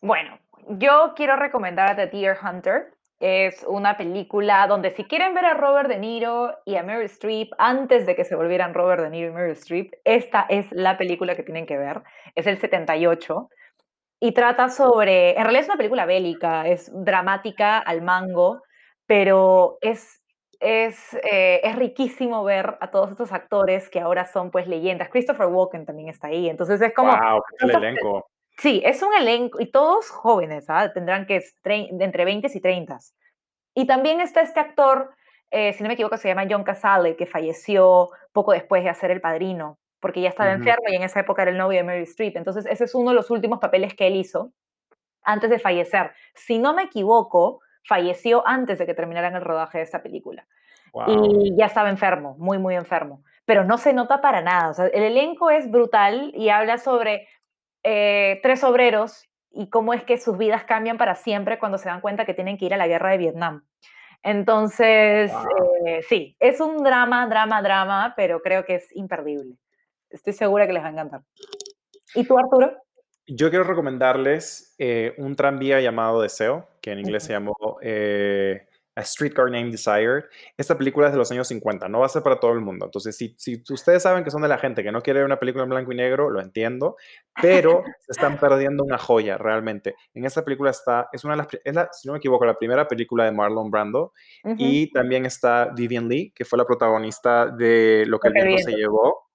Bueno, 0.00 0.38
yo 0.68 1.12
quiero 1.16 1.36
recomendar 1.36 1.96
The 1.96 2.06
Deer 2.06 2.36
Hunter. 2.42 2.94
Es 3.20 3.64
una 3.66 3.96
película 3.96 4.66
donde 4.68 4.92
si 4.92 5.04
quieren 5.04 5.34
ver 5.34 5.44
a 5.44 5.54
Robert 5.54 5.88
De 5.88 5.98
Niro 5.98 6.56
y 6.64 6.76
a 6.76 6.84
Meryl 6.84 7.06
Streep 7.06 7.50
antes 7.58 8.06
de 8.06 8.14
que 8.14 8.24
se 8.24 8.36
volvieran 8.36 8.74
Robert 8.74 9.02
De 9.02 9.10
Niro 9.10 9.30
y 9.30 9.34
Meryl 9.34 9.52
Streep, 9.52 9.92
esta 10.04 10.46
es 10.48 10.70
la 10.70 10.96
película 10.96 11.34
que 11.34 11.42
tienen 11.42 11.66
que 11.66 11.76
ver. 11.76 12.02
Es 12.36 12.46
el 12.46 12.60
78 12.60 13.48
y 14.20 14.32
trata 14.32 14.68
sobre, 14.68 15.30
en 15.30 15.42
realidad 15.42 15.62
es 15.62 15.68
una 15.68 15.76
película 15.76 16.06
bélica, 16.06 16.66
es 16.66 16.90
dramática 16.92 17.78
al 17.78 18.02
mango, 18.02 18.62
pero 19.06 19.78
es, 19.80 20.22
es, 20.60 21.14
eh, 21.14 21.60
es 21.62 21.76
riquísimo 21.76 22.42
ver 22.44 22.76
a 22.80 22.90
todos 22.90 23.10
estos 23.10 23.32
actores 23.32 23.88
que 23.88 24.00
ahora 24.00 24.24
son 24.24 24.50
pues 24.50 24.66
leyendas. 24.66 25.08
Christopher 25.08 25.46
Walken 25.46 25.86
también 25.86 26.08
está 26.08 26.28
ahí, 26.28 26.48
entonces 26.48 26.80
es 26.80 26.92
como... 26.94 27.12
¡Wow! 27.12 27.42
¡Qué 27.58 27.66
elenco! 27.66 28.28
Sí, 28.58 28.82
es 28.84 29.02
un 29.02 29.14
elenco 29.14 29.60
y 29.60 29.70
todos 29.70 30.10
jóvenes, 30.10 30.64
¿ah? 30.68 30.92
tendrán 30.92 31.26
que 31.26 31.44
entre 31.64 32.24
20 32.24 32.48
y 32.52 32.60
30. 32.60 32.98
Y 33.74 33.86
también 33.86 34.20
está 34.20 34.40
este 34.40 34.58
actor, 34.58 35.14
eh, 35.52 35.72
si 35.74 35.84
no 35.84 35.88
me 35.88 35.94
equivoco, 35.94 36.16
se 36.16 36.26
llama 36.26 36.46
John 36.50 36.64
Casale, 36.64 37.14
que 37.14 37.26
falleció 37.26 38.10
poco 38.32 38.52
después 38.52 38.82
de 38.82 38.90
hacer 38.90 39.12
El 39.12 39.20
Padrino, 39.20 39.78
porque 40.00 40.20
ya 40.20 40.30
estaba 40.30 40.50
enfermo 40.52 40.88
y 40.88 40.96
en 40.96 41.04
esa 41.04 41.20
época 41.20 41.42
era 41.42 41.52
el 41.52 41.56
novio 41.56 41.78
de 41.78 41.84
Mary 41.84 42.02
Streep. 42.02 42.36
Entonces, 42.36 42.66
ese 42.66 42.84
es 42.84 42.94
uno 42.96 43.10
de 43.10 43.16
los 43.16 43.30
últimos 43.30 43.60
papeles 43.60 43.94
que 43.94 44.08
él 44.08 44.16
hizo 44.16 44.52
antes 45.22 45.50
de 45.50 45.60
fallecer. 45.60 46.10
Si 46.34 46.58
no 46.58 46.74
me 46.74 46.82
equivoco, 46.82 47.60
falleció 47.84 48.46
antes 48.46 48.78
de 48.78 48.86
que 48.86 48.94
terminaran 48.94 49.34
el 49.34 49.42
rodaje 49.42 49.78
de 49.78 49.84
esta 49.84 50.02
película. 50.02 50.46
Y 51.06 51.54
ya 51.56 51.66
estaba 51.66 51.90
enfermo, 51.90 52.34
muy, 52.38 52.58
muy 52.58 52.74
enfermo. 52.74 53.22
Pero 53.44 53.64
no 53.64 53.78
se 53.78 53.92
nota 53.92 54.20
para 54.20 54.42
nada. 54.42 54.70
O 54.70 54.74
sea, 54.74 54.86
el 54.86 55.02
elenco 55.02 55.50
es 55.50 55.70
brutal 55.70 56.32
y 56.34 56.48
habla 56.48 56.78
sobre 56.78 57.28
eh, 57.82 58.40
tres 58.42 58.64
obreros 58.64 59.28
y 59.50 59.70
cómo 59.70 59.94
es 59.94 60.04
que 60.04 60.18
sus 60.18 60.36
vidas 60.36 60.64
cambian 60.64 60.98
para 60.98 61.14
siempre 61.14 61.58
cuando 61.58 61.78
se 61.78 61.88
dan 61.88 62.00
cuenta 62.00 62.24
que 62.24 62.34
tienen 62.34 62.58
que 62.58 62.66
ir 62.66 62.74
a 62.74 62.78
la 62.78 62.86
guerra 62.86 63.10
de 63.10 63.18
Vietnam. 63.18 63.64
Entonces, 64.22 65.32
eh, 65.86 66.02
sí, 66.08 66.36
es 66.40 66.60
un 66.60 66.82
drama, 66.82 67.26
drama, 67.28 67.62
drama, 67.62 68.14
pero 68.16 68.40
creo 68.40 68.64
que 68.64 68.76
es 68.76 68.94
imperdible. 68.94 69.56
Estoy 70.10 70.32
segura 70.32 70.66
que 70.66 70.72
les 70.72 70.82
va 70.82 70.88
a 70.88 70.90
encantar. 70.90 71.22
¿Y 72.14 72.24
tú, 72.26 72.38
Arturo? 72.38 72.72
Yo 73.26 73.50
quiero 73.50 73.64
recomendarles 73.64 74.74
eh, 74.78 75.14
un 75.18 75.36
tranvía 75.36 75.80
llamado 75.80 76.22
Deseo, 76.22 76.66
que 76.88 76.92
en 76.92 77.00
inglés 77.00 77.24
se 77.24 77.32
llamó 77.32 77.54
a 78.98 79.04
Streetcar 79.04 79.48
Named 79.48 79.70
Desire. 79.70 80.24
Esta 80.56 80.76
película 80.76 81.06
es 81.06 81.12
de 81.12 81.18
los 81.18 81.30
años 81.30 81.46
50, 81.46 81.88
no 81.88 82.00
va 82.00 82.06
a 82.06 82.08
ser 82.08 82.22
para 82.22 82.40
todo 82.40 82.52
el 82.52 82.60
mundo. 82.60 82.86
Entonces, 82.86 83.16
si, 83.16 83.32
si 83.38 83.62
ustedes 83.70 84.02
saben 84.02 84.24
que 84.24 84.30
son 84.32 84.42
de 84.42 84.48
la 84.48 84.58
gente 84.58 84.82
que 84.82 84.90
no 84.90 85.00
quiere 85.02 85.20
ver 85.20 85.26
una 85.26 85.38
película 85.38 85.62
en 85.62 85.70
blanco 85.70 85.92
y 85.92 85.96
negro, 85.96 86.30
lo 86.30 86.40
entiendo, 86.40 86.96
pero 87.40 87.84
se 88.00 88.12
están 88.12 88.38
perdiendo 88.38 88.82
una 88.82 88.98
joya 88.98 89.38
realmente. 89.38 89.94
En 90.14 90.24
esta 90.24 90.44
película 90.44 90.70
está, 90.70 91.08
es 91.12 91.22
una 91.24 91.34
de 91.34 91.38
las, 91.38 91.48
es 91.64 91.74
la, 91.74 91.88
si 91.92 92.08
no 92.08 92.14
me 92.14 92.18
equivoco, 92.18 92.44
la 92.44 92.58
primera 92.58 92.88
película 92.88 93.24
de 93.24 93.30
Marlon 93.30 93.70
Brando 93.70 94.12
y 94.56 94.90
también 94.90 95.26
está 95.26 95.66
Vivian 95.76 96.08
Lee, 96.08 96.32
que 96.34 96.44
fue 96.44 96.58
la 96.58 96.64
protagonista 96.64 97.46
de 97.46 98.04
Lo 98.06 98.18
que 98.18 98.28
el 98.28 98.34
viento 98.34 98.58
se 98.64 98.72
llevó. 98.72 99.27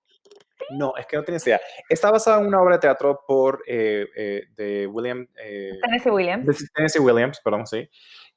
No, 0.72 0.94
es 0.98 1.06
que 1.06 1.18
no 1.18 1.24
tienes 1.24 1.46
idea. 1.46 1.60
Está 1.90 2.12
basada 2.12 2.40
en 2.40 2.48
una 2.48 2.62
obra 2.62 2.76
de 2.76 2.82
teatro 2.82 3.22
por 3.28 3.64
eh, 3.68 4.08
eh, 4.16 4.44
de 4.56 4.88
William. 4.88 5.28
Eh, 5.38 5.72
Tennessee 5.82 6.10
Williams. 6.10 6.72
Tennessee 6.74 7.00
Williams, 7.00 7.40
perdón, 7.44 7.68
sí 7.68 7.90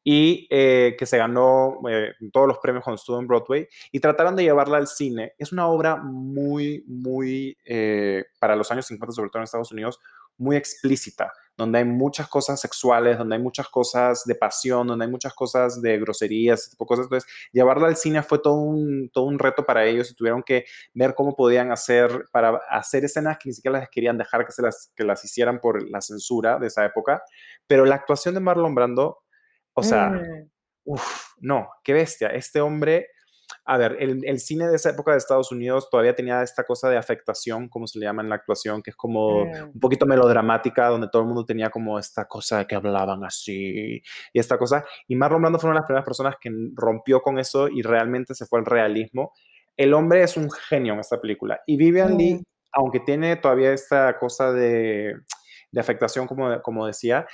y 0.09 0.47
que 0.47 1.05
se 1.05 1.19
ganó 1.19 1.81
todos 2.33 2.47
los 2.47 2.59
premios 2.59 2.85
cuando 2.85 2.95
estuvo 2.95 3.19
en 3.19 3.27
Broadway 3.27 3.67
y 3.91 3.99
trataron 3.99 4.37
de 4.37 4.45
llevarla 4.45 4.77
al 4.77 4.87
cine. 4.87 5.33
Es 5.37 5.51
una 5.51 5.67
obra 5.67 5.97
muy, 5.97 6.85
muy, 6.87 7.59
para 8.39 8.55
los 8.55 8.71
años 8.71 8.87
50, 8.87 9.13
sobre 9.13 9.31
todo 9.31 9.41
en 9.41 9.45
Estados 9.47 9.73
Unidos, 9.73 9.99
muy 10.39 10.55
explícita, 10.55 11.33
donde 11.57 11.79
hay 11.79 11.85
muchas 11.85 12.29
cosas 12.29 12.61
sexuales, 12.61 13.19
donde 13.19 13.37
hay 13.37 13.43
muchas 13.43 13.69
cosas 13.69 14.25
de 14.25 14.35
pasión, 14.35 14.87
donde 14.87 15.05
hay 15.05 15.11
muchas 15.11 15.35
cosas 15.35 15.81
de 15.81 15.99
groserías, 15.99 16.61
ese 16.61 16.71
tipo 16.71 16.85
de 16.85 16.89
cosas. 16.89 17.05
Entonces, 17.07 17.31
llevarla 17.53 17.89
al 17.89 17.97
cine 17.97 18.23
fue 18.23 18.39
todo 18.39 18.55
un, 18.55 19.11
todo 19.13 19.25
un 19.25 19.39
reto 19.39 19.65
para 19.65 19.85
ellos 19.85 20.11
y 20.11 20.15
tuvieron 20.15 20.43
que 20.43 20.67
ver 20.95 21.15
cómo 21.15 21.35
podían 21.35 21.73
hacer 21.73 22.27
para 22.33 22.61
hacer 22.71 23.05
escenas 23.05 23.39
que 23.39 23.49
ni 23.49 23.55
siquiera 23.55 23.79
las 23.79 23.89
querían 23.89 24.19
dejar 24.19 24.45
que, 24.45 24.53
se 24.53 24.63
las, 24.63 24.93
que 24.95 25.05
las 25.05 25.25
hicieran 25.25 25.61
por 25.61 25.89
la 25.89 26.01
censura 26.01 26.59
de 26.59 26.67
esa 26.67 26.85
época. 26.85 27.23
Pero 27.67 27.85
la 27.85 27.95
actuación 27.95 28.35
de 28.35 28.41
Marlon 28.41 28.75
Brando 28.75 29.23
o 29.79 29.83
sea, 29.83 30.09
mm. 30.09 30.51
uff, 30.85 31.35
no, 31.41 31.69
qué 31.85 31.93
bestia. 31.93 32.29
Este 32.29 32.63
hombre, 32.63 33.09
a 33.69 33.79
ver, 33.79 33.97
el, 33.99 34.39
cine 34.39 34.69
de 34.69 34.77
esa 34.77 34.91
época 34.91 35.11
de 35.11 35.19
Estados 35.19 35.51
Unidos 35.51 35.91
todavía 35.91 36.15
tenía 36.15 36.41
esta 36.43 36.63
cosa 36.63 36.89
de 36.89 36.97
afectación, 36.97 37.69
como 37.69 37.89
se 37.89 37.99
le 37.99 38.07
llama 38.07 38.23
en 38.23 38.29
la 38.29 38.37
actuación, 38.37 38.81
que 38.81 38.91
es 38.91 38.97
como 38.97 39.45
mm. 39.45 39.73
un 39.75 39.81
poquito 39.81 40.07
melodramática, 40.07 40.87
donde 40.87 41.09
todo 41.11 41.23
el 41.23 41.29
mundo 41.29 41.45
tenía 41.45 41.69
como 41.69 41.99
esta 41.99 42.27
cosa 42.27 42.59
de 42.59 42.67
que 42.67 42.77
hablaban 42.77 43.25
así 43.25 44.01
y 44.33 44.39
esta 44.39 44.57
cosa. 44.57 44.85
Y 45.09 45.17
Marlon 45.17 45.41
Brando 45.41 45.59
fue 45.59 45.69
una 45.69 45.79
de 45.79 45.81
las 45.81 45.87
primeras 45.87 46.05
personas 46.05 46.37
que 46.41 46.49
rompió 46.75 47.21
con 47.21 47.41
eso 47.41 47.69
y 47.69 47.83
realmente 47.83 48.37
se 48.37 48.47
fue 48.47 48.61
al 48.61 48.67
realismo. 48.67 49.33
El 49.77 49.95
hombre 49.95 50.23
es 50.23 50.37
un 50.37 50.49
genio 50.49 50.95
en 50.95 51.01
esta 51.01 51.21
película. 51.21 51.61
Y 51.67 51.77
Vivian 51.77 52.17
Lee, 52.17 52.35
mm. 52.35 52.43
aunque 52.71 53.01
tiene 53.01 53.35
todavía 53.35 53.73
esta 53.73 54.17
cosa 54.17 54.53
de, 54.53 55.13
de 55.73 55.81
afectación, 55.81 56.29
como, 56.29 56.63
como 56.63 56.87
decía, 56.87 57.27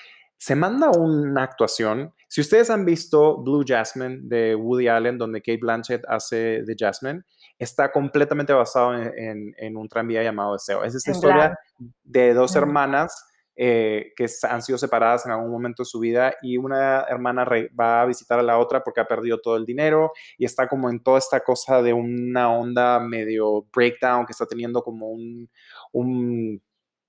se 0.42 0.56
manda 0.56 0.90
una 0.90 1.44
actuación. 1.44 2.12
Si 2.26 2.40
ustedes 2.40 2.68
han 2.68 2.84
visto 2.84 3.40
Blue 3.44 3.62
Jasmine 3.64 4.22
de 4.22 4.56
Woody 4.56 4.88
Allen, 4.88 5.16
donde 5.16 5.40
Kate 5.40 5.60
Blanchett 5.60 6.02
hace 6.08 6.64
de 6.64 6.74
Jasmine, 6.76 7.22
está 7.56 7.92
completamente 7.92 8.52
basado 8.52 8.92
en, 8.92 9.76
un 9.76 9.88
tranvía 9.88 10.20
llamado 10.24 10.54
Deseo. 10.54 10.82
Es 10.82 10.96
esta 10.96 11.12
historia 11.12 11.56
de 12.02 12.34
dos 12.34 12.56
hermanas 12.56 13.24
eh, 13.54 14.12
que 14.16 14.26
han 14.50 14.62
sido 14.62 14.78
separadas 14.78 15.26
en 15.26 15.30
algún 15.30 15.52
momento 15.52 15.84
de 15.84 15.88
su 15.88 16.00
vida 16.00 16.34
y 16.42 16.56
una 16.56 17.02
hermana 17.02 17.46
va 17.78 18.02
a 18.02 18.06
visitar 18.06 18.40
a 18.40 18.42
la 18.42 18.58
otra 18.58 18.82
porque 18.82 19.00
ha 19.00 19.06
perdido 19.06 19.40
todo 19.40 19.56
el 19.56 19.64
dinero 19.64 20.10
y 20.38 20.44
está 20.44 20.66
como 20.66 20.90
en 20.90 21.04
toda 21.04 21.18
esta 21.20 21.38
cosa 21.38 21.82
de 21.82 21.92
una 21.92 22.52
onda 22.52 22.98
medio 22.98 23.68
breakdown 23.72 24.26
que 24.26 24.32
está 24.32 24.46
teniendo 24.46 24.82
como 24.82 25.08
un 25.12 26.60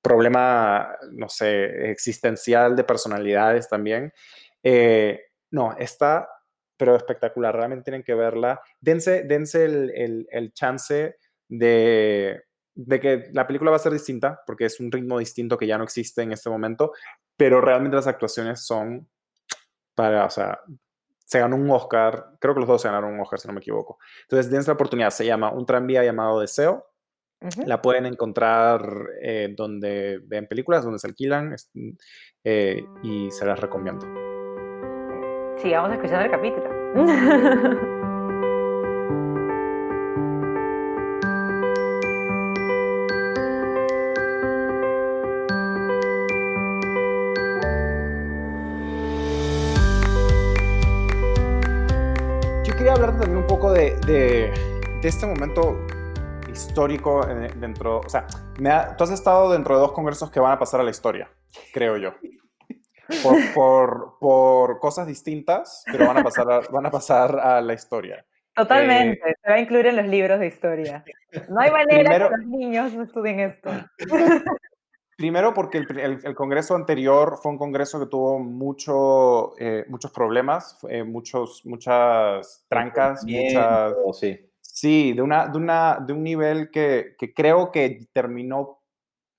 problema, 0.03 0.95
no 1.13 1.30
sé, 1.30 1.89
existencial 1.89 2.75
de 2.75 2.84
personalidades 2.84 3.69
también. 3.69 4.13
Eh, 4.61 5.21
no, 5.51 5.75
está, 5.77 6.30
pero 6.77 6.95
espectacular, 6.95 7.55
realmente 7.55 7.85
tienen 7.85 8.03
que 8.03 8.13
verla. 8.13 8.61
Dense, 8.81 9.23
dense 9.23 9.63
el, 9.63 10.27
el, 10.30 10.53
chance 10.53 11.15
de, 11.47 12.43
de, 12.75 12.99
que 12.99 13.30
la 13.31 13.47
película 13.47 13.71
va 13.71 13.77
a 13.77 13.80
ser 13.80 13.93
distinta, 13.93 14.41
porque 14.45 14.65
es 14.65 14.80
un 14.80 14.91
ritmo 14.91 15.17
distinto 15.17 15.57
que 15.57 15.67
ya 15.67 15.77
no 15.77 15.85
existe 15.85 16.21
en 16.21 16.34
este 16.34 16.49
momento, 16.49 16.91
pero 17.38 17.61
realmente 17.61 17.95
las 17.95 18.07
actuaciones 18.07 18.65
son 18.65 19.07
para, 19.95 20.25
o 20.25 20.30
sea, 20.30 20.59
se 21.25 21.39
ganó 21.39 21.55
un 21.55 21.71
Oscar, 21.71 22.31
creo 22.39 22.53
que 22.53 22.59
los 22.59 22.67
dos 22.67 22.81
se 22.81 22.89
ganaron 22.89 23.13
un 23.13 23.21
Oscar, 23.21 23.39
si 23.39 23.47
no 23.47 23.53
me 23.53 23.61
equivoco. 23.61 23.99
Entonces, 24.23 24.51
dense 24.51 24.69
la 24.69 24.73
oportunidad, 24.73 25.11
se 25.11 25.25
llama 25.25 25.51
Un 25.51 25.65
tranvía 25.65 26.03
llamado 26.03 26.41
Deseo 26.41 26.93
La 27.65 27.82
pueden 27.82 28.06
encontrar 28.06 28.82
eh, 29.22 29.53
donde 29.56 30.22
ven 30.26 30.48
películas, 30.48 30.84
donde 30.84 30.99
se 30.99 31.07
alquilan 31.07 31.56
eh, 32.44 32.86
y 33.02 33.30
se 33.32 33.45
las 33.45 33.60
recomiendo. 33.60 34.07
Sigamos 35.61 35.91
escuchando 35.91 36.26
el 36.26 36.32
capítulo. 36.32 36.70
Yo 52.64 52.74
quería 52.78 52.94
hablarte 52.94 53.20
también 53.20 53.38
un 53.38 53.48
poco 53.48 53.74
de, 53.74 53.98
de, 54.06 54.53
de 55.02 55.07
este 55.07 55.26
momento 55.26 55.86
histórico 56.53 57.25
dentro, 57.25 57.99
o 57.99 58.09
sea, 58.09 58.27
me 58.59 58.69
tú 58.97 59.03
has 59.03 59.09
estado 59.09 59.51
dentro 59.51 59.75
de 59.75 59.81
dos 59.81 59.91
congresos 59.91 60.30
que 60.31 60.39
van 60.39 60.53
a 60.53 60.59
pasar 60.59 60.80
a 60.80 60.84
la 60.84 60.91
historia, 60.91 61.30
creo 61.73 61.97
yo. 61.97 62.13
Por, 63.21 63.35
por, 63.53 64.17
por 64.19 64.80
cosas 64.80 65.07
distintas, 65.07 65.84
pero 65.91 66.07
van 66.07 66.19
a 66.19 66.23
pasar 66.23 66.51
a, 66.51 66.61
van 66.71 66.85
a, 66.85 66.91
pasar 66.91 67.39
a 67.39 67.59
la 67.61 67.73
historia. 67.73 68.25
Totalmente, 68.55 69.31
eh, 69.31 69.35
se 69.43 69.49
va 69.49 69.55
a 69.55 69.59
incluir 69.59 69.88
en 69.88 69.95
los 69.95 70.05
libros 70.05 70.39
de 70.39 70.47
historia. 70.47 71.03
No 71.49 71.59
hay 71.59 71.71
manera 71.71 72.09
primero, 72.09 72.30
que 72.30 72.38
los 72.38 72.45
niños 72.45 72.93
no 72.93 73.03
estudien 73.03 73.39
esto. 73.39 73.69
Primero 75.15 75.53
porque 75.53 75.77
el, 75.77 75.99
el, 75.99 76.19
el, 76.23 76.35
congreso 76.35 76.75
anterior 76.75 77.38
fue 77.41 77.51
un 77.51 77.57
congreso 77.57 77.99
que 77.99 78.07
tuvo 78.07 78.39
mucho, 78.39 79.53
eh, 79.59 79.85
muchos 79.88 80.11
problemas, 80.11 80.80
eh, 80.89 81.03
muchos, 81.03 81.63
muchas 81.65 82.65
trancas, 82.67 83.23
muchas... 83.23 83.93
Sí 84.13 84.52
Sí, 84.76 85.14
de, 85.14 85.22
una, 85.22 85.48
de, 85.50 85.58
una, 85.60 86.00
de 86.00 86.14
un 86.14 86.24
nivel 86.24 86.72
que, 86.72 87.14
que, 87.20 87.32
creo 87.32 87.72
que 87.72 88.08
terminó 88.12 88.80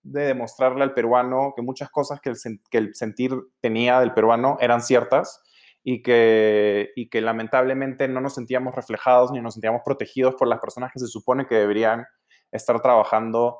de 0.04 0.26
demostrarle 0.26 0.84
al 0.84 0.94
peruano 0.94 1.54
que 1.56 1.62
muchas 1.62 1.90
cosas 1.90 2.20
que 2.20 2.30
el, 2.30 2.36
que 2.70 2.78
el 2.78 2.94
sentir 2.94 3.32
tenía 3.60 3.98
del 3.98 4.14
peruano 4.14 4.58
eran 4.60 4.80
ciertas 4.80 5.42
y 5.82 6.02
que, 6.04 6.92
y 6.94 7.08
que 7.08 7.20
lamentablemente 7.20 8.06
no 8.06 8.20
nos 8.20 8.36
sentíamos 8.36 8.76
reflejados 8.76 9.32
ni 9.32 9.40
nos 9.40 9.54
sentíamos 9.54 9.82
protegidos 9.84 10.36
por 10.36 10.46
las 10.46 10.60
personas 10.60 10.92
que 10.92 11.00
se 11.00 11.08
supone 11.08 11.48
que 11.48 11.56
deberían 11.56 12.06
estar 12.52 12.80
trabajando 12.80 13.58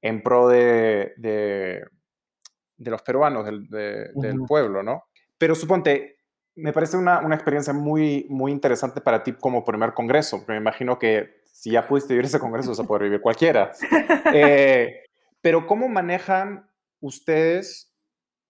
en 0.00 0.22
pro 0.22 0.48
de, 0.48 1.12
de, 1.18 1.84
de 2.78 2.90
los 2.90 3.02
peruanos, 3.02 3.44
del, 3.44 3.68
de, 3.68 4.10
uh 4.14 4.18
-huh. 4.18 4.22
del 4.22 4.40
pueblo, 4.48 4.82
¿no? 4.82 5.04
Pero 5.36 5.54
suponte, 5.54 6.11
me 6.54 6.72
parece 6.72 6.96
una, 6.96 7.20
una, 7.20 7.34
experiencia 7.34 7.72
muy, 7.72 8.26
muy 8.28 8.52
interesante 8.52 9.00
para 9.00 9.22
ti 9.22 9.32
como 9.32 9.64
primer 9.64 9.94
congreso, 9.94 10.38
porque 10.38 10.52
me 10.52 10.58
imagino 10.58 10.98
que 10.98 11.42
si 11.52 11.70
ya 11.70 11.86
pudiste 11.86 12.14
vivir 12.14 12.26
ese 12.26 12.38
congreso, 12.38 12.74
se 12.74 12.84
puede 12.84 13.04
vivir 13.04 13.20
cualquiera. 13.20 13.72
Eh, 14.34 15.02
pero 15.42 15.66
¿cómo 15.66 15.88
manejan 15.88 16.66
ustedes 17.00 17.92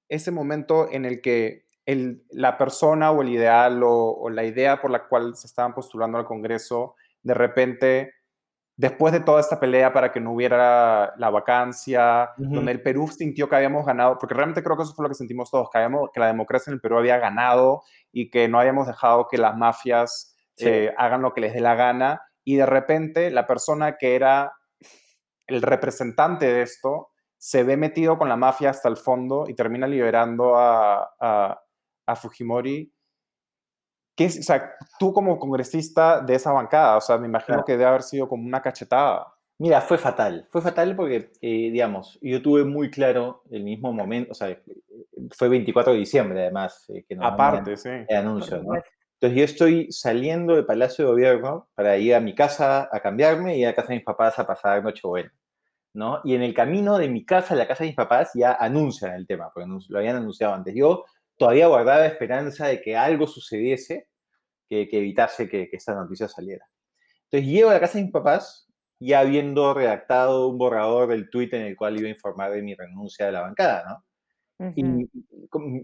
ese 0.08 0.30
momento 0.30 0.88
en 0.92 1.04
el 1.04 1.20
que 1.20 1.64
el, 1.86 2.24
la 2.30 2.56
persona 2.56 3.10
o 3.10 3.22
el 3.22 3.30
ideal 3.30 3.82
o, 3.82 4.12
o, 4.12 4.30
la 4.30 4.44
idea 4.44 4.80
por 4.80 4.90
la 4.90 5.08
cual 5.08 5.34
se 5.34 5.48
estaban 5.48 5.74
postulando 5.74 6.18
al 6.18 6.26
congreso, 6.26 6.94
de 7.22 7.34
repente 7.34 8.14
después 8.76 9.12
de 9.12 9.20
toda 9.20 9.40
esta 9.40 9.60
pelea 9.60 9.92
para 9.92 10.10
que 10.10 10.20
no 10.20 10.32
hubiera 10.32 11.14
la 11.16 11.30
vacancia, 11.30 12.30
uh 12.36 12.42
-huh. 12.42 12.54
donde 12.54 12.72
el 12.72 12.82
Perú 12.82 13.08
sintió 13.08 13.48
que 13.48 13.56
habíamos 13.56 13.84
ganado, 13.84 14.18
porque 14.18 14.34
realmente 14.34 14.62
creo 14.62 14.76
que 14.76 14.82
eso 14.84 14.94
fue 14.94 15.04
lo 15.04 15.08
que 15.08 15.14
sentimos 15.14 15.50
todos, 15.50 15.68
que, 15.70 15.78
habíamos, 15.78 16.10
que 16.12 16.20
la 16.20 16.26
democracia 16.26 16.70
en 16.70 16.74
el 16.74 16.80
Perú 16.80 16.98
había 16.98 17.18
ganado 17.18 17.82
y 18.10 18.30
que 18.30 18.48
no 18.48 18.58
habíamos 18.58 18.86
dejado 18.86 19.28
que 19.28 19.38
las 19.38 19.56
mafias 19.56 20.34
sí. 20.56 20.68
eh, 20.68 20.94
hagan 20.96 21.22
lo 21.22 21.32
que 21.34 21.42
les 21.42 21.52
dé 21.52 21.60
la 21.60 21.74
gana, 21.74 22.22
y 22.44 22.56
de 22.56 22.66
repente 22.66 23.30
la 23.30 23.46
persona 23.46 23.96
que 23.96 24.16
era 24.16 24.52
el 25.46 25.62
representante 25.62 26.46
de 26.46 26.62
esto 26.62 27.10
se 27.36 27.64
ve 27.64 27.76
metido 27.76 28.18
con 28.18 28.28
la 28.28 28.36
mafia 28.36 28.70
hasta 28.70 28.88
el 28.88 28.96
fondo 28.96 29.46
y 29.48 29.54
termina 29.54 29.86
liberando 29.86 30.56
a, 30.56 31.12
a, 31.20 31.60
a 32.06 32.16
Fujimori 32.16 32.92
¿Qué 34.14 34.26
es, 34.26 34.38
o 34.38 34.42
sea, 34.42 34.72
tú 34.98 35.12
como 35.12 35.38
congresista 35.38 36.20
de 36.20 36.34
esa 36.34 36.52
bancada, 36.52 36.96
o 36.96 37.00
sea, 37.00 37.18
me 37.18 37.26
imagino 37.26 37.56
claro. 37.56 37.64
que 37.64 37.72
debe 37.72 37.86
haber 37.86 38.02
sido 38.02 38.28
como 38.28 38.44
una 38.46 38.60
cachetada. 38.60 39.26
Mira, 39.58 39.80
fue 39.80 39.96
fatal. 39.96 40.46
Fue 40.50 40.60
fatal 40.60 40.94
porque, 40.96 41.30
eh, 41.40 41.70
digamos, 41.70 42.18
yo 42.20 42.42
tuve 42.42 42.64
muy 42.64 42.90
claro 42.90 43.42
el 43.50 43.62
mismo 43.62 43.92
momento, 43.92 44.32
o 44.32 44.34
sea, 44.34 44.58
fue 45.30 45.48
24 45.48 45.92
de 45.92 45.98
diciembre 45.98 46.40
además. 46.40 46.84
Eh, 46.88 47.04
que 47.08 47.16
Aparte, 47.20 47.76
sí. 47.76 47.88
El 48.08 48.16
anuncio, 48.16 48.62
¿no? 48.62 48.74
Entonces 49.22 49.38
yo 49.38 49.44
estoy 49.44 49.92
saliendo 49.92 50.56
del 50.56 50.66
Palacio 50.66 51.04
de 51.04 51.10
Gobierno 51.12 51.68
para 51.76 51.96
ir 51.96 52.14
a 52.16 52.20
mi 52.20 52.34
casa 52.34 52.88
a 52.90 52.98
cambiarme 52.98 53.56
y 53.56 53.62
a 53.62 53.68
la 53.68 53.74
casa 53.74 53.88
de 53.88 53.94
mis 53.94 54.04
papás 54.04 54.36
a 54.40 54.46
pasar 54.48 54.82
Nochebuena, 54.82 55.32
¿no? 55.94 56.20
Y 56.24 56.34
en 56.34 56.42
el 56.42 56.52
camino 56.52 56.98
de 56.98 57.08
mi 57.08 57.24
casa 57.24 57.54
a 57.54 57.56
la 57.56 57.68
casa 57.68 57.84
de 57.84 57.90
mis 57.90 57.96
papás 57.96 58.32
ya 58.34 58.54
anuncian 58.54 59.14
el 59.14 59.28
tema, 59.28 59.52
porque 59.54 59.70
lo 59.88 59.98
habían 59.98 60.16
anunciado 60.16 60.54
antes. 60.54 60.74
Yo 60.74 61.04
todavía 61.42 61.66
guardaba 61.66 62.06
esperanza 62.06 62.68
de 62.68 62.80
que 62.80 62.96
algo 62.96 63.26
sucediese 63.26 64.06
que, 64.68 64.86
que 64.86 64.98
evitase 64.98 65.48
que, 65.48 65.68
que, 65.68 65.76
esta 65.76 65.92
noticia 65.92 66.28
saliera. 66.28 66.64
Entonces 67.24 67.50
llego 67.50 67.70
a 67.70 67.72
la 67.72 67.80
casa 67.80 67.98
de 67.98 68.04
mis 68.04 68.12
papás 68.12 68.68
ya 69.00 69.18
habiendo 69.18 69.74
redactado 69.74 70.46
un 70.46 70.56
borrador 70.56 71.08
del 71.08 71.28
tuit 71.30 71.52
en 71.54 71.62
el 71.62 71.74
cual 71.74 71.98
iba 71.98 72.06
a 72.06 72.12
informar 72.12 72.52
de 72.52 72.62
mi 72.62 72.76
renuncia 72.76 73.26
de 73.26 73.32
la 73.32 73.40
bancada, 73.40 73.84
¿no? 73.88 74.72
Y 74.76 74.84
mi, 74.84 75.10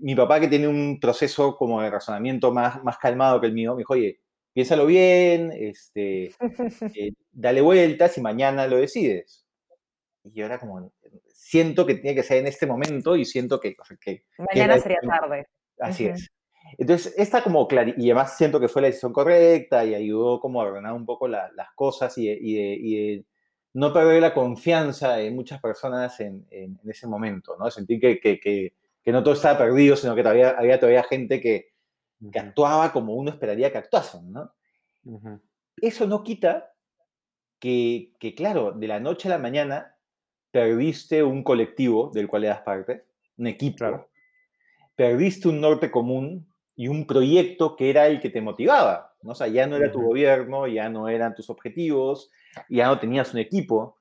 mi, 0.01 0.14
papá, 0.14 0.39
que 0.39 0.47
tiene 0.47 0.68
un 0.68 1.01
proceso 1.01 1.56
como 1.56 1.82
de 1.82 1.90
razonamiento 1.90 2.52
más, 2.52 2.85
más 2.85 2.97
calmado 2.98 3.40
que 3.40 3.48
el 3.48 3.52
mío, 3.52 3.74
me 3.74 3.80
dijo, 3.80 3.94
oye, 3.94 4.20
piénsalo 4.52 4.86
bien, 4.86 5.51
este, 5.52 6.30
eh, 6.94 7.14
dale 7.32 7.60
vueltas 7.62 8.16
y 8.16 8.20
mañana 8.20 8.68
lo 8.68 8.76
decides. 8.76 9.44
Y 10.29 10.39
yo 10.41 10.47
era 10.47 10.59
como, 10.59 10.93
siento 11.33 11.87
que 11.87 11.95
tiene 11.95 12.15
que 12.15 12.23
ser 12.23 12.39
en 12.39 12.47
este 12.47 12.67
momento 12.67 13.17
y 13.17 13.25
siento 13.25 13.59
que... 13.59 13.75
que 14.01 14.25
Mañana 14.39 14.75
que 14.75 14.81
sería 14.81 15.01
tarde. 15.01 15.47
Así 15.79 16.07
uh 16.07 16.11
-huh. 16.11 16.15
es. 16.15 16.31
Entonces, 16.77 17.15
esta 17.17 17.43
como 17.43 17.67
y 17.97 18.11
además 18.11 18.37
siento 18.37 18.61
que 18.61 18.69
fue 18.69 18.83
la 18.83 18.89
decisión 18.89 19.13
correcta 19.13 19.85
y 19.85 19.95
ayudó 19.95 20.39
como 20.39 20.61
a 20.61 20.67
ordenar 20.67 20.93
un 20.93 21.07
poco 21.07 21.27
la, 21.27 21.51
las 21.55 21.69
cosas 21.75 22.17
y 22.19 22.27
de, 22.27 22.39
y, 22.39 22.55
de, 22.55 22.79
y 22.81 22.97
de, 22.97 23.25
no 23.75 23.93
perder 23.93 24.21
la 24.21 24.35
confianza 24.35 25.17
de 25.17 25.31
muchas 25.31 25.61
personas 25.61 26.21
en, 26.21 26.47
en, 26.51 26.79
en 26.83 26.91
ese 26.91 27.07
momento, 27.07 27.57
¿no? 27.59 27.71
Sentir 27.71 28.01
que, 28.01 28.21
que, 28.21 28.39
que, 28.39 28.75
que, 29.03 29.13
no 29.13 29.23
todo 29.23 29.35
estaba 29.35 29.59
perdido, 29.59 29.97
sino 29.97 30.15
que 30.15 30.23
todavía, 30.23 30.51
había 30.51 30.79
todavía 30.79 31.05
gente 31.05 31.41
que, 31.41 31.69
actuaba 32.35 32.93
como 32.93 33.15
uno 33.15 33.31
esperaría 33.31 33.71
que 33.71 33.79
actuasen, 33.79 34.33
¿no? 34.33 34.53
Uh 35.05 35.21
-huh. 35.21 35.41
Eso 35.81 36.07
no 36.07 36.23
quita 36.23 36.73
que, 37.61 38.13
que, 38.19 38.35
claro, 38.35 38.73
de 38.73 38.89
la 38.89 39.01
noche 39.01 39.29
a 39.29 39.33
la 39.33 39.39
mañana 39.39 39.97
perdiste 40.51 41.23
un 41.23 41.43
colectivo 41.43 42.11
del 42.12 42.29
cual 42.29 42.45
eras 42.45 42.62
parte, 42.62 43.05
un 43.37 43.47
equipo, 43.47 43.79
claro. 43.79 44.09
perdiste 44.97 45.49
un 45.49 45.61
norte 45.61 45.91
común 45.91 46.47
y 46.75 46.89
un 46.89 47.07
proyecto 47.07 47.77
que 47.77 47.91
era 47.91 48.07
el 48.07 48.20
que 48.20 48.31
te 48.31 48.41
motivaba, 48.41 49.12
¿no? 49.23 49.33
O 49.33 49.35
sea, 49.35 49.49
ya 49.49 49.66
no 49.66 49.77
era 49.77 49.91
tu 49.91 50.01
gobierno, 50.01 50.66
ya 50.66 50.89
no 50.89 51.09
eran 51.09 51.35
tus 51.35 51.51
objetivos, 51.51 52.31
ya 52.69 52.87
no 52.87 52.99
tenías 52.99 53.33
un 53.35 53.41
equipo. 53.41 53.99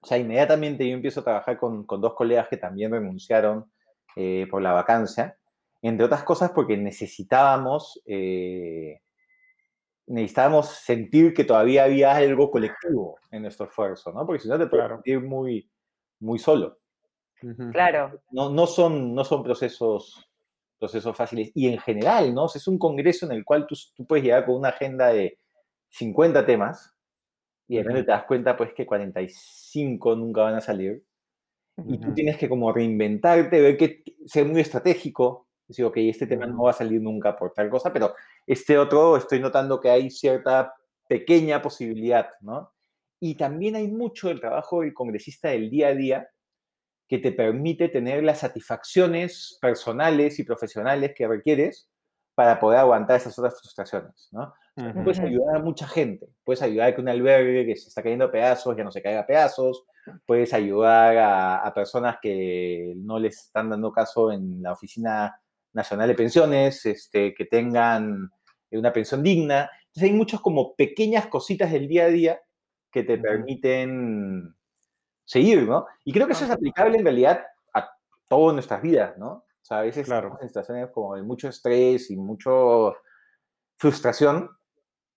O 0.00 0.06
sea, 0.06 0.18
inmediatamente 0.18 0.88
yo 0.88 0.94
empiezo 0.94 1.20
a 1.20 1.24
trabajar 1.24 1.58
con, 1.58 1.84
con 1.84 2.00
dos 2.00 2.14
colegas 2.14 2.48
que 2.48 2.56
también 2.56 2.92
renunciaron 2.92 3.70
eh, 4.14 4.46
por 4.50 4.62
la 4.62 4.72
vacancia, 4.72 5.38
entre 5.80 6.04
otras 6.06 6.22
cosas 6.22 6.52
porque 6.52 6.76
necesitábamos, 6.76 8.00
eh, 8.04 9.00
necesitábamos 10.06 10.68
sentir 10.68 11.32
que 11.34 11.44
todavía 11.44 11.84
había 11.84 12.14
algo 12.14 12.50
colectivo 12.50 13.16
en 13.30 13.42
nuestro 13.42 13.66
esfuerzo, 13.66 14.12
¿no? 14.12 14.26
Porque 14.26 14.42
si 14.42 14.48
no 14.48 14.58
te 14.58 14.66
puedes 14.66 14.86
claro. 14.86 14.96
sentir 14.96 15.20
muy, 15.20 15.68
muy 16.22 16.38
solo. 16.38 16.78
Claro. 17.72 18.22
No, 18.30 18.50
no, 18.50 18.66
son, 18.66 19.14
no 19.14 19.24
son 19.24 19.42
procesos, 19.42 20.30
procesos 20.78 21.16
fáciles. 21.16 21.50
Y 21.54 21.68
en 21.68 21.78
general, 21.78 22.32
¿no? 22.32 22.46
es 22.46 22.68
un 22.68 22.78
congreso 22.78 23.26
en 23.26 23.32
el 23.32 23.44
cual 23.44 23.66
tú, 23.66 23.76
tú, 23.94 24.06
puedes 24.06 24.24
llegar 24.24 24.46
con 24.46 24.54
una 24.54 24.68
agenda 24.68 25.08
de 25.08 25.38
50 25.90 26.46
temas 26.46 26.94
y 27.68 27.76
de 27.76 27.82
repente 27.82 28.04
te 28.04 28.12
das 28.12 28.24
cuenta 28.24 28.56
pues 28.56 28.72
que 28.72 28.86
45 28.86 30.16
nunca 30.16 30.42
van 30.42 30.54
a 30.54 30.60
salir. 30.60 31.04
Y 31.86 31.98
tú 31.98 32.12
tienes 32.12 32.36
que 32.36 32.48
como 32.48 32.72
reinventarte, 32.72 33.60
ver 33.60 33.76
que 33.76 34.04
ser 34.26 34.46
muy 34.46 34.60
estratégico, 34.60 35.48
decir, 35.66 35.84
ok, 35.86 35.96
este 35.96 36.26
tema 36.26 36.46
no 36.46 36.64
va 36.64 36.70
a 36.70 36.74
salir 36.74 37.00
nunca 37.00 37.34
por 37.34 37.52
tal 37.52 37.70
cosa, 37.70 37.92
pero 37.92 38.14
este 38.46 38.78
otro 38.78 39.16
estoy 39.16 39.40
notando 39.40 39.80
que 39.80 39.90
hay 39.90 40.10
cierta 40.10 40.74
pequeña 41.08 41.62
posibilidad, 41.62 42.28
¿no? 42.42 42.72
Y 43.24 43.36
también 43.36 43.76
hay 43.76 43.86
mucho 43.86 44.26
del 44.26 44.40
trabajo 44.40 44.80
del 44.80 44.92
congresista 44.92 45.50
del 45.50 45.70
día 45.70 45.88
a 45.88 45.94
día 45.94 46.28
que 47.08 47.18
te 47.18 47.30
permite 47.30 47.88
tener 47.88 48.24
las 48.24 48.40
satisfacciones 48.40 49.58
personales 49.60 50.40
y 50.40 50.42
profesionales 50.42 51.12
que 51.14 51.28
requieres 51.28 51.88
para 52.34 52.58
poder 52.58 52.80
aguantar 52.80 53.18
esas 53.18 53.38
otras 53.38 53.60
frustraciones, 53.60 54.28
¿no? 54.32 54.52
Uh 54.74 54.82
-huh. 54.82 55.04
Puedes 55.04 55.20
ayudar 55.20 55.54
a 55.54 55.58
mucha 55.60 55.86
gente, 55.86 56.26
puedes 56.42 56.62
ayudar 56.62 56.88
a 56.88 56.94
que 56.96 57.00
un 57.00 57.08
albergue 57.08 57.64
que 57.64 57.76
se 57.76 57.90
está 57.90 58.02
cayendo 58.02 58.24
a 58.24 58.32
pedazos 58.32 58.76
ya 58.76 58.82
no 58.82 58.90
se 58.90 59.00
caiga 59.00 59.20
a 59.20 59.26
pedazos, 59.26 59.84
puedes 60.26 60.52
ayudar 60.52 61.16
a, 61.16 61.58
a 61.58 61.72
personas 61.72 62.16
que 62.20 62.92
no 62.96 63.20
les 63.20 63.38
están 63.38 63.70
dando 63.70 63.92
caso 63.92 64.32
en 64.32 64.60
la 64.60 64.72
Oficina 64.72 65.40
Nacional 65.72 66.08
de 66.08 66.16
Pensiones, 66.16 66.84
este, 66.86 67.34
que 67.34 67.44
tengan 67.44 68.32
una 68.72 68.92
pensión 68.92 69.22
digna. 69.22 69.70
Entonces 69.86 70.10
hay 70.10 70.12
muchas 70.12 70.40
como 70.40 70.74
pequeñas 70.74 71.28
cositas 71.28 71.70
del 71.70 71.86
día 71.86 72.06
a 72.06 72.08
día 72.08 72.40
que 72.92 73.02
te 73.02 73.18
permiten 73.18 74.54
seguir, 75.24 75.66
¿no? 75.66 75.86
Y 76.04 76.12
creo 76.12 76.26
que 76.26 76.34
eso 76.34 76.44
es 76.44 76.50
aplicable 76.50 76.98
en 76.98 77.04
realidad 77.04 77.44
a 77.72 77.90
todas 78.28 78.54
nuestras 78.54 78.82
vidas, 78.82 79.16
¿no? 79.16 79.30
O 79.30 79.64
sea, 79.64 79.78
a 79.78 79.82
veces 79.82 80.06
Claro. 80.06 80.26
estamos 80.26 80.42
en 80.42 80.48
situaciones 80.48 80.90
como 80.92 81.16
de 81.16 81.22
mucho 81.22 81.48
estrés 81.48 82.10
y 82.10 82.16
mucho 82.16 82.96
frustración, 83.78 84.50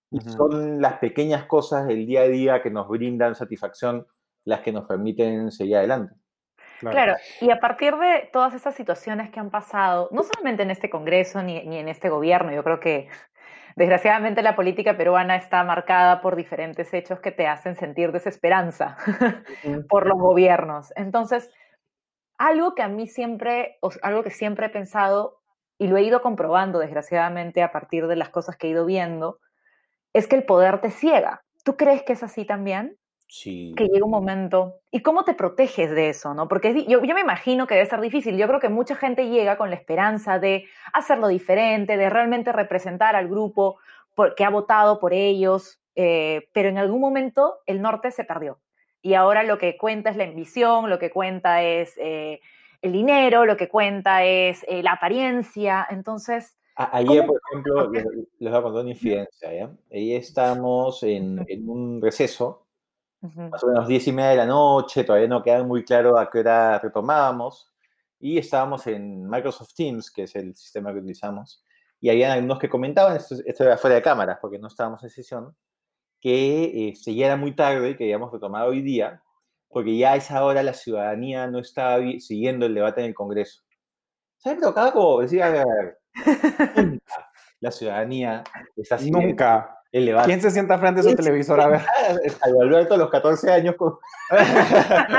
y 0.10 0.20
Ujú. 0.20 0.30
son 0.30 0.82
las 0.82 1.00
pequeñas 1.00 1.46
cosas 1.46 1.86
del 1.88 2.06
día 2.06 2.22
a 2.22 2.28
día 2.28 2.62
que 2.62 2.70
nos 2.70 2.88
brindan 2.88 3.36
satisfacción 3.36 4.08
las 4.46 4.62
que 4.62 4.72
nos 4.72 4.88
permiten 4.88 5.52
seguir 5.52 5.78
adelante. 5.78 6.16
Claro, 6.80 7.16
y 7.42 7.50
a 7.50 7.60
partir 7.60 7.96
de 7.96 8.30
todas 8.32 8.54
estas 8.54 8.76
situaciones 8.76 9.32
que 9.32 9.40
han 9.40 9.50
pasado, 9.50 10.10
no 10.12 10.24
solamente 10.24 10.64
en 10.64 10.72
este 10.72 10.90
Congreso 10.90 11.42
ni, 11.42 11.66
ni 11.66 11.78
en 11.78 11.88
este 11.88 12.10
gobierno, 12.10 12.52
yo 12.54 12.64
creo 12.64 12.80
que 12.80 13.10
desgraciadamente 13.76 14.42
la 14.42 14.56
política 14.56 14.98
peruana 14.98 15.36
está 15.36 15.64
marcada 15.64 16.22
por 16.22 16.36
diferentes 16.36 16.94
hechos 16.94 17.20
que 17.20 17.32
te 17.32 17.48
hacen 17.48 17.76
sentir 17.76 18.12
desesperanza 18.12 18.98
por 19.90 20.08
los 20.08 20.18
gobiernos. 20.18 20.94
Entonces, 20.96 21.52
algo 22.38 22.76
que 22.76 22.84
a 22.84 22.88
mí 22.88 23.08
siempre, 23.08 23.78
o 23.82 23.92
algo 24.02 24.24
que 24.24 24.32
siempre 24.32 24.68
he 24.68 24.70
pensado 24.70 25.40
y 25.78 25.88
lo 25.88 25.98
he 25.98 26.04
ido 26.04 26.22
comprobando 26.22 26.80
desgraciadamente 26.80 27.62
a 27.62 27.72
partir 27.72 28.08
de 28.08 28.16
las 28.16 28.30
cosas 28.30 28.58
que 28.58 28.68
he 28.68 28.70
ido 28.72 28.86
viendo, 28.86 29.40
es 30.14 30.28
que 30.28 30.36
el 30.38 30.46
poder 30.46 30.80
te 30.80 30.92
ciega. 30.92 31.44
¿Tú 31.64 31.76
crees 31.76 32.04
que 32.04 32.14
es 32.14 32.24
así 32.24 32.46
también? 32.46 32.98
Sí. 33.28 33.74
que 33.76 33.86
llega 33.86 34.06
un 34.06 34.12
momento. 34.12 34.76
¿Y 34.92 35.02
cómo 35.02 35.24
te 35.24 35.34
proteges 35.34 35.92
de 35.92 36.10
eso? 36.10 36.34
¿no? 36.34 36.48
Porque 36.48 36.70
es 36.70 36.86
yo, 36.88 37.04
yo 37.04 37.16
me 37.16 37.22
imagino 37.22 37.68
que 37.68 37.76
debe 37.76 37.86
ser 37.88 38.00
difícil. 38.02 38.38
Yo 38.38 38.48
creo 38.48 38.60
que 38.60 38.70
mucha 38.70 38.96
gente 38.96 39.30
llega 39.30 39.58
con 39.58 39.70
la 39.70 39.76
esperanza 39.76 40.40
de 40.40 40.66
hacerlo 40.94 41.28
diferente, 41.28 41.98
de 41.98 42.10
realmente 42.10 42.52
representar 42.52 43.16
al 43.16 43.28
grupo 43.28 43.78
por- 44.16 44.36
que 44.36 44.46
ha 44.46 44.50
votado 44.50 45.00
por 45.00 45.14
ellos, 45.14 45.80
eh, 45.96 46.50
pero 46.54 46.70
en 46.70 46.78
algún 46.78 47.02
momento 47.02 47.56
el 47.66 47.82
norte 47.82 48.12
se 48.12 48.24
perdió. 48.24 48.60
Y 49.02 49.14
ahora 49.16 49.44
lo 49.44 49.58
que 49.58 49.78
cuenta 49.78 50.10
es 50.10 50.18
la 50.18 50.24
ambición, 50.24 50.90
lo 50.90 50.98
que 51.00 51.10
cuenta 51.12 51.62
es 51.64 51.94
eh, 51.98 52.40
el 52.82 52.92
dinero, 52.92 53.46
lo 53.46 53.58
que 53.58 53.68
cuenta 53.70 54.24
es 54.24 54.64
eh, 54.68 54.82
la 54.84 54.94
apariencia. 54.94 55.86
Entonces, 55.90 56.58
A- 56.78 56.98
Ayer, 56.98 57.22
¿Cómo- 57.26 57.34
por 57.34 57.42
ejemplo, 57.52 57.92
les, 57.92 58.04
les 58.40 58.52
voy 58.52 58.60
a 58.60 58.62
contar 58.62 58.82
una 58.82 58.92
infidencia. 58.92 59.50
Ayer 59.92 60.20
estábamos 60.20 61.02
en, 61.04 61.46
en 61.48 61.70
un 61.70 62.02
receso, 62.02 62.65
ujú, 63.26 63.42
más 63.50 63.64
o 63.64 63.68
menos 63.68 63.88
10 63.88 64.08
y 64.08 64.12
media 64.12 64.30
de 64.30 64.38
la 64.38 64.46
noche, 64.46 65.04
todavía 65.04 65.28
no 65.28 65.44
queda 65.44 65.64
muy 65.64 65.84
claro 65.84 66.18
a 66.18 66.30
qué 66.30 66.40
hora 66.40 66.80
retomábamos, 66.80 67.72
y 68.20 68.38
estábamos 68.38 68.88
en 68.88 69.30
Microsoft 69.30 69.74
Teams, 69.76 70.12
que 70.12 70.24
es 70.24 70.36
el 70.36 70.56
sistema 70.56 70.92
que 70.92 71.00
utilizamos, 71.00 71.64
y 72.00 72.10
había 72.10 72.34
algunos 72.34 72.60
que 72.60 72.70
comentaban, 72.70 73.16
esto, 73.16 73.36
esto 73.46 73.64
era 73.64 73.78
fuera 73.78 73.96
de 73.96 74.02
cámaras, 74.02 74.38
porque 74.42 74.60
no 74.60 74.68
estábamos 74.68 75.04
en 75.04 75.10
sesión, 75.10 75.56
que 76.20 76.90
eh, 76.90 76.96
se 76.96 77.14
ya 77.14 77.28
era 77.28 77.36
muy 77.36 77.56
tarde 77.56 77.92
y 77.92 77.96
que 77.96 78.06
habíamos 78.06 78.32
retomado 78.32 78.70
hoy 78.70 78.82
día, 78.82 79.22
porque 79.70 79.98
ya 79.98 80.14
a 80.14 80.16
esa 80.16 80.44
hora 80.44 80.64
la 80.64 80.74
ciudadanía 80.74 81.48
no 81.48 81.60
estaba 81.60 82.00
siguiendo 82.20 82.66
el 82.66 82.74
debate 82.74 83.02
en 83.02 83.08
el 83.08 83.14
Congreso. 83.14 83.62
¿Sabes? 84.38 84.64
Acá 84.66 84.92
como 84.92 85.18
ver, 85.18 85.42
a 85.42 85.50
ver, 85.50 85.98
nunca 86.76 87.32
la 87.60 87.72
ciudadanía 87.72 88.44
está 88.76 88.98
siguiendo 88.98 89.28
Nunca. 89.28 89.75
¿Quién 90.26 90.42
se 90.42 90.52
sienta 90.52 90.78
frente 90.78 91.00
a 91.00 91.04
su 91.04 91.08
¿Quién- 91.10 91.18
televisor 91.18 91.60
a 91.62 91.68
ver? 91.68 91.82
Salvo 92.42 92.62
Alberto 92.62 92.94
a 92.96 92.98
los 92.98 93.10
14 93.10 93.52
años. 93.52 93.76
con- 93.76 93.98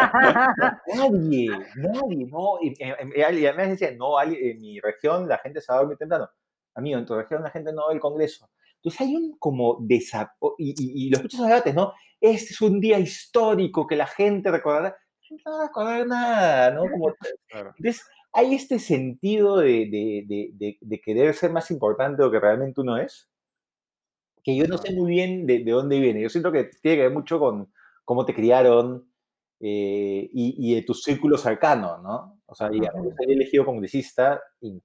Nadie, 0.95 1.49
nadie, 1.77 2.27
no. 2.31 2.59
Y, 2.61 2.69
y- 2.69 2.75
y- 2.83 3.39
y 3.41 3.47
además 3.47 3.71
decía, 3.71 3.93
no, 3.97 4.21
en 4.23 4.61
mi 4.61 4.81
región 4.81 5.29
la 5.29 5.39
gente 5.39 5.61
se 5.61 5.73
va 5.73 5.79
a 5.79 5.81
dormir 5.81 5.99
temprano. 5.99 6.29
Amigo, 6.75 6.99
en 6.99 7.07
tu 7.07 7.15
región 7.15 7.43
la 7.43 7.51
gente 7.51 7.73
no 7.73 7.89
ve 7.89 7.95
el 7.95 8.01
Congreso. 8.01 8.51
Entonces 8.77 9.01
hay 9.01 9.17
un 9.17 9.37
como 9.39 9.79
desapo... 9.81 10.55
Y, 10.59 10.71
y, 10.77 11.07
y 11.07 11.11
los 11.11 11.23
muchos 11.23 11.41
debates, 11.41 11.75
¿no? 11.75 11.93
Este 12.21 12.53
es 12.53 12.61
un 12.61 12.79
día 12.81 12.99
histórico 12.99 13.87
que 13.87 13.97
la 13.97 14.07
gente 14.07 14.51
recordará. 14.51 14.91
La 14.91 15.27
gente 15.27 15.43
no 15.47 15.53
va 15.53 15.59
a 15.65 15.67
recordar 15.67 16.07
nada, 16.07 16.71
¿no? 16.73 16.83
Como, 16.91 17.15
Claro. 17.49 17.73
entonces 17.79 18.05
hay 18.33 18.55
este 18.55 18.79
sentido 18.79 19.59
de, 19.59 19.89
de, 19.91 20.25
de, 20.27 20.51
de, 20.53 20.79
de 20.81 21.01
querer 21.01 21.35
ser 21.35 21.51
más 21.51 21.71
importante 21.71 22.19
de 22.21 22.27
lo 22.27 22.31
que 22.31 22.41
realmente 22.41 22.81
uno 22.83 22.99
es, 22.99 23.29
que 24.47 24.55
yo 24.57 24.69
no 24.69 24.79
sé 24.79 24.93
muy 24.95 25.11
bien 25.11 25.45
de, 25.45 25.65
de 25.65 25.73
dónde 25.73 25.99
viene. 25.99 26.23
Yo 26.23 26.29
siento 26.29 26.53
que 26.53 26.71
tiene 26.81 26.99
que 26.99 27.03
ver 27.03 27.13
mucho 27.13 27.41
con 27.41 27.73
cómo 28.05 28.25
te 28.25 28.33
criaron 28.33 29.11
eh, 29.59 30.31
y, 30.33 30.55
y 30.71 30.77
de 30.77 30.83
tus 30.83 31.03
círculos 31.03 31.41
cercanos, 31.41 32.01
¿no? 32.01 32.41
O 32.47 32.55
sea, 32.55 32.69
digamos, 32.69 33.05
yo 33.05 33.11
salí 33.17 33.33
elegido 33.33 33.65
congresista 33.65 34.41
y 34.61 34.81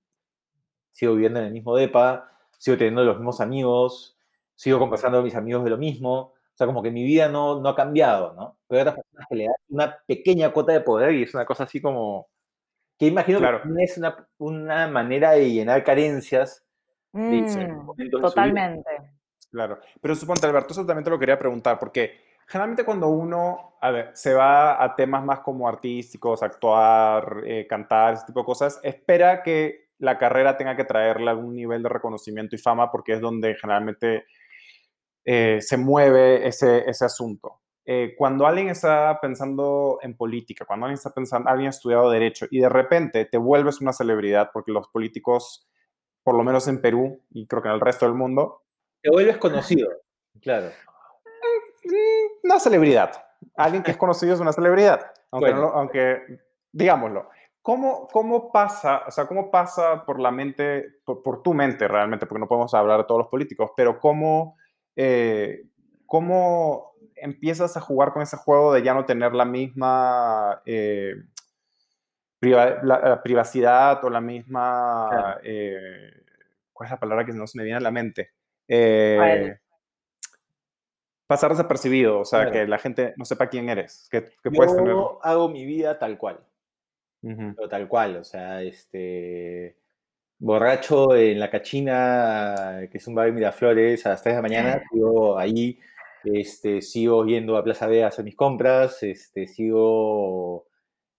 sigo 0.89 1.13
viviendo 1.13 1.39
en 1.39 1.45
el 1.45 1.53
mismo 1.53 1.75
DEPA, 1.75 2.27
sigo 2.57 2.75
teniendo 2.75 3.03
los 3.03 3.17
mismos 3.17 3.39
amigos, 3.39 4.17
sigo 4.55 4.79
conversando 4.79 5.19
con 5.19 5.25
mis 5.25 5.35
amigos 5.35 5.63
de 5.63 5.69
lo 5.69 5.77
mismo. 5.77 6.33
O 6.33 6.55
sea, 6.55 6.65
como 6.65 6.81
que 6.81 6.89
mi 6.89 7.03
vida 7.03 7.29
no, 7.29 7.61
no 7.61 7.69
ha 7.69 7.75
cambiado, 7.75 8.33
¿no? 8.33 8.57
Pero 8.67 8.79
hay 8.81 8.87
otras 8.87 8.95
personas 9.05 9.27
que 9.29 9.35
le 9.35 9.43
dan 9.43 9.55
una 9.69 9.97
pequeña 10.07 10.51
cuota 10.51 10.73
de 10.73 10.81
poder 10.81 11.13
y 11.13 11.21
es 11.21 11.33
una 11.35 11.45
cosa 11.45 11.65
así 11.65 11.79
como... 11.79 12.29
Que 12.97 13.05
imagino 13.05 13.37
Claro. 13.37 13.61
que 13.61 13.83
es 13.83 13.97
una, 13.99 14.27
una 14.39 14.87
manera 14.87 15.33
de 15.33 15.51
llenar 15.51 15.83
carencias 15.83 16.65
Mm, 17.13 17.85
momentos 17.85 18.21
de 18.21 18.27
totalmente. 18.27 18.89
Claro. 19.51 19.79
Pero 19.99 20.15
suponte, 20.15 20.47
Alberto, 20.47 20.71
eso 20.71 20.85
también 20.85 21.03
te 21.03 21.09
lo 21.09 21.19
quería 21.19 21.37
preguntar, 21.37 21.77
porque 21.77 22.15
generalmente 22.47 22.85
cuando 22.85 23.09
uno, 23.09 23.75
a 23.81 23.91
ver, 23.91 24.11
se 24.13 24.33
va 24.33 24.81
a 24.81 24.95
temas 24.95 25.23
más 25.23 25.41
como 25.41 25.67
artísticos, 25.67 26.41
actuar, 26.41 27.43
eh, 27.45 27.67
cantar, 27.67 28.13
ese 28.13 28.25
tipo 28.25 28.39
de 28.39 28.45
cosas, 28.45 28.79
espera 28.81 29.43
que 29.43 29.89
la 29.99 30.17
carrera 30.17 30.57
tenga 30.57 30.75
que 30.75 30.85
traerle 30.85 31.29
algún 31.29 31.55
nivel 31.55 31.83
de 31.83 31.89
reconocimiento 31.89 32.55
y 32.55 32.59
fama, 32.59 32.91
porque 32.91 33.13
es 33.13 33.21
donde 33.21 33.55
generalmente 33.55 34.25
eh, 35.25 35.59
se 35.61 35.77
mueve 35.77 36.47
ese, 36.47 36.89
ese 36.89 37.05
asunto. 37.05 37.61
Eh, 37.85 38.15
cuando 38.17 38.45
alguien 38.47 38.69
está 38.69 39.19
pensando 39.21 39.99
en 40.01 40.15
política, 40.15 40.65
cuando 40.65 40.85
alguien 40.85 40.97
está 40.97 41.11
pensando, 41.11 41.49
alguien 41.49 41.67
ha 41.67 41.71
estudiado 41.71 42.09
derecho 42.09 42.47
y 42.49 42.59
de 42.59 42.69
repente 42.69 43.25
te 43.25 43.37
vuelves 43.37 43.81
una 43.81 43.91
celebridad, 43.91 44.49
porque 44.53 44.71
los 44.71 44.87
políticos, 44.87 45.67
por 46.23 46.35
lo 46.35 46.43
menos 46.43 46.67
en 46.67 46.81
Perú 46.81 47.21
y 47.31 47.47
creo 47.47 47.61
que 47.61 47.69
en 47.69 47.75
el 47.75 47.81
resto 47.81 48.05
del 48.05 48.15
mundo, 48.15 48.60
Te 49.01 49.09
vuelves 49.09 49.37
conocido, 49.37 49.89
claro. 50.41 50.67
Mm, 51.83 52.45
una 52.45 52.59
celebridad. 52.59 53.11
Alguien 53.55 53.83
que 53.83 53.91
es 53.91 53.97
conocido 53.97 54.33
es 54.33 54.39
una 54.39 54.53
celebridad. 54.53 55.11
Aunque, 55.31 55.49
Bueno. 55.51 55.61
no 55.61 55.67
lo- 55.69 55.73
aunque 55.77 56.39
digámoslo. 56.71 57.29
¿Cómo, 57.63 58.07
¿Cómo 58.07 58.51
pasa, 58.51 59.03
o 59.07 59.11
sea, 59.11 59.27
cómo 59.27 59.51
pasa 59.51 60.03
por 60.05 60.19
la 60.19 60.31
mente, 60.31 60.95
por, 61.05 61.21
por 61.21 61.43
tu 61.43 61.53
mente 61.53 61.87
realmente, 61.87 62.25
porque 62.25 62.39
no 62.39 62.47
podemos 62.47 62.73
hablar 62.73 62.97
de 62.99 63.03
todos 63.03 63.19
los 63.19 63.27
políticos, 63.27 63.71
pero 63.77 63.99
cómo, 63.99 64.57
eh, 64.95 65.63
cómo 66.07 66.93
empiezas 67.15 67.77
a 67.77 67.81
jugar 67.81 68.13
con 68.13 68.23
ese 68.23 68.35
juego 68.37 68.73
de 68.73 68.81
ya 68.81 68.95
no 68.95 69.05
tener 69.05 69.33
la 69.33 69.45
misma 69.45 70.61
eh, 70.65 71.13
priva- 72.39 72.79
la- 72.83 72.99
la 72.99 73.21
privacidad 73.21 74.03
o 74.03 74.09
la 74.09 74.21
misma, 74.21 75.07
Claro. 75.11 75.39
eh, 75.43 76.23
¿cuál 76.73 76.87
es 76.87 76.91
la 76.91 76.99
palabra 76.99 77.25
que 77.25 77.33
no 77.33 77.45
se 77.45 77.57
me 77.59 77.63
viene 77.63 77.77
a 77.77 77.81
la 77.81 77.91
mente? 77.91 78.31
Eh, 78.73 79.57
pasar 81.27 81.51
desapercibido, 81.51 82.19
o 82.19 82.25
sea, 82.25 82.49
que 82.49 82.65
la 82.65 82.77
gente 82.77 83.13
no 83.17 83.25
sepa 83.25 83.49
quién 83.49 83.67
eres, 83.67 84.07
que, 84.09 84.23
que 84.23 84.31
Yo 84.45 84.51
puedes 84.51 84.73
tener... 84.73 84.95
hago 85.23 85.49
mi 85.49 85.65
vida 85.65 85.99
tal 85.99 86.17
cual, 86.17 86.39
pero 87.21 87.67
tal 87.67 87.89
cual, 87.89 88.15
o 88.15 88.23
sea, 88.23 88.61
este 88.61 89.75
borracho 90.39 91.17
en 91.17 91.37
la 91.37 91.49
cachina, 91.49 92.87
que 92.89 92.97
es 92.97 93.07
un 93.07 93.15
bar 93.15 93.25
de 93.25 93.33
Miraflores, 93.33 94.05
a 94.05 94.11
las 94.11 94.23
3 94.23 94.35
de 94.35 94.37
la 94.37 94.47
mañana, 94.47 94.81
sigo 94.89 95.37
ahí, 95.37 95.77
este, 96.23 96.81
sigo 96.81 97.25
yendo 97.25 97.57
a 97.57 97.63
Plaza 97.65 97.87
B 97.87 98.05
a 98.05 98.07
hacer 98.07 98.23
mis 98.23 98.37
compras, 98.37 99.03
este, 99.03 99.47
sigo 99.47 100.67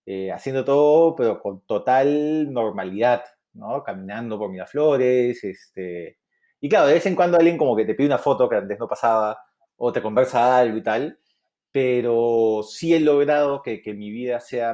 eh, 0.07 0.31
haciendo 0.31 0.65
todo, 0.65 1.15
pero 1.15 1.39
con 1.39 1.61
total 1.61 2.51
normalidad, 2.51 3.23
¿no? 3.53 3.83
Caminando 3.83 4.39
por 4.39 4.49
Miraflores, 4.49 5.43
este... 5.43 6.17
Y 6.63 6.69
claro, 6.69 6.87
de 6.87 6.93
vez 6.93 7.05
en 7.07 7.15
cuando 7.15 7.37
alguien 7.37 7.57
como 7.57 7.75
que 7.75 7.83
te 7.83 7.93
pide 7.93 8.07
una 8.07 8.17
foto 8.17 8.47
que 8.47 8.55
antes 8.55 8.79
no 8.79 8.87
pasaba, 8.87 9.37
o 9.75 9.91
te 9.91 10.01
conversa 10.01 10.57
algo 10.57 10.77
y 10.77 10.81
tal, 10.83 11.19
pero 11.73 12.61
sí 12.63 12.93
he 12.93 13.01
logrado 13.01 13.61
que, 13.61 13.81
que 13.81 13.93
mi 13.93 14.09
vida 14.11 14.39
sea 14.39 14.73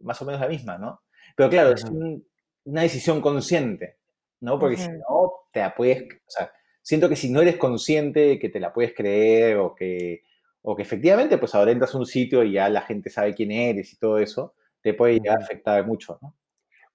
más 0.00 0.20
o 0.22 0.24
menos 0.26 0.40
la 0.40 0.48
misma, 0.48 0.78
¿no? 0.78 1.02
Pero 1.36 1.48
claro, 1.50 1.72
es 1.72 1.84
un- 1.84 2.26
una 2.64 2.82
decisión 2.82 3.20
consciente, 3.20 3.96
¿no? 4.40 4.58
Porque 4.58 4.76
si 4.76 4.90
no, 5.08 5.32
te 5.52 5.60
la 5.60 5.74
puedes, 5.74 6.02
o 6.26 6.30
sea, 6.30 6.52
siento 6.82 7.08
que 7.08 7.16
si 7.16 7.30
no 7.30 7.40
eres 7.42 7.56
consciente 7.56 8.20
de 8.20 8.38
que 8.38 8.48
te 8.50 8.60
la 8.60 8.72
puedes 8.72 8.94
creer 8.94 9.56
o 9.58 9.74
que, 9.74 10.22
o 10.62 10.76
que 10.76 10.82
efectivamente, 10.82 11.38
pues 11.38 11.54
ahora 11.54 11.72
entras 11.72 11.94
a 11.94 11.98
un 11.98 12.06
sitio 12.06 12.42
y 12.44 12.52
ya 12.52 12.68
la 12.68 12.82
gente 12.82 13.10
sabe 13.10 13.34
quién 13.34 13.52
eres 13.52 13.92
y 13.92 13.96
todo 13.98 14.18
eso, 14.18 14.54
te 14.82 14.94
puede 14.94 15.14
llegar 15.14 15.38
a 15.40 15.44
afectar 15.44 15.86
mucho, 15.86 16.18
¿no? 16.22 16.34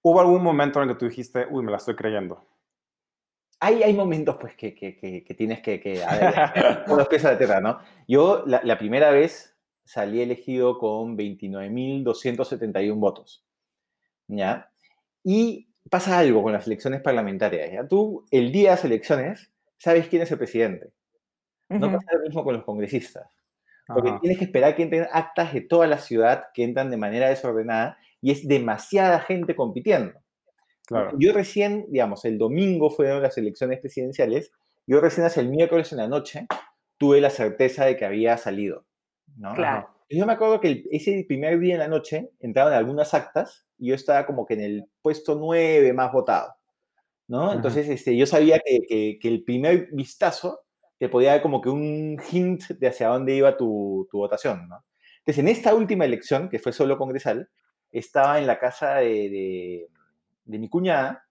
¿Hubo 0.01 0.19
algún 0.21 0.43
momento 0.43 0.81
en 0.81 0.89
el 0.89 0.95
que 0.95 0.99
tú 0.99 1.07
dijiste, 1.09 1.47
uy, 1.49 1.63
me 1.63 1.71
la 1.71 1.77
estoy 1.77 1.95
creyendo? 1.95 2.43
Hay, 3.61 3.84
hay 3.84 3.94
momentos, 3.94 4.38
pues, 4.40 4.56
que, 4.56 4.73
que, 4.73 4.95
que, 4.95 5.23
que 5.23 5.34
tienes 5.34 5.61
que, 5.61 6.03
a 6.03 6.15
ver, 6.15 6.34
con 6.88 6.98
los 6.98 7.07
pies 7.07 7.26
a 7.26 7.34
la 7.34 7.38
tierra, 7.38 7.60
¿no? 7.60 7.80
Yo, 8.07 8.44
la, 8.45 8.61
la 8.64 8.77
primera 8.77 9.11
vez, 9.11 9.57
salí 9.84 10.22
elegido 10.22 10.77
con 10.77 11.18
29.271 11.18 12.95
votos, 12.99 13.44
¿ya? 14.27 14.72
Y 15.23 15.68
pasa 15.90 16.19
algo 16.19 16.44
con 16.44 16.53
las 16.53 16.68
elecciones 16.68 17.02
parlamentarias, 17.02 17.72
¿ya? 17.72 17.88
Tú, 17.88 18.26
el 18.31 18.52
día 18.52 18.69
de 18.69 18.76
las 18.76 18.86
elecciones, 18.86 19.52
sabes 19.77 20.07
quién 20.07 20.22
es 20.22 20.31
el 20.31 20.38
presidente. 20.38 20.91
No 21.69 21.88
Ujú. 21.88 21.98
pasa 21.98 22.14
lo 22.14 22.22
mismo 22.22 22.44
con 22.44 22.53
los 22.56 22.64
congresistas. 22.64 23.27
Porque 23.88 24.14
tienes 24.22 24.38
que 24.38 24.45
esperar 24.45 24.76
que 24.76 24.84
entren 24.84 25.07
actas 25.11 25.52
de 25.52 25.61
toda 25.61 25.88
la 25.88 25.98
ciudad 25.98 26.45
que 26.53 26.64
entran 26.64 26.91
de 26.91 26.98
manera 26.98 27.27
desordenada 27.30 27.98
y 28.22 28.31
es 28.31 28.48
demasiada 28.48 29.19
gente 29.19 29.56
compitiendo. 29.56 30.19
Claro. 30.89 31.15
Yo 31.19 31.33
recién, 31.33 31.85
digamos, 31.89 32.25
el 32.25 32.39
domingo 32.39 32.89
fueron 32.89 33.21
las 33.21 33.37
elecciones 33.37 33.79
presidenciales, 33.79 34.51
yo 34.87 34.99
recién 34.99 35.27
hace 35.27 35.39
el 35.39 35.49
miércoles 35.49 35.91
en 35.91 35.99
la 35.99 36.07
noche 36.07 36.47
tuve 36.97 37.21
la 37.21 37.29
certeza 37.29 37.85
de 37.85 37.95
que 37.95 38.05
había 38.05 38.37
salido. 38.37 38.85
¿no? 39.37 39.53
Claro. 39.53 39.87
Yo 40.09 40.25
me 40.25 40.33
acuerdo 40.33 40.59
que 40.59 40.83
ese 40.89 41.23
primer 41.27 41.59
día 41.59 41.75
en 41.75 41.79
la 41.81 41.87
noche 41.87 42.31
entraban 42.39 42.73
algunas 42.73 43.13
actas 43.13 43.67
y 43.77 43.89
yo 43.89 43.95
estaba 43.95 44.25
como 44.25 44.47
que 44.47 44.55
en 44.55 44.61
el 44.61 44.85
puesto 45.03 45.35
9 45.35 45.93
más 45.93 46.11
votado. 46.11 46.55
¿no? 47.27 47.53
Entonces 47.53 47.87
este, 47.87 48.17
yo 48.17 48.25
sabía 48.25 48.59
que, 48.65 49.19
que, 49.21 49.27
el 49.27 49.43
primer 49.43 49.89
vistazo 49.91 50.61
te 50.97 51.07
podía 51.07 51.33
dar 51.33 51.43
como 51.43 51.61
que 51.61 51.69
un 51.69 52.19
hint 52.31 52.63
de 52.69 52.87
hacia 52.87 53.09
dónde 53.09 53.35
iba 53.35 53.55
tu, 53.55 54.07
tu, 54.09 54.17
votación. 54.17 54.67
¿no? 54.67 54.83
Entonces 55.19 55.37
en 55.37 55.49
esta 55.49 55.75
última 55.75 56.05
elección, 56.05 56.49
que 56.49 56.57
fue 56.57 56.73
solo 56.73 56.97
congresal, 56.97 57.47
estaba 57.91 58.39
en 58.39 58.47
la 58.47 58.57
casa 58.57 58.95
de, 58.95 59.29
de, 59.29 59.87
de 60.49 60.59
mi 60.59 60.69
cuñada 60.69 61.26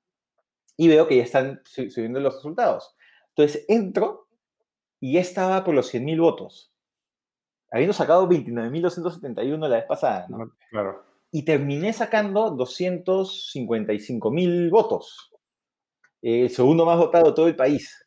y 0.77 0.89
veo 0.89 1.09
que 1.09 1.17
ya 1.17 1.23
están 1.25 1.63
subiendo 1.65 2.21
los 2.21 2.35
resultados. 2.37 2.95
Entonces 3.31 3.65
entro 3.69 4.29
y 5.01 5.15
ya 5.15 5.21
estaba 5.21 5.65
por 5.65 5.75
los 5.75 5.93
100.000 5.93 6.21
votos. 6.21 6.73
Habiendo 7.71 7.93
sacado 7.93 8.27
29.271 8.29 9.69
la 9.69 9.77
vez 9.77 9.85
pasada, 9.87 10.27
¿no? 10.29 10.53
Claro. 10.71 11.05
Y 11.31 11.45
terminé 11.45 11.93
sacando 11.93 12.57
255.000 12.57 14.71
votos. 14.71 15.31
el 16.23 16.49
segundo 16.51 16.87
más 16.87 16.97
votado 16.97 17.31
de 17.31 17.35
todo 17.35 17.49
el 17.49 17.57
país. 17.57 18.07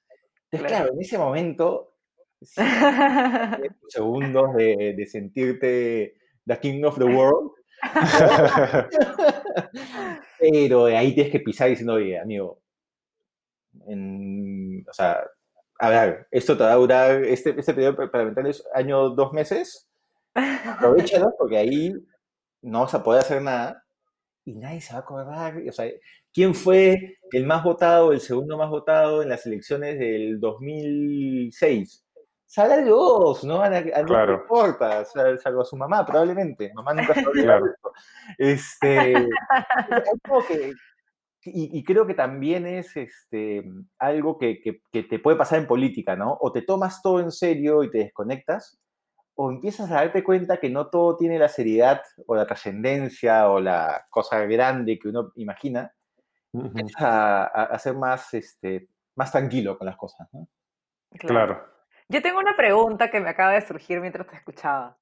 Entonces, 0.50 0.76
claro, 0.76 0.94
en 0.94 1.02
ese 1.02 1.18
momento, 1.18 1.98
segundos 3.88 4.54
de, 4.56 4.94
de 4.98 5.06
sentirte 5.06 6.16
the 6.48 6.60
king 6.60 6.84
of 6.84 6.98
the 6.98 7.06
world. 7.06 7.52
Pero 10.40 10.86
ahí 10.86 11.14
tienes 11.14 11.32
que 11.32 11.40
pisar 11.40 11.70
diciendo, 11.70 11.94
oye, 11.94 12.20
amigo, 12.20 12.62
en, 13.88 14.84
o 14.90 14.94
sea, 14.94 15.24
a 15.80 15.90
ver, 15.90 16.28
esto 16.32 16.58
te 16.58 16.64
va 16.64 16.74
a 16.74 16.76
durar, 16.76 17.24
este, 17.24 17.56
este 17.58 17.74
periodo 17.74 18.12
parlamentario 18.12 18.52
es 18.52 18.64
año, 18.74 19.10
dos 19.10 19.34
meses, 19.34 19.88
aprovechalo 20.34 21.34
porque 21.38 21.58
ahí 21.58 21.94
no 22.62 22.82
vas 22.82 22.94
a 22.94 23.04
poder 23.04 23.22
hacer 23.22 23.42
nada 23.42 23.84
y 24.46 24.56
nadie 24.56 24.82
se 24.82 24.94
va 24.94 25.00
a 25.00 25.02
acordar, 25.02 25.62
o 25.68 25.72
sea, 25.72 25.90
¿quién 26.34 26.56
fue 26.56 27.18
el 27.32 27.46
más 27.46 27.64
votado, 27.64 28.12
el 28.12 28.22
segundo 28.22 28.58
más 28.58 28.70
votado 28.70 29.22
en 29.22 29.30
las 29.30 29.46
elecciones 29.46 30.00
del 30.00 30.40
2006? 30.40 32.06
Sabrá 32.52 32.82
Dios, 32.84 33.46
¿no? 33.46 33.62
A, 33.62 33.68
a 33.68 34.04
claro. 34.04 34.34
no 34.34 34.42
importa, 34.42 35.06
salvo 35.06 35.62
a 35.62 35.66
su 35.66 35.78
mamá, 35.78 36.06
probablemente. 36.06 36.70
Mamá 36.74 36.94
nunca 36.94 37.14
se 37.14 37.24
claro. 37.24 37.66
Este, 38.38 39.14
como 40.28 40.46
que, 40.46 40.74
y, 41.46 41.82
creo 41.86 42.06
que 42.06 42.14
también 42.14 42.68
es 42.68 42.98
este, 42.98 43.64
algo 43.98 44.38
que, 44.38 44.60
que, 44.62 45.04
te 45.04 45.20
puede 45.20 45.38
pasar 45.38 45.60
en 45.60 45.68
política, 45.68 46.18
¿no? 46.18 46.38
O 46.42 46.52
te 46.52 46.62
tomas 46.62 47.02
todo 47.02 47.22
en 47.22 47.32
serio 47.32 47.84
y 47.84 47.90
te 47.90 48.00
desconectas, 48.00 48.78
o 49.36 49.50
empiezas 49.50 49.90
a 49.90 49.96
darte 49.96 50.22
cuenta 50.22 50.60
que 50.60 50.70
no 50.70 50.90
todo 50.90 51.16
tiene 51.16 51.40
la 51.40 51.48
seriedad 51.48 52.02
o 52.28 52.36
la 52.36 52.46
trascendencia 52.46 53.50
o 53.50 53.62
la 53.62 54.06
cosa 54.10 54.42
grande 54.42 55.00
que 55.00 55.08
uno 55.08 55.32
imagina, 55.36 55.94
empiezas 56.52 57.02
a, 57.02 57.44
a, 57.46 57.80
ser 57.80 57.96
más, 57.96 58.34
este, 58.34 58.90
más 59.16 59.32
tranquilo 59.32 59.78
con 59.78 59.86
las 59.86 59.96
cosas, 59.96 60.28
¿no? 60.34 60.50
Claro. 61.18 61.71
Yo 62.12 62.22
tengo 62.22 62.40
una 62.40 62.58
pregunta 62.58 63.10
que 63.10 63.22
me 63.22 63.30
acaba 63.30 63.54
de 63.54 63.62
surgir 63.62 64.02
mientras 64.02 64.28
te 64.28 64.36
escuchaba. 64.36 64.98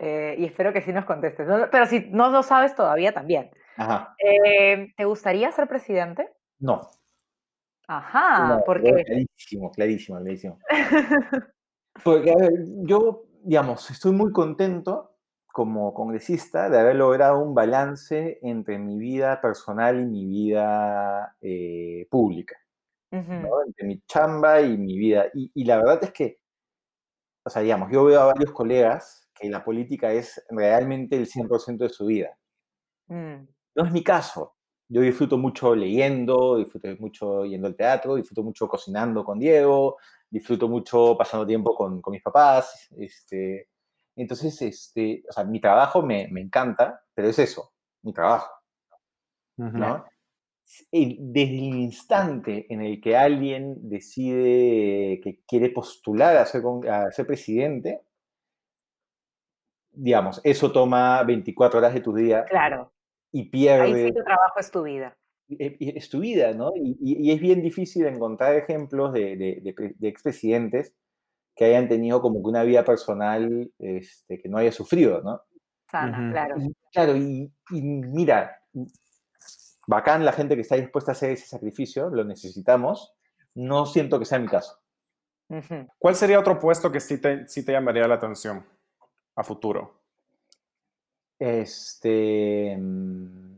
Eh, 0.00 0.34
y 0.36 0.46
espero 0.46 0.72
que 0.72 0.82
sí 0.82 0.92
nos 0.92 1.04
contestes. 1.04 1.46
Pero 1.70 1.86
si 1.86 2.08
no 2.10 2.28
lo 2.30 2.42
sabes 2.42 2.74
todavía, 2.74 3.12
también. 3.12 3.50
Eh, 4.18 4.92
¿Te 4.96 5.04
gustaría 5.04 5.52
ser 5.52 5.68
presidente? 5.68 6.28
No. 6.58 6.80
Ajá, 7.86 8.62
¿por 8.66 8.82
qué? 8.82 9.04
Clarísimo, 9.04 9.70
clarísimo, 9.70 10.18
clarísimo. 10.18 10.58
Porque, 12.04 12.32
a 12.32 12.36
ver, 12.36 12.52
yo, 12.82 13.24
digamos, 13.44 13.88
estoy 13.90 14.12
muy 14.12 14.32
contento 14.32 15.16
como 15.52 15.94
congresista 15.94 16.68
de 16.68 16.80
haber 16.80 16.96
logrado 16.96 17.38
un 17.38 17.54
balance 17.54 18.38
entre 18.42 18.78
mi 18.78 18.98
vida 18.98 19.40
personal 19.40 20.00
y 20.00 20.06
mi 20.06 20.26
vida 20.26 21.36
eh, 21.40 22.08
pública. 22.10 22.56
Entre 23.12 23.86
mi 23.86 24.00
chamba 24.02 24.60
y 24.60 24.76
mi 24.76 24.96
vida. 24.98 25.26
Y, 25.34 25.50
y, 25.54 25.64
la 25.64 25.76
verdad 25.76 25.98
es 26.02 26.12
que, 26.12 26.39
o 27.44 27.50
sea, 27.50 27.62
digamos, 27.62 27.90
yo 27.90 28.04
veo 28.04 28.20
a 28.20 28.26
varios 28.26 28.52
colegas 28.52 29.28
que 29.34 29.48
la 29.48 29.64
política 29.64 30.12
es 30.12 30.44
realmente 30.50 31.16
el 31.16 31.26
100% 31.26 31.78
de 31.78 31.88
su 31.88 32.06
vida. 32.06 32.36
Mm. 33.08 33.46
No 33.74 33.84
es 33.84 33.92
mi 33.92 34.02
caso. 34.02 34.56
Yo 34.88 35.00
disfruto 35.02 35.38
mucho 35.38 35.74
leyendo, 35.74 36.56
disfruto 36.56 36.88
mucho 36.98 37.44
yendo 37.44 37.68
al 37.68 37.76
teatro, 37.76 38.16
disfruto 38.16 38.42
mucho 38.42 38.68
cocinando 38.68 39.24
con 39.24 39.38
Diego, 39.38 39.96
disfruto 40.28 40.68
mucho 40.68 41.16
pasando 41.16 41.46
tiempo 41.46 41.74
con, 41.74 42.00
con 42.02 42.12
mis 42.12 42.22
papás. 42.22 42.88
Este, 42.98 43.68
entonces, 44.16 44.60
este, 44.62 45.22
o 45.28 45.32
sea, 45.32 45.44
mi 45.44 45.60
trabajo 45.60 46.02
me, 46.02 46.28
me 46.30 46.40
encanta, 46.40 47.02
pero 47.14 47.28
es 47.28 47.38
eso, 47.38 47.72
mi 48.02 48.12
trabajo. 48.12 48.50
¿no? 49.56 50.04
Desde 50.92 51.58
el 51.58 51.74
instante 51.76 52.66
en 52.72 52.82
el 52.82 53.00
que 53.00 53.16
alguien 53.16 53.88
decide 53.88 55.20
que 55.22 55.40
quiere 55.46 55.70
postular 55.70 56.36
a 56.36 56.46
ser, 56.46 56.62
a 56.88 57.10
ser 57.10 57.26
presidente, 57.26 58.02
digamos, 59.92 60.40
eso 60.44 60.70
toma 60.70 61.22
24 61.24 61.78
horas 61.78 61.94
de 61.94 62.00
tu 62.00 62.14
día. 62.14 62.44
Claro 62.44 62.92
y 63.32 63.44
pierde. 63.44 63.82
Ahí 63.82 64.06
sí 64.08 64.12
tu 64.12 64.24
trabajo 64.24 64.58
es 64.58 64.70
tu 64.70 64.82
vida. 64.82 65.16
Es 65.58 66.08
tu 66.08 66.20
vida, 66.20 66.52
¿no? 66.52 66.70
Y, 66.76 66.96
y, 67.00 67.32
es 67.32 67.40
bien 67.40 67.60
difícil 67.60 68.06
encontrar 68.06 68.54
ejemplos 68.54 69.12
de, 69.12 69.36
de, 69.36 69.94
de, 69.98 70.08
expresidentes 70.08 70.94
que 71.56 71.64
hayan 71.64 71.88
tenido 71.88 72.22
como 72.22 72.40
que 72.40 72.48
una 72.48 72.62
vida 72.62 72.84
personal 72.84 73.68
este, 73.80 74.40
que 74.40 74.48
no 74.48 74.58
haya 74.58 74.70
sufrido, 74.70 75.22
¿no? 75.22 75.40
Sana, 75.90 76.30
claro. 76.30 76.54
claro, 76.92 77.16
y, 77.16 77.50
mira, 77.72 78.62
bacán 79.90 80.24
la 80.24 80.32
gente 80.32 80.54
que 80.54 80.62
está 80.62 80.76
dispuesta 80.76 81.10
a 81.10 81.14
hacer 81.14 81.32
ese 81.32 81.46
sacrificio, 81.46 82.10
lo 82.10 82.22
necesitamos, 82.24 83.12
no 83.56 83.86
siento 83.86 84.20
que 84.20 84.24
sea 84.24 84.38
mi 84.38 84.46
caso. 84.46 84.78
¿Cuál 85.98 86.14
sería 86.14 86.38
otro 86.38 86.60
puesto 86.60 86.92
que 86.92 87.00
sí 87.00 87.20
te, 87.20 87.48
sí 87.48 87.64
te 87.64 87.72
llamaría 87.72 88.06
la 88.06 88.14
atención 88.14 88.64
a 89.34 89.42
futuro? 89.42 90.00
Este. 91.40 92.76
Mm, 92.78 93.56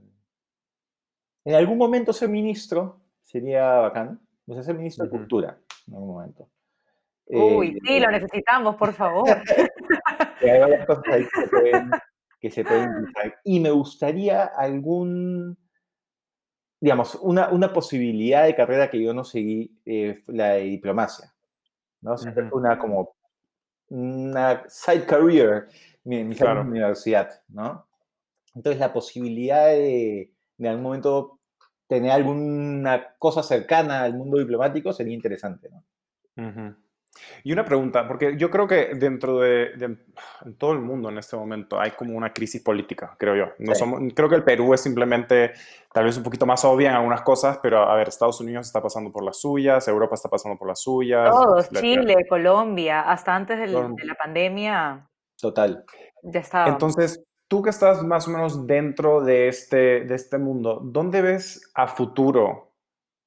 en 1.44 1.54
algún 1.54 1.76
momento 1.76 2.14
ser 2.14 2.30
ministro 2.30 3.02
sería 3.20 3.64
bacán. 3.80 4.18
O 4.46 4.54
sea, 4.54 4.62
ser 4.62 4.74
ministro 4.74 5.04
de 5.04 5.10
Cultura 5.10 5.58
en 5.86 5.94
algún 5.94 6.14
momento. 6.14 6.48
Uy, 7.26 7.78
sí, 7.84 8.00
lo 8.00 8.08
eh, 8.08 8.12
necesitamos, 8.12 8.76
por 8.76 8.94
favor. 8.94 9.28
hay 10.40 10.60
varias 10.60 10.86
cosas 10.86 11.04
ahí 11.08 11.24
que 11.24 11.40
se 11.40 11.48
pueden, 11.48 11.90
que 12.40 12.50
se 12.50 12.64
Y 13.44 13.60
me 13.60 13.70
gustaría 13.70 14.44
algún, 14.44 15.58
digamos, 16.82 17.14
una, 17.14 17.48
una, 17.50 17.72
posibilidad 17.72 18.44
de 18.44 18.56
carrera 18.56 18.90
que 18.90 19.00
yo 19.00 19.14
no 19.14 19.22
seguí, 19.22 19.70
eh, 19.86 20.20
la 20.26 20.54
de 20.54 20.62
diplomacia. 20.62 21.32
¿no? 22.00 22.18
Siempre 22.18 22.48
fue 22.48 22.58
una 22.58 22.76
como 22.76 23.14
una 23.88 24.64
side 24.68 25.06
career 25.06 25.68
mi, 26.02 26.24
mi 26.24 26.34
universidad, 26.34 27.40
¿no? 27.46 27.86
Entonces 28.56 28.80
la 28.80 28.92
posibilidad 28.92 29.66
de, 29.68 30.32
en 30.58 30.66
algún 30.66 30.82
momento 30.82 31.38
tener 31.86 32.10
alguna 32.10 33.14
cosa 33.16 33.44
cercana 33.44 34.02
al 34.02 34.14
mundo 34.14 34.38
diplomático 34.38 34.92
sería 34.92 35.14
interesante, 35.14 35.70
¿no? 35.70 36.76
Y 37.44 37.52
una 37.52 37.64
pregunta, 37.64 38.06
porque 38.08 38.36
yo 38.36 38.50
creo 38.50 38.66
que 38.66 38.94
dentro 38.94 39.40
de, 39.40 39.72
en 39.74 40.54
todo 40.56 40.72
el 40.72 40.80
mundo 40.80 41.08
en 41.08 41.18
este 41.18 41.36
momento 41.36 41.78
hay 41.78 41.90
como 41.92 42.16
una 42.16 42.32
crisis 42.32 42.62
política, 42.62 43.14
creo 43.18 43.36
yo. 43.36 43.52
No 43.58 43.74
somos, 43.74 44.00
creo 44.14 44.28
que 44.28 44.36
el 44.36 44.44
Perú 44.44 44.72
es 44.74 44.80
simplemente 44.80 45.52
tal 45.92 46.04
vez 46.04 46.16
un 46.16 46.22
poquito 46.22 46.46
más 46.46 46.64
obvia 46.64 46.90
en 46.90 46.96
algunas 46.96 47.22
cosas, 47.22 47.58
pero 47.62 47.82
a 47.82 47.94
ver, 47.96 48.08
Estados 48.08 48.40
Unidos 48.40 48.66
está 48.66 48.82
pasando 48.82 49.12
por 49.12 49.24
las 49.24 49.38
suyas, 49.38 49.86
Europa 49.88 50.14
está 50.14 50.28
pasando 50.28 50.58
por 50.58 50.68
las 50.68 50.80
suyas. 50.80 51.30
Todos, 51.30 51.68
Chile, 51.70 52.26
Colombia, 52.28 53.02
hasta 53.02 53.34
antes 53.34 53.58
de 53.58 53.66
la 53.68 54.14
pandemia. 54.14 55.08
Total. 55.40 55.84
Ya 56.22 56.40
estaba. 56.40 56.68
Entonces, 56.68 57.22
tú 57.48 57.62
que 57.62 57.70
estás 57.70 58.02
más 58.02 58.28
o 58.28 58.30
menos 58.30 58.66
dentro 58.66 59.20
de 59.20 59.48
este, 59.48 60.02
de 60.02 60.14
este 60.14 60.38
mundo, 60.38 60.80
¿dónde 60.82 61.20
ves 61.20 61.70
a 61.74 61.86
futuro 61.86 62.72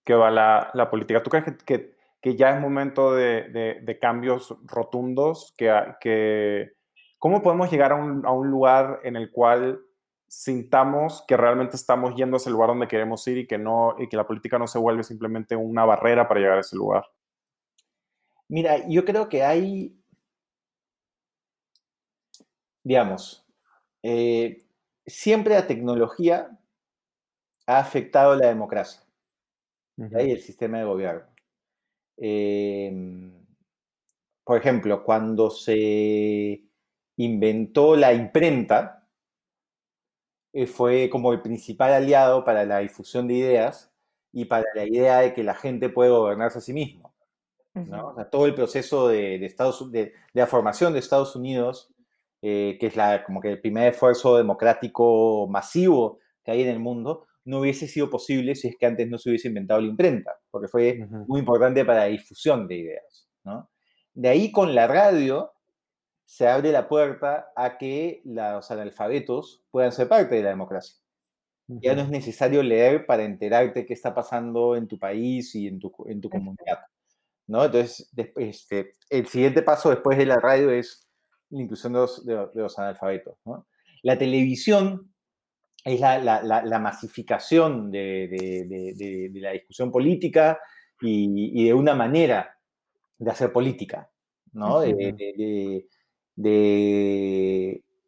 que 0.03 0.13
va 0.13 0.31
la, 0.31 0.71
la 0.73 0.89
política? 0.89 1.21
¿Tú 1.21 1.29
crees 1.29 1.45
que, 1.45 1.57
que, 1.57 1.94
ya 2.33 2.55
es 2.55 2.59
momento 2.59 3.13
de, 3.13 3.79
de, 3.83 3.99
cambios 3.99 4.55
rotundos? 4.63 5.53
Que, 5.55 5.71
que, 6.01 6.71
¿Cómo 7.19 7.43
podemos 7.43 7.69
llegar 7.69 7.91
a 7.91 7.95
un, 7.95 8.25
a 8.25 8.31
un, 8.31 8.49
lugar 8.49 9.01
en 9.03 9.15
el 9.15 9.31
cual 9.31 9.81
sintamos 10.27 11.23
que 11.27 11.37
realmente 11.37 11.75
estamos 11.75 12.15
yendo 12.15 12.35
a 12.35 12.39
ese 12.39 12.49
lugar 12.49 12.69
donde 12.69 12.87
queremos 12.87 13.27
ir 13.27 13.37
y 13.37 13.47
que, 13.47 13.59
no, 13.59 13.95
y 13.99 14.09
que 14.09 14.17
la 14.17 14.25
política 14.25 14.57
no 14.57 14.65
se 14.65 14.79
vuelve 14.79 15.03
simplemente 15.03 15.55
una 15.55 15.85
barrera 15.85 16.27
para 16.27 16.39
llegar 16.39 16.57
a 16.57 16.61
ese 16.61 16.75
lugar? 16.75 17.05
Mira, 18.47 18.87
yo 18.87 19.05
creo 19.05 19.29
que 19.29 19.43
hay 19.43 19.95
digamos, 22.85 23.43
eh, 24.03 24.63
siempre 25.07 25.55
la 25.55 25.65
tecnología 25.65 26.57
ha 27.65 27.79
afectado 27.79 28.35
la 28.35 28.47
democracia 28.47 29.01
y 29.97 30.31
el 30.31 30.39
sistema 30.39 30.77
de 30.77 30.85
gobierno. 30.85 31.25
Em, 32.17 33.45
por 34.43 34.57
ejemplo, 34.57 35.03
cuando 35.03 35.49
se 35.49 36.63
inventó 37.17 37.95
la 37.95 38.13
imprenta, 38.13 39.07
eh, 40.53 40.67
fue 40.67 41.09
como 41.09 41.33
el 41.33 41.41
principal 41.41 41.93
aliado 41.93 42.45
para 42.45 42.65
la 42.65 42.79
difusión 42.79 43.27
de 43.27 43.33
ideas 43.35 43.91
y 44.31 44.45
para 44.45 44.65
la 44.73 44.85
idea 44.85 45.19
de 45.19 45.33
que 45.33 45.43
la 45.43 45.55
gente 45.55 45.89
puede 45.89 46.11
gobernarse 46.11 46.59
a 46.59 46.61
sí 46.61 46.73
mismo. 46.73 47.13
todo 48.31 48.45
el 48.45 48.55
proceso 48.55 49.09
de, 49.09 49.43
Estados, 49.45 49.91
de, 49.91 50.13
la 50.33 50.47
formación 50.47 50.93
de 50.93 50.99
Estados 50.99 51.35
Unidos, 51.35 51.93
eh, 52.41 52.77
que 52.79 52.87
es 52.87 52.95
la, 52.95 53.23
como 53.25 53.41
que 53.41 53.51
el 53.51 53.59
primer 53.59 53.93
esfuerzo 53.93 54.37
democrático 54.37 55.47
masivo 55.49 56.19
que 56.43 56.51
hay 56.51 56.61
en 56.61 56.69
el 56.69 56.79
mundo, 56.79 57.27
no 57.45 57.59
hubiese 57.59 57.87
sido 57.87 58.09
posible 58.09 58.55
si 58.55 58.67
es 58.67 58.75
que 58.77 58.85
antes 58.85 59.07
no 59.07 59.17
se 59.17 59.29
hubiese 59.29 59.47
inventado 59.47 59.79
la 59.79 59.87
imprenta, 59.87 60.31
porque 60.49 60.67
fue 60.67 61.07
muy 61.27 61.39
importante 61.39 61.85
para 61.85 61.99
la 61.99 62.05
difusión 62.05 62.67
de 62.67 62.75
ideas. 62.75 63.29
De 64.13 64.29
ahí 64.29 64.51
con 64.51 64.73
la 64.73 64.87
radio 64.87 65.51
se 66.25 66.47
abre 66.47 66.71
la 66.71 66.87
puerta 66.87 67.51
a 67.55 67.77
que 67.77 68.21
los 68.25 68.71
analfabetos 68.71 69.63
puedan 69.69 69.91
ser 69.91 70.07
parte 70.07 70.35
de 70.35 70.43
la 70.43 70.49
democracia. 70.49 70.95
Ya 71.67 71.95
no 71.95 72.01
es 72.01 72.09
necesario 72.09 72.61
leer 72.61 73.05
para 73.05 73.23
enterarte 73.23 73.85
qué 73.85 73.93
está 73.93 74.13
pasando 74.13 74.75
en 74.75 74.87
tu 74.87 74.99
país 74.99 75.55
y 75.55 75.67
en 75.67 75.79
tu, 75.79 75.91
en 76.07 76.21
tu 76.21 76.29
comunidad. 76.29 76.79
¿no? 77.47 77.65
Entonces, 77.65 78.11
este, 78.37 78.93
el 79.09 79.27
siguiente 79.27 79.61
paso 79.61 79.89
después 79.89 80.17
de 80.17 80.25
la 80.25 80.35
radio 80.35 80.71
es 80.71 81.07
la 81.49 81.61
inclusión 81.61 81.93
de 81.93 81.99
los, 81.99 82.25
de, 82.25 82.47
los 82.53 82.77
analfabetos. 82.77 83.37
La 84.03 84.17
televisión 84.17 85.14
es 85.85 85.99
la, 85.99 86.19
la, 86.19 86.79
masificación 86.79 87.91
de, 87.91 88.27
de, 88.27 89.29
de, 89.31 89.39
la 89.39 89.51
discusión 89.51 89.91
política 89.91 90.59
y, 90.99 91.61
y, 91.61 91.65
de 91.65 91.73
una 91.75 91.93
manera 91.93 92.57
de 93.19 93.31
hacer 93.31 93.53
política, 93.53 94.09
¿no? 94.53 94.79
de, 94.79 95.85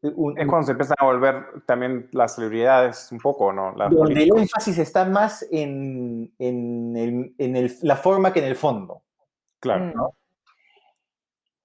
es 0.01 0.47
cuando 0.47 0.63
se 0.63 0.71
empiezan 0.71 0.95
a 0.99 1.05
volver 1.05 1.63
también 1.67 2.09
las 2.13 2.35
celebridades 2.35 3.11
un 3.11 3.19
poco, 3.19 3.53
¿no? 3.53 3.75
donde 3.91 4.23
el 4.23 4.37
énfasis 4.37 4.79
está 4.79 5.05
más 5.05 5.45
en, 5.51 6.33
en, 6.39 6.97
el, 6.97 7.35
en 7.37 7.55
el, 7.55 7.77
la 7.83 7.95
forma 7.95 8.33
que 8.33 8.39
en 8.39 8.45
el 8.45 8.55
fondo. 8.55 9.03
Claro. 9.59 9.91
¿no? 9.93 10.13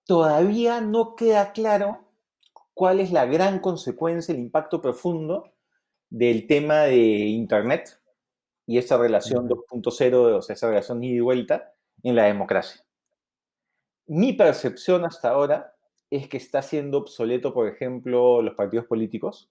Todavía 0.05 0.83
no 0.83 1.15
queda 1.17 1.53
claro 1.53 2.01
cuál 2.75 3.01
es 3.01 3.13
la 3.13 3.25
gran 3.25 3.61
consecuencia, 3.61 4.35
el 4.35 4.41
impacto 4.41 4.83
profundo 4.83 5.52
del 6.13 6.47
tema 6.47 6.83
de 6.83 6.97
Internet 6.99 7.99
y 8.67 8.77
esa 8.77 8.99
relación 8.99 9.49
2.0, 9.49 10.15
o 10.15 10.43
sea, 10.43 10.55
esa 10.55 10.69
relación 10.69 11.03
ida 11.03 11.17
y 11.17 11.21
vuelta 11.21 11.73
en 12.03 12.17
la 12.17 12.25
democracia. 12.25 12.83
Mi 14.07 14.35
percepción 14.35 15.07
hasta 15.07 15.31
ahora 15.31 15.75
es 16.11 16.29
que 16.29 16.37
está 16.37 16.61
siendo 16.61 16.99
obsoleto, 16.99 17.55
por 17.55 17.67
ejemplo, 17.67 18.43
los 18.43 18.55
partidos 18.55 18.85
políticos. 18.85 19.51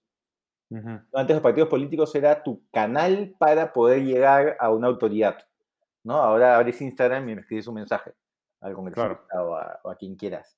Antes 1.12 1.36
los 1.36 1.42
partidos 1.42 1.68
políticos 1.68 2.14
era 2.14 2.42
tu 2.42 2.62
canal 2.70 3.34
para 3.38 3.72
poder 3.72 4.04
llegar 4.04 4.56
a 4.60 4.70
una 4.70 4.86
autoridad. 4.86 5.38
¿no? 6.04 6.14
Ahora 6.14 6.56
abres 6.56 6.80
Instagram 6.80 7.28
y 7.28 7.34
me 7.34 7.40
escribes 7.40 7.66
un 7.66 7.74
mensaje 7.74 8.12
al 8.60 8.74
congresista 8.74 9.44
o, 9.44 9.56
a, 9.56 9.80
o, 9.82 9.90
a, 9.90 9.96
quien 9.96 10.14
quieras. 10.14 10.56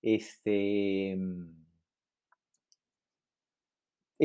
Este, 0.00 1.16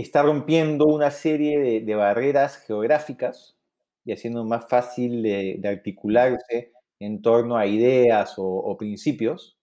está 0.01 0.21
rompiendo 0.21 0.85
una 0.85 1.09
serie 1.09 1.81
de, 1.81 1.95
barreras 1.95 2.57
geográficas 2.57 3.57
y 4.05 4.13
haciendo 4.13 4.45
más 4.45 4.69
fácil 4.69 5.23
de, 5.23 5.59
articularse 5.67 6.71
en 6.99 7.21
torno 7.21 7.57
a 7.57 7.65
ideas 7.65 8.35
o, 8.37 8.75
principios. 8.77 9.57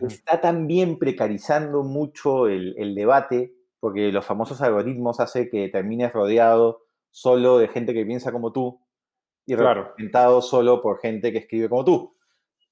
Está 0.00 0.40
también 0.40 0.98
precarizando 0.98 1.82
mucho 1.82 2.48
el, 2.48 2.94
debate, 2.94 3.54
porque 3.78 4.10
los 4.10 4.24
famosos 4.24 4.62
algoritmos 4.62 5.20
hacen 5.20 5.50
que 5.50 5.68
termines 5.68 6.12
rodeado 6.12 6.84
solo 7.10 7.58
de 7.58 7.68
gente 7.68 7.92
que 7.92 8.06
piensa 8.06 8.32
como 8.32 8.52
tú 8.52 8.80
y 9.44 9.54
representado 9.54 10.40
solo 10.40 10.80
por 10.80 11.00
gente 11.00 11.30
que 11.30 11.38
escribe 11.38 11.68
como 11.68 11.84
tú. 11.84 12.16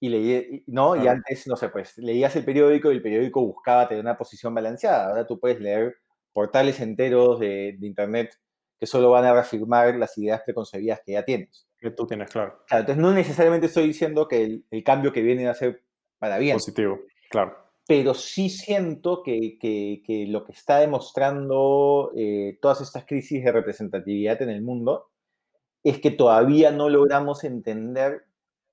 Y, 0.02 0.08
leí, 0.08 0.64
¿no? 0.66 0.96
y 0.96 1.06
antes, 1.06 1.46
no 1.46 1.56
sé, 1.56 1.68
pues 1.68 1.98
leías 1.98 2.34
el 2.36 2.44
periódico 2.46 2.90
y 2.90 2.94
el 2.94 3.02
periódico 3.02 3.44
buscaba 3.44 3.86
tener 3.86 4.02
una 4.02 4.16
posición 4.16 4.54
balanceada. 4.54 5.10
Ahora 5.10 5.26
tú 5.26 5.38
puedes 5.38 5.60
leer 5.60 5.94
portales 6.32 6.80
enteros 6.80 7.40
de, 7.40 7.76
Internet 7.80 8.34
que 8.78 8.86
solo 8.86 9.10
van 9.10 9.24
a 9.24 9.32
reafirmar 9.34 9.94
las 9.96 10.16
ideas 10.16 10.42
preconcebidas 10.44 11.00
que 11.04 11.12
ya 11.12 11.24
tienes. 11.24 11.68
Que 11.78 11.90
tú 11.90 12.06
tienes, 12.06 12.30
claro. 12.30 12.62
claro 12.66 12.80
entonces, 12.80 13.02
no 13.02 13.12
necesariamente 13.12 13.66
estoy 13.66 13.86
diciendo 13.86 14.26
que 14.26 14.62
el, 14.70 14.84
cambio 14.84 15.12
que 15.12 15.22
viene 15.22 15.48
a 15.48 15.54
ser 15.54 15.82
para 16.18 16.38
bien. 16.38 16.56
Positivo, 16.56 17.00
claro. 17.30 17.56
Pero 17.86 18.14
sí 18.14 18.48
siento 18.48 19.22
que, 19.22 19.58
que, 19.60 20.26
lo 20.28 20.44
que 20.44 20.52
está 20.52 20.78
demostrando 20.78 22.12
eh, 22.16 22.58
todas 22.62 22.80
estas 22.80 23.04
crisis 23.04 23.44
de 23.44 23.52
representatividad 23.52 24.40
en 24.42 24.50
el 24.50 24.62
mundo 24.62 25.10
es 25.82 26.00
que 26.00 26.10
todavía 26.10 26.70
no 26.70 26.88
logramos 26.88 27.44
entender 27.44 28.24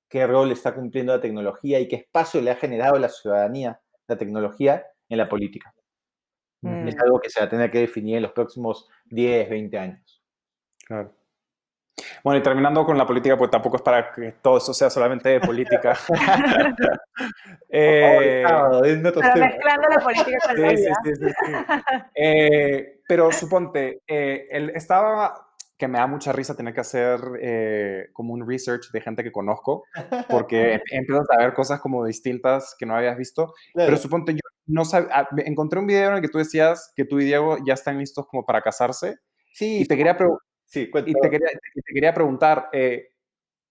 qué 0.08 0.26
rol 0.26 0.52
está 0.52 0.74
cumpliendo 0.74 1.14
la 1.14 1.20
tecnología 1.20 1.80
y 1.80 1.88
qué 1.88 1.96
espacio 1.96 2.40
le 2.40 2.50
ha 2.50 2.56
generado 2.56 2.96
a 2.96 3.00
la 3.00 3.08
ciudadanía 3.08 3.80
la 4.06 4.16
tecnología 4.16 4.86
en 5.08 5.18
la 5.18 5.28
política. 5.28 5.74
Es 6.62 6.96
mm. 6.96 7.00
algo 7.00 7.20
que 7.20 7.30
se 7.30 7.40
va 7.40 7.46
a 7.46 7.48
tener 7.48 7.70
que 7.70 7.78
definir 7.78 8.16
en 8.16 8.22
los 8.22 8.32
próximos 8.32 8.88
10, 9.06 9.48
20 9.48 9.78
años. 9.78 10.22
Claro. 10.86 11.12
Bueno, 12.22 12.38
y 12.38 12.42
terminando 12.42 12.84
con 12.84 12.96
la 12.96 13.06
política, 13.06 13.36
pues 13.36 13.50
tampoco 13.50 13.76
es 13.76 13.82
para 13.82 14.12
que 14.12 14.32
todo 14.42 14.58
eso 14.58 14.72
sea 14.74 14.90
solamente 14.90 15.28
de 15.28 15.40
política. 15.40 15.96
eh, 17.68 18.42
pero 18.44 18.80
mezclando 18.82 19.88
la 19.88 20.00
política 20.02 20.38
con 20.46 20.60
la 20.60 20.68
vida. 20.68 20.92
Sí, 21.04 21.10
sí, 21.14 21.26
sí, 21.28 21.52
eh, 22.14 23.00
pero 23.06 23.32
suponte, 23.32 24.02
eh, 24.06 24.48
él 24.50 24.72
estaba 24.74 25.48
que 25.78 25.86
me 25.86 25.98
da 25.98 26.08
mucha 26.08 26.32
risa 26.32 26.56
tener 26.56 26.74
que 26.74 26.80
hacer 26.80 27.20
eh, 27.40 28.08
como 28.12 28.34
un 28.34 28.48
research 28.48 28.90
de 28.90 29.00
gente 29.00 29.22
que 29.22 29.30
conozco, 29.30 29.84
porque 30.28 30.80
empiezas 30.90 31.26
a 31.30 31.38
ver 31.38 31.54
cosas 31.54 31.80
como 31.80 32.04
distintas 32.04 32.74
que 32.76 32.84
no 32.84 32.96
habías 32.96 33.16
visto. 33.16 33.54
Pero 33.72 33.96
suponte, 33.96 34.32
yo 34.32 34.40
no 34.68 34.84
sabía, 34.84 35.08
ah, 35.12 35.28
encontré 35.44 35.80
un 35.80 35.86
video 35.86 36.10
en 36.10 36.16
el 36.16 36.20
que 36.22 36.28
tú 36.28 36.38
decías 36.38 36.92
que 36.94 37.04
tú 37.04 37.18
y 37.18 37.24
Diego 37.24 37.56
ya 37.66 37.74
están 37.74 37.98
listos 37.98 38.26
como 38.26 38.46
para 38.46 38.62
casarse. 38.62 39.16
Sí. 39.52 39.80
Y 39.80 39.84
te 39.86 39.96
quería, 39.96 40.16
sí, 40.66 40.90
y 40.94 41.12
te 41.12 41.30
quería, 41.30 41.48
te 41.48 41.92
quería 41.92 42.14
preguntar, 42.14 42.68
eh, 42.72 43.08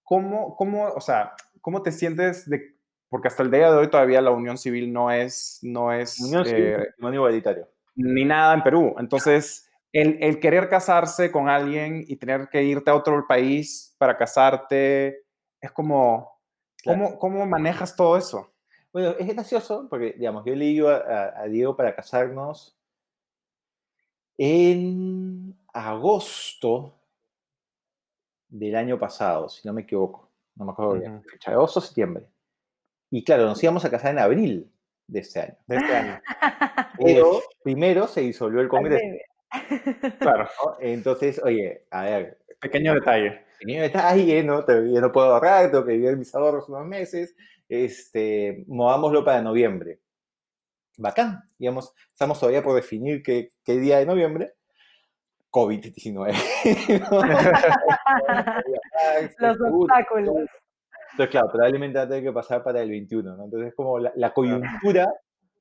¿cómo, 0.03 0.56
¿cómo, 0.56 0.90
o 0.90 1.02
sea, 1.02 1.34
cómo 1.61 1.82
te 1.82 1.91
sientes 1.91 2.49
de, 2.49 2.78
porque 3.10 3.30
hasta 3.30 3.44
el 3.44 3.52
día 3.52 3.72
de 3.72 3.78
hoy 3.78 3.90
todavía 3.90 4.22
la 4.22 4.32
unión 4.32 4.57
civil 4.57 4.91
no 4.91 5.11
es, 5.11 5.60
no 5.61 5.94
es, 5.94 6.19
unión 6.19 6.45
civil, 6.45 6.78
no 6.98 7.14
igualitario. 7.14 7.69
Ni 7.95 8.26
nada 8.26 8.53
en 8.53 8.64
Perú. 8.64 8.95
Entonces, 8.99 9.69
el, 9.94 10.40
querer 10.40 10.69
casarse 10.69 11.32
con 11.32 11.49
alguien 11.49 12.03
y 12.07 12.18
tener 12.18 12.49
que 12.49 12.64
irte 12.64 12.91
a 12.91 12.95
otro 12.95 13.26
país 13.28 13.95
para 13.98 14.18
casarte, 14.18 15.24
es 15.61 15.72
como, 15.72 16.40
¿cómo, 17.19 17.45
manejas 17.45 17.95
todo 17.95 18.18
eso? 18.18 18.53
Bueno, 18.98 19.14
es 19.19 19.28
gracioso 19.28 19.86
porque, 19.91 20.15
digamos, 20.18 20.44
yo 20.44 20.56
le 20.56 20.65
digo 20.65 20.90
a, 20.90 21.44
Diego 21.44 21.78
para 21.78 21.95
casarnos 21.95 22.76
en 24.40 25.56
agosto 25.72 26.99
del 28.48 28.76
año 28.76 28.98
pasado, 28.98 29.49
si 29.49 29.68
no 29.68 29.74
me 29.76 29.84
equivoco. 29.84 30.32
No 30.56 30.65
me 30.65 30.72
acuerdo 30.72 30.94
bien. 30.95 31.22
Fecha, 31.26 31.52
agosto, 31.52 31.80
septiembre. 31.80 32.26
Y 33.11 33.24
claro, 33.24 33.45
nos 33.45 33.61
íbamos 33.61 33.86
a 33.86 33.91
casar 33.91 34.14
en 34.14 34.18
abril 34.18 34.74
de 35.06 35.19
este 35.19 35.41
año. 35.41 35.57
De 35.68 35.76
este 35.76 35.95
año. 35.95 36.19
Pero 36.99 37.44
primero 37.61 38.07
se 38.07 38.22
disolvió 38.22 38.61
el 38.61 38.68
Congreso. 38.68 39.06
Claro. 40.18 40.49
Entonces, 40.80 41.40
oye, 41.44 41.86
a 41.91 42.02
ver. 42.02 42.40
Pequeño 42.60 42.95
detalle. 42.95 43.45
Pequeño 43.60 43.84
detalle, 43.84 44.41
¿no? 44.41 44.65
Yo 44.65 45.02
no 45.02 45.11
puedo 45.11 45.36
ahorrar, 45.36 45.69
tengo 45.69 45.86
que 45.86 45.91
vivir 45.91 46.18
mis 46.18 46.34
ahorros 46.34 46.68
unos 46.68 46.88
meses. 46.88 47.36
Este, 47.69 48.65
movámoslo 48.68 49.23
para 49.23 49.41
noviembre. 49.41 50.02
Bacán. 50.98 51.44
Digamos, 51.57 51.94
estamos 52.11 52.39
todavía 52.39 52.64
por 52.64 52.76
definir 52.76 53.22
qué, 53.22 53.49
qué 53.64 53.77
día 53.77 53.99
de 53.99 54.06
noviembre. 54.06 54.53
COVID-19. 55.52 56.34
Los 59.39 59.57
obstáculos. 59.61 60.49
Entonces, 61.11 61.31
claro, 61.31 61.49
probablemente 61.52 61.98
va 61.98 62.03
a 62.03 62.07
tener 62.07 62.23
que 62.23 62.31
pasar 62.31 62.64
para 62.64 62.81
el 62.81 62.89
21, 62.89 63.35
¿no? 63.35 63.45
Entonces, 63.45 63.73
como 63.76 63.98
la, 63.98 64.11
la 64.15 64.34
coyuntura 64.34 65.11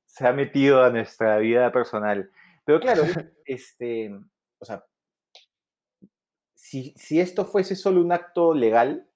se 0.05 0.27
ha 0.27 0.33
metido 0.33 0.83
a 0.83 0.89
nuestra 0.89 1.37
vida 1.37 1.71
personal. 1.71 2.29
Pero 2.65 2.79
claro, 2.79 3.03
este, 3.45 4.13
o 4.59 4.65
sea, 4.65 4.83
si, 6.53 6.93
si, 6.97 7.19
esto 7.19 7.45
fuese 7.45 7.75
solo 7.75 8.01
un 8.01 8.11
acto 8.11 8.53
legal, 8.53 9.07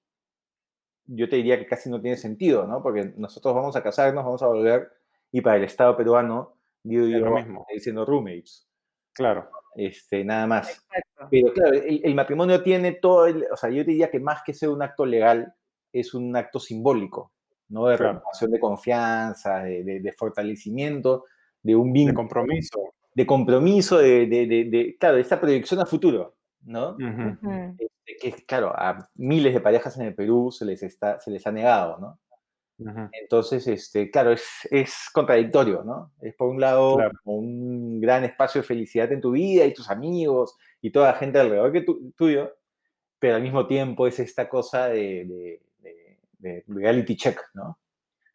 yo 1.14 1.28
te 1.28 1.36
diría 1.36 1.58
que 1.58 1.66
casi 1.66 1.90
no 1.90 2.00
tiene 2.00 2.16
sentido, 2.16 2.66
¿no? 2.66 2.82
Porque 2.82 3.12
nosotros 3.16 3.54
vamos 3.54 3.76
a 3.76 3.82
casarnos, 3.82 4.24
vamos 4.24 4.42
a 4.42 4.46
volver, 4.46 4.90
y 5.30 5.40
para 5.40 5.56
el 5.56 5.64
Estado 5.64 5.96
peruano 5.96 6.56
Digo, 6.84 7.06
yo, 7.06 7.18
lo 7.20 7.36
mismo. 7.36 7.66
diciendo 7.72 8.04
roommates. 8.04 8.68
Claro, 9.12 9.48
Este, 9.76 10.24
nada 10.24 10.46
más. 10.46 10.68
Exacto. 10.70 11.28
Pero 11.30 11.52
claro, 11.52 11.74
el, 11.76 12.00
el 12.04 12.14
matrimonio 12.14 12.62
tiene 12.62 12.92
todo 12.92 13.26
el, 13.26 13.46
o 13.52 13.56
sea, 13.56 13.70
yo 13.70 13.84
diría 13.84 14.10
que 14.10 14.18
más 14.20 14.42
que 14.44 14.52
ser 14.52 14.68
un 14.70 14.82
acto 14.82 15.06
legal, 15.06 15.54
es 15.92 16.12
un 16.14 16.34
acto 16.36 16.58
simbólico, 16.58 17.32
¿no? 17.68 17.86
De 17.86 17.96
Claro. 17.96 18.14
renovación 18.14 18.50
de 18.50 18.58
confianza, 18.60 19.62
de, 19.62 19.84
de- 19.84 20.00
de 20.00 20.12
fortalecimiento, 20.12 21.24
de 21.62 21.76
un 21.76 21.92
de 21.92 22.00
vínculo, 22.00 22.16
compromiso. 22.16 22.80
de 23.14 23.26
compromiso, 23.26 23.98
de, 23.98 24.26
de, 24.26 24.46
de- 24.46 24.64
de- 24.64 24.96
claro, 24.98 25.16
de 25.16 25.22
esta 25.22 25.40
proyección 25.40 25.80
a 25.80 25.86
futuro, 25.86 26.34
¿no? 26.64 26.90
Ujú, 26.90 27.38
Ujú. 27.42 27.76
Este, 27.78 28.16
que, 28.20 28.44
claro, 28.46 28.72
a 28.74 29.08
miles 29.14 29.54
de 29.54 29.60
parejas 29.60 29.96
en 29.98 30.06
el 30.06 30.14
Perú 30.14 30.50
se 30.50 30.64
les, 30.64 30.82
está, 30.82 31.18
se 31.20 31.30
les 31.30 31.46
ha 31.46 31.52
negado, 31.52 31.98
¿no? 31.98 32.18
Entonces, 33.12 33.66
este, 33.68 34.10
claro, 34.10 34.32
es, 34.32 34.44
es 34.70 35.08
contradictorio, 35.12 35.84
¿no? 35.84 36.10
Es 36.20 36.34
por 36.34 36.48
un 36.48 36.60
lado 36.60 36.96
Claro. 36.96 37.12
un 37.24 38.00
gran 38.00 38.24
espacio 38.24 38.60
de 38.60 38.66
felicidad 38.66 39.12
en 39.12 39.20
tu 39.20 39.30
vida 39.32 39.64
y 39.64 39.72
tus 39.74 39.88
amigos 39.88 40.56
y 40.80 40.90
toda 40.90 41.12
la 41.12 41.18
gente 41.18 41.38
alrededor 41.38 41.70
que 41.70 41.82
tu- 41.82 42.10
tuyo, 42.16 42.52
pero 43.20 43.36
al 43.36 43.42
mismo 43.42 43.68
tiempo 43.68 44.06
es 44.08 44.18
esta 44.18 44.48
cosa 44.48 44.88
de, 44.88 45.24
de- 45.26 45.62
de- 45.78 46.18
de 46.38 46.64
reality 46.66 47.16
check, 47.16 47.40
¿no? 47.54 47.78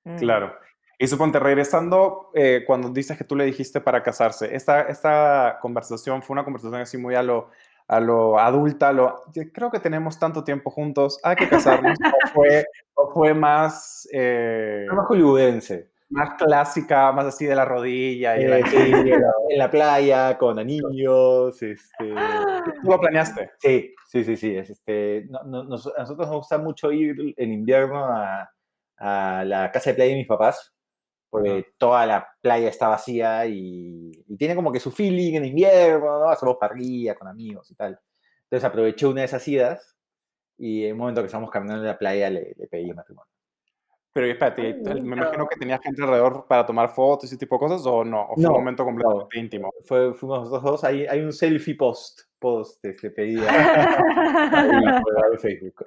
Mm. 0.05 0.15
Claro. 0.15 0.55
Y 0.99 1.07
suponte, 1.07 1.39
regresando, 1.39 2.31
eh, 2.33 2.63
cuando 2.65 2.89
dices 2.89 3.17
que 3.17 3.23
tú 3.25 3.35
le 3.35 3.43
dijiste 3.45 3.81
para 3.81 4.01
casarse, 4.01 4.55
esta, 4.55 4.83
esta 4.83 5.59
conversación 5.61 6.23
fue 6.23 6.33
una 6.35 6.43
conversación 6.45 6.79
así 6.81 6.97
muy 6.97 7.15
a 7.15 7.21
lo, 7.21 7.49
a 7.87 7.99
lo 7.99 8.37
adulta, 8.39 8.89
a 8.89 8.93
lo, 8.93 9.23
creo 9.53 9.71
que 9.71 9.79
tenemos 9.79 10.19
tanto 10.19 10.43
tiempo 10.43 10.69
juntos, 10.71 11.19
hay 11.23 11.35
que 11.37 11.47
casarnos, 11.47 11.97
o 11.99 12.27
fue, 12.33 12.65
o 12.95 13.11
fue 13.13 13.33
más, 13.33 14.07
eh, 14.11 14.85
más 14.91 15.05
hollywoodense. 15.07 15.89
más 16.09 16.33
clásica, 16.37 17.11
más 17.11 17.25
así 17.27 17.45
de 17.45 17.55
la 17.55 17.65
rodilla 17.65 18.37
y 18.37 18.43
Eh, 18.43 18.63
sí, 18.67 18.77
la, 18.93 19.31
en 19.49 19.57
la 19.59 19.69
playa, 19.71 20.37
con 20.37 20.59
anillos, 20.59 21.61
este... 21.61 22.13
¿Tú 22.83 22.89
lo 22.89 22.99
planeaste? 22.99 23.51
Sí, 23.59 23.93
sí, 24.07 24.23
sí, 24.23 24.35
sí. 24.37 24.55
es 24.55 24.69
este, 24.69 25.25
no- 25.29 25.43
no- 25.43 25.63
nos- 25.63 25.87
a 25.87 26.01
nosotros 26.01 26.27
nos 26.27 26.37
gusta 26.37 26.57
mucho 26.57 26.91
ir 26.91 27.33
en 27.37 27.51
invierno 27.53 28.05
a, 28.05 28.49
a 28.97 29.43
la 29.45 29.71
casa 29.71 29.91
de 29.91 29.95
playa 29.95 30.11
de 30.11 30.17
mis 30.17 30.27
papás, 30.27 30.73
porque 31.29 31.67
toda 31.77 32.05
la 32.05 32.27
playa 32.41 32.69
está 32.69 32.87
vacía 32.87 33.45
y, 33.45 34.23
y 34.27 34.37
tiene 34.37 34.55
como 34.55 34.71
que 34.71 34.79
su 34.79 34.91
feeling 34.91 35.35
en 35.35 35.45
invierno, 35.45 36.19
¿no? 36.19 36.29
Hacemos 36.29 36.57
parrilla 36.59 37.15
con 37.15 37.27
amigos 37.27 37.69
y 37.71 37.75
tal. 37.75 37.99
Entonces 38.43 38.63
aproveché 38.65 39.05
una 39.07 39.21
de 39.21 39.25
esas 39.25 39.45
idas 39.47 39.95
y 40.57 40.85
en 40.85 40.93
un 40.93 40.99
momento 40.99 41.21
que 41.21 41.25
estábamos 41.27 41.51
caminando 41.51 41.81
en 41.83 41.87
la 41.89 41.97
playa 41.97 42.29
le, 42.29 42.53
le 42.57 42.67
pedí 42.67 42.91
matrimonio. 42.93 43.29
Pero 44.13 44.25
espérate, 44.27 44.61
Qué 44.63 44.73
me 44.79 44.83
bonito. 44.93 45.05
imagino 45.15 45.47
que 45.47 45.59
tenía 45.59 45.77
gente 45.77 46.01
alrededor 46.01 46.45
para 46.47 46.65
tomar 46.65 46.89
fotos 46.89 47.25
y 47.25 47.27
ese 47.27 47.37
tipo 47.37 47.55
de 47.55 47.59
cosas, 47.59 47.85
o 47.85 48.03
no, 48.03 48.23
o 48.23 48.33
fue 48.33 48.43
No, 48.45 48.49
un 48.49 48.55
momento 48.55 48.83
completamente 48.83 49.39
íntimo. 49.39 49.71
Fue, 49.85 50.11
fuimos 50.15 50.39
nosotros 50.39 50.63
dos, 50.63 50.83
hay, 50.83 51.05
hay 51.05 51.19
un 51.19 51.31
selfie 51.31 51.75
post, 51.75 52.21
post, 52.39 52.83
este, 52.83 53.11
por 53.11 53.15
Facebook. 55.39 55.85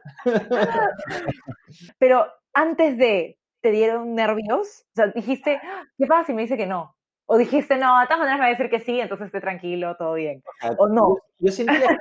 Pero 1.98 2.24
antes 2.52 2.96
de, 2.98 3.39
¿te 3.60 3.70
dieron 3.70 4.14
nervios? 4.14 4.86
O 4.92 4.94
sea, 4.94 5.06
dijiste, 5.08 5.60
"Ah, 5.62 5.84
¿qué 5.98 6.06
pasa 6.06 6.26
si 6.26 6.34
me 6.34 6.42
dice 6.42 6.56
que 6.56 6.66
no? 6.66 6.96
O 7.26 7.38
dijiste, 7.38 7.76
no, 7.76 8.00
de 8.00 8.06
todas 8.06 8.18
maneras 8.18 8.38
me 8.38 8.40
va 8.40 8.46
a 8.46 8.50
decir 8.50 8.68
que 8.68 8.80
sí, 8.80 8.98
entonces 9.00 9.26
esté 9.26 9.40
tranquilo, 9.40 9.94
todo 9.96 10.14
bien. 10.14 10.42
sea, 10.60 10.72
¿O 10.78 10.88
no? 10.88 11.16
Yo, 11.38 11.46
yo 11.46 11.52
sentía 11.52 11.96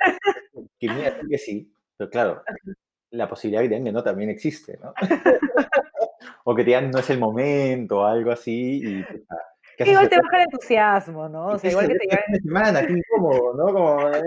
que 0.80 0.88
me 0.90 1.02
iba 1.02 1.12
que 1.30 1.38
sí, 1.38 1.72
pero 1.96 2.10
claro, 2.10 2.44
la 3.12 3.30
posibilidad 3.30 3.62
de 3.62 3.84
que 3.84 3.92
no 3.92 4.02
también 4.02 4.32
existe, 4.32 4.80
¿no? 4.82 4.94
o 6.46 6.56
que 6.56 6.64
te 6.64 6.68
digan 6.68 6.90
no 6.90 7.00
es 7.00 7.10
el 7.12 7.20
momento 7.20 8.00
o 8.00 8.06
algo 8.06 8.32
así 8.32 8.82
y 8.84 9.04
puta, 9.04 9.36
¿qué 9.78 9.84
haces 9.84 9.94
Igual 9.94 10.10
te 10.10 10.18
baja 10.18 10.38
el 10.38 10.44
entusiasmo, 10.44 11.30
¿no? 11.30 11.46
O 11.48 11.56
¿Y 11.58 11.60
sea, 11.60 11.72
igual 11.72 11.88
que 11.90 11.96
te 11.96 12.08
de 12.28 12.40
semana, 12.40 12.88
qué 12.88 12.94
incómodo, 12.94 13.54
¿no? 13.54 13.74
Como, 13.74 14.10
eh, 14.10 14.22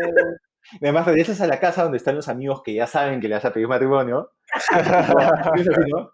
Además, 0.81 1.07
regresas 1.07 1.41
a 1.41 1.47
la 1.47 1.59
casa 1.59 1.83
donde 1.83 1.99
están 1.99 2.15
los 2.15 2.29
amigos 2.29 2.63
que 2.63 2.75
ya 2.75 2.87
saben 2.87 3.21
que 3.21 3.29
le 3.29 3.35
vas 3.35 3.45
a 3.45 3.53
pedir 3.53 3.69
matrimonio. 3.69 4.31
y 5.57 5.61
es 5.61 5.69
así, 5.69 5.91
¿no? 5.91 6.13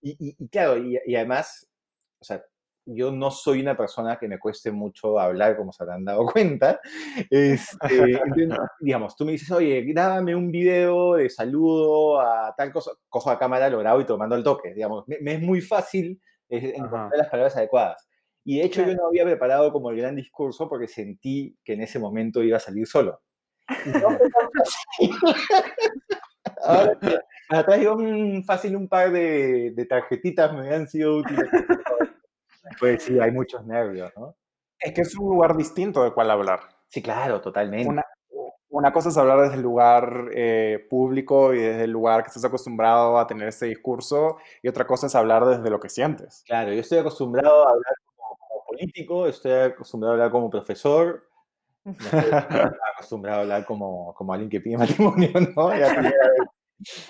Y, 0.00 0.48
claro, 0.48 0.78
y, 0.78 0.98
y 1.06 1.16
además, 1.16 1.68
o 2.20 2.24
sea, 2.24 2.42
yo 2.90 3.12
no 3.12 3.30
soy 3.30 3.60
una 3.60 3.76
persona 3.76 4.18
que 4.18 4.28
me 4.28 4.38
cueste 4.38 4.70
mucho 4.70 5.18
hablar, 5.18 5.56
como 5.56 5.72
se 5.72 5.82
habrán 5.82 6.04
dado 6.04 6.24
cuenta. 6.32 6.80
Este, 7.30 8.12
entonces, 8.24 8.58
digamos, 8.80 9.14
tú 9.16 9.24
me 9.24 9.32
dices, 9.32 9.50
oye, 9.50 9.82
grábame 9.82 10.34
un 10.34 10.50
video 10.50 11.14
de 11.14 11.28
saludo 11.28 12.20
a 12.20 12.54
tal 12.56 12.72
cosa, 12.72 12.92
cojo 13.08 13.30
la 13.30 13.38
cámara, 13.38 13.68
lo 13.68 13.78
grabo 13.78 14.00
y 14.00 14.06
tomando 14.06 14.36
el 14.36 14.42
toque, 14.42 14.72
digamos. 14.74 15.06
Me, 15.06 15.18
me 15.20 15.34
es 15.34 15.42
muy 15.42 15.60
fácil 15.60 16.20
encontrar 16.48 17.06
Ajá. 17.08 17.16
las 17.16 17.28
palabras 17.28 17.56
adecuadas. 17.56 18.08
Y 18.44 18.58
de 18.58 18.64
hecho 18.64 18.76
Claro. 18.82 18.92
yo 18.92 18.96
no 19.02 19.08
había 19.08 19.24
preparado 19.24 19.70
como 19.70 19.90
el 19.90 19.98
gran 19.98 20.16
discurso 20.16 20.66
porque 20.68 20.88
sentí 20.88 21.54
que 21.62 21.74
en 21.74 21.82
ese 21.82 21.98
momento 21.98 22.42
iba 22.42 22.56
a 22.56 22.60
salir 22.60 22.86
solo. 22.86 23.20
Ahora 26.64 26.98
atrás 27.50 27.80
yo 27.80 27.94
un, 27.94 28.44
fácil 28.44 28.76
un 28.76 28.88
par 28.88 29.12
de, 29.12 29.72
de 29.74 29.86
tarjetitas 29.86 30.52
me 30.52 30.74
han 30.74 30.88
sido 30.88 31.18
útiles. 31.18 31.48
Pues 32.78 33.02
sí, 33.02 33.18
hay 33.18 33.30
muchos 33.30 33.64
nervios, 33.66 34.12
¿no? 34.16 34.34
Es 34.78 34.92
que 34.92 35.00
es 35.02 35.16
un 35.16 35.30
lugar 35.30 35.56
distinto 35.56 36.04
de 36.04 36.12
cuál 36.12 36.30
hablar. 36.30 36.60
Sí, 36.88 37.02
claro, 37.02 37.40
totalmente. 37.40 37.88
Una, 37.88 38.04
una 38.70 38.92
cosa 38.92 39.08
es 39.08 39.16
hablar 39.16 39.40
desde 39.40 39.56
el 39.56 39.62
lugar 39.62 40.28
eh, 40.32 40.86
público 40.88 41.54
y 41.54 41.58
desde 41.58 41.84
el 41.84 41.90
lugar 41.90 42.22
que 42.22 42.28
estás 42.28 42.44
acostumbrado 42.44 43.18
a 43.18 43.26
tener 43.26 43.48
ese 43.48 43.66
discurso, 43.66 44.36
y 44.62 44.68
otra 44.68 44.86
cosa 44.86 45.06
es 45.06 45.14
hablar 45.14 45.44
desde 45.46 45.70
lo 45.70 45.80
que 45.80 45.88
sientes. 45.88 46.44
Claro, 46.46 46.72
yo 46.72 46.80
estoy 46.80 46.98
acostumbrado 46.98 47.66
a 47.66 47.70
hablar 47.70 47.94
como, 48.14 48.36
como 48.36 48.64
político, 48.66 49.26
estoy 49.26 49.52
acostumbrado 49.52 50.12
a 50.12 50.16
hablar 50.16 50.30
como 50.30 50.50
profesor, 50.50 51.27
no 51.88 52.70
acostumbrado 52.94 53.38
a 53.38 53.42
hablar 53.42 53.64
como, 53.64 54.14
como 54.14 54.32
alguien 54.32 54.50
que 54.50 54.60
pide 54.60 54.76
matrimonio, 54.78 55.30
¿no? 55.34 55.68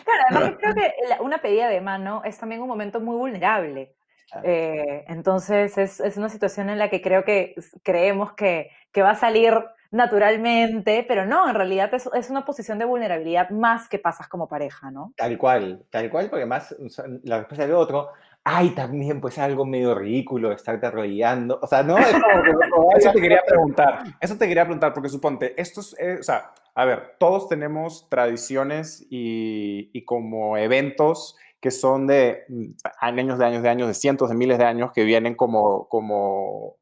Claro, 0.05 0.23
además 0.31 0.51
yo 0.51 0.57
creo 0.59 0.75
que 0.75 0.93
una 1.21 1.43
pedida 1.43 1.69
de 1.69 1.81
mano 1.81 2.23
es 2.25 2.39
también 2.39 2.63
un 2.63 2.69
momento 2.69 3.01
muy 3.01 3.17
vulnerable. 3.17 3.95
Eh, 4.43 5.05
entonces 5.09 5.79
es, 5.79 6.01
es 6.01 6.17
una 6.19 6.29
situación 6.29 6.69
en 6.69 6.79
la 6.79 6.91
que 6.91 7.01
creo 7.01 7.25
que 7.25 7.55
creemos 7.83 8.35
que, 8.35 8.71
que 8.93 9.03
va 9.03 9.11
a 9.11 9.15
salir 9.15 9.55
naturalmente, 9.91 11.05
pero 11.09 11.25
no, 11.25 11.49
en 11.49 11.55
realidad 11.55 11.93
es, 11.95 12.09
es 12.13 12.31
una 12.31 12.45
posición 12.45 12.79
de 12.79 12.85
vulnerabilidad 12.85 13.51
más 13.51 13.89
que 13.89 13.99
pasas 13.99 14.29
como 14.29 14.47
pareja, 14.49 14.91
¿no? 14.91 15.15
Tal 15.17 15.39
cual, 15.39 15.87
tal 15.91 16.11
cual, 16.11 16.29
porque 16.29 16.45
más 16.45 16.73
o 16.73 16.89
sea, 16.91 17.07
la 17.23 17.39
respuesta 17.39 17.67
del 17.67 17.75
otro, 17.75 18.11
ay, 18.45 18.71
también 18.71 19.21
pues 19.21 19.39
algo 19.39 19.67
medio 19.67 19.95
ridículo 19.95 20.53
estarte 20.53 20.87
arrodillando, 20.87 21.59
o 21.63 21.67
sea, 21.67 21.83
no, 21.83 21.99
es 21.99 22.13
como 22.13 22.43
que 22.43 22.53
no, 22.53 22.89
Eso 22.97 23.13
te 23.13 23.21
quería 23.21 23.43
preguntar, 23.47 24.05
eso 24.21 24.37
te 24.37 24.49
quería 24.49 24.65
preguntar, 24.65 24.95
porque 24.95 25.09
suponte, 25.09 25.61
esto 25.61 25.81
es, 25.81 25.97
eh, 25.99 26.17
o 26.21 26.23
sea, 26.23 26.53
a 26.75 26.85
ver, 26.85 27.17
todos 27.19 27.49
tenemos 27.49 28.09
tradiciones 28.09 29.07
y, 29.11 29.91
y 29.93 30.05
como 30.05 30.57
eventos 30.57 31.37
que 31.61 31.71
son 31.71 32.07
de 32.07 32.45
mm, 32.49 32.71
años 33.01 33.39
de 33.39 33.45
años 33.45 33.63
de 33.63 33.69
años, 33.69 33.89
de 33.89 33.95
cientos 33.95 34.29
de 34.29 34.37
miles 34.37 34.59
de 34.59 34.65
años, 34.65 34.93
que 34.93 35.05
vienen 35.05 35.35
como, 35.35 35.89
como, 35.89 36.77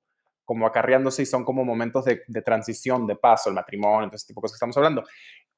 como 0.44 0.66
acarreándose 0.66 1.22
y 1.22 1.26
son 1.26 1.44
como 1.44 1.64
momentos 1.64 2.04
de, 2.04 2.22
de 2.26 2.42
transición, 2.42 3.06
de 3.06 3.16
paso, 3.16 3.48
el 3.48 3.54
matrimonio, 3.54 4.10
ese 4.12 4.26
tipo 4.26 4.40
de 4.40 4.42
cosas 4.42 4.54
que 4.54 4.56
estamos 4.58 4.76
hablando. 4.76 5.02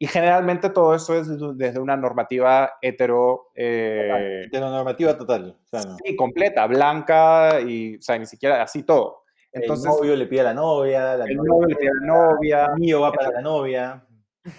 Y 0.01 0.07
generalmente 0.07 0.71
todo 0.71 0.95
eso 0.95 1.17
es 1.17 1.27
desde 1.57 1.81
una 1.81 1.97
normativa 1.97 2.75
hetero, 2.81 3.49
eh, 3.55 4.45
Heteronormativa 4.47 5.19
total. 5.19 5.57
O 5.65 5.67
sea, 5.67 5.81
no. 5.91 5.97
sí, 6.05 6.15
completa, 6.15 6.67
blanca 6.67 7.61
y, 7.61 7.97
o 7.97 8.03
sea, 8.03 8.17
ni 8.19 8.27
siquiera 8.27 8.63
así 8.63 8.85
todo. 8.85 9.25
Entonces, 9.53 9.87
Entonces, 9.87 9.87
el 9.87 9.91
novio 10.09 10.17
le 10.17 10.27
pide 10.27 10.41
a 10.41 10.45
la 10.45 10.55
novia, 10.55 11.17
la 11.17 11.25
el 11.25 11.37
novia 11.37 11.49
novio 11.51 11.67
le 11.69 11.77
pide 11.77 11.91
a 11.91 11.95
la 12.01 12.07
novia, 12.07 12.65
el 12.67 12.81
mío 12.81 13.01
va 13.01 13.13
para 13.13 13.31
la 13.33 13.41
novia. 13.41 14.05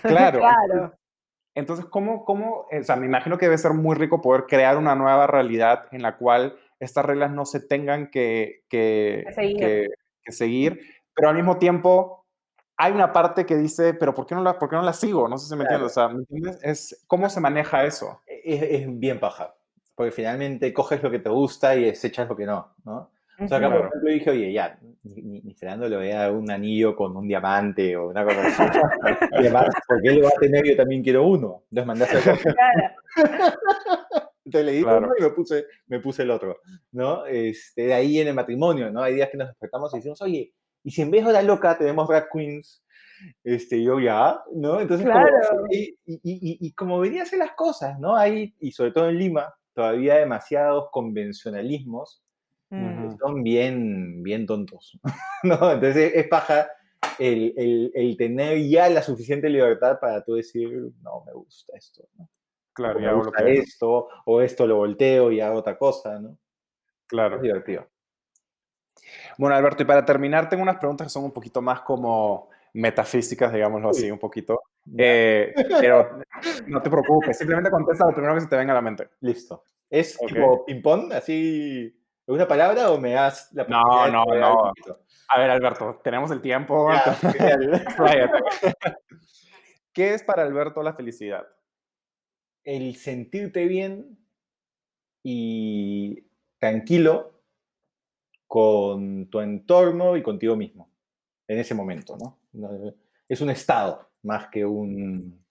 claro. 0.02 0.40
Claro. 0.70 0.94
Entonces, 1.56 1.86
¿cómo, 1.86 2.24
cómo, 2.26 2.68
o 2.72 2.84
sea, 2.84 2.96
me 2.96 3.06
imagino 3.06 3.38
que 3.38 3.46
debe 3.46 3.58
ser 3.58 3.74
muy 3.74 3.96
rico 3.96 4.22
poder 4.22 4.46
crear 4.48 4.78
una 4.78 4.96
nueva 4.96 5.26
realidad 5.28 5.86
en 5.92 6.02
la 6.02 6.16
cual 6.18 6.56
estas 6.80 7.04
reglas 7.06 7.32
no 7.32 7.46
se 7.46 7.60
tengan 7.60 8.10
que, 8.12 8.64
que, 8.70 9.24
Que 9.28 9.34
seguir. 9.34 9.58
que- 9.58 9.88
que 10.24 10.32
seguir, 10.32 10.80
pero 11.16 11.30
al 11.30 11.36
mismo 11.36 11.58
tiempo 11.58 12.19
hay 12.82 12.94
una 12.94 13.12
parte 13.12 13.46
que 13.46 13.58
dice, 13.58 13.94
pero 13.94 14.14
¿por 14.14 14.26
qué 14.26 14.34
no 14.36 14.42
la, 14.42 14.58
por 14.58 14.70
qué 14.70 14.78
no 14.78 14.82
la 14.84 14.94
sigo? 14.94 15.28
No 15.28 15.38
sé 15.38 15.50
si 15.50 15.56
me 15.56 15.66
Claro. 15.66 15.86
entiendes. 15.86 15.92
O 15.92 16.00
sea, 16.00 16.08
¿me 16.08 16.20
entiendes? 16.20 16.60
Es, 16.64 17.04
¿Cómo 17.08 17.30
se 17.30 17.42
maneja 17.42 17.84
eso? 17.84 18.22
Es, 18.26 18.62
es 18.64 19.00
bien 19.00 19.20
paja, 19.20 19.54
porque 19.96 20.12
finalmente 20.12 20.74
coges 20.74 21.04
lo 21.04 21.12
que 21.12 21.20
te 21.20 21.30
gusta 21.30 21.76
y 21.76 21.84
desechas 21.84 22.30
lo 22.30 22.36
que 22.38 22.46
no, 22.46 22.74
¿no? 22.86 23.12
O 23.42 23.48
sea, 23.48 23.58
acá, 23.58 23.70
por 23.70 23.78
ejemplo, 23.88 24.10
dije, 24.12 24.30
oye, 24.32 24.52
ya, 24.54 24.78
ni, 25.04 25.42
ni- 25.42 25.54
Fernando 25.56 25.88
le 25.88 25.96
voy 25.98 26.12
a 26.12 26.20
dar 26.20 26.32
un 26.34 26.50
anillo 26.52 26.94
con 26.96 27.16
un 27.16 27.26
diamante 27.28 27.96
o 27.96 28.10
una 28.10 28.24
cosa 28.26 28.48
así. 28.48 28.64
y 29.32 29.36
además, 29.38 29.68
porque 29.88 30.08
él 30.10 30.16
lo 30.18 30.24
va 30.24 30.30
a 30.36 30.40
tener, 30.40 30.66
yo 30.66 30.76
también 30.76 31.02
quiero 31.04 31.26
uno. 31.26 31.64
Entonces 31.72 31.86
mandaste 31.88 32.18
a 32.18 32.20
hacer 32.20 32.54
Claro. 32.54 33.50
Entonces 34.46 34.66
le 34.66 34.72
di 34.78 34.84
Claro. 34.84 34.98
uno 35.00 35.10
y 35.18 35.22
me 35.22 35.30
puse, 35.30 35.66
me 35.88 36.00
puse 36.00 36.24
el 36.24 36.32
otro, 36.32 36.58
¿no? 36.92 37.26
Este, 37.26 37.84
de 37.84 37.94
ahí 37.94 38.20
en 38.20 38.28
el 38.30 38.34
matrimonio, 38.34 38.90
¿no? 38.92 39.04
Hay 39.04 39.14
días 39.16 39.30
que 39.30 39.38
nos 39.38 39.48
despertamos 39.48 39.94
y 39.94 39.98
decimos, 39.98 40.22
oye, 40.22 40.54
Y 40.84 40.92
si 40.92 41.02
en 41.02 41.12
vez 41.12 41.26
de 41.26 41.34
la 41.34 41.42
loca 41.42 41.78
tenemos 41.78 42.08
drag 42.08 42.30
queens, 42.32 42.84
este, 43.44 43.84
yo 43.84 44.00
ya, 44.00 44.42
¿no? 44.54 44.80
Entonces, 44.80 45.08
y, 45.70 45.96
y, 46.06 46.74
como 46.74 47.00
venía 47.00 47.22
a 47.22 47.24
hacer 47.24 47.40
las 47.40 47.52
cosas, 47.52 48.00
¿no? 48.00 48.16
Ahí, 48.16 48.56
y 48.60 48.72
sobre 48.72 48.92
todo 48.92 49.10
en 49.10 49.18
Lima, 49.18 49.54
todavía 49.74 50.16
demasiados 50.16 50.90
convencionalismos 50.92 52.24
mm. 52.70 53.18
son 53.20 53.44
bien, 53.44 54.24
bien 54.24 54.46
tontos, 54.46 55.00
¿no? 55.44 55.72
Entonces 55.72 56.14
es 56.16 56.28
paja 56.28 56.70
el, 57.18 57.54
el, 57.58 57.92
el, 57.94 58.18
tener 58.18 58.62
ya 58.68 58.90
la 58.90 59.02
suficiente 59.02 59.50
libertad 59.50 60.00
para 60.00 60.24
tú 60.24 60.36
decir, 60.36 60.70
no, 61.02 61.24
me 61.26 61.34
gusta 61.34 61.74
esto, 61.78 62.08
¿no? 62.18 62.30
Claro, 62.74 63.00
ya 63.02 63.10
hago 63.10 63.24
lo 63.24 63.32
que 63.32 63.54
esto, 63.58 64.08
o 64.26 64.42
esto 64.42 64.66
lo 64.66 64.78
volteo 64.78 65.32
y 65.34 65.42
hago 65.42 65.58
otra 65.58 65.78
cosa, 65.78 66.18
¿no? 66.20 66.38
Claro. 67.08 67.36
Es 67.36 67.42
divertido. 67.42 67.88
Bueno, 69.38 69.56
Alberto, 69.56 69.84
y 69.84 69.86
para 69.86 70.06
terminar, 70.06 70.50
tengo 70.50 70.64
unas 70.64 70.78
preguntas 70.78 71.08
que 71.08 71.12
son 71.12 71.24
un 71.24 71.32
poquito 71.32 71.62
más 71.62 71.82
como 71.82 72.50
metafísicas, 72.74 73.52
digámoslo 73.52 73.90
así, 73.90 74.12
un 74.12 74.20
poquito. 74.20 74.62
Eh, 74.98 75.54
pero 75.80 76.20
no 76.68 76.82
te 76.82 76.90
preocupes, 76.90 77.38
simplemente 77.38 77.72
contesta 77.72 78.06
lo 78.06 78.14
primero 78.14 78.36
que 78.36 78.42
se 78.42 78.48
te 78.48 78.58
venga 78.58 78.74
a 78.74 78.76
la 78.76 78.82
mente. 78.82 79.10
Listo. 79.22 79.64
¿Es 79.90 80.18
tipo 80.18 80.66
ping-pong, 80.66 81.14
así, 81.14 81.96
una 82.28 82.48
palabra 82.48 82.92
o 82.92 83.00
me 83.00 83.14
das 83.14 83.50
la 83.54 83.66
No, 83.66 84.08
no, 84.08 84.26
no. 84.26 84.72
A 85.30 85.40
ver, 85.40 85.50
Alberto, 85.50 86.00
tenemos 86.04 86.30
el 86.32 86.42
tiempo. 86.42 86.90
¿Qué 89.94 90.14
es 90.14 90.24
para 90.24 90.44
Alberto 90.44 90.84
la 90.84 90.94
felicidad? 90.94 91.48
El 92.64 92.96
sentirte 92.96 93.66
bien 93.66 94.20
y 95.24 96.28
tranquilo 96.60 97.39
con 98.50 99.28
tu 99.30 99.42
entorno 99.42 100.18
y 100.18 100.24
contigo 100.24 100.56
mismo 100.56 100.90
en 101.48 101.60
ese 101.60 101.76
momento, 101.76 102.18
¿no? 102.18 102.40
Es 103.28 103.42
un 103.42 103.52
estado 103.52 104.10
más 104.24 104.48
que 104.48 104.66
un 104.66 105.46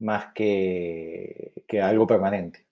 más 0.00 0.32
que, 0.34 1.52
que 1.68 1.80
algo 1.80 2.04
permanente. 2.04 2.66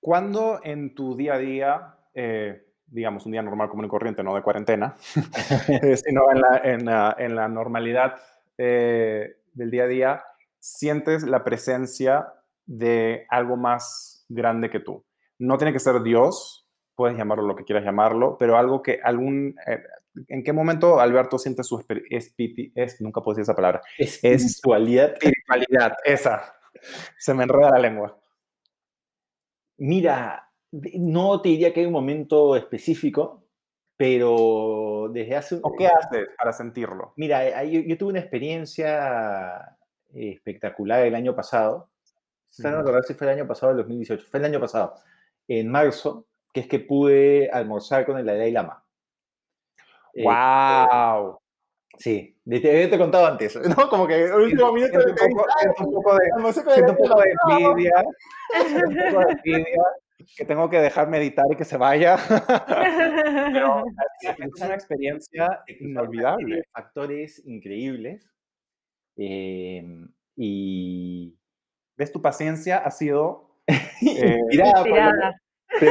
¿Cuándo 0.00 0.58
en 0.64 0.92
tu 0.96 1.16
día 1.16 1.34
a 1.34 1.38
día, 1.38 1.96
eh, 2.14 2.66
digamos 2.84 3.24
un 3.26 3.32
día 3.32 3.42
normal 3.42 3.68
común 3.68 3.84
y 3.84 3.88
corriente, 3.88 4.24
no 4.24 4.34
de 4.34 4.42
cuarentena, 4.42 4.96
eh, 5.68 5.96
sino 5.96 6.24
en 6.32 6.84
la, 6.84 7.14
en 7.16 7.36
la, 7.36 7.48
normalidad 7.48 8.16
eh, 8.58 9.36
del 9.52 9.70
día 9.70 9.84
a 9.84 9.86
día, 9.86 10.24
sientes 10.58 11.22
la 11.22 11.44
presencia 11.44 12.26
de 12.64 13.24
algo 13.28 13.56
más 13.56 14.26
grande 14.28 14.68
que 14.68 14.80
tú? 14.80 15.04
No 15.38 15.58
tiene 15.58 15.72
que 15.72 15.78
ser 15.78 16.02
Dios, 16.02 16.65
puedes 16.96 17.16
llamarlo 17.16 17.46
lo 17.46 17.54
que 17.54 17.64
quieras 17.64 17.84
llamarlo, 17.84 18.36
pero 18.38 18.56
algo 18.56 18.82
que 18.82 19.00
algún... 19.02 19.54
Eh, 19.66 19.82
¿En 20.28 20.42
qué 20.42 20.52
momento 20.52 20.98
Alberto 20.98 21.38
siente 21.38 21.62
su 21.62 21.84
es, 21.88 23.00
nunca 23.02 23.20
puedo 23.20 23.34
decir 23.34 23.42
esa 23.42 23.54
palabra? 23.54 23.82
Espiritualidad. 23.98 25.12
Espiritualidad, 25.12 25.92
esa. 26.04 26.56
Se 27.18 27.34
me 27.34 27.42
enreda 27.42 27.70
la 27.70 27.78
lengua. 27.78 28.18
Mira, 29.76 30.50
no 30.72 31.42
te 31.42 31.50
diría 31.50 31.74
que 31.74 31.80
hay 31.80 31.86
un 31.86 31.92
momento 31.92 32.56
específico, 32.56 33.44
pero 33.94 35.10
desde 35.12 35.36
hace... 35.36 35.58
¿O 35.62 35.74
qué 35.76 35.86
haces 35.86 36.28
para 36.38 36.52
sentirlo? 36.54 37.12
Mira, 37.16 37.62
yo, 37.64 37.80
yo 37.80 37.98
tuve 37.98 38.10
una 38.10 38.20
experiencia 38.20 39.76
espectacular 40.14 41.04
el 41.04 41.14
año 41.14 41.36
pasado. 41.36 41.90
No 42.58 42.78
recuerdo 42.78 43.02
si 43.02 43.12
fue 43.12 43.26
el 43.26 43.34
año 43.34 43.46
pasado 43.46 43.68
o 43.68 43.70
el 43.72 43.78
2018. 43.78 44.26
Fue 44.30 44.40
el 44.40 44.46
año 44.46 44.60
pasado. 44.60 44.94
En 45.46 45.68
marzo 45.68 46.26
que 46.56 46.60
es 46.60 46.68
que 46.68 46.80
pude 46.80 47.50
almorzar 47.52 48.06
con 48.06 48.16
el 48.16 48.24
Dalai 48.24 48.50
Lama. 48.50 48.82
¡Wow! 50.14 51.32
Eh, 51.32 51.98
sí, 51.98 52.40
te, 52.48 52.60
te 52.60 52.94
he 52.94 52.98
contado 52.98 53.26
antes, 53.26 53.56
¿no? 53.76 53.90
Como 53.90 54.06
que 54.06 54.24
el 54.24 54.32
último 54.32 54.72
minuto 54.72 54.98
de 54.98 55.04
un 55.04 55.92
poco 55.92 56.16
de, 56.16 56.24
envidia, 57.50 58.02
un 58.02 59.12
poco 59.12 59.20
de 59.20 59.32
envidia, 59.32 59.82
que 60.34 60.46
tengo 60.46 60.70
que 60.70 60.80
dejar 60.80 61.10
meditar 61.10 61.44
y 61.52 61.56
que 61.56 61.66
se 61.66 61.76
vaya. 61.76 62.16
Pero 63.52 63.84
es 64.22 64.62
una 64.62 64.74
experiencia 64.74 65.62
inolvidable. 65.78 66.62
Factores 66.72 67.42
increíbles. 67.44 68.26
Em, 69.18 70.08
y... 70.34 71.36
¿Ves? 71.98 72.10
Tu 72.12 72.22
paciencia 72.22 72.78
ha 72.78 72.90
sido... 72.90 73.42
Eh, 74.02 74.38
inspirada. 74.50 75.34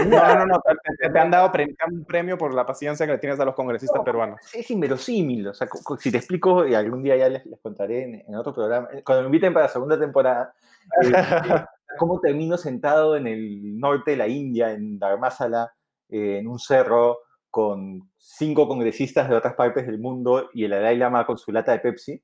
No, 0.07 0.35
no, 0.35 0.45
no, 0.45 0.61
te, 0.61 1.19
han 1.19 1.31
dado 1.31 1.51
un 1.87 2.05
premio 2.05 2.37
por 2.37 2.53
la 2.53 2.65
paciencia 2.65 3.05
que 3.05 3.11
le 3.13 3.17
tienes 3.17 3.39
a 3.39 3.45
los 3.45 3.55
congresistas 3.55 4.01
peruanos. 4.03 4.39
Es 4.53 4.69
inverosímil, 4.71 5.49
o 5.49 5.53
sea, 5.53 5.67
si 5.99 6.11
te 6.11 6.17
explico, 6.17 6.65
y 6.65 6.73
algún 6.73 7.03
día 7.03 7.15
ya 7.17 7.29
les, 7.29 7.43
contaré 7.61 8.23
en, 8.27 8.35
otro 8.35 8.53
programa, 8.53 8.87
eh, 8.91 9.03
cuando 9.03 9.23
me 9.23 9.27
inviten 9.27 9.53
para 9.53 9.65
la 9.65 9.71
segunda 9.71 9.99
temporada, 9.99 10.53
eh, 11.01 11.11
cómo 11.99 12.19
termino 12.19 12.57
sentado 12.57 13.15
en 13.15 13.27
el 13.27 13.79
norte 13.79 14.11
de 14.11 14.17
la 14.17 14.27
India, 14.27 14.71
en 14.71 14.97
Dharmasala, 14.97 15.73
eh, 16.09 16.39
en 16.39 16.47
un 16.47 16.59
cerro, 16.59 17.19
con 17.51 18.09
cinco 18.17 18.67
congresistas 18.67 19.29
de 19.29 19.35
otras 19.35 19.53
partes 19.53 19.85
del 19.85 19.99
mundo 19.99 20.49
y 20.53 20.65
el 20.65 20.71
Dalai 20.71 20.97
Lama 20.97 21.25
con 21.25 21.37
su 21.37 21.51
lata 21.51 21.71
de 21.71 21.79
Pepsi. 21.79 22.21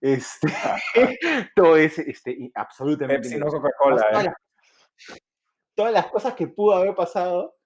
Este, 0.00 0.48
todo 1.54 1.76
es 1.76 1.98
este, 1.98 2.50
absolutamente... 2.54 3.28
Pepsi, 3.28 3.38
no 3.38 3.46
Coca-Cola 3.46 4.36
todas 5.80 5.94
las 5.94 6.08
cosas 6.08 6.34
que 6.34 6.46
pudo 6.46 6.74
haber 6.74 6.94
pasado 6.94 7.56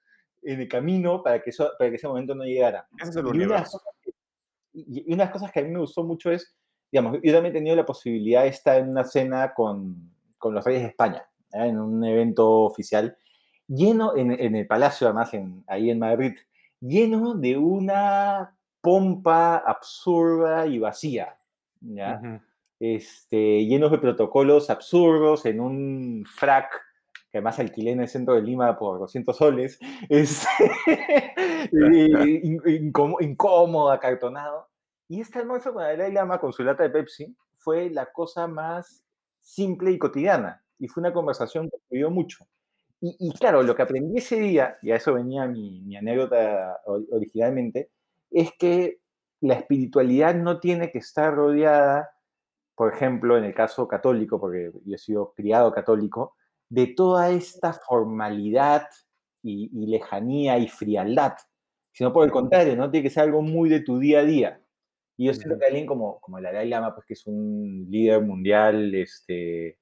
en 0.41 0.61
el 0.61 0.69
camino 0.69 1.20
para 1.20 1.43
que, 1.43 1.51
eso, 1.51 1.69
para 1.77 1.91
que 1.91 1.97
ese 1.97 2.07
momento 2.07 2.32
no 2.32 2.45
llegara. 2.45 2.86
Eso 2.97 3.11
es 3.11 3.16
el 3.16 3.27
y, 3.27 3.45
una 3.45 3.65
y 4.73 5.05
una 5.12 5.16
de 5.16 5.24
las 5.24 5.31
cosas 5.31 5.51
que 5.51 5.59
a 5.59 5.62
mí 5.65 5.70
me 5.70 5.81
gustó 5.81 6.05
mucho 6.05 6.31
es, 6.31 6.55
digamos, 6.93 7.19
yo 7.20 7.32
también 7.32 7.47
he 7.47 7.59
tenido 7.59 7.74
la 7.74 7.85
posibilidad 7.85 8.45
de 8.45 8.51
estar 8.51 8.78
en 8.78 8.91
una 8.91 9.03
cena 9.03 9.53
con, 9.53 10.12
con 10.39 10.55
los 10.55 10.65
Reyes 10.65 10.82
de 10.82 10.89
España, 10.91 11.28
en 11.51 11.77
un 11.77 12.05
evento 12.05 12.49
oficial, 12.61 13.16
lleno, 13.66 14.16
en, 14.16 14.31
en 14.31 14.55
el 14.55 14.69
Palacio 14.69 15.09
además, 15.09 15.35
en, 15.35 15.65
ahí 15.66 15.91
en 15.91 15.99
Madrid, 15.99 16.36
lleno 16.78 17.35
de 17.35 17.57
una 17.57 18.57
pompa 18.81 19.57
absurda 19.57 20.69
y 20.69 20.78
vacía, 20.78 21.36
¿ya? 21.81 22.41
este, 22.78 23.66
llenos 23.66 23.91
de 23.91 23.99
protocolos 23.99 24.70
absurdos, 24.70 25.47
en 25.47 25.59
un 25.59 26.24
frac 26.32 26.94
que 27.35 27.39
además 27.39 27.59
alquilé 27.59 27.90
en 27.90 28.01
el 28.01 28.06
centro 28.06 28.35
de 28.35 28.43
Lima 28.43 28.78
por 28.78 29.01
200 29.01 29.36
soles, 29.36 29.81
es 30.09 30.47
incómodo, 33.20 33.90
acartonado. 33.90 34.69
Y 35.09 35.20
este 35.20 35.40
almuerzo 35.40 35.73
con 35.73 35.82
Dalai 35.82 36.12
Lama, 36.12 36.39
con 36.39 36.52
su 36.52 36.62
lata 36.62 36.85
de 36.85 36.90
Pepsi, 36.90 37.36
fue 37.56 37.90
la 37.90 38.12
cosa 38.12 38.47
más 38.47 39.05
simple 39.40 39.90
y 39.90 39.98
cotidiana. 39.98 40.62
Y 40.78 40.86
fue 40.86 41.01
una 41.01 41.12
conversación 41.12 41.69
que 41.69 41.77
me 41.90 41.98
dio 41.98 42.09
mucho. 42.09 42.47
Y, 43.01 43.32
claro, 43.32 43.65
lo 43.65 43.74
que 43.74 43.82
aprendí 43.82 44.19
ese 44.19 44.39
día, 44.39 44.77
y 44.81 44.93
a 44.93 44.97
eso 44.97 45.15
venía 45.15 45.48
mi, 45.48 45.81
mi 45.81 45.97
anécdota 45.97 46.81
originalmente, 46.86 47.90
es 48.31 48.52
que 48.56 49.01
la 49.40 49.55
espiritualidad 49.55 50.36
no 50.36 50.61
tiene 50.61 50.93
que 50.93 50.98
estar 50.98 51.35
rodeada, 51.35 52.11
por 52.77 52.94
ejemplo, 52.94 53.36
en 53.36 53.43
el 53.43 53.55
caso 53.55 53.89
católico, 53.89 54.39
porque 54.39 54.70
yo 54.85 54.94
he 54.94 54.98
sido 54.98 55.32
criado 55.35 55.73
católico, 55.73 56.36
de 56.75 56.89
toda 56.89 57.31
esta 57.31 57.73
formalidad 57.73 58.89
y, 59.43 59.69
lejanía 59.87 60.59
y 60.59 60.67
frialdad, 60.67 61.35
sino 61.93 62.13
por 62.13 62.25
el 62.25 62.33
contrario, 62.33 62.75
¿no? 62.77 62.91
Tiene 62.91 63.05
que 63.05 63.11
ser 63.11 63.23
algo 63.23 63.43
muy 63.43 63.69
de 63.69 63.81
tu 63.81 63.99
día 63.99 64.21
a 64.21 64.25
día. 64.25 64.61
Y 65.17 65.27
yo 65.27 65.35
siento 65.35 65.57
que 65.57 65.67
alguien 65.67 65.87
como, 65.87 66.19
como 66.21 66.39
el 66.39 66.45
Dalai 66.45 66.69
Lama, 66.69 66.93
pues 66.93 67.07
que 67.07 67.15
es 67.15 67.25
un 67.27 67.87
líder 67.89 68.23
mundial 68.23 68.93
este, 68.97 69.79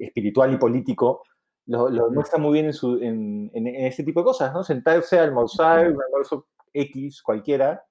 espiritual 0.00 0.52
y 0.52 0.56
político, 0.56 1.22
lo, 1.66 1.88
lo 1.88 2.10
muestra 2.10 2.40
muy 2.40 2.54
bien 2.54 2.66
en, 2.66 2.72
su, 2.72 2.96
en, 3.00 3.48
en, 3.54 3.66
este 3.68 4.02
tipo 4.02 4.20
de 4.20 4.24
cosas, 4.24 4.52
¿no? 4.52 4.64
Sentarse 4.64 5.16
a 5.16 5.22
almorzar, 5.22 5.92
un 5.92 6.02
almuerzo 6.02 6.48
X, 6.72 7.22
cualquiera, 7.22 7.84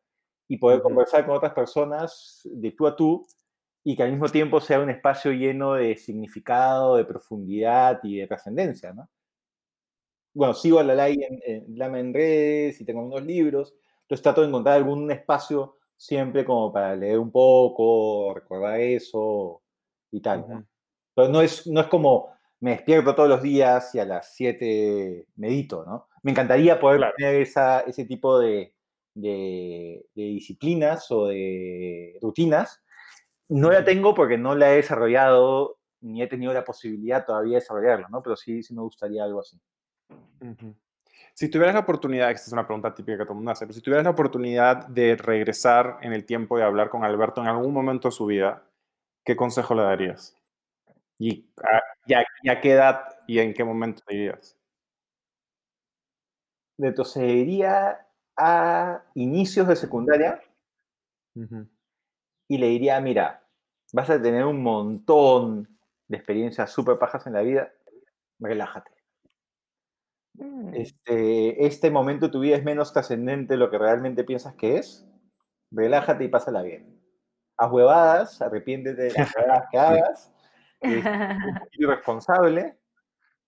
y 0.50 0.58
poder 0.58 0.82
conversar 0.82 1.26
con 1.26 1.38
otras 1.38 1.54
personas 1.54 2.42
de 2.44 2.72
tú 2.72 2.86
a 2.86 2.96
tú 2.98 3.26
y 3.90 3.96
que 3.96 4.04
al 4.04 4.12
mismo 4.12 4.30
tiempo 4.30 4.62
sea 4.62 4.80
un 4.82 4.92
espacio 4.92 5.32
lleno 5.32 5.74
de 5.74 5.98
significado, 5.98 6.96
de 6.96 7.06
profundidad 7.06 8.00
y 8.04 8.18
de 8.18 8.28
trascendencia, 8.28 8.94
¿no? 8.94 9.10
Bueno, 10.32 10.54
sigo 10.54 10.78
a 10.78 10.84
la 10.84 10.94
Lama 10.94 11.10
en, 12.00 12.06
en 12.06 12.14
redes 12.14 12.80
y 12.80 12.86
tengo 12.86 13.02
unos 13.02 13.26
libros, 13.26 13.74
entonces 14.04 14.22
trato 14.22 14.42
de 14.42 14.48
encontrar 14.50 14.76
algún 14.76 15.10
espacio 15.10 15.78
siempre 15.98 16.46
como 16.46 16.72
para 16.72 16.96
leer 16.96 17.18
un 17.18 17.32
poco, 17.32 18.32
recordar 18.36 18.80
eso 18.80 19.64
y 20.12 20.22
tal, 20.22 20.48
¿no? 20.48 20.68
Pero 21.16 21.30
no 21.30 21.42
es, 21.42 21.66
no 21.66 21.82
es 21.82 21.88
como 21.88 22.30
me 22.60 22.72
despierto 22.76 23.16
todos 23.16 23.28
los 23.28 23.42
días 23.42 23.96
y 23.96 24.00
a 24.00 24.06
las 24.06 24.36
7 24.36 25.26
medito, 25.38 25.84
¿no? 25.84 26.10
Me 26.22 26.30
encantaría 26.30 26.80
poder 26.80 27.12
tener 27.18 27.42
esa, 27.42 27.80
ese 27.80 28.06
tipo 28.06 28.38
de, 28.38 28.72
de, 29.16 30.06
de 30.14 30.24
disciplinas 30.24 31.10
o 31.10 31.26
de 31.26 32.20
rutinas, 32.22 32.84
no 33.50 33.72
la 33.72 33.84
tengo 33.84 34.14
porque 34.14 34.38
no 34.38 34.56
la 34.56 34.72
he 34.72 34.78
desarrollado 34.78 35.78
ni 36.02 36.22
he 36.22 36.28
tenido 36.28 36.54
la 36.54 36.64
posibilidad 36.64 37.26
todavía 37.26 37.56
de 37.58 37.62
desarrollarla, 37.62 38.08
¿no? 38.10 38.22
Pero 38.22 38.36
sí, 38.36 38.64
sí 38.64 38.74
me 38.74 38.82
gustaría 38.82 39.24
algo 39.24 39.42
así. 39.42 39.60
Si 41.34 41.50
tuvieras 41.50 41.74
la 41.74 41.82
oportunidad, 41.82 42.32
esta 42.32 42.48
es 42.48 42.54
una 42.54 42.66
pregunta 42.66 42.94
típica 42.94 43.18
que 43.18 43.24
todo 43.24 43.34
el 43.34 43.38
mundo 43.38 43.52
hace, 43.52 43.66
pero 43.66 43.74
si 43.74 43.82
tuvieras 43.82 44.06
la 44.06 44.12
oportunidad 44.12 44.88
de 44.88 45.16
regresar 45.16 45.98
en 46.02 46.14
el 46.14 46.26
tiempo 46.26 46.58
y 46.58 46.62
hablar 46.62 46.90
con 46.90 47.04
Alberto 47.04 47.42
en 47.42 47.48
algún 47.48 47.74
momento 47.74 48.08
de 48.08 48.12
su 48.14 48.26
vida, 48.26 48.64
¿qué 49.26 49.36
consejo 49.36 49.76
le 49.76 49.84
darías? 49.84 50.36
¿Y 51.18 51.50
a, 52.48 52.62
qué 52.62 52.72
edad 52.72 53.02
y 53.28 53.40
en 53.40 53.54
qué 53.54 53.64
momento 53.64 54.02
te 54.06 54.16
dirías? 54.16 54.58
Retrocedería 56.78 58.08
a 58.38 59.04
inicios 59.16 59.68
de 59.68 59.76
secundaria 59.76 60.42
y 62.50 62.58
le 62.58 62.68
diría, 62.68 63.00
mira, 63.00 63.48
vas 63.94 64.10
a 64.10 64.22
tener 64.22 64.44
un 64.44 64.62
montón 64.62 65.80
de 66.08 66.18
experiencias 66.18 66.72
súper 66.72 66.98
pajas 66.98 67.26
en 67.28 67.34
la 67.34 67.42
vida, 67.42 67.72
relájate. 68.40 68.92
Mm. 70.34 70.74
Este, 70.74 71.66
este 71.66 71.92
momento 71.92 72.26
de 72.26 72.32
tu 72.32 72.40
vida 72.40 72.58
es 72.58 72.64
menos 72.64 72.92
trascendente 72.92 73.54
de 73.54 73.60
lo 73.60 73.70
que 73.70 73.78
realmente 73.78 74.24
piensas 74.24 74.56
que 74.56 74.78
es, 74.78 75.08
relájate 75.72 76.24
y 76.24 76.28
pásala 76.28 76.64
bien. 76.64 77.00
Haz 77.56 77.72
huevadas, 77.72 78.42
arrepiéntete 78.42 79.04
de 79.04 79.12
las 79.12 79.36
huevadas 79.36 79.68
que 79.72 79.78
hagas, 79.78 80.34
es 80.82 81.06
un 81.06 81.60
irresponsable, 81.74 82.80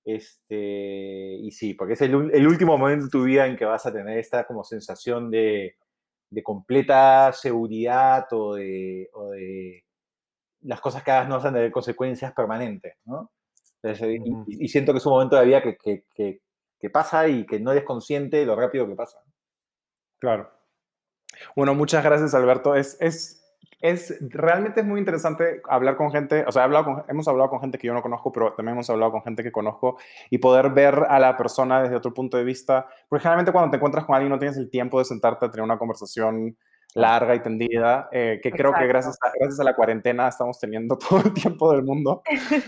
este, 0.06 1.38
y 1.42 1.52
sí, 1.52 1.74
porque 1.74 1.94
es 1.94 2.02
el, 2.02 2.16
último 2.16 2.78
momento 2.78 3.06
de 3.06 3.12
tu 3.12 3.24
vida 3.24 3.48
en 3.48 3.56
que 3.56 3.66
vas 3.66 3.86
a 3.88 3.94
tener 3.94 4.20
esta 4.20 4.46
como 4.46 4.64
sensación 4.64 5.32
de, 5.32 5.76
completa 6.44 7.32
seguridad 7.34 8.26
o 8.32 8.56
de, 8.56 9.84
las 10.62 10.80
cosas 10.80 11.04
que 11.04 11.12
hagas 11.12 11.28
no 11.28 11.38
van 11.38 11.48
a 11.48 11.54
tener 11.54 11.72
consecuencias 11.72 12.34
permanentes, 12.34 12.96
¿no? 13.06 13.32
y, 14.48 14.68
siento 14.68 14.94
que 14.94 15.00
es 15.00 15.06
un 15.06 15.14
momento 15.14 15.36
de 15.36 15.42
la 15.42 15.60
vida 15.60 15.62
que, 15.62 16.90
pasa 16.92 17.28
y 17.28 17.46
que 17.46 17.60
no 17.60 17.72
eres 17.72 17.84
consciente 17.84 18.38
de 18.38 18.46
lo 18.46 18.56
rápido 18.56 18.88
que 18.88 18.96
pasa. 18.96 19.20
Claro. 20.20 20.52
Bueno, 21.56 21.74
muchas 21.74 22.04
gracias, 22.04 22.34
Alberto. 22.34 22.76
Es, 22.76 22.98
es 23.02 23.41
es 23.82 24.16
realmente 24.22 24.82
es 24.82 24.86
muy 24.86 25.00
interesante 25.00 25.62
hablar 25.68 25.98
con 25.98 26.12
gente, 26.12 26.46
o 26.48 26.52
sea, 26.52 26.64
hablado 26.64 27.04
hemos 27.08 27.28
hablado 27.28 27.50
con 27.50 27.60
gente 27.60 27.78
que 27.78 27.88
yo 27.88 27.94
no 27.94 28.02
conozco, 28.02 28.32
pero 28.32 28.54
también 28.54 28.76
hemos 28.76 28.90
hablado 28.90 29.12
con 29.12 29.24
gente 29.24 29.44
que 29.44 29.52
conozco 29.52 29.98
y 30.30 30.38
poder 30.38 30.70
ver 30.70 31.06
a 31.10 31.20
la 31.20 31.36
persona 31.36 31.82
desde 31.82 31.96
otro 31.96 32.14
punto 32.14 32.38
de 32.38 32.44
vista, 32.44 32.88
porque 33.10 33.24
generalmente 33.24 33.52
cuando 33.52 33.72
te 33.72 33.78
encuentras 33.78 34.06
con 34.06 34.16
alguien 34.16 34.32
no 34.32 34.40
tienes 34.40 34.58
el 34.58 34.70
tiempo 34.70 35.00
de 35.00 35.06
sentarte 35.06 35.46
a 35.46 35.52
tener 35.52 35.64
una 35.64 35.80
conversación 35.80 36.56
larga 36.94 37.36
y 37.36 37.42
tendida, 37.42 38.10
eh, 38.12 38.40
que 38.44 38.52
creo 38.52 38.74
que 38.74 38.86
gracias 38.86 39.18
a, 39.22 39.32
gracias 39.40 39.60
a 39.60 39.64
la 39.64 39.76
cuarentena 39.76 40.28
estamos 40.28 40.60
teniendo 40.60 40.98
todo 41.10 41.20
el 41.20 41.34
tiempo 41.34 41.72
del 41.72 41.84
mundo 41.84 42.22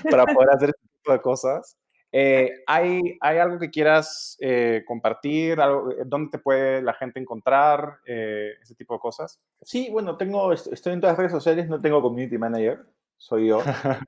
para 0.09 0.25
poder 0.25 0.49
hacer 0.51 0.69
este 0.69 0.87
tipo 0.97 1.11
de 1.11 1.21
cosas. 1.21 1.77
Eh, 2.15 2.61
¿hay, 2.67 3.17
¿Hay 3.21 3.39
algo 3.39 3.57
que 3.57 3.71
quieras 3.71 4.37
eh, 4.39 4.83
compartir? 4.85 5.59
Algo, 5.59 5.91
eh, 5.91 6.03
¿Dónde 6.05 6.29
te 6.29 6.37
puede 6.37 6.83
la 6.83 6.93
gente 6.93 7.19
encontrar? 7.19 8.01
ese 8.05 8.75
tipo 8.75 8.93
de 8.93 8.99
cosas. 8.99 9.41
Sí, 9.63 9.89
bueno, 9.91 10.15
tengo, 10.15 10.53
estoy 10.53 10.93
en 10.93 11.01
todas 11.01 11.13
las 11.13 11.17
redes 11.17 11.31
sociales, 11.31 11.67
no 11.67 11.81
tengo 11.81 12.03
community 12.03 12.37
manager, 12.37 12.85
soy 13.17 13.47
yo. 13.47 13.63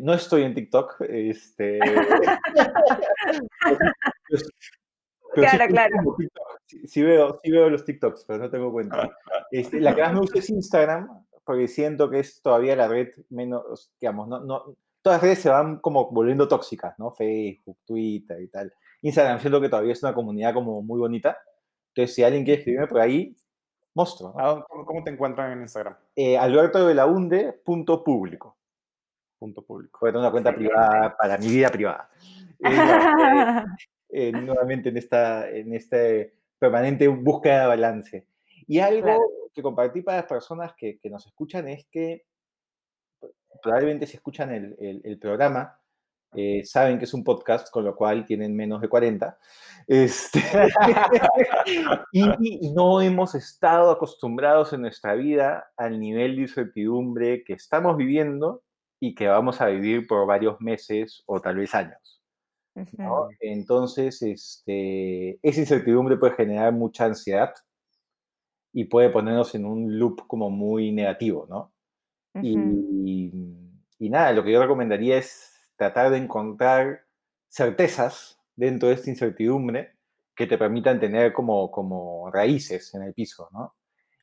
no 0.00 0.14
estoy 0.14 0.44
en 0.44 0.54
TikTok. 0.54 1.02
Este, 1.02 1.78
claro, 5.34 5.66
claro. 5.68 6.16
Sí, 6.64 7.02
veo, 7.02 7.38
sí 7.44 7.50
veo 7.50 7.68
los 7.68 7.84
TikToks, 7.84 8.24
pero 8.26 8.38
no 8.38 8.50
tengo 8.50 8.72
cuenta. 8.72 9.10
Este, 9.50 9.78
la 9.78 9.94
que 9.94 10.00
más 10.00 10.14
me 10.14 10.20
gusta 10.20 10.38
es 10.38 10.48
Instagram, 10.48 11.26
porque 11.44 11.68
siento 11.68 12.08
que 12.08 12.20
es 12.20 12.40
todavía 12.40 12.74
la 12.76 12.88
red 12.88 13.10
menos, 13.28 13.92
digamos, 14.00 14.26
no, 14.26 14.40
no, 14.40 14.74
todas 15.06 15.18
las 15.18 15.22
redes 15.22 15.38
se 15.38 15.50
van 15.50 15.78
como 15.78 16.10
volviendo 16.10 16.48
tóxicas, 16.48 16.98
¿no? 16.98 17.12
Facebook, 17.12 17.78
Twitter 17.86 18.42
y 18.42 18.48
tal. 18.48 18.74
Instagram 19.02 19.38
siento 19.38 19.60
que 19.60 19.68
todavía 19.68 19.92
es 19.92 20.02
una 20.02 20.12
comunidad 20.12 20.52
como 20.52 20.82
muy 20.82 20.98
bonita. 20.98 21.38
Entonces, 21.90 22.12
si 22.12 22.24
alguien 22.24 22.42
quiere 22.42 22.58
escribirme 22.58 22.88
por 22.88 23.00
ahí, 23.00 23.36
monstruo. 23.94 24.34
¿Cómo 24.66 25.04
te 25.04 25.12
encuentran 25.12 25.52
en 25.52 25.60
Instagram? 25.60 25.94
Eh, 26.16 26.36
Alberto 26.36 26.84
de 26.84 26.94
la 26.94 27.06
Unde, 27.06 27.52
punto 27.52 28.02
público. 28.02 28.56
Punto 29.38 29.62
público. 29.62 29.96
Voy 30.00 30.08
a 30.08 30.12
tener 30.12 30.22
una 30.22 30.32
cuenta 30.32 30.52
privada 30.52 31.16
para 31.16 31.38
mi 31.38 31.46
vida 31.46 31.68
privada. 31.70 32.10
Eh, 34.08 34.30
nuevamente 34.30 34.88
en 34.88 34.96
esta, 34.96 35.50
en 35.50 35.74
este 35.74 36.32
permanente 36.60 37.08
búsqueda 37.08 37.62
de 37.62 37.66
balance. 37.66 38.26
Y 38.66 38.78
algo 38.78 39.50
que 39.52 39.62
compartí 39.62 40.00
para 40.00 40.18
las 40.18 40.26
personas 40.26 40.74
que, 40.76 40.98
que 41.00 41.10
nos 41.10 41.26
escuchan 41.26 41.68
es 41.68 41.86
que 41.90 42.24
probablemente 43.62 44.06
si 44.06 44.16
escuchan 44.16 44.50
el, 44.52 45.18
programa, 45.18 45.78
eh, 46.34 46.62
saben 46.64 46.98
que 46.98 47.04
es 47.04 47.14
un 47.14 47.24
podcast, 47.24 47.70
con 47.70 47.84
lo 47.84 47.94
cual 47.96 48.24
tienen 48.24 48.54
menos 48.54 48.80
de 48.80 48.88
40. 48.88 49.38
Este, 49.86 50.40
y, 52.12 52.72
no 52.72 53.00
hemos 53.00 53.34
estado 53.34 53.90
acostumbrados 53.90 54.72
en 54.72 54.82
nuestra 54.82 55.14
vida 55.14 55.70
al 55.76 56.00
nivel 56.00 56.36
de 56.36 56.42
incertidumbre 56.42 57.44
que 57.44 57.54
estamos 57.54 57.96
viviendo 57.96 58.62
y 59.00 59.14
que 59.14 59.28
vamos 59.28 59.60
a 59.60 59.66
vivir 59.66 60.06
por 60.06 60.26
varios 60.26 60.60
meses 60.60 61.22
o 61.26 61.40
tal 61.40 61.56
vez 61.56 61.74
años. 61.74 62.22
Entonces, 63.40 64.20
este, 64.22 65.38
esa 65.42 65.60
incertidumbre 65.60 66.16
puede 66.16 66.34
generar 66.34 66.72
mucha 66.72 67.06
ansiedad 67.06 67.54
y 68.72 68.84
puede 68.84 69.08
ponernos 69.08 69.54
en 69.54 69.64
un 69.64 69.98
loop 69.98 70.26
como 70.26 70.50
muy 70.50 70.92
negativo, 70.92 71.46
¿no? 71.48 71.72
Y, 72.42 74.10
nada, 74.10 74.32
lo 74.32 74.44
que 74.44 74.52
yo 74.52 74.62
recomendaría 74.62 75.18
es 75.18 75.70
tratar 75.76 76.10
de 76.10 76.18
encontrar 76.18 77.02
certezas 77.48 78.40
dentro 78.54 78.88
de 78.88 78.94
esta 78.94 79.10
incertidumbre 79.10 79.92
que 80.34 80.46
te 80.46 80.58
permitan 80.58 81.00
tener 81.00 81.32
como, 81.32 81.70
como 81.70 82.30
raíces 82.30 82.94
en 82.94 83.02
el 83.02 83.14
piso, 83.14 83.48
¿no? 83.52 83.74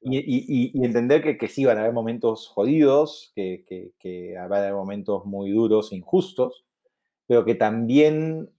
Y, 0.06 0.72
entender 0.84 1.24
que, 1.24 1.38
que, 1.38 1.48
sí 1.48 1.64
van 1.64 1.78
a 1.78 1.82
haber 1.82 1.94
momentos 1.94 2.50
jodidos, 2.50 3.32
que, 3.36 3.64
que, 3.68 3.94
que 3.98 4.36
van 4.36 4.52
a 4.52 4.58
haber 4.58 4.74
momentos 4.74 5.26
muy 5.26 5.52
duros 5.52 5.92
e 5.92 5.96
injustos, 5.96 6.66
pero 7.26 7.46
que 7.46 7.56
también 7.56 8.50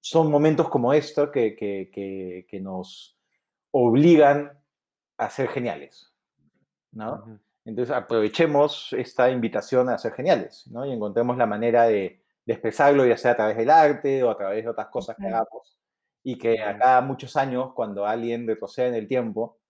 son 0.00 0.30
momentos 0.30 0.68
como 0.68 0.92
estos 0.92 1.30
que, 1.30 1.56
que, 1.56 2.60
nos 2.60 3.16
obligan 3.70 4.52
a 5.16 5.30
ser 5.30 5.48
geniales, 5.48 6.12
¿no? 6.90 7.40
Entonces 7.64 7.94
aprovechemos 7.94 8.92
esta 8.92 9.30
invitación 9.30 9.88
a 9.88 9.98
ser 9.98 10.12
geniales, 10.12 10.66
¿no? 10.70 10.84
Y 10.84 10.92
encontremos 10.92 11.36
la 11.36 11.46
manera 11.46 11.84
de, 11.84 12.20
expresarlo, 12.44 13.06
ya 13.06 13.16
sea 13.16 13.32
a 13.32 13.36
través 13.36 13.56
del 13.56 13.70
arte 13.70 14.22
o 14.24 14.30
a 14.30 14.36
través 14.36 14.64
de 14.64 14.70
otras 14.70 14.88
cosas 14.88 15.16
que 15.16 15.26
hagamos. 15.26 15.78
Y 16.24 16.38
que 16.38 16.60
acá 16.60 17.00
muchos 17.00 17.36
años, 17.36 17.72
cuando 17.72 18.04
alguien 18.04 18.46
retroceda 18.48 18.88
en 18.88 18.94
el 18.94 19.06
tiempo 19.06 19.60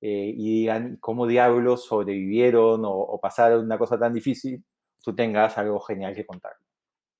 eh, 0.00 0.32
y 0.34 0.60
digan 0.60 0.96
cómo 1.00 1.26
diablos 1.26 1.84
sobrevivieron 1.84 2.82
o, 2.84 3.18
pasaron 3.20 3.64
una 3.64 3.76
cosa 3.76 3.98
tan 3.98 4.14
difícil, 4.14 4.64
tú 5.02 5.14
tengas 5.14 5.58
algo 5.58 5.80
genial 5.80 6.14
que 6.14 6.24
contar. 6.24 6.52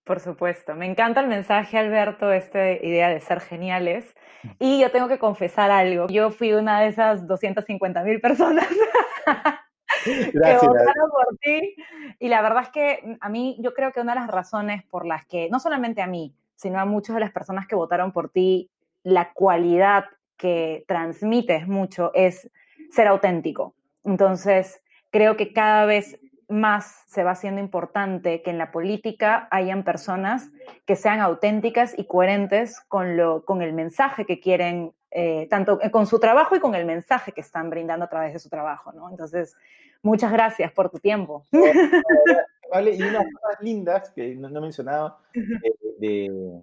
Por 0.04 0.20
supuesto, 0.20 0.74
me 0.74 0.86
encanta 0.86 1.20
el 1.20 1.28
mensaje, 1.28 1.78
Alberto, 1.78 2.32
esta 2.32 2.72
idea 2.72 3.10
de 3.10 3.20
ser 3.20 3.40
geniales. 3.40 4.14
Y 4.58 4.80
yo 4.80 4.90
tengo 4.90 5.08
que 5.08 5.18
confesar 5.18 5.70
algo. 5.70 6.06
Yo 6.08 6.30
fui 6.30 6.52
una 6.54 6.80
de 6.80 6.88
esas 6.88 7.26
250 7.26 8.02
mil 8.04 8.20
personas 8.20 8.68
Gracias. 10.32 10.60
que 10.60 10.66
votaron 10.66 11.10
por 11.10 11.36
ti. 11.40 11.76
Y 12.18 12.28
la 12.28 12.42
verdad 12.42 12.64
es 12.64 12.68
que 12.70 13.16
a 13.20 13.28
mí, 13.28 13.56
yo 13.60 13.74
creo 13.74 13.92
que 13.92 14.00
una 14.00 14.14
de 14.14 14.20
las 14.20 14.30
razones 14.30 14.84
por 14.84 15.06
las 15.06 15.24
que, 15.26 15.48
no 15.50 15.60
solamente 15.60 16.02
a 16.02 16.06
mí, 16.06 16.34
sino 16.56 16.78
a 16.80 16.84
muchas 16.84 17.14
de 17.14 17.20
las 17.20 17.32
personas 17.32 17.66
que 17.66 17.74
votaron 17.74 18.12
por 18.12 18.30
ti, 18.30 18.70
la 19.02 19.32
cualidad 19.32 20.04
que 20.36 20.84
transmites 20.88 21.68
mucho 21.68 22.10
es 22.14 22.50
ser 22.90 23.08
auténtico. 23.08 23.74
Entonces, 24.04 24.82
creo 25.10 25.36
que 25.36 25.52
cada 25.52 25.86
vez 25.86 26.18
más 26.48 27.04
se 27.06 27.24
va 27.24 27.32
haciendo 27.32 27.60
importante 27.60 28.42
que 28.42 28.50
en 28.50 28.58
la 28.58 28.70
política 28.70 29.48
hayan 29.50 29.82
personas 29.82 30.50
que 30.86 30.96
sean 30.96 31.20
auténticas 31.20 31.98
y 31.98 32.06
coherentes 32.06 32.80
con, 32.88 33.16
lo, 33.16 33.44
con 33.44 33.62
el 33.62 33.72
mensaje 33.72 34.26
que 34.26 34.40
quieren, 34.40 34.92
eh, 35.16 35.46
tanto 35.48 35.78
con 35.92 36.08
su 36.08 36.18
trabajo 36.18 36.56
y 36.56 36.60
con 36.60 36.74
el 36.74 36.84
mensaje 36.84 37.30
que 37.30 37.40
están 37.40 37.70
brindando 37.70 38.04
a 38.04 38.08
través 38.08 38.32
de 38.32 38.40
su 38.40 38.48
trabajo, 38.48 38.92
¿no? 38.92 39.08
Entonces, 39.08 39.56
muchas 40.02 40.32
gracias 40.32 40.72
por 40.72 40.90
tu 40.90 40.98
tiempo. 40.98 41.46
Vale, 42.72 42.96
y 42.96 43.00
unas 43.00 43.24
cosas 43.32 43.60
lindas 43.60 44.10
que 44.10 44.34
no, 44.34 44.48
he 44.48 44.60
mencionado 44.60 45.18
de, 46.00 46.60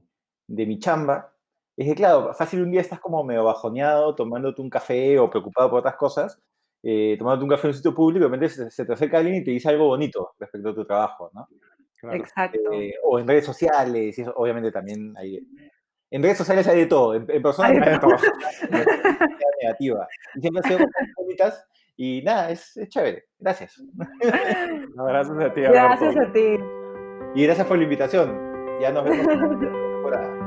de, 0.48 0.66
mi 0.66 0.78
chamba, 0.80 1.32
es 1.78 1.88
que, 1.88 1.96
claro, 1.96 2.34
fácil 2.34 2.64
un 2.64 2.72
día 2.72 2.82
estás 2.82 3.00
como 3.00 3.24
medio 3.24 3.46
bajoneado, 3.46 4.14
tomándote 4.16 4.62
un 4.62 4.70
café 4.70 5.18
o 5.18 5.30
preocupado 5.30 5.70
por 5.70 5.80
otras 5.80 5.96
cosas, 5.96 6.38
eh, 6.84 7.16
tomándote 7.18 7.46
un 7.46 7.50
café 7.52 7.68
en 7.68 7.70
un 7.70 7.78
sitio 7.78 7.96
público, 7.96 8.26
de 8.26 8.36
repente 8.36 8.70
se, 8.70 8.86
te 8.86 8.92
acerca 8.92 9.20
alguien 9.20 9.36
y 9.36 9.44
te 9.46 9.52
dice 9.52 9.70
algo 9.70 9.88
bonito 9.88 10.34
respecto 10.38 10.68
a 10.68 10.76
tu 10.76 10.86
trabajo, 10.86 11.32
¿no? 11.34 11.48
Exacto. 12.12 12.60
Eh, 12.74 12.96
o 13.06 13.18
en 13.18 13.28
redes 13.30 13.46
sociales, 13.46 14.18
y 14.18 14.22
eso 14.24 14.34
obviamente 14.36 14.74
también 14.74 15.14
hay... 15.16 15.40
En 16.12 16.22
redes 16.22 16.38
sociales 16.38 16.68
hay 16.68 16.80
de 16.80 16.86
todo, 16.88 17.16
en, 17.16 17.26
personas 17.26 17.72
hay 17.72 17.94
de 17.94 18.00
todo. 18.00 18.16
negativa. 19.62 20.08
Y 20.36 20.42
siempre 20.42 20.64
sido 20.64 20.80
bonitas 21.16 21.66
y 21.96 22.22
nada, 22.22 22.50
es, 22.52 22.76
es 22.78 22.90
chévere. 22.90 23.26
Gracias. 23.40 23.82
gracias 24.94 25.40
a 25.40 25.54
ti. 25.54 25.62
Gracias 25.62 26.16
a 26.18 26.34
ti. 26.34 26.58
Y 27.36 27.44
gracias 27.44 27.68
por 27.68 27.78
la 27.78 27.84
invitación. 27.84 28.52
Ya 28.82 28.92
nos 28.92 29.06
vemos 29.06 29.26
por 30.04 30.14